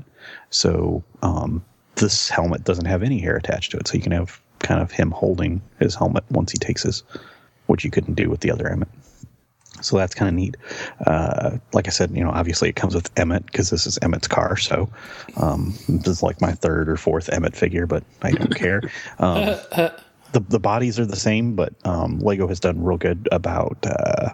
so 0.50 1.04
um, 1.22 1.64
this 1.96 2.30
helmet 2.30 2.64
doesn't 2.64 2.86
have 2.86 3.04
any 3.04 3.20
hair 3.20 3.36
attached 3.36 3.72
to 3.72 3.78
it. 3.78 3.88
So 3.88 3.96
you 3.96 4.02
can 4.02 4.12
have 4.12 4.42
kind 4.60 4.82
of 4.82 4.92
him 4.92 5.12
holding 5.12 5.62
his 5.80 5.96
helmet 5.96 6.24
once 6.30 6.52
he 6.52 6.58
takes 6.58 6.84
his, 6.84 7.04
which 7.68 7.84
you 7.84 7.92
couldn't 7.92 8.16
do 8.16 8.30
with 8.30 8.42
the 8.42 8.52
other 8.52 8.68
Emmett. 8.68 8.90
So 9.82 9.98
that's 9.98 10.16
kind 10.16 10.30
of 10.30 10.36
neat. 10.36 10.58
Uh, 11.06 11.58
like 11.74 11.88
I 11.88 11.92
said, 11.92 12.12
you 12.16 12.24
know, 12.24 12.32
obviously 12.32 12.70
it 12.70 12.76
comes 12.76 12.96
with 12.96 13.10
Emmett 13.18 13.46
because 13.46 13.70
this 13.70 13.86
is 13.86 13.98
Emmett's 13.98 14.28
car. 14.28 14.58
So 14.58 14.90
um, 15.38 15.74
this 15.90 16.08
is 16.08 16.24
like 16.24 16.42
my 16.42 16.54
third 16.54 16.90
or 16.90 16.98
fourth 16.98 17.30
Emmett 17.30 17.56
figure, 17.56 17.88
but 17.88 18.04
I 18.22 18.32
don't 18.32 18.56
care. 18.56 18.82
Um, 19.20 19.56
the 20.32 20.40
the 20.40 20.60
bodies 20.60 21.00
are 21.00 21.06
the 21.06 21.16
same, 21.16 21.56
but 21.56 21.74
um, 21.86 22.20
Lego 22.20 22.48
has 22.48 22.60
done 22.60 22.84
real 22.84 22.98
good 22.98 23.28
about 23.32 23.78
uh, 23.86 24.30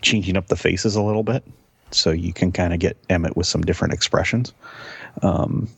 changing 0.00 0.36
up 0.36 0.48
the 0.48 0.56
faces 0.56 0.94
a 0.94 1.02
little 1.02 1.22
bit, 1.22 1.44
so 1.90 2.10
you 2.10 2.32
can 2.32 2.52
kind 2.52 2.72
of 2.72 2.78
get 2.78 2.96
Emmett 3.08 3.36
with 3.36 3.46
some 3.46 3.62
different 3.62 3.94
expressions. 3.94 4.52
Um, 5.22 5.68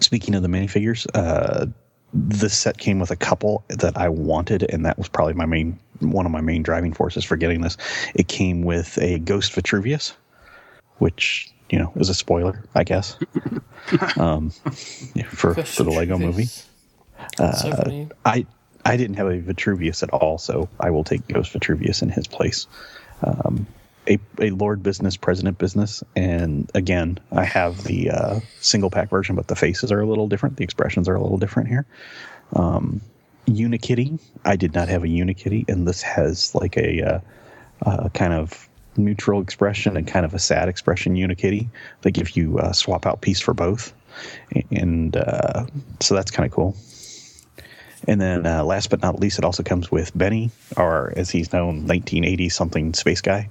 speaking 0.00 0.34
of 0.34 0.42
the 0.42 0.48
minifigures, 0.48 1.06
uh, 1.14 1.66
this 2.12 2.56
set 2.56 2.78
came 2.78 2.98
with 2.98 3.10
a 3.10 3.16
couple 3.16 3.64
that 3.68 3.96
I 3.96 4.08
wanted, 4.08 4.64
and 4.70 4.84
that 4.84 4.98
was 4.98 5.08
probably 5.08 5.34
my 5.34 5.46
main 5.46 5.78
one 6.00 6.26
of 6.26 6.32
my 6.32 6.40
main 6.40 6.62
driving 6.62 6.92
forces 6.92 7.24
for 7.24 7.36
getting 7.36 7.60
this. 7.60 7.76
It 8.14 8.28
came 8.28 8.62
with 8.62 8.98
a 8.98 9.18
Ghost 9.20 9.52
Vitruvius, 9.54 10.14
which 10.98 11.50
you 11.70 11.78
know 11.78 11.92
is 11.96 12.08
a 12.08 12.14
spoiler, 12.14 12.64
I 12.74 12.84
guess, 12.84 13.16
um, 14.16 14.50
for 15.30 15.54
for 15.54 15.82
the 15.82 15.90
Lego 15.90 16.18
movie. 16.18 16.48
Uh, 17.38 17.52
So. 17.52 18.08
I 18.24 18.46
I 18.84 18.96
didn't 18.96 19.16
have 19.16 19.28
a 19.28 19.38
Vitruvius 19.38 20.02
at 20.02 20.10
all, 20.10 20.38
so 20.38 20.68
I 20.78 20.90
will 20.90 21.04
take 21.04 21.26
Ghost 21.28 21.52
Vitruvius 21.52 22.02
in 22.02 22.08
his 22.08 22.26
place. 22.26 22.66
Um, 23.22 23.66
a, 24.08 24.18
a 24.40 24.50
Lord 24.50 24.82
business, 24.82 25.16
President 25.16 25.58
business, 25.58 26.04
and 26.14 26.70
again, 26.74 27.18
I 27.32 27.44
have 27.44 27.82
the 27.82 28.10
uh, 28.10 28.40
single 28.60 28.90
pack 28.90 29.10
version, 29.10 29.34
but 29.34 29.48
the 29.48 29.56
faces 29.56 29.90
are 29.90 30.00
a 30.00 30.06
little 30.06 30.28
different. 30.28 30.56
The 30.56 30.64
expressions 30.64 31.08
are 31.08 31.16
a 31.16 31.20
little 31.20 31.38
different 31.38 31.68
here. 31.68 31.84
Um, 32.52 33.00
Unikitty, 33.46 34.20
I 34.44 34.56
did 34.56 34.74
not 34.74 34.88
have 34.88 35.04
a 35.04 35.08
Unikitty, 35.08 35.68
and 35.68 35.86
this 35.86 36.02
has 36.02 36.54
like 36.54 36.76
a 36.76 37.02
uh, 37.02 37.20
uh, 37.82 38.08
kind 38.10 38.32
of 38.32 38.68
neutral 38.96 39.40
expression 39.40 39.96
and 39.96 40.06
kind 40.06 40.24
of 40.24 40.34
a 40.34 40.38
sad 40.38 40.68
expression 40.68 41.14
Unikitty. 41.14 41.68
They 42.02 42.10
give 42.10 42.36
you 42.36 42.58
uh, 42.58 42.72
swap 42.72 43.06
out 43.06 43.20
piece 43.20 43.40
for 43.40 43.54
both, 43.54 43.92
and 44.70 45.16
uh, 45.16 45.66
so 46.00 46.14
that's 46.14 46.30
kind 46.30 46.46
of 46.46 46.52
cool. 46.52 46.76
And 48.08 48.20
then, 48.20 48.46
uh, 48.46 48.62
last 48.62 48.90
but 48.90 49.02
not 49.02 49.18
least, 49.18 49.38
it 49.38 49.44
also 49.44 49.62
comes 49.62 49.90
with 49.90 50.16
Benny, 50.16 50.50
or 50.76 51.12
as 51.16 51.30
he's 51.30 51.52
known, 51.52 51.86
1980 51.86 52.48
something 52.50 52.94
space 52.94 53.20
guy. 53.20 53.48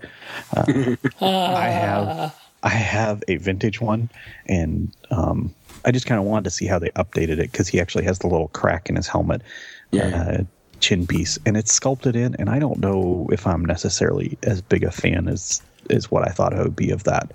Uh, 0.55 0.95
I 1.21 1.69
have 1.69 2.35
I 2.63 2.69
have 2.69 3.23
a 3.27 3.37
vintage 3.37 3.79
one, 3.79 4.09
and 4.47 4.91
um, 5.11 5.53
I 5.85 5.91
just 5.91 6.07
kind 6.07 6.19
of 6.19 6.25
wanted 6.25 6.45
to 6.45 6.51
see 6.51 6.65
how 6.65 6.79
they 6.79 6.89
updated 6.89 7.37
it 7.37 7.51
because 7.51 7.67
he 7.67 7.79
actually 7.79 8.05
has 8.05 8.19
the 8.19 8.27
little 8.27 8.47
crack 8.49 8.89
in 8.89 8.95
his 8.95 9.07
helmet, 9.07 9.41
uh, 9.99 10.43
chin 10.79 11.07
piece, 11.07 11.39
and 11.45 11.57
it's 11.57 11.71
sculpted 11.71 12.15
in. 12.15 12.35
And 12.35 12.49
I 12.49 12.59
don't 12.59 12.79
know 12.79 13.27
if 13.31 13.47
I'm 13.47 13.65
necessarily 13.65 14.37
as 14.43 14.61
big 14.61 14.83
a 14.83 14.91
fan 14.91 15.27
as 15.27 15.61
is 15.89 16.09
what 16.09 16.27
I 16.27 16.31
thought 16.31 16.51
it 16.51 16.57
would 16.57 16.75
be 16.75 16.89
of 16.89 17.03
that, 17.03 17.31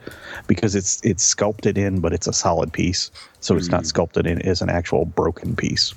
because 0.46 0.74
it's 0.74 1.00
it's 1.04 1.22
sculpted 1.22 1.78
in, 1.78 2.00
but 2.00 2.12
it's 2.12 2.26
a 2.26 2.32
solid 2.32 2.72
piece, 2.72 3.10
so 3.40 3.56
it's 3.56 3.68
not 3.68 3.86
sculpted 3.86 4.26
in 4.26 4.42
as 4.42 4.60
an 4.60 4.70
actual 4.70 5.04
broken 5.04 5.54
piece. 5.54 5.94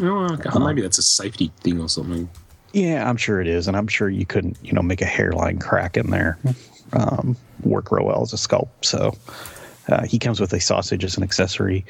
Oh, 0.00 0.24
okay. 0.32 0.50
Maybe 0.58 0.82
that's 0.82 0.98
a 0.98 1.02
safety 1.02 1.50
thing 1.60 1.80
or 1.80 1.88
something. 1.88 2.28
Yeah, 2.72 3.08
I'm 3.08 3.16
sure 3.16 3.40
it 3.40 3.46
is, 3.46 3.68
and 3.68 3.76
I'm 3.76 3.88
sure 3.88 4.08
you 4.10 4.26
couldn't, 4.26 4.58
you 4.62 4.72
know, 4.72 4.82
make 4.82 5.00
a 5.00 5.06
hairline 5.06 5.58
crack 5.58 5.96
in 5.96 6.10
there. 6.10 6.38
Um, 6.92 7.36
work 7.62 7.90
real 7.90 8.04
well 8.04 8.22
as 8.22 8.32
a 8.32 8.36
sculpt. 8.36 8.68
So 8.82 9.14
uh, 9.88 10.04
he 10.04 10.18
comes 10.18 10.40
with 10.40 10.52
a 10.52 10.60
sausage 10.60 11.04
as 11.04 11.16
an 11.16 11.22
accessory. 11.22 11.84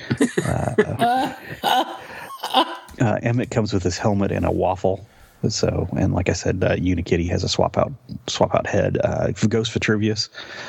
Uh, 0.45 1.35
uh, 3.01 3.19
Emmett 3.23 3.51
comes 3.51 3.73
with 3.73 3.83
his 3.83 3.99
helmet 3.99 4.33
and 4.33 4.45
a 4.45 4.51
waffle. 4.51 5.07
So, 5.49 5.89
and 5.97 6.15
like 6.15 6.29
I 6.29 6.33
said, 6.33 6.65
uh, 6.65 6.77
Unikitty 6.77 7.29
has 7.29 7.45
a 7.45 7.49
swap 7.49 7.77
out 7.77 7.93
swap 8.27 8.55
out 8.55 8.67
head. 8.67 8.99
Uh, 9.05 9.31
Ghost 9.49 9.73
Vitruvius, 9.73 10.29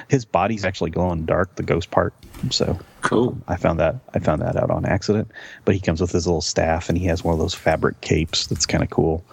his 0.09 0.25
body's 0.25 0.65
actually 0.65 0.91
glowing 0.91 1.25
dark, 1.25 1.55
the 1.55 1.63
ghost 1.63 1.89
part. 1.89 2.13
So 2.51 2.77
cool. 3.01 3.37
I 3.47 3.55
found 3.55 3.79
that 3.79 3.95
I 4.13 4.19
found 4.19 4.41
that 4.41 4.55
out 4.55 4.69
on 4.69 4.85
accident. 4.85 5.31
But 5.65 5.73
he 5.73 5.81
comes 5.81 6.01
with 6.01 6.11
his 6.11 6.27
little 6.27 6.41
staff, 6.41 6.89
and 6.89 6.97
he 6.97 7.05
has 7.05 7.23
one 7.23 7.33
of 7.33 7.39
those 7.39 7.53
fabric 7.53 8.01
capes 8.01 8.47
that's 8.47 8.65
kind 8.65 8.83
of 8.83 8.89
cool. 8.89 9.23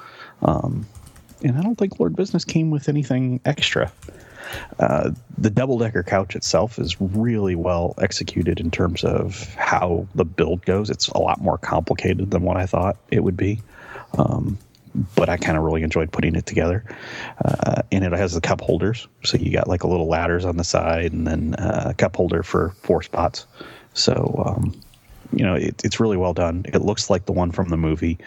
Um, 0.43 0.87
and 1.43 1.59
I 1.59 1.63
don't 1.63 1.77
think 1.77 1.99
Lord 1.99 2.17
Business 2.17 2.45
came 2.45 2.71
with 2.71 2.89
anything 2.89 3.41
extra. 3.45 3.93
Uh, 4.79 5.11
the 5.39 5.51
double 5.51 5.79
decker 5.79 6.03
couch 6.03 6.37
itself 6.37 6.79
is 6.79 7.01
really 7.01 7.55
well 7.55 7.95
executed 8.01 8.61
in 8.61 8.71
terms 8.71 9.05
of 9.05 9.55
how 9.55 10.07
the 10.15 10.25
build 10.25 10.65
goes. 10.65 10.91
It's 10.91 11.09
a 11.09 11.19
lot 11.19 11.41
more 11.41 11.59
complicated 11.59 12.31
than 12.31 12.43
what 12.43 12.57
I 12.57 12.67
thought 12.67 12.97
it 13.11 13.25
would 13.25 13.37
be. 13.37 13.61
Um, 14.19 14.59
but 15.17 15.29
I 15.29 15.37
kind 15.37 15.59
of 15.59 15.65
really 15.65 15.83
enjoyed 15.83 16.13
putting 16.13 16.37
it 16.37 16.47
together. 16.47 16.85
Uh, 17.45 17.83
and 17.91 18.05
it 18.05 18.13
has 18.13 18.35
the 18.35 18.41
cup 18.41 18.61
holders. 18.61 19.09
So 19.25 19.37
you 19.37 19.53
got 19.53 19.69
like 19.69 19.83
a 19.83 19.89
little 19.89 20.07
ladders 20.07 20.45
on 20.45 20.57
the 20.57 20.65
side 20.65 21.13
and 21.13 21.27
then 21.27 21.55
uh, 21.55 21.89
a 21.91 21.95
cup 21.95 22.15
holder 22.17 22.43
for 22.43 22.71
four 22.83 23.03
spots. 23.03 23.47
So, 23.95 24.43
um, 24.47 24.81
you 25.33 25.45
know, 25.45 25.55
it, 25.55 25.83
it's 25.85 25.99
really 25.99 26.17
well 26.17 26.35
done. 26.35 26.65
It 26.73 26.83
looks 26.83 27.11
like 27.11 27.27
the 27.27 27.33
one 27.33 27.51
from 27.51 27.71
the 27.71 27.77
movie. 27.77 28.19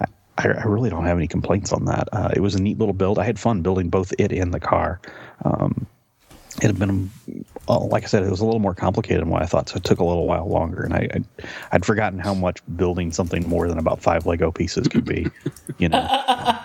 I, 0.00 0.04
I, 0.38 0.48
I 0.48 0.64
really 0.64 0.90
don't 0.90 1.04
have 1.04 1.16
any 1.16 1.28
complaints 1.28 1.72
on 1.72 1.84
that. 1.86 2.08
Uh, 2.12 2.30
it 2.34 2.40
was 2.40 2.54
a 2.54 2.62
neat 2.62 2.78
little 2.78 2.94
build. 2.94 3.18
I 3.18 3.24
had 3.24 3.38
fun 3.38 3.62
building 3.62 3.88
both 3.88 4.12
it 4.18 4.32
and 4.32 4.52
the 4.52 4.60
car. 4.60 5.00
Um, 5.44 5.86
it 6.56 6.64
had 6.64 6.78
been, 6.78 7.10
well, 7.66 7.88
like 7.88 8.04
I 8.04 8.06
said, 8.06 8.22
it 8.22 8.30
was 8.30 8.40
a 8.40 8.44
little 8.44 8.60
more 8.60 8.74
complicated 8.74 9.22
than 9.22 9.30
what 9.30 9.42
I 9.42 9.46
thought, 9.46 9.70
so 9.70 9.76
it 9.76 9.84
took 9.84 10.00
a 10.00 10.04
little 10.04 10.26
while 10.26 10.46
longer. 10.46 10.82
And 10.82 10.94
I, 10.94 11.08
I'd, 11.14 11.24
I'd 11.72 11.84
forgotten 11.84 12.18
how 12.18 12.34
much 12.34 12.60
building 12.76 13.10
something 13.10 13.48
more 13.48 13.68
than 13.68 13.78
about 13.78 14.02
five 14.02 14.26
Lego 14.26 14.50
pieces 14.50 14.86
could 14.88 15.04
be, 15.04 15.28
you 15.78 15.88
know. 15.88 16.58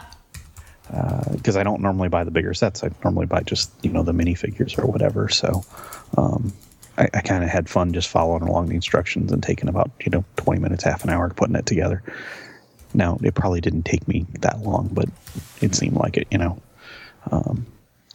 Because 1.32 1.58
I 1.58 1.64
don't 1.64 1.82
normally 1.82 2.10
buy 2.10 2.24
the 2.24 2.32
bigger 2.32 2.54
sets. 2.54 2.84
I 2.84 2.90
normally 3.04 3.26
buy 3.26 3.42
just 3.42 3.72
you 3.82 3.92
know 3.92 4.04
the 4.04 4.14
minifigures 4.14 4.78
or 4.82 4.86
whatever. 4.88 5.28
So 5.28 5.66
um, 6.18 6.54
I, 6.98 7.10
I 7.14 7.22
kind 7.22 7.44
of 7.44 7.50
had 7.50 7.70
fun 7.70 7.92
just 7.92 8.08
following 8.08 8.44
along 8.44 8.68
the 8.68 8.76
instructions 8.76 9.32
and 9.32 9.44
taking 9.44 9.68
about 9.68 9.92
you 10.02 10.10
know 10.12 10.24
twenty 10.38 10.62
minutes, 10.62 10.86
half 10.86 11.04
an 11.04 11.10
hour 11.10 11.30
putting 11.30 11.56
it 11.56 11.66
together. 11.66 12.04
Now 12.94 13.18
it 13.22 13.36
probably 13.36 13.62
didn't 13.62 13.84
take 13.84 14.08
me 14.08 14.26
that 14.40 14.60
long, 14.60 14.90
but 14.92 15.10
it 15.62 15.76
seemed 15.76 15.96
like 15.96 16.18
it, 16.18 16.28
you 16.32 16.38
know. 16.38 16.62
Um, 17.32 17.66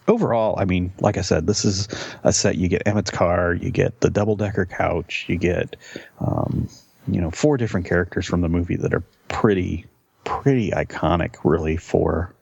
overall, 0.09 0.59
I 0.59 0.65
mean, 0.65 0.93
like 1.01 1.17
I 1.17 1.23
said, 1.23 1.47
this 1.47 1.65
is 1.65 1.89
a 2.25 2.33
set. 2.33 2.57
You 2.57 2.69
get 2.69 2.83
Emmett's 2.87 3.11
car, 3.11 3.55
you 3.55 3.71
get 3.71 4.01
the 4.01 4.11
double 4.11 4.37
decker 4.37 4.67
couch, 4.67 5.27
you 5.29 5.37
get, 5.37 5.77
um, 6.21 6.69
you 7.07 7.21
know, 7.21 7.31
four 7.31 7.57
different 7.57 7.87
characters 7.87 8.27
from 8.27 8.41
the 8.41 8.49
movie 8.49 8.77
that 8.77 8.95
are 8.95 9.05
pretty, 9.29 9.87
pretty 10.25 10.71
iconic, 10.71 11.37
really. 11.45 11.77
For, 11.77 12.33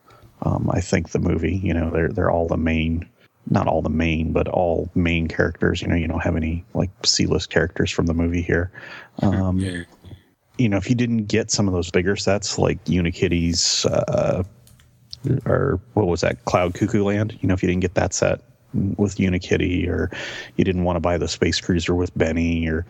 um, 0.43 0.70
I 0.73 0.81
think 0.81 1.11
the 1.11 1.19
movie. 1.19 1.57
You 1.57 1.74
know, 1.74 1.90
they're 1.90 2.09
they're 2.09 2.31
all 2.31 2.47
the 2.47 2.57
main, 2.57 3.09
not 3.48 3.66
all 3.66 3.82
the 3.82 3.90
main, 3.90 4.32
but 4.32 4.48
all 4.48 4.90
main 4.94 5.28
characters. 5.28 5.82
You 5.82 5.89
know, 5.89 5.97
you 5.97 6.09
don't 6.09 6.23
have 6.23 6.36
any 6.36 6.65
like 6.74 6.90
C 7.05 7.27
list 7.27 7.51
characters 7.51 7.90
from 7.90 8.07
the 8.07 8.15
movie 8.15 8.43
here. 8.43 8.70
Um, 9.20 9.59
Yeah. 9.59 9.82
You 10.61 10.69
know, 10.69 10.77
if 10.77 10.89
you 10.89 10.95
didn't 10.95 11.24
get 11.24 11.51
some 11.51 11.66
of 11.66 11.73
those 11.73 11.91
bigger 11.91 12.16
sets 12.16 12.59
like 12.59 12.85
Unikitty's, 12.85 13.87
uh, 13.87 14.43
or 15.47 15.81
what 15.95 16.07
was 16.07 16.20
that, 16.20 16.45
Cloud 16.45 16.74
Cuckoo 16.74 17.03
Land, 17.03 17.39
you 17.41 17.49
know, 17.49 17.55
if 17.55 17.62
you 17.62 17.69
didn't 17.69 17.82
get 17.82 17.95
that 17.95 18.12
set 18.12 18.43
with 18.97 19.16
Unikitty, 19.16 19.89
or 19.89 20.11
you 20.57 20.65
didn't 20.65 20.85
want 20.85 20.97
to 20.97 21.01
buy 21.01 21.19
the 21.19 21.28
Space 21.28 21.61
Cruiser 21.61 21.95
with 21.95 22.16
Benny, 22.16 22.69
or, 22.69 22.85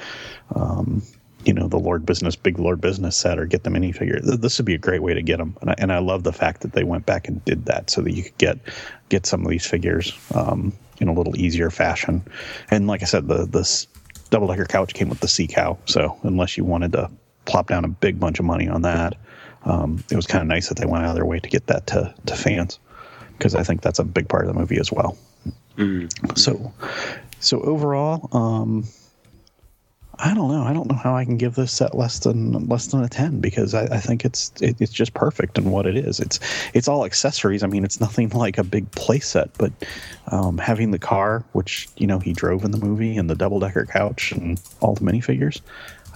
um, 0.55 1.03
you 1.47 1.55
know 1.55 1.69
the 1.69 1.79
Lord 1.79 2.05
Business, 2.05 2.37
big 2.37 2.59
Lord 2.59 2.81
Business 2.81 3.17
set, 3.17 3.39
or 3.39 3.47
get 3.47 3.65
the 3.65 3.71
minifigure. 3.71 4.23
Th- 4.23 4.39
This 4.39 4.59
would 4.59 4.67
be 4.67 4.75
a 4.75 4.79
great 4.79 5.03
way 5.03 5.15
to 5.15 5.23
get 5.23 5.39
them, 5.39 5.57
and 5.63 5.71
I, 5.71 5.75
and 5.79 5.93
I 5.93 5.99
love 5.99 6.23
the 6.23 6.35
fact 6.35 6.61
that 6.61 6.73
they 6.73 6.85
went 6.85 7.07
back 7.07 7.29
and 7.29 7.43
did 7.47 7.65
that 7.65 7.89
so 7.89 8.03
that 8.03 8.13
you 8.13 8.25
could 8.25 8.37
get 8.37 8.59
get 9.09 9.25
some 9.25 9.43
of 9.43 9.49
these 9.49 9.65
figures 9.65 10.13
um, 10.35 10.73
in 10.99 11.09
a 11.09 11.15
little 11.15 11.35
easier 11.39 11.71
fashion. 11.71 12.23
And 12.71 12.87
like 12.87 13.01
I 13.01 13.07
said, 13.07 13.29
the 13.29 13.47
this 13.47 13.87
double 14.29 14.49
decker 14.49 14.67
couch 14.67 14.93
came 14.93 15.09
with 15.09 15.21
the 15.21 15.29
sea 15.29 15.47
cow, 15.47 15.79
so 15.87 16.19
unless 16.25 16.59
you 16.59 16.65
wanted 16.65 16.93
to 16.93 17.11
plop 17.51 17.69
down 17.69 17.85
a 17.85 17.89
big 17.89 18.21
bunch 18.21 18.39
of 18.39 18.45
money 18.45 18.69
on 18.69 18.83
that, 18.83 19.17
um, 19.65 20.03
it 20.11 20.17
was 20.17 20.27
kind 20.27 20.43
of 20.43 20.49
nice 20.49 20.69
that 20.69 20.79
they 20.79 20.87
went 20.87 21.05
out 21.05 21.11
of 21.11 21.17
their 21.17 21.27
way 21.27 21.41
to 21.41 21.49
get 21.49 21.67
that 21.67 21.87
to 21.89 22.15
to 22.27 22.37
fans 22.37 22.79
because 23.37 23.55
I 23.55 23.63
think 23.63 23.83
that's 23.83 23.99
a 23.99 24.05
big 24.05 24.29
part 24.29 24.47
of 24.47 24.53
the 24.53 24.59
movie 24.59 24.79
as 24.79 24.93
well. 24.93 25.17
So, 26.37 26.73
so 27.41 27.61
overall, 27.63 28.29
um, 28.37 28.85
I 30.23 30.35
don't 30.35 30.51
know. 30.51 30.63
I 30.63 30.75
don't 30.75 30.91
know 30.91 30.97
how 30.97 31.17
I 31.17 31.25
can 31.25 31.39
give 31.39 31.55
this 31.55 31.73
set 31.73 31.97
less 31.97 32.19
than 32.19 32.67
less 32.69 32.89
than 32.89 33.03
a 33.03 33.09
ten 33.09 33.41
because 33.41 33.73
I, 33.73 33.85
I 33.85 34.01
think 34.01 34.27
it's 34.27 34.53
it, 34.61 34.77
it's 34.79 34.93
just 34.93 35.15
perfect 35.15 35.57
in 35.57 35.71
what 35.71 35.87
it 35.87 35.97
is. 35.97 36.21
It's 36.21 36.39
it's 36.75 36.89
all 36.89 37.07
accessories. 37.07 37.63
I 37.63 37.67
mean, 37.69 37.85
it's 37.85 38.01
nothing 38.01 38.29
like 38.35 38.59
a 38.59 38.65
big 38.65 38.91
play 38.91 39.21
set, 39.21 39.57
but 39.57 39.73
um, 40.27 40.59
having 40.59 40.91
the 40.91 40.99
car, 40.99 41.45
which 41.53 41.89
you 41.97 42.07
know 42.07 42.19
he 42.19 42.35
drove 42.35 42.65
in 42.65 42.71
the 42.71 42.79
movie, 42.79 43.17
and 43.17 43.31
the 43.31 43.35
double 43.35 43.61
decker 43.61 43.87
couch, 43.87 44.33
and 44.33 44.61
all 44.81 44.95
the 44.95 45.01
minifigures, 45.01 45.63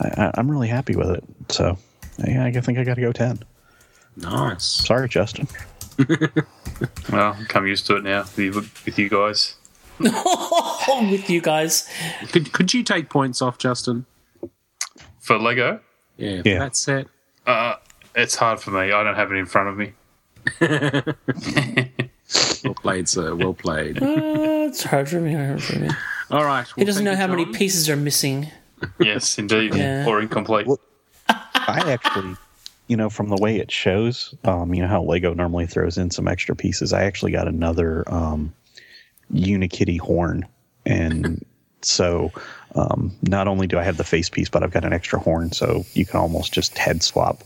I, 0.00 0.08
I, 0.26 0.30
I'm 0.34 0.50
really 0.50 0.68
happy 0.68 0.96
with 0.96 1.10
it. 1.10 1.24
So, 1.48 1.78
yeah, 2.26 2.44
I 2.44 2.50
think 2.60 2.78
I 2.78 2.84
got 2.84 2.94
to 2.94 3.00
go 3.00 3.12
ten. 3.12 3.40
Nice. 4.16 4.64
Sorry, 4.64 5.08
Justin. 5.08 5.48
Well, 7.12 7.36
I'm 7.54 7.66
used 7.68 7.86
to 7.86 7.96
it 7.96 8.02
now 8.02 8.22
with 8.22 8.38
you, 8.38 8.52
with 8.52 8.98
you 8.98 9.08
guys. 9.08 9.54
with 10.00 11.30
you 11.30 11.40
guys. 11.40 11.88
Could 12.32 12.52
could 12.52 12.74
you 12.74 12.82
take 12.82 13.08
points 13.08 13.40
off 13.40 13.58
Justin? 13.58 14.06
For 15.20 15.38
Lego, 15.38 15.78
Yeah, 16.16 16.42
for 16.42 16.48
Yeah. 16.48 16.58
that 16.58 16.76
set. 16.76 17.06
uh, 17.46 17.76
it's 18.16 18.34
hard 18.34 18.58
for 18.58 18.72
me. 18.72 18.90
I 18.90 19.04
don't 19.04 19.14
have 19.14 19.30
it 19.30 19.36
in 19.36 19.46
front 19.46 19.68
of 19.68 19.76
me. 19.76 19.92
Well 22.64 22.74
played, 22.74 23.08
sir. 23.08 23.34
Well 23.36 23.54
played. 23.54 24.02
Uh, 24.02 24.66
it's 24.68 24.82
hard 24.82 25.08
for 25.08 25.20
me. 25.20 25.34
Hard 25.34 25.62
for 25.62 25.78
me. 25.78 25.90
All 26.30 26.44
right. 26.44 26.66
He 26.74 26.84
doesn't 26.84 27.04
know 27.04 27.14
how 27.14 27.26
many 27.26 27.44
pieces 27.46 27.88
are 27.90 27.96
missing. 27.96 28.48
Yes, 29.00 29.38
indeed, 29.38 29.74
Yeah. 29.74 30.06
or 30.06 30.20
incomplete. 30.20 30.66
I 31.28 31.90
actually, 31.92 32.36
you 32.88 32.96
know, 32.96 33.08
from 33.08 33.28
the 33.28 33.36
way 33.36 33.56
it 33.58 33.70
shows, 33.70 34.34
um, 34.44 34.74
you 34.74 34.82
know 34.82 34.88
how 34.88 35.02
Lego 35.02 35.32
normally 35.34 35.66
throws 35.66 35.96
in 35.98 36.10
some 36.10 36.28
extra 36.28 36.54
pieces. 36.54 36.92
I 36.92 37.04
actually 37.04 37.32
got 37.32 37.48
another 37.48 38.04
um, 38.12 38.52
Unikitty 39.32 39.98
horn, 39.98 40.46
and 40.84 41.44
so 41.82 42.30
um, 42.74 43.12
not 43.22 43.48
only 43.48 43.66
do 43.66 43.78
I 43.78 43.82
have 43.82 43.96
the 43.96 44.04
face 44.04 44.28
piece, 44.28 44.48
but 44.48 44.62
I've 44.62 44.72
got 44.72 44.84
an 44.84 44.92
extra 44.92 45.18
horn, 45.18 45.52
so 45.52 45.84
you 45.94 46.04
can 46.04 46.20
almost 46.20 46.52
just 46.52 46.76
head 46.76 47.02
swap. 47.02 47.42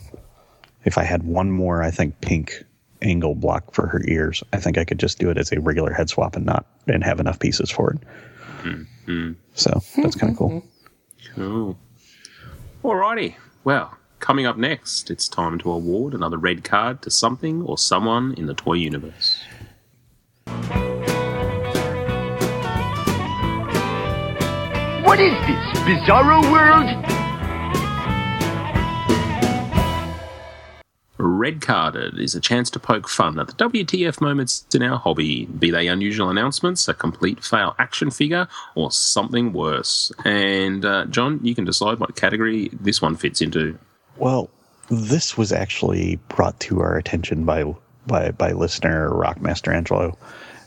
If 0.85 0.97
I 0.97 1.03
had 1.03 1.23
one 1.23 1.51
more, 1.51 1.81
I 1.83 1.91
think 1.91 2.19
pink 2.21 2.63
angle 3.01 3.35
block 3.35 3.73
for 3.73 3.87
her 3.87 4.01
ears, 4.07 4.43
I 4.51 4.57
think 4.57 4.77
I 4.77 4.83
could 4.83 4.99
just 4.99 5.19
do 5.19 5.29
it 5.29 5.37
as 5.37 5.51
a 5.53 5.59
regular 5.61 5.93
head 5.93 6.09
swap 6.09 6.35
and 6.35 6.45
not 6.45 6.65
and 6.87 7.01
have 7.03 7.19
enough 7.21 7.39
pieces 7.39 7.69
for 7.71 7.93
it. 7.93 7.99
So 9.53 9.81
that's 9.95 10.15
kind 10.15 10.31
of 10.33 10.37
cool. 10.37 10.63
Cool. 11.35 11.77
Alrighty. 12.83 13.35
Well, 13.63 13.97
coming 14.19 14.45
up 14.45 14.57
next, 14.57 15.11
it's 15.11 15.27
time 15.27 15.57
to 15.59 15.71
award 15.71 16.13
another 16.13 16.37
red 16.37 16.63
card 16.63 17.01
to 17.03 17.11
something 17.11 17.61
or 17.63 17.77
someone 17.77 18.33
in 18.33 18.45
the 18.45 18.53
toy 18.53 18.73
universe. 18.73 19.43
What 25.03 25.19
is 25.19 25.33
this, 25.47 25.79
Bizarro 25.83 26.51
World? 26.51 27.18
Red 31.19 31.59
Carded 31.59 32.17
is 32.17 32.33
a 32.33 32.39
chance 32.39 32.69
to 32.71 32.79
poke 32.79 33.09
fun 33.09 33.39
at 33.39 33.47
the 33.47 33.53
WTF 33.53 34.21
moments 34.21 34.65
in 34.73 34.81
our 34.81 34.97
hobby, 34.97 35.45
be 35.45 35.69
they 35.69 35.87
unusual 35.87 36.29
announcements, 36.29 36.87
a 36.87 36.93
complete 36.93 37.43
fail 37.43 37.75
action 37.77 38.09
figure, 38.09 38.47
or 38.75 38.89
something 38.89 39.51
worse. 39.51 40.13
And 40.23 40.85
uh, 40.85 41.05
John, 41.05 41.41
you 41.43 41.53
can 41.53 41.65
decide 41.65 41.99
what 41.99 42.15
category 42.15 42.69
this 42.71 43.01
one 43.01 43.17
fits 43.17 43.41
into. 43.41 43.77
Well, 44.17 44.49
this 44.89 45.37
was 45.37 45.51
actually 45.51 46.19
brought 46.29 46.57
to 46.61 46.79
our 46.79 46.97
attention 46.97 47.43
by 47.43 47.65
by 48.07 48.31
by 48.31 48.53
listener 48.53 49.09
Rockmaster 49.09 49.73
Angelo, 49.75 50.17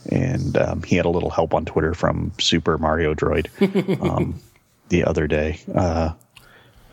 and 0.09 0.55
um, 0.57 0.83
he 0.83 0.95
had 0.95 1.05
a 1.05 1.09
little 1.09 1.31
help 1.31 1.55
on 1.55 1.65
Twitter 1.65 1.95
from 1.95 2.31
Super 2.39 2.77
Mario 2.77 3.15
Droid 3.15 3.47
um, 4.07 4.39
the 4.89 5.03
other 5.03 5.25
day. 5.25 5.59
Uh, 5.73 6.13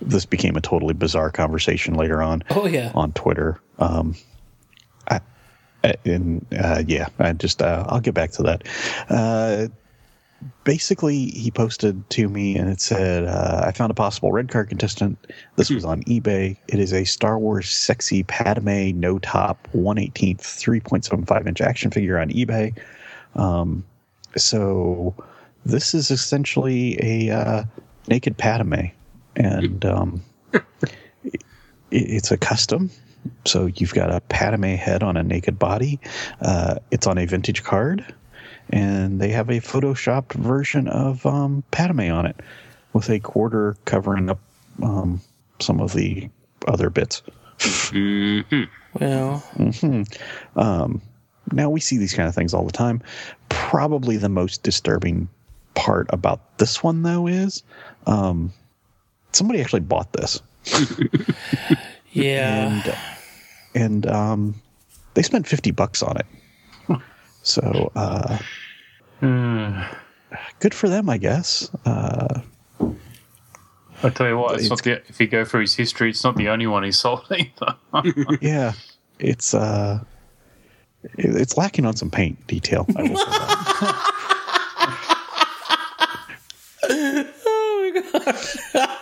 this 0.01 0.25
became 0.27 0.57
a 0.57 0.61
totally 0.61 0.95
bizarre 0.95 1.31
conversation 1.31 1.95
later 1.95 2.23
on 2.23 2.43
Oh 2.51 2.67
yeah. 2.67 2.93
on 2.95 3.13
Twitter. 3.13 3.61
Um, 3.79 4.15
I, 5.83 5.95
and 6.05 6.45
uh, 6.59 6.83
yeah, 6.87 7.09
I 7.19 7.33
just 7.33 7.63
uh, 7.63 7.85
I'll 7.89 8.01
get 8.01 8.13
back 8.15 8.33
to 8.33 8.43
that. 8.43 8.63
Uh, 9.09 9.69
basically, 10.65 11.27
he 11.31 11.51
posted 11.51 12.09
to 12.11 12.29
me 12.29 12.57
and 12.57 12.69
it 12.69 12.81
said, 12.83 13.25
uh, 13.25 13.63
"I 13.65 13.73
found 13.73 13.91
a 13.91 13.95
possible 13.95 14.31
red 14.31 14.51
card 14.51 14.69
contestant. 14.69 15.17
This 15.57 15.71
was 15.71 15.85
on 15.85 16.03
eBay. 16.05 16.57
It 16.69 16.79
is 16.81 16.93
a 16.93 17.05
Star 17.05 17.39
Wars 17.39 17.71
sexy 17.71 18.23
Padme 18.25 18.91
no 18.95 19.19
top 19.21 19.69
118th 19.75 20.41
3.75 20.43 21.47
inch 21.49 21.61
action 21.63 21.91
figure 21.91 22.19
on 22.19 22.29
eBay. 22.29 22.77
Um, 23.35 23.83
so 24.37 25.15
this 25.65 25.95
is 25.95 26.11
essentially 26.11 26.99
a 27.03 27.35
uh, 27.35 27.65
naked 28.09 28.37
Padme, 28.37 28.87
and 29.37 29.85
um, 29.85 30.23
it, 30.53 31.43
it's 31.91 32.31
a 32.31 32.37
custom." 32.37 32.91
So 33.45 33.67
you've 33.67 33.93
got 33.95 34.11
a 34.11 34.21
Padme 34.23 34.77
head 34.77 35.03
on 35.03 35.17
a 35.17 35.23
naked 35.23 35.59
body. 35.59 36.01
Uh, 36.41 36.77
it's 36.91 37.07
on 37.07 37.19
a 37.19 37.27
vintage 37.27 37.63
card, 37.63 38.15
and 38.71 39.21
they 39.21 39.29
have 39.29 39.51
a 39.51 39.61
photoshopped 39.61 40.33
version 40.33 40.89
of 40.89 41.25
um, 41.27 41.63
Padme 41.71 42.11
on 42.11 42.27
it, 42.27 42.41
with 42.93 43.11
a 43.11 43.21
quarter 43.21 43.77
covering 43.85 44.31
up 44.31 44.41
um, 44.83 45.21
some 45.61 45.81
of 45.81 45.93
the 45.93 46.31
other 46.67 46.91
bits. 46.91 47.23
Well, 48.99 49.39
hmm 49.57 50.03
Um, 50.57 51.03
now 51.53 51.69
we 51.71 51.81
see 51.81 51.97
these 51.99 52.15
kind 52.15 52.29
of 52.29 52.35
things 52.35 52.55
all 52.55 52.65
the 52.65 52.73
time. 52.73 53.03
Probably 53.49 54.17
the 54.17 54.29
most 54.29 54.63
disturbing 54.63 55.29
part 55.75 56.07
about 56.11 56.59
this 56.59 56.83
one, 56.83 57.03
though, 57.03 57.27
is 57.27 57.63
um, 58.07 58.53
somebody 59.33 59.61
actually 59.61 59.81
bought 59.81 60.13
this. 60.13 60.41
yeah. 62.13 62.69
and 62.69 62.95
and 63.75 64.07
um, 64.07 64.55
they 65.15 65.23
spent 65.23 65.47
fifty 65.47 65.71
bucks 65.71 66.03
on 66.03 66.17
it. 66.17 66.27
So 67.43 67.91
uh, 67.97 68.39
good 70.61 70.75
for 70.75 70.89
them, 70.89 71.09
I 71.09 71.17
guess. 71.19 71.71
Uh, 71.87 72.41
I 74.03 74.09
tell 74.11 74.29
you 74.29 74.37
what, 74.37 74.55
it's, 74.55 74.65
It's- 74.65 74.71
not 74.71 74.83
the, 74.85 75.03
if 75.09 75.21
you 75.21 75.27
go 75.27 75.45
through 75.45 75.63
his 75.63 75.75
history, 75.75 76.11
it's 76.11 76.23
not 76.25 76.37
the 76.37 76.49
only 76.49 76.67
one 76.67 76.83
he 76.85 76.93
sold 76.93 77.25
either. 77.31 78.39
yeah, 78.43 78.73
it's 79.19 79.55
uh, 79.55 80.03
it- 81.17 81.35
it's 81.37 81.57
lacking 81.57 81.87
on 81.87 81.97
some 81.97 82.11
paint 82.11 82.47
detail. 82.47 82.87
I 82.97 83.03
will 83.03 83.17
say 83.17 83.25
that. 83.31 84.17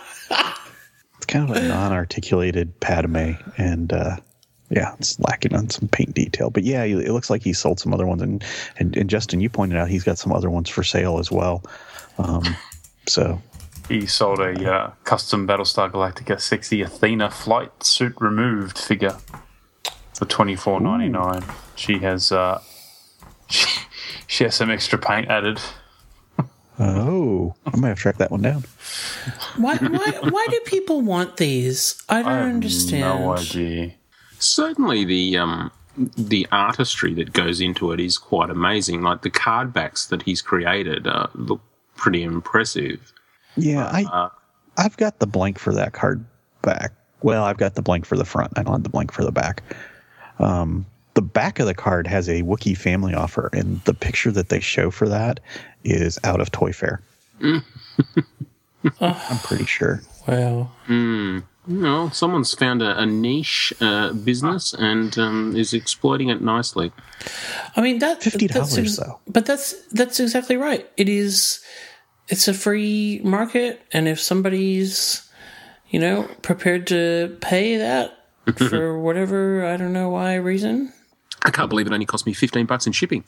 It's 0.29 1.25
kind 1.27 1.49
of 1.49 1.55
a 1.55 1.67
non-articulated 1.67 2.79
Padme, 2.79 3.33
and 3.57 3.91
uh, 3.91 4.17
yeah, 4.69 4.93
it's 4.99 5.19
lacking 5.19 5.55
on 5.55 5.69
some 5.69 5.87
paint 5.87 6.13
detail. 6.13 6.49
But 6.49 6.63
yeah, 6.63 6.83
it 6.83 7.11
looks 7.11 7.29
like 7.29 7.41
he 7.41 7.53
sold 7.53 7.79
some 7.79 7.93
other 7.93 8.05
ones, 8.05 8.21
and 8.21 8.43
and, 8.77 8.95
and 8.95 9.09
Justin, 9.09 9.41
you 9.41 9.49
pointed 9.49 9.77
out 9.77 9.89
he's 9.89 10.03
got 10.03 10.17
some 10.17 10.31
other 10.31 10.49
ones 10.49 10.69
for 10.69 10.83
sale 10.83 11.19
as 11.19 11.31
well. 11.31 11.63
Um, 12.17 12.43
so 13.07 13.41
he 13.87 14.05
sold 14.05 14.39
a 14.39 14.71
uh, 14.71 14.91
custom 15.03 15.47
Battlestar 15.47 15.91
Galactica 15.91 16.39
sexy 16.39 16.81
Athena 16.81 17.31
flight 17.31 17.83
suit 17.83 18.13
removed 18.19 18.77
figure 18.77 19.17
for 20.13 20.25
twenty 20.25 20.55
four 20.55 20.79
ninety 20.79 21.09
nine. 21.09 21.43
She 21.75 21.97
has 21.99 22.31
uh, 22.31 22.61
she, 23.49 23.67
she 24.27 24.43
has 24.43 24.55
some 24.55 24.69
extra 24.69 24.99
paint 24.99 25.27
added. 25.27 25.59
Oh, 26.79 27.55
I 27.65 27.75
might 27.77 27.89
have 27.89 27.97
to 27.97 28.01
track 28.01 28.17
that 28.17 28.31
one 28.31 28.41
down. 28.41 28.63
Why, 29.57 29.75
why, 29.77 30.19
why 30.29 30.47
do 30.49 30.59
people 30.65 31.01
want 31.01 31.37
these? 31.37 32.01
I 32.07 32.21
don't 32.21 32.31
understand. 32.49 33.01
No 33.01 33.33
idea. 33.35 33.93
Certainly, 34.39 35.03
the 35.05 35.37
um, 35.37 35.71
the 36.17 36.47
artistry 36.51 37.13
that 37.15 37.33
goes 37.33 37.59
into 37.59 37.91
it 37.91 37.99
is 37.99 38.17
quite 38.17 38.49
amazing. 38.49 39.01
Like 39.01 39.21
the 39.23 39.29
card 39.29 39.73
backs 39.73 40.05
that 40.07 40.23
he's 40.23 40.41
created 40.41 41.05
uh, 41.05 41.27
look 41.35 41.61
pretty 41.97 42.23
impressive. 42.23 43.11
Yeah, 43.57 43.85
I 43.85 44.03
Uh, 44.03 44.29
I've 44.77 44.95
got 44.95 45.19
the 45.19 45.27
blank 45.27 45.59
for 45.59 45.73
that 45.73 45.91
card 45.91 46.23
back. 46.61 46.93
Well, 47.21 47.43
I've 47.43 47.57
got 47.57 47.75
the 47.75 47.81
blank 47.81 48.05
for 48.05 48.15
the 48.15 48.23
front. 48.23 48.53
I 48.55 48.63
don't 48.63 48.73
have 48.75 48.83
the 48.83 48.89
blank 48.89 49.11
for 49.11 49.25
the 49.25 49.31
back. 49.33 49.61
Um, 50.39 50.85
the 51.13 51.21
back 51.21 51.59
of 51.59 51.65
the 51.65 51.73
card 51.73 52.07
has 52.07 52.29
a 52.29 52.43
Wookiee 52.43 52.77
family 52.77 53.13
offer, 53.13 53.49
and 53.53 53.81
the 53.81 53.93
picture 53.93 54.31
that 54.31 54.49
they 54.49 54.59
show 54.59 54.91
for 54.91 55.09
that 55.09 55.39
is 55.83 56.19
out 56.23 56.41
of 56.41 56.51
Toy 56.51 56.71
Fair. 56.71 57.01
I'm 57.41 59.39
pretty 59.43 59.65
sure. 59.65 60.01
Wow. 60.27 60.71
Hmm. 60.85 61.39
No, 61.67 62.09
someone's 62.09 62.53
found 62.53 62.81
a, 62.81 62.97
a 62.99 63.05
niche 63.05 63.73
uh, 63.79 64.11
business 64.13 64.73
and 64.73 65.15
um, 65.19 65.55
is 65.55 65.73
exploiting 65.73 66.29
it 66.29 66.41
nicely. 66.41 66.91
I 67.75 67.81
mean 67.81 67.99
that 67.99 68.21
$50 68.21 68.97
though. 68.97 69.19
But 69.27 69.45
that's 69.45 69.75
that's 69.91 70.19
exactly 70.19 70.57
right. 70.57 70.89
It 70.97 71.07
is. 71.07 71.63
It's 72.27 72.47
a 72.47 72.53
free 72.53 73.21
market, 73.23 73.81
and 73.91 74.07
if 74.07 74.19
somebody's, 74.19 75.27
you 75.89 75.99
know, 75.99 76.27
prepared 76.41 76.87
to 76.87 77.37
pay 77.41 77.77
that 77.77 78.17
for 78.57 78.99
whatever 78.99 79.65
I 79.65 79.77
don't 79.77 79.93
know 79.93 80.09
why 80.09 80.35
reason, 80.35 80.91
I 81.43 81.51
can't 81.51 81.69
believe 81.69 81.87
it 81.87 81.93
only 81.93 82.05
cost 82.05 82.25
me 82.25 82.33
15 82.33 82.65
bucks 82.65 82.87
in 82.87 82.93
shipping. 82.93 83.23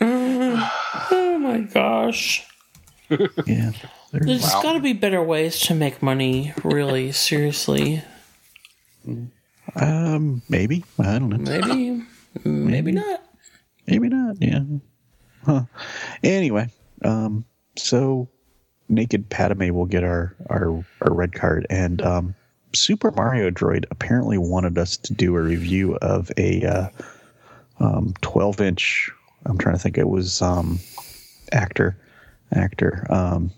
oh 0.00 1.38
my 1.38 1.60
gosh. 1.72 2.46
Yeah. 3.46 3.72
There's 4.12 4.42
got 4.42 4.72
to 4.72 4.80
be 4.80 4.92
better 4.92 5.22
ways 5.22 5.60
to 5.60 5.74
make 5.74 6.02
money. 6.02 6.52
Really, 6.64 7.12
seriously. 7.12 8.02
Um, 9.74 10.42
maybe. 10.48 10.84
I 10.98 11.18
don't 11.18 11.28
know. 11.28 11.36
Maybe, 11.38 12.02
maybe 12.44 12.92
not. 12.92 13.22
Maybe 13.86 14.08
not. 14.08 14.36
Yeah. 14.40 14.60
Huh. 15.44 15.62
Anyway, 16.22 16.68
um, 17.04 17.44
so 17.76 18.28
naked 18.88 19.28
Padme 19.28 19.70
will 19.72 19.86
get 19.86 20.02
our 20.04 20.34
our 20.48 20.84
our 21.00 21.12
red 21.12 21.32
card, 21.32 21.66
and 21.70 22.02
um, 22.02 22.34
Super 22.76 23.10
Mario 23.12 23.50
Droid 23.50 23.84
apparently 23.90 24.38
wanted 24.38 24.78
us 24.78 24.96
to 24.98 25.12
do 25.14 25.34
a 25.36 25.40
review 25.40 25.96
of 25.96 26.30
a 26.36 26.64
uh, 26.64 26.88
um 27.80 28.14
12 28.22 28.60
inch. 28.60 29.10
I'm 29.44 29.58
trying 29.58 29.74
to 29.76 29.80
think. 29.80 29.98
It 29.98 30.08
was 30.08 30.40
um 30.42 30.78
actor 31.52 31.96
actor 32.52 33.06
um. 33.10 33.50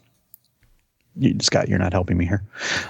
You, 1.20 1.34
Scott, 1.40 1.68
you're 1.68 1.80
not 1.80 1.92
helping 1.92 2.16
me 2.16 2.26
here. 2.26 2.44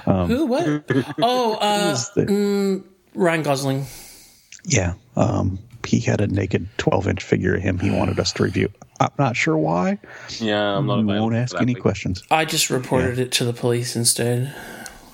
Um, 0.06 0.28
Who? 0.28 0.46
What? 0.46 0.66
Oh, 1.22 1.54
uh, 1.54 1.88
was 1.90 2.10
the- 2.14 2.26
mm, 2.26 2.84
Ryan 3.14 3.42
Gosling. 3.42 3.86
Yeah. 4.66 4.94
Um, 5.16 5.58
he 5.86 5.98
had 6.00 6.20
a 6.20 6.26
naked 6.26 6.68
12 6.76 7.08
inch 7.08 7.22
figure 7.24 7.54
of 7.54 7.62
him 7.62 7.78
he 7.78 7.90
wanted 7.90 8.20
us 8.20 8.32
to 8.34 8.42
review. 8.42 8.70
I'm 9.00 9.08
not 9.18 9.34
sure 9.34 9.56
why. 9.56 9.98
Yeah, 10.40 10.76
I'm 10.76 10.86
not 10.86 10.98
We 10.98 11.04
won't 11.04 11.34
ask 11.36 11.56
any 11.58 11.72
week. 11.74 11.82
questions. 11.82 12.22
I 12.30 12.44
just 12.44 12.68
reported 12.68 13.18
it 13.18 13.32
to 13.32 13.44
the 13.46 13.54
police 13.54 13.96
instead. 13.96 14.54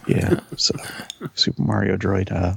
Yeah. 0.06 0.40
So, 0.56 0.74
Super 1.34 1.62
Mario 1.62 1.96
Droid. 1.96 2.30
Uh, 2.32 2.54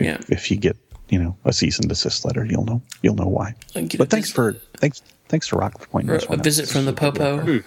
Yeah. 0.00 0.18
if 0.28 0.50
you 0.50 0.56
get 0.56 0.76
you 1.08 1.22
know 1.22 1.36
a 1.44 1.52
cease 1.52 1.78
and 1.78 1.88
desist 1.88 2.24
letter, 2.24 2.44
you'll 2.44 2.64
know 2.64 2.80
you'll 3.02 3.16
know 3.16 3.26
why. 3.28 3.54
But 3.74 4.10
thanks 4.10 4.28
vis- 4.28 4.30
for 4.32 4.52
thanks 4.78 5.02
thanks 5.28 5.48
to 5.48 5.56
Rock 5.56 5.78
for 5.80 5.86
pointing 5.88 6.10
or 6.10 6.14
this 6.14 6.24
a 6.24 6.28
one 6.28 6.38
out. 6.40 6.44
visit 6.44 6.68
from 6.68 6.84
the 6.86 6.92
Popo. 6.92 7.62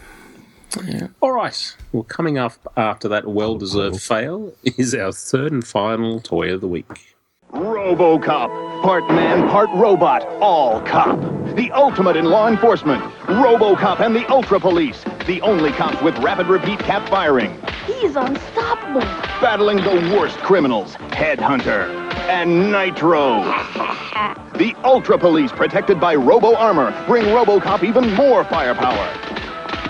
Yeah. 0.85 1.07
All 1.21 1.31
right. 1.31 1.75
Well, 1.91 2.03
coming 2.03 2.37
up 2.39 2.53
after 2.75 3.07
that 3.09 3.27
well 3.27 3.57
deserved 3.57 4.01
fail 4.01 4.53
is 4.63 4.95
our 4.95 5.11
third 5.11 5.51
and 5.51 5.65
final 5.65 6.19
toy 6.19 6.51
of 6.53 6.61
the 6.61 6.67
week. 6.67 7.12
RoboCop. 7.53 8.81
Part 8.81 9.07
man, 9.09 9.47
part 9.47 9.69
robot, 9.75 10.25
all 10.41 10.81
cop. 10.81 11.19
The 11.55 11.69
ultimate 11.71 12.17
in 12.17 12.25
law 12.25 12.47
enforcement. 12.47 13.03
RoboCop 13.25 13.99
and 13.99 14.15
the 14.15 14.25
Ultra 14.27 14.59
Police. 14.59 15.03
The 15.27 15.39
only 15.41 15.71
cops 15.71 16.01
with 16.01 16.17
rapid 16.17 16.47
repeat 16.47 16.79
cap 16.79 17.07
firing. 17.07 17.61
He's 17.85 18.15
unstoppable. 18.15 19.01
Battling 19.39 19.77
the 19.77 20.15
worst 20.17 20.37
criminals. 20.39 20.95
Headhunter. 21.11 21.89
And 22.27 22.71
Nitro. 22.71 23.43
The 24.53 24.75
Ultra 24.83 25.17
Police, 25.17 25.51
protected 25.51 25.99
by 25.99 26.13
Robo 26.13 26.55
Armor, 26.55 26.91
bring 27.07 27.25
RoboCop 27.25 27.83
even 27.83 28.13
more 28.13 28.43
firepower. 28.43 29.09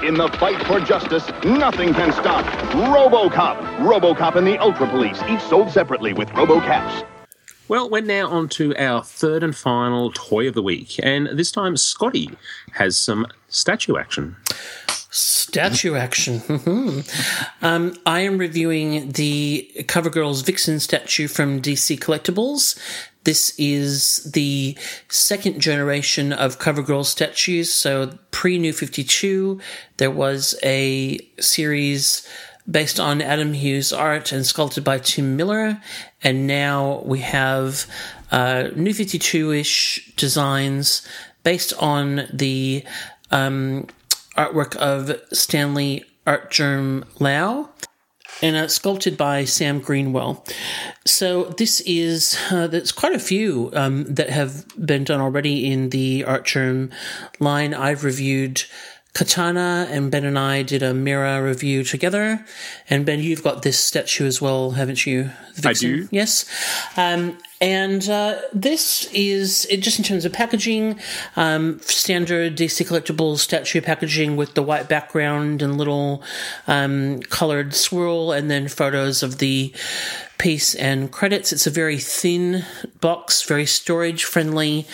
In 0.05 0.13
the 0.13 0.29
fight 0.39 0.61
for 0.65 0.79
justice, 0.79 1.27
nothing 1.43 1.93
can 1.93 2.13
stop 2.13 2.45
RoboCop. 2.71 3.57
RoboCop 3.79 4.35
and 4.35 4.47
the 4.47 4.57
Ultra 4.59 4.87
Police, 4.87 5.21
each 5.27 5.41
sold 5.41 5.69
separately 5.69 6.13
with 6.13 6.29
RoboCaps. 6.29 7.05
Well, 7.67 7.89
we're 7.89 8.01
now 8.01 8.27
on 8.27 8.49
to 8.49 8.75
our 8.77 9.03
third 9.03 9.41
and 9.41 9.55
final 9.55 10.11
toy 10.13 10.47
of 10.47 10.53
the 10.53 10.61
week, 10.61 10.99
and 11.01 11.27
this 11.27 11.51
time 11.51 11.77
Scotty 11.77 12.29
has 12.73 12.97
some 12.97 13.25
statue 13.47 13.97
action. 13.97 14.35
Statue 15.09 15.95
action. 15.95 16.39
Mhm. 16.41 17.07
um, 17.61 17.95
I 18.05 18.21
am 18.21 18.37
reviewing 18.37 19.11
the 19.11 19.71
CoverGirl's 19.81 20.41
Vixen 20.41 20.79
statue 20.79 21.27
from 21.27 21.61
DC 21.61 21.97
Collectibles. 21.97 22.77
This 23.23 23.53
is 23.57 24.29
the 24.33 24.75
second 25.07 25.61
generation 25.61 26.33
of 26.33 26.59
CoverGirl 26.59 27.05
statues. 27.05 27.73
So 27.73 28.17
pre 28.31 28.57
New 28.57 28.73
52, 28.73 29.61
there 29.97 30.11
was 30.11 30.55
a 30.63 31.19
series 31.39 32.27
based 32.69 32.99
on 32.99 33.21
Adam 33.21 33.53
Hughes' 33.53 33.93
art 33.93 34.31
and 34.31 34.45
sculpted 34.45 34.83
by 34.83 34.97
Tim 34.97 35.35
Miller. 35.35 35.81
And 36.23 36.47
now 36.47 37.01
we 37.05 37.19
have 37.19 37.85
uh, 38.31 38.69
New 38.75 38.93
52 38.93 39.51
ish 39.51 40.13
designs 40.15 41.07
based 41.43 41.73
on 41.79 42.27
the 42.31 42.83
um, 43.31 43.87
artwork 44.37 44.75
of 44.77 45.19
Stanley 45.35 46.05
Artgerm 46.25 47.05
Lau 47.19 47.69
and 48.41 48.55
uh, 48.55 48.67
sculpted 48.67 49.17
by 49.17 49.45
Sam 49.45 49.79
Greenwell. 49.79 50.43
So 51.05 51.45
this 51.57 51.81
is 51.81 52.37
uh, 52.49 52.67
there's 52.67 52.91
quite 52.91 53.13
a 53.13 53.19
few 53.19 53.69
um, 53.73 54.05
that 54.05 54.29
have 54.29 54.65
been 54.83 55.03
done 55.03 55.21
already 55.21 55.71
in 55.71 55.89
the 55.89 56.23
Artgerm 56.23 56.91
line. 57.39 57.73
I've 57.73 58.03
reviewed 58.03 58.63
Katana, 59.13 59.87
and 59.91 60.09
Ben 60.09 60.25
and 60.25 60.39
I 60.39 60.63
did 60.63 60.81
a 60.81 60.93
mirror 60.93 61.43
review 61.43 61.83
together. 61.83 62.43
And 62.89 63.05
Ben, 63.05 63.19
you've 63.19 63.43
got 63.43 63.61
this 63.61 63.79
statue 63.79 64.25
as 64.25 64.41
well, 64.41 64.71
haven't 64.71 65.05
you? 65.05 65.29
I 65.63 65.73
do. 65.73 66.07
Yes. 66.09 66.45
Um, 66.97 67.37
and 67.61 68.09
uh, 68.09 68.39
this 68.53 69.07
is 69.13 69.65
it 69.69 69.77
just 69.77 69.99
in 69.99 70.03
terms 70.03 70.25
of 70.25 70.33
packaging, 70.33 70.99
um, 71.35 71.79
standard 71.81 72.57
DC 72.57 72.85
collectibles 72.85 73.37
statue 73.37 73.81
packaging 73.81 74.35
with 74.35 74.55
the 74.55 74.63
white 74.63 74.89
background 74.89 75.61
and 75.61 75.77
little 75.77 76.23
um, 76.67 77.21
colored 77.21 77.73
swirl, 77.73 78.31
and 78.31 78.49
then 78.49 78.67
photos 78.67 79.21
of 79.21 79.37
the 79.37 79.73
piece 80.43 80.75
and 80.75 81.09
credits. 81.09 81.53
It's 81.53 81.65
a 81.65 81.71
very 81.71 81.97
thin 81.97 82.65
box, 82.99 83.43
very 83.43 83.65
storage 83.65 84.25
friendly. 84.25 84.85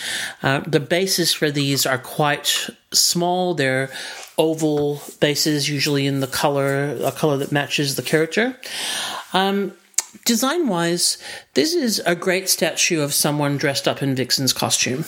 Uh, 0.44 0.60
the 0.60 0.78
bases 0.78 1.32
for 1.32 1.50
these 1.50 1.84
are 1.84 1.98
quite 1.98 2.70
small. 2.92 3.54
They're 3.54 3.90
oval 4.38 5.02
bases, 5.18 5.68
usually 5.68 6.06
in 6.06 6.20
the 6.20 6.28
color 6.28 6.96
a 7.04 7.10
color 7.10 7.36
that 7.38 7.50
matches 7.50 7.96
the 7.96 8.02
character. 8.02 8.56
Um, 9.32 9.72
design 10.24 10.68
wise, 10.68 11.18
this 11.54 11.74
is 11.74 12.00
a 12.06 12.14
great 12.14 12.48
statue 12.48 13.00
of 13.00 13.12
someone 13.12 13.56
dressed 13.56 13.88
up 13.88 14.04
in 14.04 14.14
Vixen's 14.14 14.52
costume. 14.52 15.04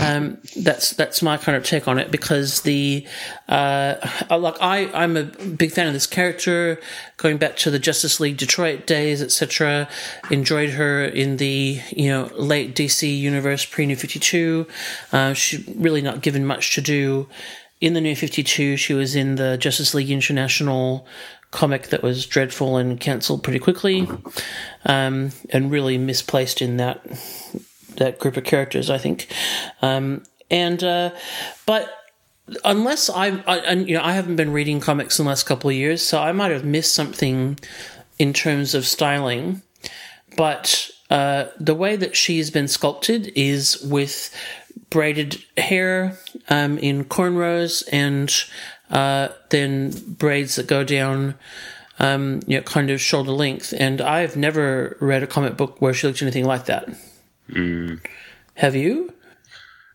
Um, 0.00 0.38
that's 0.56 0.90
that's 0.92 1.22
my 1.22 1.36
kind 1.36 1.56
of 1.56 1.64
take 1.64 1.86
on 1.86 1.98
it 1.98 2.10
because 2.10 2.62
the 2.62 3.06
uh, 3.48 3.94
like 4.30 4.56
I 4.60 4.90
I'm 4.92 5.16
a 5.16 5.24
big 5.24 5.72
fan 5.72 5.86
of 5.86 5.92
this 5.92 6.06
character 6.06 6.80
going 7.16 7.38
back 7.38 7.56
to 7.58 7.70
the 7.70 7.78
Justice 7.78 8.20
League 8.20 8.36
Detroit 8.36 8.86
days 8.86 9.22
etc. 9.22 9.88
Enjoyed 10.30 10.70
her 10.70 11.04
in 11.04 11.36
the 11.36 11.80
you 11.90 12.08
know 12.08 12.30
late 12.36 12.74
DC 12.74 13.18
universe 13.18 13.64
pre 13.64 13.86
New 13.86 13.96
Fifty 13.96 14.18
Two. 14.18 14.66
Uh, 15.12 15.32
she 15.34 15.64
really 15.76 16.02
not 16.02 16.20
given 16.20 16.44
much 16.44 16.74
to 16.74 16.80
do 16.80 17.28
in 17.80 17.94
the 17.94 18.00
New 18.00 18.16
Fifty 18.16 18.42
Two. 18.42 18.76
She 18.76 18.94
was 18.94 19.14
in 19.14 19.36
the 19.36 19.56
Justice 19.56 19.94
League 19.94 20.10
International 20.10 21.06
comic 21.50 21.88
that 21.88 22.02
was 22.02 22.26
dreadful 22.26 22.76
and 22.76 23.00
cancelled 23.00 23.42
pretty 23.42 23.58
quickly, 23.58 24.06
um, 24.84 25.30
and 25.50 25.70
really 25.70 25.96
misplaced 25.96 26.60
in 26.60 26.76
that 26.76 27.02
that 27.98 28.18
group 28.18 28.36
of 28.36 28.44
characters, 28.44 28.90
I 28.90 28.98
think. 28.98 29.28
Um, 29.82 30.22
and 30.50 30.82
uh, 30.82 31.10
but 31.66 31.92
unless 32.64 33.10
I, 33.10 33.42
I, 33.46 33.72
you 33.72 33.94
know, 33.94 34.02
I 34.02 34.12
haven't 34.12 34.36
been 34.36 34.52
reading 34.52 34.80
comics 34.80 35.18
in 35.18 35.24
the 35.24 35.28
last 35.28 35.44
couple 35.44 35.70
of 35.70 35.76
years, 35.76 36.02
so 36.02 36.20
I 36.20 36.32
might 36.32 36.50
have 36.50 36.64
missed 36.64 36.94
something 36.94 37.58
in 38.18 38.32
terms 38.32 38.74
of 38.74 38.86
styling. 38.86 39.62
But 40.36 40.90
uh, 41.10 41.46
the 41.58 41.74
way 41.74 41.96
that 41.96 42.16
she's 42.16 42.50
been 42.50 42.68
sculpted 42.68 43.32
is 43.34 43.80
with 43.82 44.34
braided 44.90 45.42
hair 45.56 46.18
um, 46.48 46.78
in 46.78 47.04
cornrows 47.04 47.86
and 47.92 48.32
uh, 48.90 49.28
then 49.50 49.90
braids 49.90 50.56
that 50.56 50.66
go 50.66 50.84
down. 50.84 51.34
Um, 52.00 52.42
you 52.46 52.56
know, 52.56 52.62
kind 52.62 52.90
of 52.90 53.00
shoulder 53.00 53.32
length, 53.32 53.74
and 53.76 54.00
I've 54.00 54.36
never 54.36 54.96
read 55.00 55.24
a 55.24 55.26
comic 55.26 55.56
book 55.56 55.82
where 55.82 55.92
she 55.92 56.06
looked 56.06 56.22
anything 56.22 56.44
like 56.44 56.66
that. 56.66 56.88
Mm. 57.50 58.00
Have 58.54 58.74
you? 58.74 59.12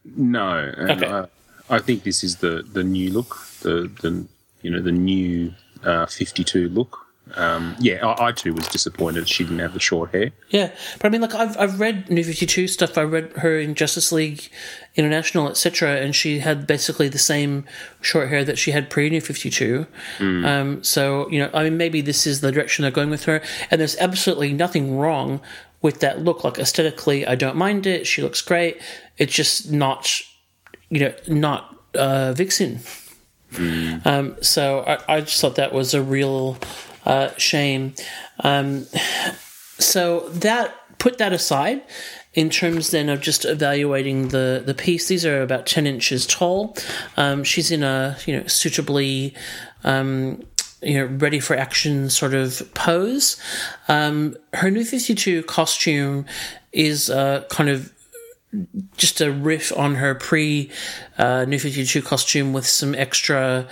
No, 0.05 0.71
and 0.77 0.91
Okay. 0.91 1.07
I, 1.07 1.75
I 1.75 1.79
think 1.79 2.03
this 2.03 2.23
is 2.23 2.37
the, 2.37 2.63
the 2.71 2.83
new 2.83 3.11
look, 3.11 3.37
the, 3.61 3.91
the 4.01 4.25
you 4.61 4.71
know 4.71 4.81
the 4.81 4.91
new 4.91 5.53
uh, 5.83 6.05
52 6.05 6.69
look 6.69 7.03
um, 7.35 7.75
yeah, 7.79 8.05
I, 8.05 8.27
I 8.27 8.31
too 8.31 8.53
was 8.53 8.67
disappointed 8.67 9.27
she 9.27 9.43
didn't 9.43 9.59
have 9.59 9.73
the 9.73 9.79
short 9.79 10.11
hair. 10.11 10.31
Yeah, 10.49 10.71
but 10.99 11.07
I 11.07 11.09
mean, 11.09 11.21
like 11.21 11.33
I've 11.33 11.57
I've 11.57 11.79
read 11.79 12.09
New 12.09 12.23
Fifty 12.23 12.45
Two 12.45 12.67
stuff. 12.67 12.97
I 12.97 13.03
read 13.03 13.31
her 13.37 13.57
in 13.57 13.75
Justice 13.75 14.11
League 14.11 14.49
International, 14.95 15.47
etc., 15.47 15.95
and 15.97 16.13
she 16.13 16.39
had 16.39 16.67
basically 16.67 17.07
the 17.07 17.17
same 17.17 17.65
short 18.01 18.29
hair 18.29 18.43
that 18.43 18.59
she 18.59 18.71
had 18.71 18.89
pre 18.89 19.09
New 19.09 19.21
Fifty 19.21 19.49
Two. 19.49 19.87
Mm. 20.19 20.45
Um, 20.45 20.83
so 20.83 21.29
you 21.29 21.39
know, 21.39 21.49
I 21.53 21.63
mean, 21.63 21.77
maybe 21.77 22.01
this 22.01 22.27
is 22.27 22.41
the 22.41 22.51
direction 22.51 22.83
they're 22.83 22.91
going 22.91 23.09
with 23.09 23.23
her, 23.23 23.41
and 23.71 23.79
there's 23.79 23.95
absolutely 23.97 24.53
nothing 24.53 24.97
wrong 24.97 25.39
with 25.83 25.99
that 25.99 26.23
look. 26.23 26.43
Like 26.43 26.57
aesthetically, 26.57 27.27
I 27.27 27.35
don't 27.35 27.55
mind 27.55 27.85
it. 27.85 28.07
She 28.07 28.23
looks 28.23 28.41
great. 28.41 28.81
It's 29.19 29.33
just 29.33 29.71
not, 29.71 30.09
you 30.89 30.99
know, 31.01 31.13
not 31.27 31.77
uh, 31.93 32.33
Vixen. 32.33 32.79
Um, 34.03 34.35
so 34.41 34.79
I, 34.87 35.17
I 35.17 35.21
just 35.21 35.39
thought 35.39 35.57
that 35.57 35.73
was 35.73 35.93
a 35.93 36.01
real 36.01 36.57
uh, 37.05 37.29
shame. 37.37 37.93
Um, 38.39 38.87
so 39.77 40.27
that 40.29 40.73
put 40.97 41.19
that 41.19 41.33
aside. 41.33 41.83
In 42.33 42.49
terms 42.49 42.89
then 42.89 43.09
of 43.09 43.21
just 43.21 43.45
evaluating 43.45 44.29
the 44.29 44.63
the 44.65 44.73
piece, 44.73 45.07
these 45.07 45.23
are 45.23 45.43
about 45.43 45.67
ten 45.67 45.85
inches 45.85 46.25
tall. 46.25 46.75
Um, 47.15 47.43
she's 47.43 47.69
in 47.69 47.83
a 47.83 48.17
you 48.25 48.35
know 48.35 48.47
suitably. 48.47 49.35
Um, 49.83 50.41
you 50.83 50.99
know, 50.99 51.05
ready 51.17 51.39
for 51.39 51.55
action 51.55 52.09
sort 52.09 52.33
of 52.33 52.73
pose. 52.73 53.37
Um, 53.87 54.35
her 54.53 54.69
new 54.69 54.85
52 54.85 55.43
costume 55.43 56.25
is 56.71 57.09
uh, 57.09 57.45
kind 57.49 57.69
of 57.69 57.93
just 58.97 59.21
a 59.21 59.31
riff 59.31 59.75
on 59.77 59.95
her 59.95 60.15
pre 60.15 60.69
uh, 61.17 61.45
New 61.45 61.59
52 61.59 62.01
costume 62.01 62.53
with 62.53 62.67
some 62.67 62.93
extra 62.95 63.67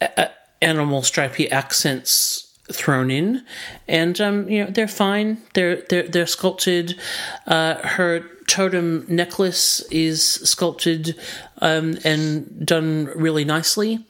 uh, 0.00 0.26
animal 0.60 1.02
stripy 1.02 1.50
accents 1.50 2.48
thrown 2.70 3.10
in. 3.10 3.44
And 3.88 4.20
um, 4.20 4.48
you 4.48 4.64
know 4.64 4.70
they're 4.70 4.88
fine. 4.88 5.42
They're 5.54 5.82
they're 5.88 6.08
they're 6.08 6.26
sculpted. 6.26 6.98
Uh, 7.46 7.74
her 7.86 8.20
totem 8.46 9.04
necklace 9.08 9.80
is 9.90 10.22
sculpted 10.22 11.18
um, 11.58 11.96
and 12.04 12.66
done 12.66 13.10
really 13.14 13.44
nicely 13.44 14.04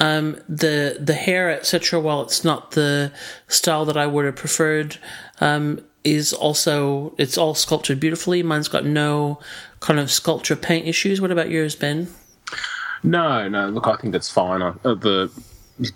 um, 0.00 0.36
the 0.48 0.96
the 1.00 1.14
hair 1.14 1.50
etc 1.50 2.00
while 2.00 2.22
it's 2.22 2.44
not 2.44 2.72
the 2.72 3.12
style 3.48 3.84
that 3.84 3.96
I 3.96 4.06
would 4.06 4.24
have 4.24 4.36
preferred 4.36 4.98
um, 5.40 5.80
is 6.04 6.32
also 6.32 7.14
it's 7.18 7.36
all 7.38 7.54
sculpted 7.54 8.00
beautifully 8.00 8.42
mine's 8.42 8.68
got 8.68 8.84
no 8.84 9.38
kind 9.80 10.00
of 10.00 10.10
sculpture 10.10 10.56
paint 10.56 10.86
issues 10.86 11.20
what 11.20 11.30
about 11.30 11.50
yours 11.50 11.74
Ben 11.76 12.08
No, 13.04 13.48
no. 13.48 13.68
Look, 13.68 13.86
I 13.88 13.96
think 13.96 14.12
that's 14.12 14.30
fine. 14.30 14.62
Uh, 14.62 14.74
the 14.84 15.28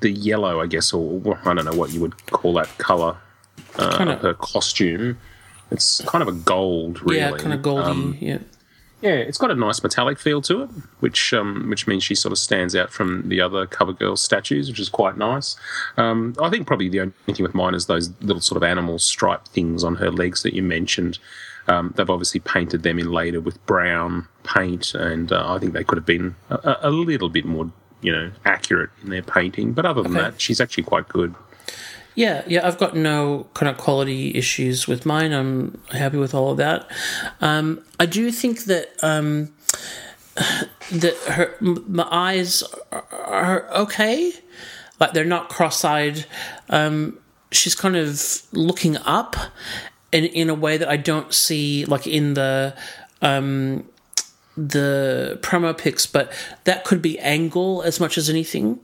the 0.00 0.10
yellow, 0.10 0.60
I 0.60 0.66
guess, 0.66 0.92
or 0.92 1.38
I 1.44 1.54
don't 1.54 1.64
know 1.64 1.74
what 1.76 1.92
you 1.92 2.00
would 2.00 2.26
call 2.26 2.52
that 2.54 2.66
color 2.78 3.16
uh, 3.78 3.96
Kinda- 3.96 4.14
of 4.14 4.20
her 4.22 4.34
costume. 4.34 5.16
It's 5.70 6.00
kind 6.06 6.22
of 6.22 6.28
a 6.28 6.32
gold, 6.32 7.00
really. 7.02 7.18
yeah 7.18 7.30
kind 7.36 7.52
of 7.52 7.62
goldy 7.62 7.90
Um, 7.90 8.16
yeah 8.20 8.38
yeah, 9.06 9.14
it's 9.28 9.38
got 9.38 9.50
a 9.50 9.54
nice 9.54 9.82
metallic 9.82 10.18
feel 10.18 10.40
to 10.42 10.62
it, 10.64 10.70
which 11.00 11.32
um, 11.32 11.68
which 11.70 11.86
means 11.86 12.02
she 12.04 12.14
sort 12.14 12.32
of 12.32 12.38
stands 12.38 12.74
out 12.74 12.90
from 12.90 13.28
the 13.28 13.40
other 13.40 13.66
cover 13.66 13.92
girl 13.92 14.16
statues, 14.16 14.68
which 14.68 14.80
is 14.80 14.88
quite 14.88 15.16
nice. 15.16 15.56
Um, 15.96 16.34
I 16.42 16.50
think 16.50 16.66
probably 16.66 16.88
the 16.88 17.00
only 17.00 17.12
thing 17.26 17.42
with 17.42 17.54
mine 17.54 17.74
is 17.74 17.86
those 17.86 18.10
little 18.20 18.40
sort 18.42 18.56
of 18.56 18.62
animal 18.62 18.98
stripe 18.98 19.46
things 19.48 19.84
on 19.84 19.96
her 19.96 20.10
legs 20.10 20.42
that 20.42 20.54
you 20.54 20.62
mentioned. 20.62 21.18
Um, 21.68 21.92
they've 21.96 22.08
obviously 22.10 22.40
painted 22.40 22.82
them 22.82 22.98
in 22.98 23.10
later 23.10 23.40
with 23.40 23.64
brown 23.66 24.28
paint, 24.44 24.94
and 24.94 25.32
uh, 25.32 25.52
I 25.54 25.58
think 25.58 25.72
they 25.72 25.84
could 25.84 25.98
have 25.98 26.06
been 26.06 26.34
a, 26.50 26.76
a 26.82 26.90
little 26.90 27.28
bit 27.28 27.44
more, 27.44 27.70
you 28.02 28.12
know, 28.12 28.30
accurate 28.44 28.90
in 29.02 29.10
their 29.10 29.22
painting. 29.22 29.72
But 29.72 29.84
other 29.84 30.02
than 30.02 30.12
Okay. 30.16 30.30
that, 30.30 30.40
she's 30.40 30.60
actually 30.60 30.84
quite 30.84 31.08
good. 31.08 31.34
Yeah, 32.16 32.42
yeah, 32.46 32.66
I've 32.66 32.78
got 32.78 32.96
no 32.96 33.46
kind 33.52 33.68
of 33.68 33.76
quality 33.76 34.34
issues 34.34 34.88
with 34.88 35.04
mine. 35.04 35.32
I'm 35.32 35.82
happy 35.92 36.16
with 36.16 36.34
all 36.34 36.50
of 36.50 36.56
that. 36.56 36.90
Um, 37.42 37.84
I 38.00 38.06
do 38.06 38.32
think 38.32 38.64
that 38.64 38.88
um, 39.02 39.52
that 40.92 41.14
her 41.28 41.54
my 41.60 42.08
eyes 42.10 42.64
are, 42.90 43.68
okay, 43.70 44.32
like 44.98 45.12
they're 45.12 45.26
not 45.26 45.50
cross-eyed. 45.50 46.24
Um, 46.70 47.18
she's 47.52 47.74
kind 47.74 47.96
of 47.96 48.18
looking 48.50 48.96
up, 48.96 49.36
in 50.10 50.24
in 50.24 50.48
a 50.48 50.54
way 50.54 50.78
that 50.78 50.88
I 50.88 50.96
don't 50.96 51.34
see, 51.34 51.84
like 51.84 52.06
in 52.06 52.32
the 52.32 52.74
um, 53.20 53.84
the 54.56 55.38
promo 55.42 55.76
pics, 55.76 56.06
but 56.06 56.32
that 56.64 56.84
could 56.84 57.02
be 57.02 57.18
angle 57.18 57.82
as 57.82 58.00
much 58.00 58.16
as 58.16 58.30
anything. 58.30 58.80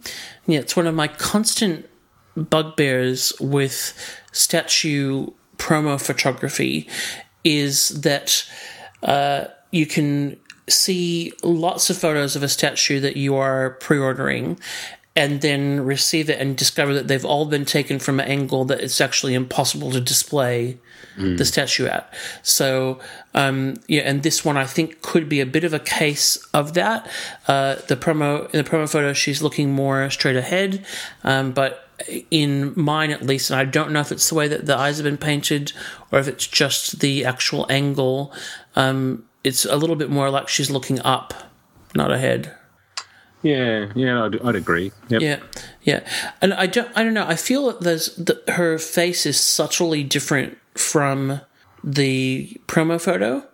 Yeah, 0.47 0.61
it's 0.61 0.77
one 0.77 0.87
of 0.87 0.95
my 0.95 1.09
constant 1.09 1.89
bugbears 2.37 3.33
with 3.41 3.95
statue 4.33 5.27
promo 5.59 6.01
photography 6.01 6.89
is 7.45 8.01
that 8.03 8.49
uh, 9.03 9.45
you 9.71 9.87
can 9.87 10.39
see 10.69 11.33
lots 11.43 11.91
of 11.91 11.97
photos 11.97 12.37
of 12.37 12.43
a 12.43 12.49
statue 12.49 13.01
that 13.01 13.17
you 13.17 13.35
are 13.37 13.71
pre-ordering 13.81 14.59
and 15.15 15.43
then 15.43 15.85
receive 15.85 16.31
it 16.31 16.41
and 16.41 16.57
discover 16.57 16.95
that 16.95 17.07
they've 17.07 17.25
all 17.25 17.45
been 17.45 17.67
taken 17.67 17.99
from 17.99 18.19
an 18.19 18.27
angle 18.27 18.65
that 18.65 18.81
it's 18.81 19.01
actually 19.01 19.35
impossible 19.35 19.91
to 19.91 20.01
display 20.01 20.79
the 21.37 21.45
statue 21.45 21.87
at. 21.87 22.13
So, 22.43 22.99
um, 23.35 23.77
yeah, 23.89 24.03
and 24.03 24.23
this 24.23 24.45
one 24.45 24.57
I 24.57 24.65
think 24.65 25.03
could 25.03 25.29
be 25.29 25.41
a 25.41 25.47
bit 25.47 25.65
of 25.65 25.75
a 25.75 25.79
case 25.79 26.37
of 26.55 26.73
that. 26.75 27.07
Uh, 27.47 27.77
the 27.89 27.97
promo 27.97 28.51
in 28.55 28.65
the 28.65 28.69
promo 28.69 28.91
photo, 28.91 29.13
she's 29.13 29.43
looking 29.43 29.73
more 29.73 30.09
straight 30.09 30.37
ahead, 30.37 30.87
um, 31.25 31.53
but 31.53 31.91
in 32.31 32.73
mine 32.77 33.11
at 33.11 33.23
least, 33.23 33.51
and 33.51 33.59
I 33.59 33.65
don't 33.65 33.93
know 33.93 34.01
if 34.01 34.13
it's 34.13 34.29
the 34.29 34.35
way 34.35 34.49
that 34.49 34.67
the 34.67 34.77
eyes 34.77 34.99
have 34.99 35.05
been 35.05 35.19
painted 35.19 35.73
or 36.11 36.19
if 36.19 36.29
it's 36.29 36.47
just 36.47 37.01
the 37.01 37.25
actual 37.25 37.67
angle. 37.71 38.33
Um, 38.77 39.25
it's 39.45 39.65
a 39.65 39.77
little 39.77 39.97
bit 39.97 40.11
more 40.11 40.31
like 40.31 40.49
she's 40.49 40.71
looking 40.71 41.01
up, 41.01 41.35
not 41.95 42.11
ahead. 42.11 42.55
Yeah, 43.43 43.91
yeah, 43.97 44.25
I'd, 44.25 44.41
I'd 44.41 44.55
agree. 44.55 44.93
Yep. 45.09 45.21
Yeah, 45.21 45.41
yeah, 45.83 46.09
and 46.41 46.55
I 46.55 46.67
don't, 46.67 46.91
I 46.97 47.03
don't 47.03 47.15
know. 47.15 47.27
I 47.27 47.35
feel 47.35 47.67
that 47.67 47.81
there's 47.81 48.15
that 48.17 48.49
her 48.51 48.79
face 48.79 49.27
is 49.27 49.41
subtly 49.41 50.05
different 50.05 50.59
from 50.75 51.41
the 51.83 52.61
promo 52.69 53.01
photo. 53.01 53.45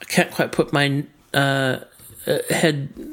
I 0.00 0.04
can't 0.06 0.32
quite 0.32 0.50
put 0.50 0.72
my 0.72 1.04
uh, 1.32 1.78
uh, 2.26 2.38
head 2.50 3.12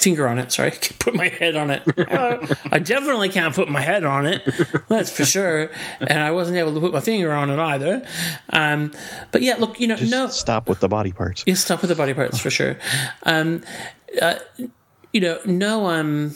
finger 0.00 0.28
on 0.28 0.38
it. 0.38 0.50
Sorry, 0.52 0.68
I 0.68 0.70
can't 0.76 0.98
put 0.98 1.14
my 1.14 1.28
head 1.28 1.56
on 1.56 1.70
it. 1.70 1.82
Uh, 2.10 2.46
I 2.72 2.78
definitely 2.78 3.28
can't 3.28 3.54
put 3.54 3.68
my 3.68 3.80
head 3.80 4.04
on 4.04 4.26
it. 4.26 4.42
That's 4.88 5.10
for 5.10 5.24
sure. 5.24 5.70
And 6.00 6.18
I 6.20 6.30
wasn't 6.30 6.58
able 6.58 6.74
to 6.74 6.80
put 6.80 6.92
my 6.92 7.00
finger 7.00 7.32
on 7.32 7.50
it 7.50 7.58
either. 7.58 8.04
Um, 8.50 8.92
but 9.32 9.42
yeah, 9.42 9.56
look, 9.56 9.80
you 9.80 9.86
know, 9.86 9.96
Just 9.96 10.10
no, 10.10 10.28
stop 10.28 10.68
with 10.68 10.80
the 10.80 10.88
body 10.88 11.12
parts. 11.12 11.44
you 11.46 11.54
stop 11.54 11.80
with 11.82 11.88
the 11.90 11.96
body 11.96 12.14
parts 12.14 12.38
for 12.38 12.50
sure. 12.50 12.76
Um, 13.24 13.62
uh, 14.22 14.36
you 15.12 15.20
know, 15.20 15.38
no, 15.44 15.86
um, 15.86 16.34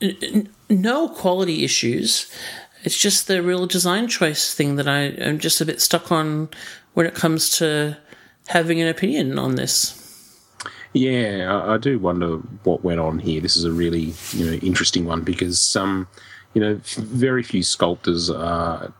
n- 0.00 0.16
n- 0.22 0.48
no 0.70 1.08
quality 1.08 1.64
issues. 1.64 2.30
It's 2.84 2.96
just 3.00 3.26
the 3.26 3.42
real 3.42 3.66
design 3.66 4.06
choice 4.08 4.54
thing 4.54 4.76
that 4.76 4.86
I 4.88 4.98
am 5.00 5.38
just 5.38 5.60
a 5.60 5.64
bit 5.64 5.80
stuck 5.80 6.12
on 6.12 6.48
when 6.94 7.06
it 7.06 7.14
comes 7.14 7.50
to 7.58 7.96
having 8.46 8.80
an 8.80 8.88
opinion 8.88 9.38
on 9.38 9.56
this. 9.56 10.07
Yeah, 10.94 11.46
I, 11.66 11.74
I 11.74 11.78
do 11.78 11.98
wonder 11.98 12.36
what 12.64 12.82
went 12.84 13.00
on 13.00 13.18
here. 13.18 13.40
This 13.40 13.56
is 13.56 13.64
a 13.64 13.72
really 13.72 14.14
you 14.32 14.46
know 14.46 14.52
interesting 14.54 15.04
one 15.04 15.22
because 15.22 15.76
um, 15.76 16.08
you 16.54 16.60
know 16.60 16.74
f- 16.76 16.94
very 16.96 17.42
few 17.42 17.62
sculptors 17.62 18.30
are 18.30 18.92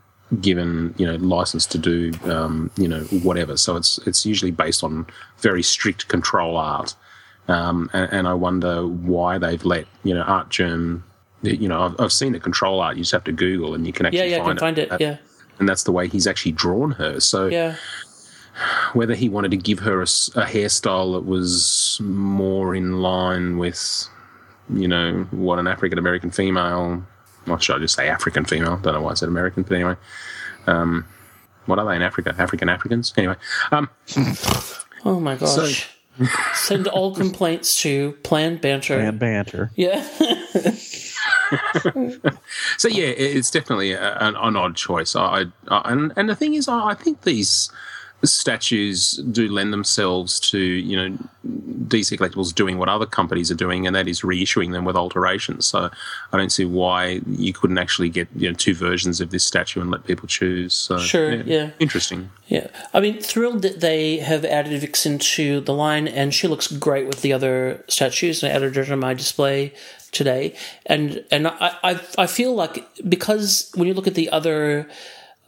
given 0.43 0.95
you 0.99 1.07
know 1.07 1.17
license 1.17 1.65
to 1.67 1.79
do 1.79 2.13
um, 2.25 2.71
you 2.77 2.87
know 2.89 3.01
whatever. 3.23 3.57
So 3.57 3.77
it's 3.77 3.99
it's 4.07 4.27
usually 4.27 4.51
based 4.51 4.85
on 4.85 5.07
very 5.39 5.63
strict 5.63 6.09
control 6.09 6.57
art, 6.57 6.95
um, 7.49 7.89
and, 7.93 8.13
and 8.13 8.29
I 8.29 8.35
wonder 8.35 8.87
why 8.87 9.39
they've 9.39 9.65
let 9.65 9.87
you 10.05 10.15
know 10.15 10.23
Artgerm. 10.23 11.05
You 11.43 11.69
know, 11.69 11.83
I've, 11.83 12.01
I've 12.01 12.13
seen 12.13 12.33
the 12.33 12.41
control 12.41 12.81
art. 12.81 12.97
You 12.97 13.03
just 13.03 13.13
have 13.13 13.25
to 13.25 13.33
Google, 13.33 13.75
and 13.75 13.87
you 13.87 13.93
can 13.93 14.07
actually 14.07 14.19
Yeah, 14.31 14.37
yeah, 14.37 14.43
I 14.43 14.45
find 14.47 14.59
can 14.59 14.67
find 14.67 14.79
it. 14.79 14.91
That- 14.91 15.01
Yeah, 15.01 15.17
and 15.61 15.69
that's 15.69 15.85
the 15.85 15.93
way 15.93 16.09
he's 16.09 16.27
actually 16.27 16.53
drawn 16.53 16.91
her. 16.93 17.21
So 17.21 17.47
yeah. 17.47 17.77
Whether 18.93 19.15
he 19.15 19.29
wanted 19.29 19.51
to 19.53 19.57
give 19.57 19.81
her 19.81 20.03
a 20.03 20.07
hairstyle 20.07 21.15
that 21.15 21.27
was 21.27 21.99
more 22.03 22.75
in 22.75 23.01
line 23.01 23.59
with, 23.59 24.09
you 24.73 24.89
know, 24.89 25.27
what 25.31 25.59
an 25.59 25.67
African 25.67 25.99
American 25.99 26.31
female, 26.31 27.03
well, 27.47 27.59
should 27.59 27.77
I 27.77 27.79
just 27.79 27.95
say 27.95 28.09
African 28.09 28.45
female? 28.45 28.77
Don't 28.79 28.95
know 28.95 29.03
why 29.03 29.13
I 29.13 29.15
said 29.15 29.29
American, 29.29 29.63
but 29.63 29.73
anyway. 29.73 29.97
Um, 30.67 31.07
what 31.67 31.79
are 31.79 31.87
they 31.87 31.97
in 31.97 32.03
Africa? 32.03 32.35
African 32.39 32.69
Africans? 32.69 33.13
Anyway. 33.17 33.37
Um, 33.73 33.89
Oh 35.05 35.21
my 35.21 35.37
gosh. 35.37 35.89
Send 36.55 36.89
all 36.89 37.15
complaints 37.15 37.81
to 37.83 38.13
Planned 38.25 38.61
Banter. 38.61 38.99
And 38.99 39.19
banter. 39.19 39.71
Yeah. 39.77 40.03
so 42.77 42.89
yeah, 42.89 43.07
it's 43.07 43.51
definitely 43.51 43.93
a, 43.93 44.19
an, 44.19 44.35
an 44.37 44.57
odd 44.57 44.75
choice. 44.75 45.15
I, 45.15 45.45
I 45.69 45.93
and 45.93 46.13
and 46.17 46.29
the 46.29 46.35
thing 46.35 46.55
is, 46.55 46.67
I 46.69 46.89
I 46.89 46.95
think 46.95 47.23
these 47.23 47.71
statues 48.25 49.13
do 49.31 49.49
lend 49.49 49.73
themselves 49.73 50.41
to 50.41 50.59
you 50.59 50.97
know 50.97 51.19
DC 51.89 52.19
Collectibles 52.19 52.55
doing 52.55 52.79
what 52.79 52.89
other 52.89 53.07
companies 53.07 53.51
are 53.51 53.55
doing, 53.55 53.87
and 53.87 53.95
that 53.95 54.09
is 54.09 54.23
reissuing 54.23 54.73
them 54.73 54.85
with 54.85 54.97
alterations. 54.97 55.67
So 55.67 55.91
I 56.33 56.37
don't 56.37 56.51
see 56.51 56.65
why 56.65 57.21
you 57.27 57.53
couldn't 57.53 57.79
actually 57.79 58.09
get 58.09 58.29
you 58.35 58.49
know 58.49 58.55
two 58.55 58.75
versions 58.75 59.21
of 59.21 59.31
this 59.31 59.45
statue 59.45 59.81
and 59.81 59.91
let 59.91 60.05
people 60.05 60.29
choose. 60.29 60.75
So, 60.75 60.99
Sure, 60.99 61.35
yeah. 61.43 61.71
interesting. 61.79 62.31
Yeah, 62.49 62.69
I 62.93 63.01
mean, 63.01 63.21
thrilled 63.21 63.63
that 63.63 63.81
they 63.81 64.17
have 64.19 64.45
added 64.45 64.81
Vixen 64.81 65.19
to 65.19 65.61
the 65.61 65.75
line, 65.75 66.09
and 66.09 66.35
she 66.35 66.49
looks 66.49 66.67
great 66.67 67.07
with 67.07 67.23
the 67.23 67.33
other 67.33 67.85
statues. 67.89 68.43
And 68.43 68.53
I 68.53 68.57
added 68.57 68.75
her 68.77 68.85
to 68.85 68.97
my 68.97 69.15
display 69.15 69.75
today, 70.13 70.55
and 70.87 71.25
and 71.31 71.49
I 71.49 71.77
I, 71.83 72.01
I 72.19 72.27
feel 72.27 72.55
like 72.55 72.85
because 73.09 73.71
when 73.75 73.87
you 73.87 73.95
look 73.95 74.07
at 74.07 74.15
the 74.15 74.31
other 74.31 74.89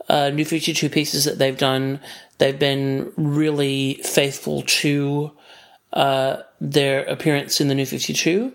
uh, 0.09 0.31
new 0.31 0.45
Fifty 0.45 0.73
Two 0.73 0.89
pieces 0.89 1.25
that 1.25 1.39
they've 1.39 1.57
done, 1.57 2.01
they've 2.41 2.59
been 2.59 3.13
really 3.17 3.95
faithful 4.03 4.63
to 4.63 5.31
uh, 5.93 6.39
their 6.61 7.05
appearance 7.05 7.61
in 7.61 7.69
the 7.69 7.75
New 7.77 7.87
Fifty 7.87 8.13
Two, 8.13 8.53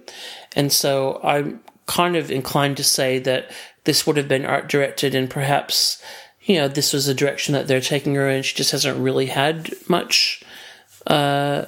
and 0.57 0.73
so 0.73 1.21
I'm 1.23 1.61
kind 1.85 2.17
of 2.17 2.29
inclined 2.29 2.75
to 2.77 2.83
say 2.83 3.19
that 3.19 3.49
this 3.85 4.05
would 4.05 4.17
have 4.17 4.27
been 4.27 4.45
art 4.45 4.67
directed 4.67 5.15
and 5.15 5.29
perhaps 5.29 6.01
you 6.45 6.55
know, 6.57 6.67
this 6.67 6.93
was 6.93 7.07
a 7.07 7.13
direction 7.13 7.53
that 7.53 7.67
they're 7.67 7.81
taking 7.81 8.15
her 8.15 8.29
and 8.29 8.45
She 8.45 8.55
just 8.55 8.71
hasn't 8.71 8.99
really 8.99 9.25
had 9.25 9.73
much 9.87 10.43
uh, 11.07 11.65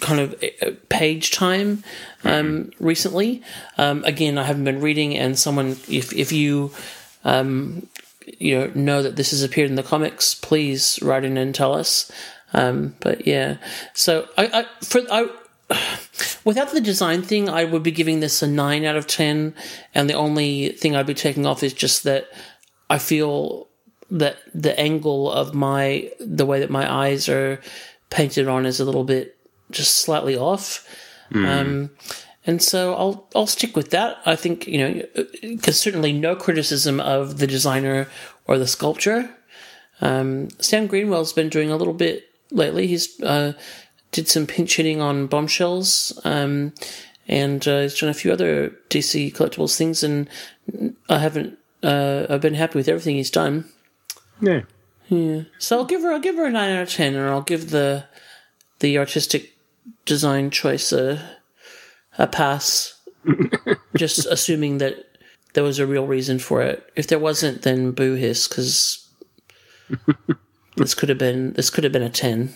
kind 0.00 0.20
of 0.20 0.42
uh, 0.62 0.70
page 0.88 1.32
time 1.32 1.82
um, 2.24 2.70
recently. 2.78 3.42
Um, 3.78 4.04
again, 4.04 4.38
I 4.38 4.44
haven't 4.44 4.64
been 4.64 4.80
reading, 4.80 5.16
and 5.16 5.38
someone, 5.38 5.76
if 5.88 6.12
if 6.12 6.32
you 6.32 6.70
um, 7.24 7.88
you 8.38 8.58
know 8.58 8.72
know 8.74 9.02
that 9.02 9.16
this 9.16 9.30
has 9.30 9.42
appeared 9.42 9.70
in 9.70 9.76
the 9.76 9.82
comics, 9.82 10.34
please 10.34 10.98
write 11.02 11.24
in 11.24 11.36
and 11.36 11.54
tell 11.54 11.74
us. 11.74 12.10
Um, 12.52 12.96
but 13.00 13.26
yeah, 13.26 13.56
so 13.94 14.28
I, 14.36 14.46
I 14.46 14.84
for 14.84 15.00
I. 15.10 15.28
Without 16.44 16.72
the 16.72 16.80
design 16.80 17.22
thing, 17.22 17.48
I 17.48 17.64
would 17.64 17.84
be 17.84 17.92
giving 17.92 18.18
this 18.18 18.42
a 18.42 18.48
nine 18.48 18.84
out 18.84 18.96
of 18.96 19.06
ten, 19.06 19.54
and 19.94 20.10
the 20.10 20.14
only 20.14 20.70
thing 20.70 20.96
I'd 20.96 21.06
be 21.06 21.14
taking 21.14 21.46
off 21.46 21.62
is 21.62 21.72
just 21.72 22.02
that 22.04 22.28
I 22.90 22.98
feel 22.98 23.68
that 24.10 24.36
the 24.52 24.78
angle 24.78 25.30
of 25.32 25.54
my 25.54 26.10
the 26.20 26.44
way 26.44 26.60
that 26.60 26.70
my 26.70 26.92
eyes 26.92 27.28
are 27.28 27.60
painted 28.10 28.48
on 28.48 28.66
is 28.66 28.80
a 28.80 28.84
little 28.84 29.04
bit 29.04 29.36
just 29.70 29.96
slightly 29.98 30.36
off. 30.36 30.86
Um, 31.46 31.90
and 32.46 32.60
so 32.60 32.94
I'll 32.94 33.28
I'll 33.34 33.46
stick 33.46 33.76
with 33.76 33.90
that. 33.90 34.18
I 34.26 34.36
think 34.36 34.66
you 34.66 34.78
know 34.78 35.02
because 35.42 35.78
certainly 35.78 36.12
no 36.12 36.34
criticism 36.34 37.00
of 37.00 37.38
the 37.38 37.46
designer 37.46 38.08
or 38.46 38.58
the 38.58 38.66
sculpture. 38.66 39.34
Um, 40.00 40.48
Sam 40.58 40.88
Greenwell's 40.88 41.32
been 41.32 41.48
doing 41.48 41.70
a 41.70 41.76
little 41.76 41.94
bit 41.94 42.28
lately. 42.50 42.86
He's 42.88 43.20
uh, 43.22 43.52
did 44.10 44.28
some 44.28 44.46
pinch 44.46 44.76
hitting 44.76 45.00
on 45.00 45.28
bombshells, 45.28 46.20
um, 46.24 46.72
and 47.28 47.66
uh, 47.68 47.82
he's 47.82 47.98
done 47.98 48.10
a 48.10 48.14
few 48.14 48.32
other 48.32 48.70
DC 48.90 49.32
collectibles 49.34 49.76
things. 49.76 50.02
And 50.02 50.28
I 51.08 51.18
haven't. 51.18 51.58
Uh, 51.82 52.26
I've 52.28 52.40
been 52.40 52.54
happy 52.54 52.78
with 52.78 52.88
everything 52.88 53.16
he's 53.16 53.30
done. 53.30 53.64
Yeah. 54.40 54.62
Yeah. 55.08 55.42
So 55.58 55.78
I'll 55.78 55.84
give 55.84 56.02
her 56.02 56.12
I'll 56.12 56.20
give 56.20 56.36
her 56.36 56.46
a 56.46 56.50
nine 56.50 56.72
out 56.72 56.82
of 56.82 56.90
ten, 56.90 57.14
and 57.14 57.28
I'll 57.28 57.42
give 57.42 57.70
the 57.70 58.04
the 58.80 58.98
artistic 58.98 59.56
design 60.04 60.50
choice 60.50 60.92
a 60.92 61.38
a 62.18 62.26
pass. 62.26 63.00
just 63.96 64.26
assuming 64.26 64.78
that 64.78 65.12
there 65.54 65.64
was 65.64 65.78
a 65.78 65.86
real 65.86 66.06
reason 66.06 66.38
for 66.38 66.62
it. 66.62 66.90
If 66.96 67.06
there 67.06 67.18
wasn't, 67.18 67.62
then 67.62 67.92
boo 67.92 68.14
hiss 68.14 68.48
because 68.48 69.08
this 70.76 70.94
could 70.94 71.08
have 71.08 71.18
been 71.18 71.52
this 71.52 71.70
could 71.70 71.84
have 71.84 71.92
been 71.92 72.02
a 72.02 72.10
ten. 72.10 72.52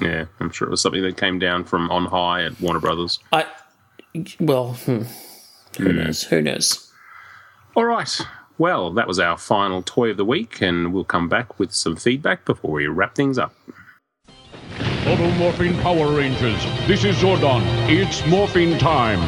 Yeah, 0.00 0.26
I'm 0.40 0.50
sure 0.50 0.66
it 0.66 0.70
was 0.70 0.80
something 0.80 1.02
that 1.02 1.16
came 1.16 1.38
down 1.38 1.64
from 1.64 1.90
on 1.90 2.06
high 2.06 2.44
at 2.44 2.60
Warner 2.60 2.80
Brothers. 2.80 3.18
I 3.32 3.46
well, 4.40 4.74
hmm. 4.74 5.02
who 5.78 5.92
knows? 5.92 6.24
Who 6.24 6.42
knows? 6.42 6.92
All 7.76 7.84
right. 7.84 8.20
Well, 8.58 8.92
that 8.92 9.06
was 9.08 9.18
our 9.18 9.38
final 9.38 9.82
toy 9.82 10.10
of 10.10 10.16
the 10.16 10.24
week, 10.24 10.60
and 10.60 10.92
we'll 10.92 11.04
come 11.04 11.28
back 11.28 11.58
with 11.58 11.72
some 11.72 11.96
feedback 11.96 12.44
before 12.44 12.72
we 12.72 12.86
wrap 12.88 13.14
things 13.14 13.38
up. 13.38 13.54
Automorphing 15.10 15.76
Power 15.82 16.12
Rangers. 16.12 16.64
This 16.86 17.02
is 17.04 17.16
Zordon. 17.16 17.62
It's 17.88 18.20
morphing 18.20 18.78
time. 18.78 19.18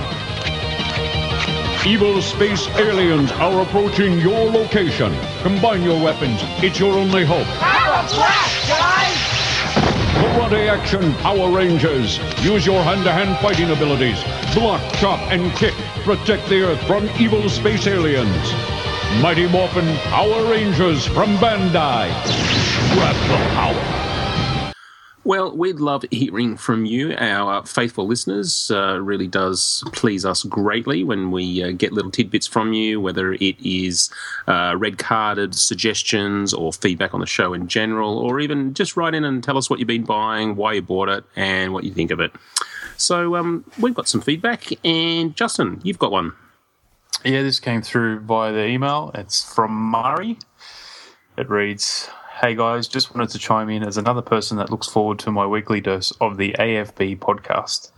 Evil 1.85 2.23
space 2.23 2.69
aliens 2.77 3.33
are 3.33 3.63
approaching 3.63 4.21
your 4.21 4.49
location. 4.49 5.13
Combine 5.43 5.83
your 5.83 6.01
weapons. 6.01 6.39
It's 6.63 6.79
your 6.79 6.95
only 6.95 7.25
hope. 7.25 7.49
Power 7.59 8.07
blast, 8.15 8.69
guys! 8.69 9.17
Karate 10.23 10.69
action 10.69 11.13
Power 11.15 11.51
Rangers. 11.51 12.21
Use 12.45 12.65
your 12.65 12.81
hand-to-hand 12.85 13.37
fighting 13.39 13.73
abilities. 13.73 14.23
Block, 14.55 14.81
chop, 14.99 15.19
and 15.33 15.51
kick. 15.57 15.75
Protect 16.05 16.49
the 16.49 16.63
Earth 16.63 16.87
from 16.87 17.11
evil 17.19 17.49
space 17.49 17.89
aliens. 17.89 18.53
Mighty 19.21 19.49
Morphin 19.49 19.97
Power 20.11 20.49
Rangers 20.49 21.05
from 21.07 21.37
Bandai. 21.39 22.07
Grab 22.95 23.17
the 23.29 23.55
power. 23.57 24.02
Well, 25.25 25.57
we'd 25.57 25.79
love 25.79 26.05
hearing 26.11 26.57
from 26.57 26.85
you, 26.85 27.15
our 27.17 27.65
faithful 27.65 28.09
listeners. 28.09 28.73
Uh, 28.73 28.99
really 29.01 29.29
does 29.29 29.85
please 29.93 30.25
us 30.25 30.43
greatly 30.43 31.05
when 31.05 31.31
we 31.31 31.63
uh, 31.63 31.71
get 31.71 31.93
little 31.93 32.11
tidbits 32.11 32.49
from 32.49 32.73
you, 32.73 33.01
whether 33.01 33.33
it 33.35 33.55
is 33.65 34.11
uh, 34.49 34.75
red 34.77 34.99
carded 34.99 35.55
suggestions 35.55 36.53
or 36.53 36.73
feedback 36.73 37.15
on 37.15 37.21
the 37.21 37.27
show 37.27 37.55
in 37.55 37.69
general, 37.69 38.19
or 38.19 38.41
even 38.41 38.75
just 38.75 38.97
write 38.97 39.15
in 39.15 39.23
and 39.25 39.45
tell 39.45 39.57
us 39.57 39.71
what 39.71 39.79
you've 39.79 39.87
been 39.87 40.03
buying, 40.03 40.57
why 40.57 40.73
you 40.73 40.83
bought 40.83 41.09
it, 41.09 41.23
and 41.37 41.73
what 41.73 41.85
you 41.85 41.93
think 41.93 42.11
of 42.11 42.19
it. 42.19 42.33
So 42.97 43.37
um, 43.37 43.65
we've 43.79 43.95
got 43.95 44.09
some 44.09 44.23
feedback, 44.23 44.73
and 44.85 45.37
Justin, 45.37 45.81
you've 45.85 46.01
got 46.01 46.11
one. 46.11 46.33
Yeah, 47.25 47.43
this 47.43 47.61
came 47.61 47.83
through 47.83 48.21
via 48.21 48.53
the 48.53 48.67
email. 48.67 49.13
It's 49.15 49.55
from 49.55 49.71
Mari. 49.71 50.39
It 51.37 51.49
reads 51.49 52.11
Hey 52.45 52.57
guys, 52.57 52.89
just 52.89 53.15
wanted 53.15 53.29
to 53.29 53.39
chime 53.39 53.71
in 53.71 53.85
as 53.85 53.97
another 53.97 54.21
person 54.21 54.57
that 54.57 54.69
looks 54.69 54.89
forward 54.89 55.21
to 55.21 55.31
my 55.31 55.47
weekly 55.47 55.81
dose 55.81 56.11
of 56.21 56.39
the 56.39 56.57
AFB 56.59 57.21
podcast. 57.21 57.93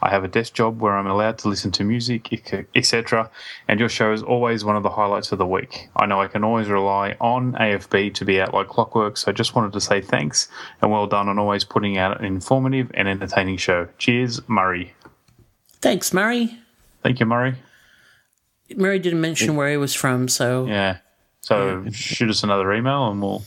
I 0.00 0.08
have 0.08 0.24
a 0.24 0.28
desk 0.28 0.54
job 0.54 0.80
where 0.80 0.96
I'm 0.96 1.06
allowed 1.06 1.36
to 1.40 1.48
listen 1.50 1.70
to 1.72 1.84
music, 1.84 2.32
etc., 2.74 3.30
and 3.68 3.78
your 3.78 3.90
show 3.90 4.14
is 4.14 4.22
always 4.22 4.64
one 4.64 4.74
of 4.74 4.82
the 4.82 4.88
highlights 4.88 5.32
of 5.32 5.38
the 5.38 5.46
week. 5.46 5.90
I 5.96 6.06
know 6.06 6.18
I 6.18 6.28
can 6.28 6.44
always 6.44 6.70
rely 6.70 7.14
on 7.20 7.52
AFB 7.52 8.14
to 8.14 8.24
be 8.24 8.40
out 8.40 8.54
like 8.54 8.68
clockwork, 8.68 9.18
so 9.18 9.30
I 9.30 9.34
just 9.34 9.54
wanted 9.54 9.74
to 9.74 9.82
say 9.82 10.00
thanks 10.00 10.48
and 10.80 10.90
well 10.90 11.06
done 11.06 11.28
on 11.28 11.38
always 11.38 11.64
putting 11.64 11.98
out 11.98 12.18
an 12.18 12.24
informative 12.24 12.90
and 12.94 13.06
entertaining 13.06 13.58
show. 13.58 13.86
Cheers, 13.98 14.40
Murray. 14.48 14.94
Thanks, 15.82 16.14
Murray. 16.14 16.58
Thank 17.02 17.20
you, 17.20 17.26
Murray. 17.26 17.56
Murray 18.74 18.98
didn't 18.98 19.20
mention 19.20 19.56
where 19.56 19.70
he 19.70 19.76
was 19.76 19.92
from, 19.92 20.26
so 20.26 20.64
Yeah. 20.64 21.00
So 21.42 21.84
shoot 21.90 22.30
us 22.30 22.42
another 22.42 22.72
email 22.72 23.10
and 23.10 23.20
we'll 23.20 23.42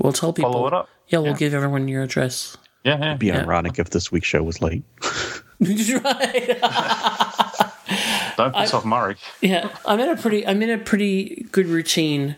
we'll 0.00 0.12
tell 0.12 0.32
people. 0.32 0.52
follow 0.52 0.66
it 0.66 0.72
up. 0.72 0.88
Yeah, 1.08 1.18
we'll 1.18 1.34
give 1.34 1.54
everyone 1.54 1.88
your 1.88 2.02
address. 2.02 2.56
Yeah, 2.84 2.98
yeah. 2.98 3.06
It'd 3.08 3.18
be 3.18 3.32
ironic 3.32 3.78
if 3.78 3.90
this 3.90 4.10
week's 4.10 4.26
show 4.26 4.42
was 4.42 4.62
late. 4.62 4.84
right. 5.60 6.58
Don't 8.36 8.54
piss 8.54 8.72
off 8.72 8.84
Murray. 8.84 9.16
Yeah, 9.42 9.68
I'm 9.84 10.00
in 10.00 10.08
a 10.08 10.16
pretty 10.16 10.46
I'm 10.46 10.62
in 10.62 10.70
a 10.70 10.78
pretty 10.78 11.46
good 11.52 11.66
routine, 11.66 12.36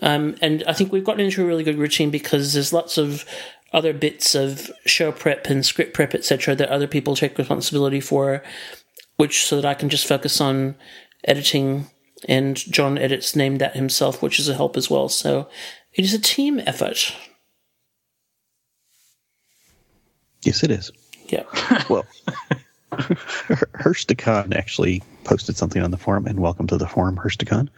um, 0.00 0.36
and 0.40 0.62
I 0.68 0.72
think 0.72 0.92
we've 0.92 1.02
gotten 1.02 1.24
into 1.24 1.42
a 1.42 1.46
really 1.46 1.64
good 1.64 1.78
routine 1.78 2.10
because 2.10 2.52
there's 2.52 2.72
lots 2.72 2.98
of 2.98 3.24
other 3.72 3.92
bits 3.92 4.36
of 4.36 4.70
show 4.86 5.10
prep 5.10 5.46
and 5.46 5.66
script 5.66 5.94
prep, 5.94 6.14
etc., 6.14 6.54
that 6.54 6.68
other 6.68 6.86
people 6.86 7.16
take 7.16 7.36
responsibility 7.36 8.00
for, 8.00 8.44
which 9.16 9.44
so 9.44 9.56
that 9.56 9.64
I 9.64 9.74
can 9.74 9.88
just 9.88 10.06
focus 10.06 10.40
on 10.40 10.76
editing. 11.24 11.88
And 12.28 12.54
John 12.56 12.98
edits 12.98 13.34
named 13.34 13.60
that 13.60 13.74
himself, 13.74 14.22
which 14.22 14.38
is 14.38 14.48
a 14.48 14.54
help 14.54 14.76
as 14.76 14.88
well. 14.88 15.08
So 15.08 15.48
it 15.94 16.04
is 16.04 16.14
a 16.14 16.20
team 16.20 16.60
effort. 16.60 17.14
Yes, 20.42 20.62
it 20.62 20.70
is. 20.70 20.90
Yeah. 21.28 21.44
Well, 21.88 22.04
Hursticon 22.92 24.54
actually 24.54 25.02
posted 25.24 25.56
something 25.56 25.82
on 25.82 25.90
the 25.90 25.96
forum, 25.96 26.26
and 26.26 26.40
welcome 26.40 26.66
to 26.68 26.76
the 26.76 26.86
forum, 26.86 27.16
Hursticon. 27.16 27.68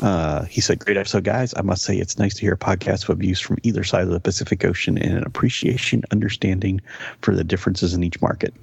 Uh, 0.00 0.44
he 0.44 0.60
said, 0.60 0.78
Great 0.78 0.96
episode, 0.96 1.24
guys. 1.24 1.54
I 1.56 1.62
must 1.62 1.82
say 1.82 1.96
it's 1.96 2.18
nice 2.18 2.34
to 2.34 2.40
hear 2.42 2.54
a 2.54 2.58
podcast 2.58 3.08
with 3.08 3.18
views 3.18 3.40
from 3.40 3.58
either 3.62 3.84
side 3.84 4.02
of 4.02 4.10
the 4.10 4.20
Pacific 4.20 4.64
Ocean 4.64 4.98
and 4.98 5.16
an 5.16 5.24
appreciation, 5.24 6.02
understanding 6.10 6.80
for 7.22 7.34
the 7.34 7.44
differences 7.44 7.94
in 7.94 8.02
each 8.04 8.20
market. 8.20 8.54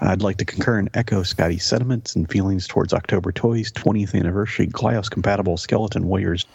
I'd 0.00 0.22
like 0.22 0.36
to 0.38 0.44
concur 0.44 0.78
and 0.78 0.90
echo 0.94 1.22
Scotty's 1.22 1.64
sentiments 1.64 2.14
and 2.14 2.30
feelings 2.30 2.66
towards 2.66 2.92
October 2.92 3.32
Toys 3.32 3.72
20th 3.72 4.14
anniversary 4.14 4.66
Glyos 4.66 5.10
compatible 5.10 5.56
skeleton 5.56 6.06
warriors, 6.06 6.46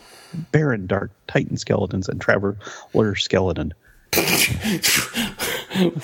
Baron 0.52 0.88
Dark 0.88 1.12
Titan 1.28 1.58
skeletons, 1.58 2.10
and 2.10 2.20
Traveler 2.22 2.58
skeleton. 3.16 3.74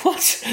what? 0.01 0.43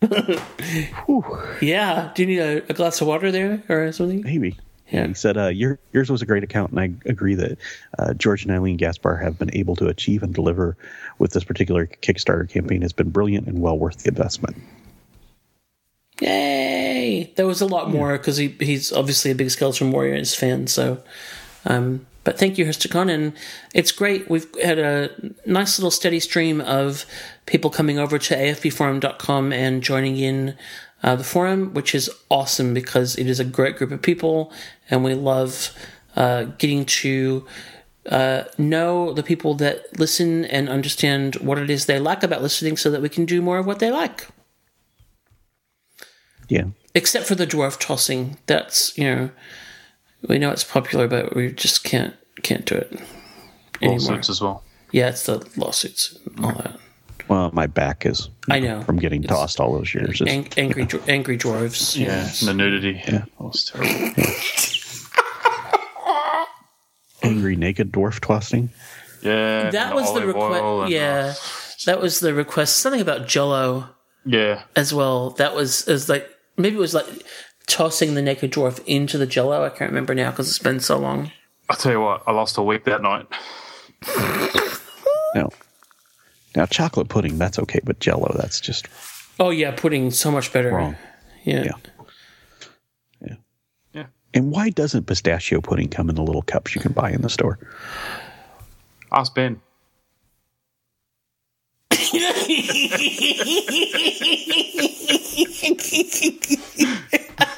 yeah. 1.60 2.10
Do 2.14 2.22
you 2.22 2.26
need 2.26 2.38
a, 2.38 2.62
a 2.68 2.74
glass 2.74 3.00
of 3.00 3.06
water 3.06 3.30
there 3.30 3.62
or 3.68 3.92
something? 3.92 4.22
Maybe. 4.22 4.56
Yeah, 4.90 5.06
he 5.06 5.14
said 5.14 5.36
uh, 5.36 5.48
your, 5.48 5.78
yours 5.92 6.10
was 6.10 6.22
a 6.22 6.26
great 6.26 6.42
account, 6.42 6.70
and 6.70 6.80
I 6.80 6.90
agree 7.08 7.34
that 7.34 7.58
uh, 7.98 8.14
George 8.14 8.44
and 8.44 8.52
Eileen 8.52 8.78
Gaspar 8.78 9.16
have 9.16 9.38
been 9.38 9.54
able 9.54 9.76
to 9.76 9.86
achieve 9.86 10.22
and 10.22 10.34
deliver 10.34 10.78
with 11.18 11.32
this 11.32 11.44
particular 11.44 11.86
Kickstarter 11.86 12.48
campaign 12.48 12.80
has 12.80 12.94
been 12.94 13.10
brilliant 13.10 13.46
and 13.46 13.60
well 13.60 13.78
worth 13.78 13.98
the 13.98 14.08
investment. 14.08 14.56
Yay! 16.20 17.32
There 17.36 17.46
was 17.46 17.60
a 17.60 17.66
lot 17.66 17.90
more 17.90 18.16
because 18.16 18.38
he, 18.38 18.48
he's 18.60 18.90
obviously 18.92 19.30
a 19.30 19.34
big 19.34 19.50
Skeleton 19.50 19.92
Warriors 19.92 20.34
fan. 20.34 20.66
So, 20.66 21.02
um, 21.68 22.06
but 22.24 22.38
thank 22.38 22.58
you, 22.58 22.64
Histicon, 22.66 23.10
and 23.10 23.32
it's 23.72 23.92
great. 23.92 24.28
We've 24.28 24.46
had 24.62 24.78
a 24.78 25.10
nice 25.46 25.78
little 25.78 25.90
steady 25.90 26.20
stream 26.20 26.60
of 26.60 27.06
people 27.46 27.70
coming 27.70 27.98
over 27.98 28.18
to 28.18 28.34
afbforum.com 28.36 29.52
and 29.52 29.82
joining 29.82 30.16
in 30.18 30.56
uh, 31.02 31.16
the 31.16 31.24
forum, 31.24 31.72
which 31.74 31.94
is 31.94 32.10
awesome 32.28 32.74
because 32.74 33.16
it 33.16 33.26
is 33.28 33.40
a 33.40 33.44
great 33.44 33.76
group 33.76 33.92
of 33.92 34.02
people, 34.02 34.52
and 34.90 35.04
we 35.04 35.14
love 35.14 35.72
uh, 36.16 36.44
getting 36.58 36.84
to 36.84 37.46
uh, 38.10 38.44
know 38.58 39.12
the 39.14 39.22
people 39.22 39.54
that 39.54 39.98
listen 39.98 40.44
and 40.46 40.68
understand 40.68 41.36
what 41.36 41.58
it 41.58 41.70
is 41.70 41.86
they 41.86 41.98
like 42.00 42.22
about 42.22 42.42
listening, 42.42 42.76
so 42.76 42.90
that 42.90 43.00
we 43.00 43.08
can 43.08 43.24
do 43.24 43.40
more 43.40 43.58
of 43.58 43.66
what 43.66 43.78
they 43.78 43.90
like 43.90 44.26
Yeah. 46.48 46.64
except 46.94 47.26
for 47.26 47.34
the 47.36 47.46
dwarf 47.46 47.78
tossing. 47.78 48.36
That's 48.46 48.96
you 48.98 49.04
know, 49.04 49.30
we 50.26 50.38
know 50.38 50.50
it's 50.50 50.64
popular, 50.64 51.06
but 51.08 51.34
we 51.36 51.52
just 51.52 51.84
can't 51.84 52.14
can't 52.42 52.64
do 52.64 52.76
it 52.76 53.00
anymore. 53.82 53.98
Lawsuits 53.98 54.28
as 54.30 54.40
well. 54.40 54.62
Yeah, 54.92 55.08
it's 55.08 55.26
the 55.26 55.46
lawsuits 55.56 56.18
and 56.36 56.44
all 56.44 56.52
that. 56.52 56.78
Well, 57.28 57.50
my 57.52 57.66
back 57.66 58.06
is 58.06 58.30
I 58.48 58.58
know. 58.58 58.80
from 58.82 58.96
getting 58.96 59.22
tossed 59.22 59.60
all 59.60 59.74
those 59.76 59.92
years. 59.94 60.20
It's- 60.22 60.34
Ang- 60.34 60.48
angry 60.56 60.86
dwar- 60.86 61.08
angry 61.08 61.36
dwarves. 61.36 61.94
Yeah, 61.96 62.30
the 62.44 62.54
nudity. 62.54 63.02
Yeah, 63.06 63.24
oh, 63.38 63.50
that 63.50 63.52
was 63.52 63.64
terrible. 63.64 64.22
angry 67.22 67.56
naked 67.56 67.92
dwarf 67.92 68.20
tossing. 68.20 68.70
Yeah, 69.22 69.70
that 69.70 69.94
was 69.94 70.12
the 70.14 70.26
request. 70.26 70.62
and, 70.62 70.82
uh, 70.84 70.86
Yeah, 70.86 71.34
that 71.86 72.00
was 72.00 72.20
the 72.20 72.32
request. 72.34 72.76
Something 72.78 73.00
about 73.00 73.26
Jello 73.26 73.88
yeah. 74.24 74.62
as 74.76 74.94
well. 74.94 75.30
That 75.30 75.54
was 75.54 75.86
is 75.88 76.08
like 76.08 76.28
maybe 76.56 76.76
it 76.76 76.80
was 76.80 76.94
like 76.94 77.06
tossing 77.68 78.14
the 78.14 78.22
naked 78.22 78.52
dwarf 78.52 78.82
into 78.86 79.18
the 79.18 79.26
Jello. 79.26 79.64
I 79.64 79.68
can't 79.68 79.90
remember 79.90 80.14
now 80.14 80.30
because 80.30 80.48
it's 80.48 80.58
been 80.58 80.80
so 80.80 80.98
long. 80.98 81.30
I'll 81.70 81.76
tell 81.76 81.92
you 81.92 82.00
what, 82.00 82.22
I 82.26 82.32
lost 82.32 82.58
a 82.58 82.62
week 82.62 82.84
that 82.84 83.02
night. 83.02 83.26
No. 85.34 85.50
Now, 86.56 86.66
chocolate 86.66 87.08
pudding, 87.08 87.38
that's 87.38 87.58
okay, 87.58 87.80
but 87.84 88.00
jello, 88.00 88.34
that's 88.36 88.60
just 88.60 88.88
Oh 89.38 89.50
yeah, 89.50 89.70
pudding 89.70 90.10
so 90.10 90.30
much 90.30 90.52
better. 90.52 90.70
wrong. 90.72 90.96
Yeah. 91.44 91.72
Yeah. 93.94 94.06
And 94.34 94.50
why 94.50 94.70
doesn't 94.70 95.06
pistachio 95.06 95.60
pudding 95.60 95.88
come 95.88 96.08
in 96.10 96.14
the 96.14 96.22
little 96.22 96.42
cups 96.42 96.74
you 96.74 96.80
can 96.80 96.92
buy 96.92 97.10
in 97.10 97.22
the 97.22 97.30
store? 97.30 97.58
Ask 99.12 99.34
Ben. 99.34 99.60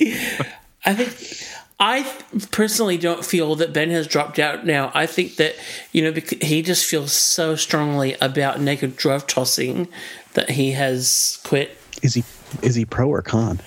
I 0.00 0.94
think 0.94 1.48
I 1.80 2.02
personally 2.50 2.98
don't 2.98 3.24
feel 3.24 3.54
that 3.56 3.72
Ben 3.72 3.90
has 3.90 4.06
dropped 4.06 4.38
out 4.38 4.66
now. 4.66 4.90
I 4.94 5.06
think 5.06 5.36
that 5.36 5.54
you 5.92 6.02
know 6.02 6.20
he 6.40 6.62
just 6.62 6.86
feels 6.86 7.12
so 7.12 7.56
strongly 7.56 8.14
about 8.20 8.60
naked 8.60 8.96
dwarf 8.96 9.26
tossing 9.26 9.88
that 10.34 10.50
he 10.50 10.72
has 10.72 11.38
quit. 11.44 11.76
Is 12.02 12.14
he 12.14 12.24
is 12.62 12.74
he 12.74 12.84
pro 12.84 13.08
or 13.08 13.22
con? 13.22 13.60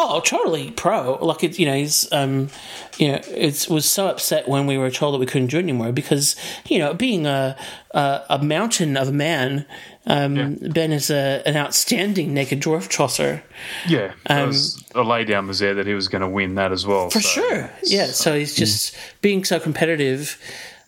Oh, 0.00 0.20
totally 0.20 0.70
pro. 0.70 1.18
Like 1.20 1.42
it, 1.42 1.58
you 1.58 1.66
know, 1.66 1.74
he's 1.74 2.06
um, 2.12 2.50
you 2.98 3.08
know, 3.08 3.20
it 3.26 3.66
was 3.68 3.84
so 3.84 4.06
upset 4.06 4.46
when 4.46 4.66
we 4.68 4.78
were 4.78 4.92
told 4.92 5.12
that 5.14 5.18
we 5.18 5.26
couldn't 5.26 5.48
do 5.48 5.56
it 5.56 5.62
anymore 5.62 5.90
because 5.90 6.36
you 6.66 6.78
know, 6.78 6.94
being 6.94 7.26
a 7.26 7.56
a, 7.90 8.22
a 8.30 8.38
mountain 8.44 8.96
of 8.96 9.08
a 9.08 9.12
man, 9.12 9.66
um, 10.06 10.54
Ben 10.60 10.92
is 10.92 11.10
a, 11.10 11.42
an 11.44 11.56
outstanding 11.56 12.32
naked 12.32 12.60
dwarf 12.60 12.88
tosser. 12.88 13.42
Yeah, 13.88 14.12
Um, 14.26 14.46
was 14.46 14.84
a 14.94 15.02
lay 15.02 15.24
down 15.24 15.48
was 15.48 15.58
there 15.58 15.74
that 15.74 15.86
he 15.86 15.94
was 15.94 16.06
going 16.06 16.22
to 16.22 16.28
win 16.28 16.54
that 16.54 16.70
as 16.70 16.86
well. 16.86 17.10
For 17.10 17.20
so- 17.20 17.28
sure. 17.40 17.70
Yeah. 17.82 18.06
So 18.06 18.38
he's 18.38 18.54
just 18.54 18.94
being 19.20 19.44
so 19.44 19.58
competitive. 19.58 20.40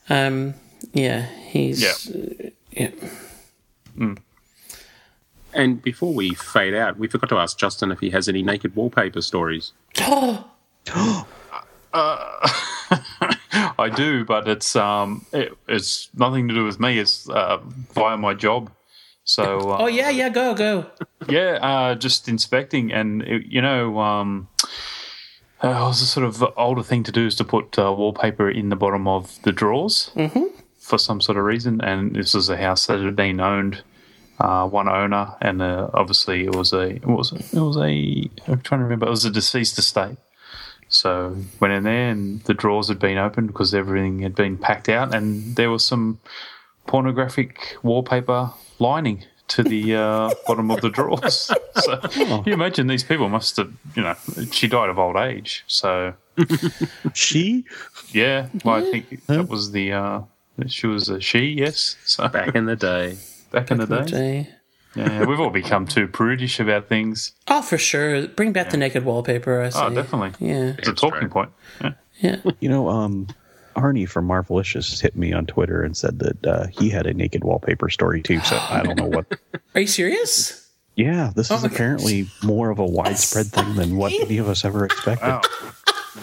Um, 0.09 0.55
yeah. 0.93 1.27
He's. 1.49 1.82
Yeah. 2.07 2.51
yeah. 2.70 2.91
And 5.52 5.82
before 5.82 6.12
we 6.12 6.35
fade 6.35 6.74
out, 6.74 6.98
we 6.98 7.09
forgot 7.09 7.28
to 7.31 7.36
ask 7.36 7.59
Justin 7.59 7.90
if 7.90 8.01
he 8.01 8.10
has 8.10 8.28
any 8.28 8.43
naked 8.43 8.77
wallpaper 8.77 9.20
stories. 9.22 9.72
Uh, 11.93 12.48
I 13.78 13.90
do, 13.94 14.24
but 14.24 14.48
it's 14.48 14.77
um, 14.77 15.27
it, 15.32 15.56
it's 15.68 16.09
nothing 16.14 16.48
to 16.48 16.55
do 16.55 16.64
with 16.64 16.78
me. 16.78 16.98
It's 16.98 17.28
uh, 17.28 17.59
via 17.94 18.16
my 18.16 18.35
job. 18.35 18.70
So 19.24 19.72
uh, 19.72 19.78
Oh 19.81 19.86
yeah, 19.86 20.10
yeah. 20.10 20.28
Go, 20.28 20.55
go. 20.55 20.86
yeah, 21.28 21.59
uh, 21.60 21.94
just 21.94 22.28
inspecting, 22.28 22.93
and 22.93 23.22
it, 23.22 23.47
you 23.47 23.60
know, 23.60 23.98
um, 23.98 24.48
uh, 25.62 25.68
it 25.68 25.81
was 25.81 26.01
a 26.01 26.06
sort 26.06 26.27
of 26.27 26.44
older 26.56 26.82
thing 26.82 27.02
to 27.05 27.12
do 27.12 27.27
is 27.27 27.35
to 27.36 27.44
put 27.44 27.78
uh, 27.78 27.93
wallpaper 27.93 28.48
in 28.48 28.68
the 28.68 28.77
bottom 28.77 29.06
of 29.09 29.40
the 29.43 29.52
drawers 29.52 30.10
for 30.78 30.98
some 30.98 31.20
sort 31.20 31.39
of 31.39 31.44
reason. 31.44 31.81
And 31.81 32.14
this 32.14 32.35
was 32.35 32.48
a 32.48 32.56
house 32.56 32.86
that 32.86 33.01
had 33.01 33.16
been 33.16 33.40
owned, 33.40 33.82
uh, 34.40 34.66
one 34.66 34.88
owner, 34.88 35.34
and 35.40 35.60
uh, 35.62 35.90
obviously 35.94 36.44
it 36.44 36.54
was 36.54 36.72
a 36.72 36.96
it 36.96 37.06
was 37.06 37.32
it 37.32 37.60
was 37.60 37.76
a 37.76 38.30
I'm 38.48 38.60
trying 38.62 38.80
to 38.80 38.84
remember 38.84 39.06
it 39.06 39.10
was 39.10 39.24
a 39.24 39.30
deceased 39.30 39.78
estate. 39.78 40.16
So 40.88 41.36
went 41.60 41.72
in 41.74 41.84
there, 41.84 42.08
and 42.10 42.42
the 42.44 42.54
drawers 42.54 42.88
had 42.88 42.98
been 42.98 43.18
opened 43.18 43.48
because 43.48 43.74
everything 43.74 44.20
had 44.20 44.34
been 44.34 44.56
packed 44.58 44.88
out, 44.88 45.14
and 45.14 45.54
there 45.56 45.70
was 45.70 45.84
some 45.84 46.18
pornographic 46.86 47.76
wallpaper 47.82 48.50
lining 48.80 49.24
to 49.48 49.62
the 49.62 49.94
uh, 49.94 50.30
bottom 50.46 50.70
of 50.70 50.80
the 50.80 50.90
drawers. 50.90 51.50
So 51.80 51.98
you 52.44 52.52
imagine 52.52 52.88
these 52.88 53.04
people 53.04 53.30
must 53.30 53.56
have, 53.56 53.72
you 53.96 54.02
know, 54.02 54.14
she 54.50 54.68
died 54.68 54.90
of 54.90 54.98
old 54.98 55.16
age. 55.16 55.64
So 55.66 56.12
She? 57.14 57.64
yeah, 58.10 58.48
well, 58.64 58.74
I 58.76 58.90
think 58.90 59.24
that 59.26 59.48
was 59.48 59.72
the 59.72 59.92
uh, 59.92 60.20
she 60.66 60.86
was 60.86 61.08
a 61.08 61.20
she. 61.20 61.46
Yes, 61.46 61.96
so 62.04 62.28
Back 62.28 62.54
in 62.54 62.66
the 62.66 62.76
day. 62.76 63.16
Back 63.51 63.70
in 63.70 63.78
the 63.78 63.86
day. 63.86 64.05
Day. 64.05 64.48
Yeah, 64.97 65.24
we've 65.24 65.39
all 65.39 65.51
become 65.51 65.86
too 65.86 66.09
prudish 66.09 66.59
about 66.59 66.89
things. 66.89 67.32
Oh, 67.48 67.62
for 67.62 67.78
sure. 67.78 68.28
Bring 68.28 68.52
back 68.52 68.70
the 68.70 68.77
naked 68.77 69.05
wallpaper. 69.05 69.60
I 69.60 69.70
say. 69.70 69.81
Oh, 69.82 69.90
definitely. 69.90 70.32
Yeah. 70.47 70.74
It's 70.78 70.89
a 70.89 70.94
talking 70.94 71.28
point. 71.28 71.51
Yeah. 71.81 71.93
Yeah. 72.20 72.36
You 72.60 72.68
know, 72.68 72.89
um, 72.89 73.27
Arnie 73.74 74.09
from 74.09 74.28
Marvelicious 74.28 75.01
hit 75.01 75.16
me 75.16 75.32
on 75.32 75.47
Twitter 75.47 75.82
and 75.82 75.97
said 75.97 76.20
that 76.20 76.47
uh, 76.47 76.66
he 76.68 76.89
had 76.90 77.06
a 77.06 77.14
naked 77.14 77.43
wallpaper 77.44 77.89
story 77.89 78.22
too. 78.22 78.40
So 78.40 78.56
I 78.56 78.82
don't 78.85 78.97
know 78.98 79.06
what. 79.06 79.27
Are 79.74 79.81
you 79.81 79.86
serious? 79.89 80.68
Yeah, 80.97 81.32
this 81.35 81.51
is 81.51 81.64
Oh 81.64 81.66
my 81.66 81.72
apparently 81.74 82.28
more 82.44 82.70
of 82.70 82.78
a 82.78 82.85
widespread 82.85 83.47
thing 83.47 83.74
than 83.74 83.97
what 83.97 84.12
any 84.12 84.39
of 84.39 84.48
us 84.48 84.64
ever 84.64 84.85
expected. 84.85 85.27
Wow. 85.27 85.40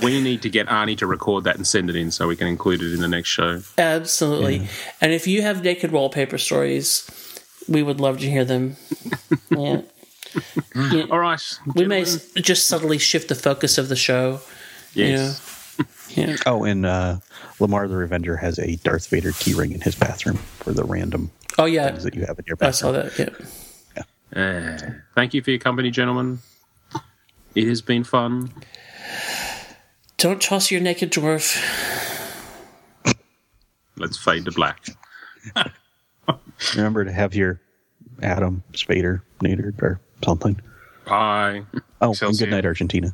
We 0.04 0.22
need 0.22 0.42
to 0.42 0.50
get 0.50 0.68
Arnie 0.68 0.98
to 0.98 1.08
record 1.08 1.44
that 1.46 1.56
and 1.56 1.66
send 1.66 1.90
it 1.90 1.96
in 1.96 2.12
so 2.12 2.28
we 2.28 2.36
can 2.36 2.48
include 2.48 2.82
it 2.82 2.94
in 2.94 3.00
the 3.02 3.08
next 3.08 3.30
show. 3.30 3.62
Absolutely. 3.78 4.68
And 5.02 5.14
if 5.14 5.28
you 5.28 5.42
have 5.42 5.64
naked 5.64 5.92
wallpaper 5.92 6.38
stories, 6.38 7.10
we 7.70 7.84
would 7.84 8.00
love 8.02 8.20
to 8.20 8.30
hear 8.30 8.44
them. 8.46 8.76
yeah. 9.50 9.82
Yeah. 10.76 11.06
All 11.10 11.20
right. 11.20 11.42
We 11.74 11.86
may 11.88 12.02
s- 12.02 12.32
just 12.34 12.68
subtly 12.68 12.98
shift 12.98 13.30
the 13.30 13.36
focus 13.36 13.78
of 13.78 13.88
the 13.90 13.96
show. 13.96 14.42
Yes. 14.94 15.44
Yeah. 16.10 16.38
Oh, 16.48 16.64
and 16.64 16.86
uh, 16.86 17.18
Lamar 17.60 17.88
the 17.88 17.98
Revenger 17.98 18.38
has 18.38 18.58
a 18.60 18.78
Darth 18.78 19.08
Vader 19.10 19.32
keyring 19.34 19.76
in 19.76 19.82
his 19.82 19.94
bathroom 19.94 20.38
for 20.38 20.72
the 20.72 20.84
random 20.86 21.30
Oh 21.60 21.66
yeah. 21.66 21.90
things 21.90 22.04
that 22.06 22.16
you 22.16 22.26
have 22.26 22.40
in 22.40 22.46
your 22.48 22.56
bathroom. 22.56 22.96
I 22.96 23.04
saw 23.04 23.04
bathroom. 23.04 23.36
that. 23.94 24.06
Yeah. 24.34 24.42
Uh, 24.88 24.92
thank 25.16 25.34
you 25.36 25.44
for 25.44 25.52
your 25.52 25.60
company, 25.60 25.92
gentlemen. 25.92 26.40
It 27.56 27.68
has 27.68 27.82
been 27.82 28.04
fun. 28.06 28.52
Don't 30.18 30.41
toss 30.41 30.72
your 30.72 30.81
naked 30.81 31.11
dwarf. 31.11 31.56
Let's 33.98 34.18
fade 34.18 34.45
to 34.45 34.52
black. 34.52 34.88
Remember 36.76 37.06
to 37.06 37.11
have 37.11 37.35
your 37.35 37.61
Adam 38.22 38.64
Spader 38.73 39.22
neutered 39.41 39.81
or 39.81 39.99
something. 40.23 40.60
Bye. 41.06 41.64
Oh, 42.02 42.14
good 42.14 42.49
night, 42.49 42.65
Argentina. 42.65 43.14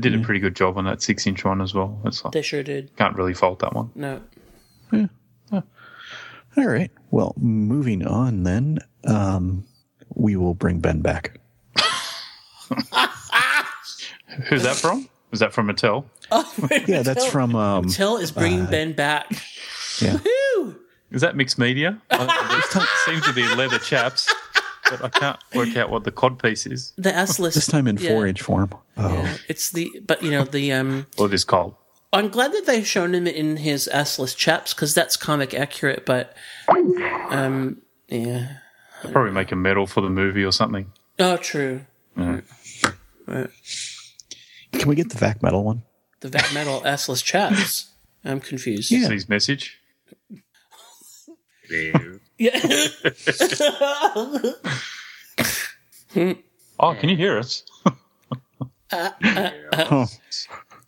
They 0.00 0.08
did 0.10 0.18
a 0.18 0.24
pretty 0.24 0.40
good 0.40 0.56
job 0.56 0.78
on 0.78 0.84
that 0.86 1.02
six 1.02 1.26
inch 1.26 1.44
one 1.44 1.60
as 1.60 1.74
well. 1.74 2.00
It's 2.06 2.24
like, 2.24 2.32
They 2.32 2.40
sure 2.42 2.62
did. 2.62 2.94
can't 2.96 3.14
really 3.16 3.34
fault 3.34 3.58
that 3.58 3.74
one. 3.74 3.90
No. 3.94 4.22
Yeah. 4.92 5.06
All 6.56 6.66
right. 6.66 6.90
Well, 7.10 7.34
moving 7.36 8.06
on 8.06 8.42
then, 8.42 8.78
um, 9.06 9.64
we 10.14 10.36
will 10.36 10.54
bring 10.54 10.80
Ben 10.80 11.00
back. 11.00 11.38
Who's 14.48 14.62
that 14.62 14.76
from? 14.76 15.08
Was 15.30 15.40
that 15.40 15.52
from 15.52 15.68
Mattel? 15.68 16.04
Yeah, 16.88 17.02
that's 17.02 17.26
from. 17.26 17.54
Um, 17.56 17.88
Till 17.88 18.16
is 18.16 18.30
bringing 18.32 18.62
uh, 18.62 18.70
Ben 18.70 18.92
back. 18.94 19.30
Yeah. 20.00 20.18
Woo! 20.56 20.76
Is 21.10 21.20
that 21.22 21.36
mixed 21.36 21.58
media? 21.58 22.00
There 22.10 22.84
seems 23.04 23.24
to 23.26 23.32
be 23.32 23.42
leather 23.54 23.78
chaps, 23.78 24.32
but 24.90 25.04
I 25.04 25.08
can't 25.08 25.38
work 25.54 25.76
out 25.76 25.90
what 25.90 26.04
the 26.04 26.12
codpiece 26.12 26.70
is. 26.70 26.92
The 26.96 27.14
S 27.14 27.38
list. 27.38 27.54
This 27.54 27.66
time 27.66 27.86
in 27.86 27.96
yeah. 27.96 28.10
four 28.10 28.26
inch 28.26 28.42
form. 28.42 28.70
Oh, 28.96 29.12
Yeah, 29.12 29.36
it's 29.48 29.70
the 29.70 30.02
but 30.06 30.22
you 30.22 30.30
know 30.30 30.44
the 30.44 30.72
um. 30.72 31.06
Or 31.18 31.28
this 31.28 31.44
cold. 31.44 31.74
I'm 32.12 32.28
glad 32.28 32.52
that 32.52 32.66
they've 32.66 32.86
shown 32.86 33.14
him 33.14 33.26
in 33.26 33.58
his 33.58 33.88
S-list 33.92 34.36
chaps 34.36 34.74
because 34.74 34.94
that's 34.94 35.16
comic 35.16 35.54
accurate. 35.54 36.04
But 36.04 36.34
um, 36.68 37.80
yeah. 38.08 38.56
They'll 39.02 39.12
probably 39.12 39.30
make 39.32 39.52
a 39.52 39.56
medal 39.56 39.86
for 39.86 40.00
the 40.00 40.10
movie 40.10 40.42
or 40.42 40.50
something. 40.50 40.92
Oh, 41.18 41.36
true. 41.36 41.82
Yeah. 42.16 42.40
Right. 43.26 43.50
Can 44.72 44.88
we 44.88 44.96
get 44.96 45.10
the 45.10 45.18
vac 45.18 45.42
metal 45.42 45.62
one? 45.62 45.84
The 46.20 46.28
VAC 46.28 46.52
Metal 46.52 46.82
S-list 46.84 47.24
chaps. 47.26 47.90
I'm 48.24 48.40
confused. 48.40 48.90
Yeah. 48.90 49.08
His 49.08 49.28
message. 49.28 49.78
Yeah. 52.40 52.58
Oh, 56.82 56.94
can 56.98 57.10
you 57.10 57.16
hear 57.16 57.38
us? 57.38 57.62
Uh, 58.90 59.10
uh, 59.22 59.50
uh. 59.72 60.06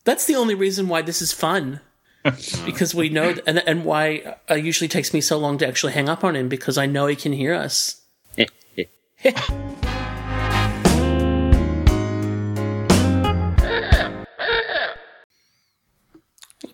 That's 0.05 0.25
the 0.25 0.35
only 0.35 0.55
reason 0.55 0.89
why 0.89 1.03
this 1.03 1.21
is 1.21 1.33
fun. 1.33 1.81
because 2.65 2.95
we 2.95 3.11
know, 3.11 3.35
and, 3.47 3.63
and 3.67 3.85
why 3.85 4.37
it 4.49 4.65
usually 4.65 4.89
takes 4.89 5.13
me 5.13 5.21
so 5.21 5.37
long 5.39 5.59
to 5.59 5.69
actually 5.69 5.93
hang 5.93 6.09
up 6.09 6.25
on 6.25 6.35
him 6.35 6.49
because 6.49 6.79
I 6.79 6.87
know 6.87 7.07
he 7.07 7.15
can 7.15 7.35
hear 7.35 7.55
us. 7.55 8.01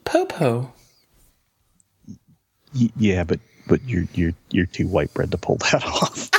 Popo. 0.04 0.72
Y- 2.74 2.92
yeah, 2.96 3.24
but 3.24 3.40
but 3.68 3.80
you're 3.86 4.04
you're 4.14 4.32
you're 4.50 4.66
too 4.66 4.88
white 4.88 5.12
bread 5.14 5.30
to 5.30 5.38
pull 5.38 5.56
that 5.56 5.84
off. 5.86 6.30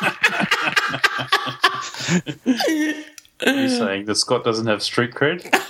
Are 3.46 3.54
you 3.54 3.70
saying 3.70 4.06
that 4.06 4.16
Scott 4.16 4.44
doesn't 4.44 4.68
have 4.68 4.84
street 4.84 5.12
cred? 5.12 5.44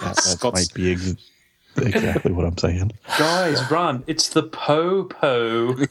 That, 0.00 0.38
that 0.40 0.52
might 0.54 0.72
be 0.74 0.92
ex- 0.92 1.16
exactly 1.76 2.32
what 2.32 2.46
I'm 2.46 2.56
saying. 2.56 2.92
Guys, 3.18 3.68
run! 3.70 4.04
It's 4.06 4.28
the 4.28 4.44
po 4.44 5.04
po. 5.04 5.74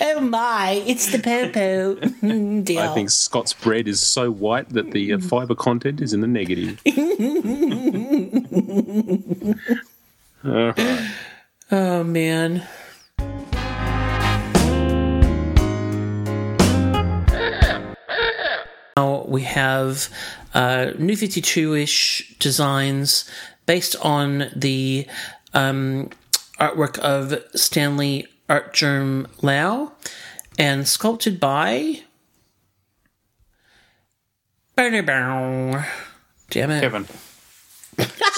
oh 0.00 0.20
my, 0.20 0.82
it's 0.86 1.10
the 1.10 1.18
Popo. 1.18 1.94
Deal. 2.62 2.78
I 2.80 2.94
think 2.94 3.10
Scott's 3.10 3.52
bread 3.52 3.88
is 3.88 4.00
so 4.00 4.30
white 4.30 4.68
that 4.70 4.92
the 4.92 5.12
uh, 5.12 5.18
fiber 5.18 5.54
content 5.54 6.00
is 6.00 6.12
in 6.12 6.20
the 6.20 6.26
negative. 6.26 6.80
All 10.48 10.72
right. 10.72 11.10
oh 11.70 12.04
man. 12.04 12.66
Now 18.96 19.24
we 19.28 19.42
have 19.42 20.08
uh, 20.54 20.92
new 20.98 21.16
52 21.16 21.74
ish 21.74 22.36
designs 22.38 23.28
based 23.66 23.94
on 24.00 24.50
the 24.56 25.06
um, 25.52 26.08
artwork 26.58 26.98
of 27.00 27.34
Stanley 27.54 28.26
Artgerm 28.48 29.26
Lau 29.42 29.92
and 30.58 30.88
sculpted 30.88 31.38
by. 31.38 32.00
Damn 36.48 36.70
it. 36.70 36.80
Kevin. 36.80 37.06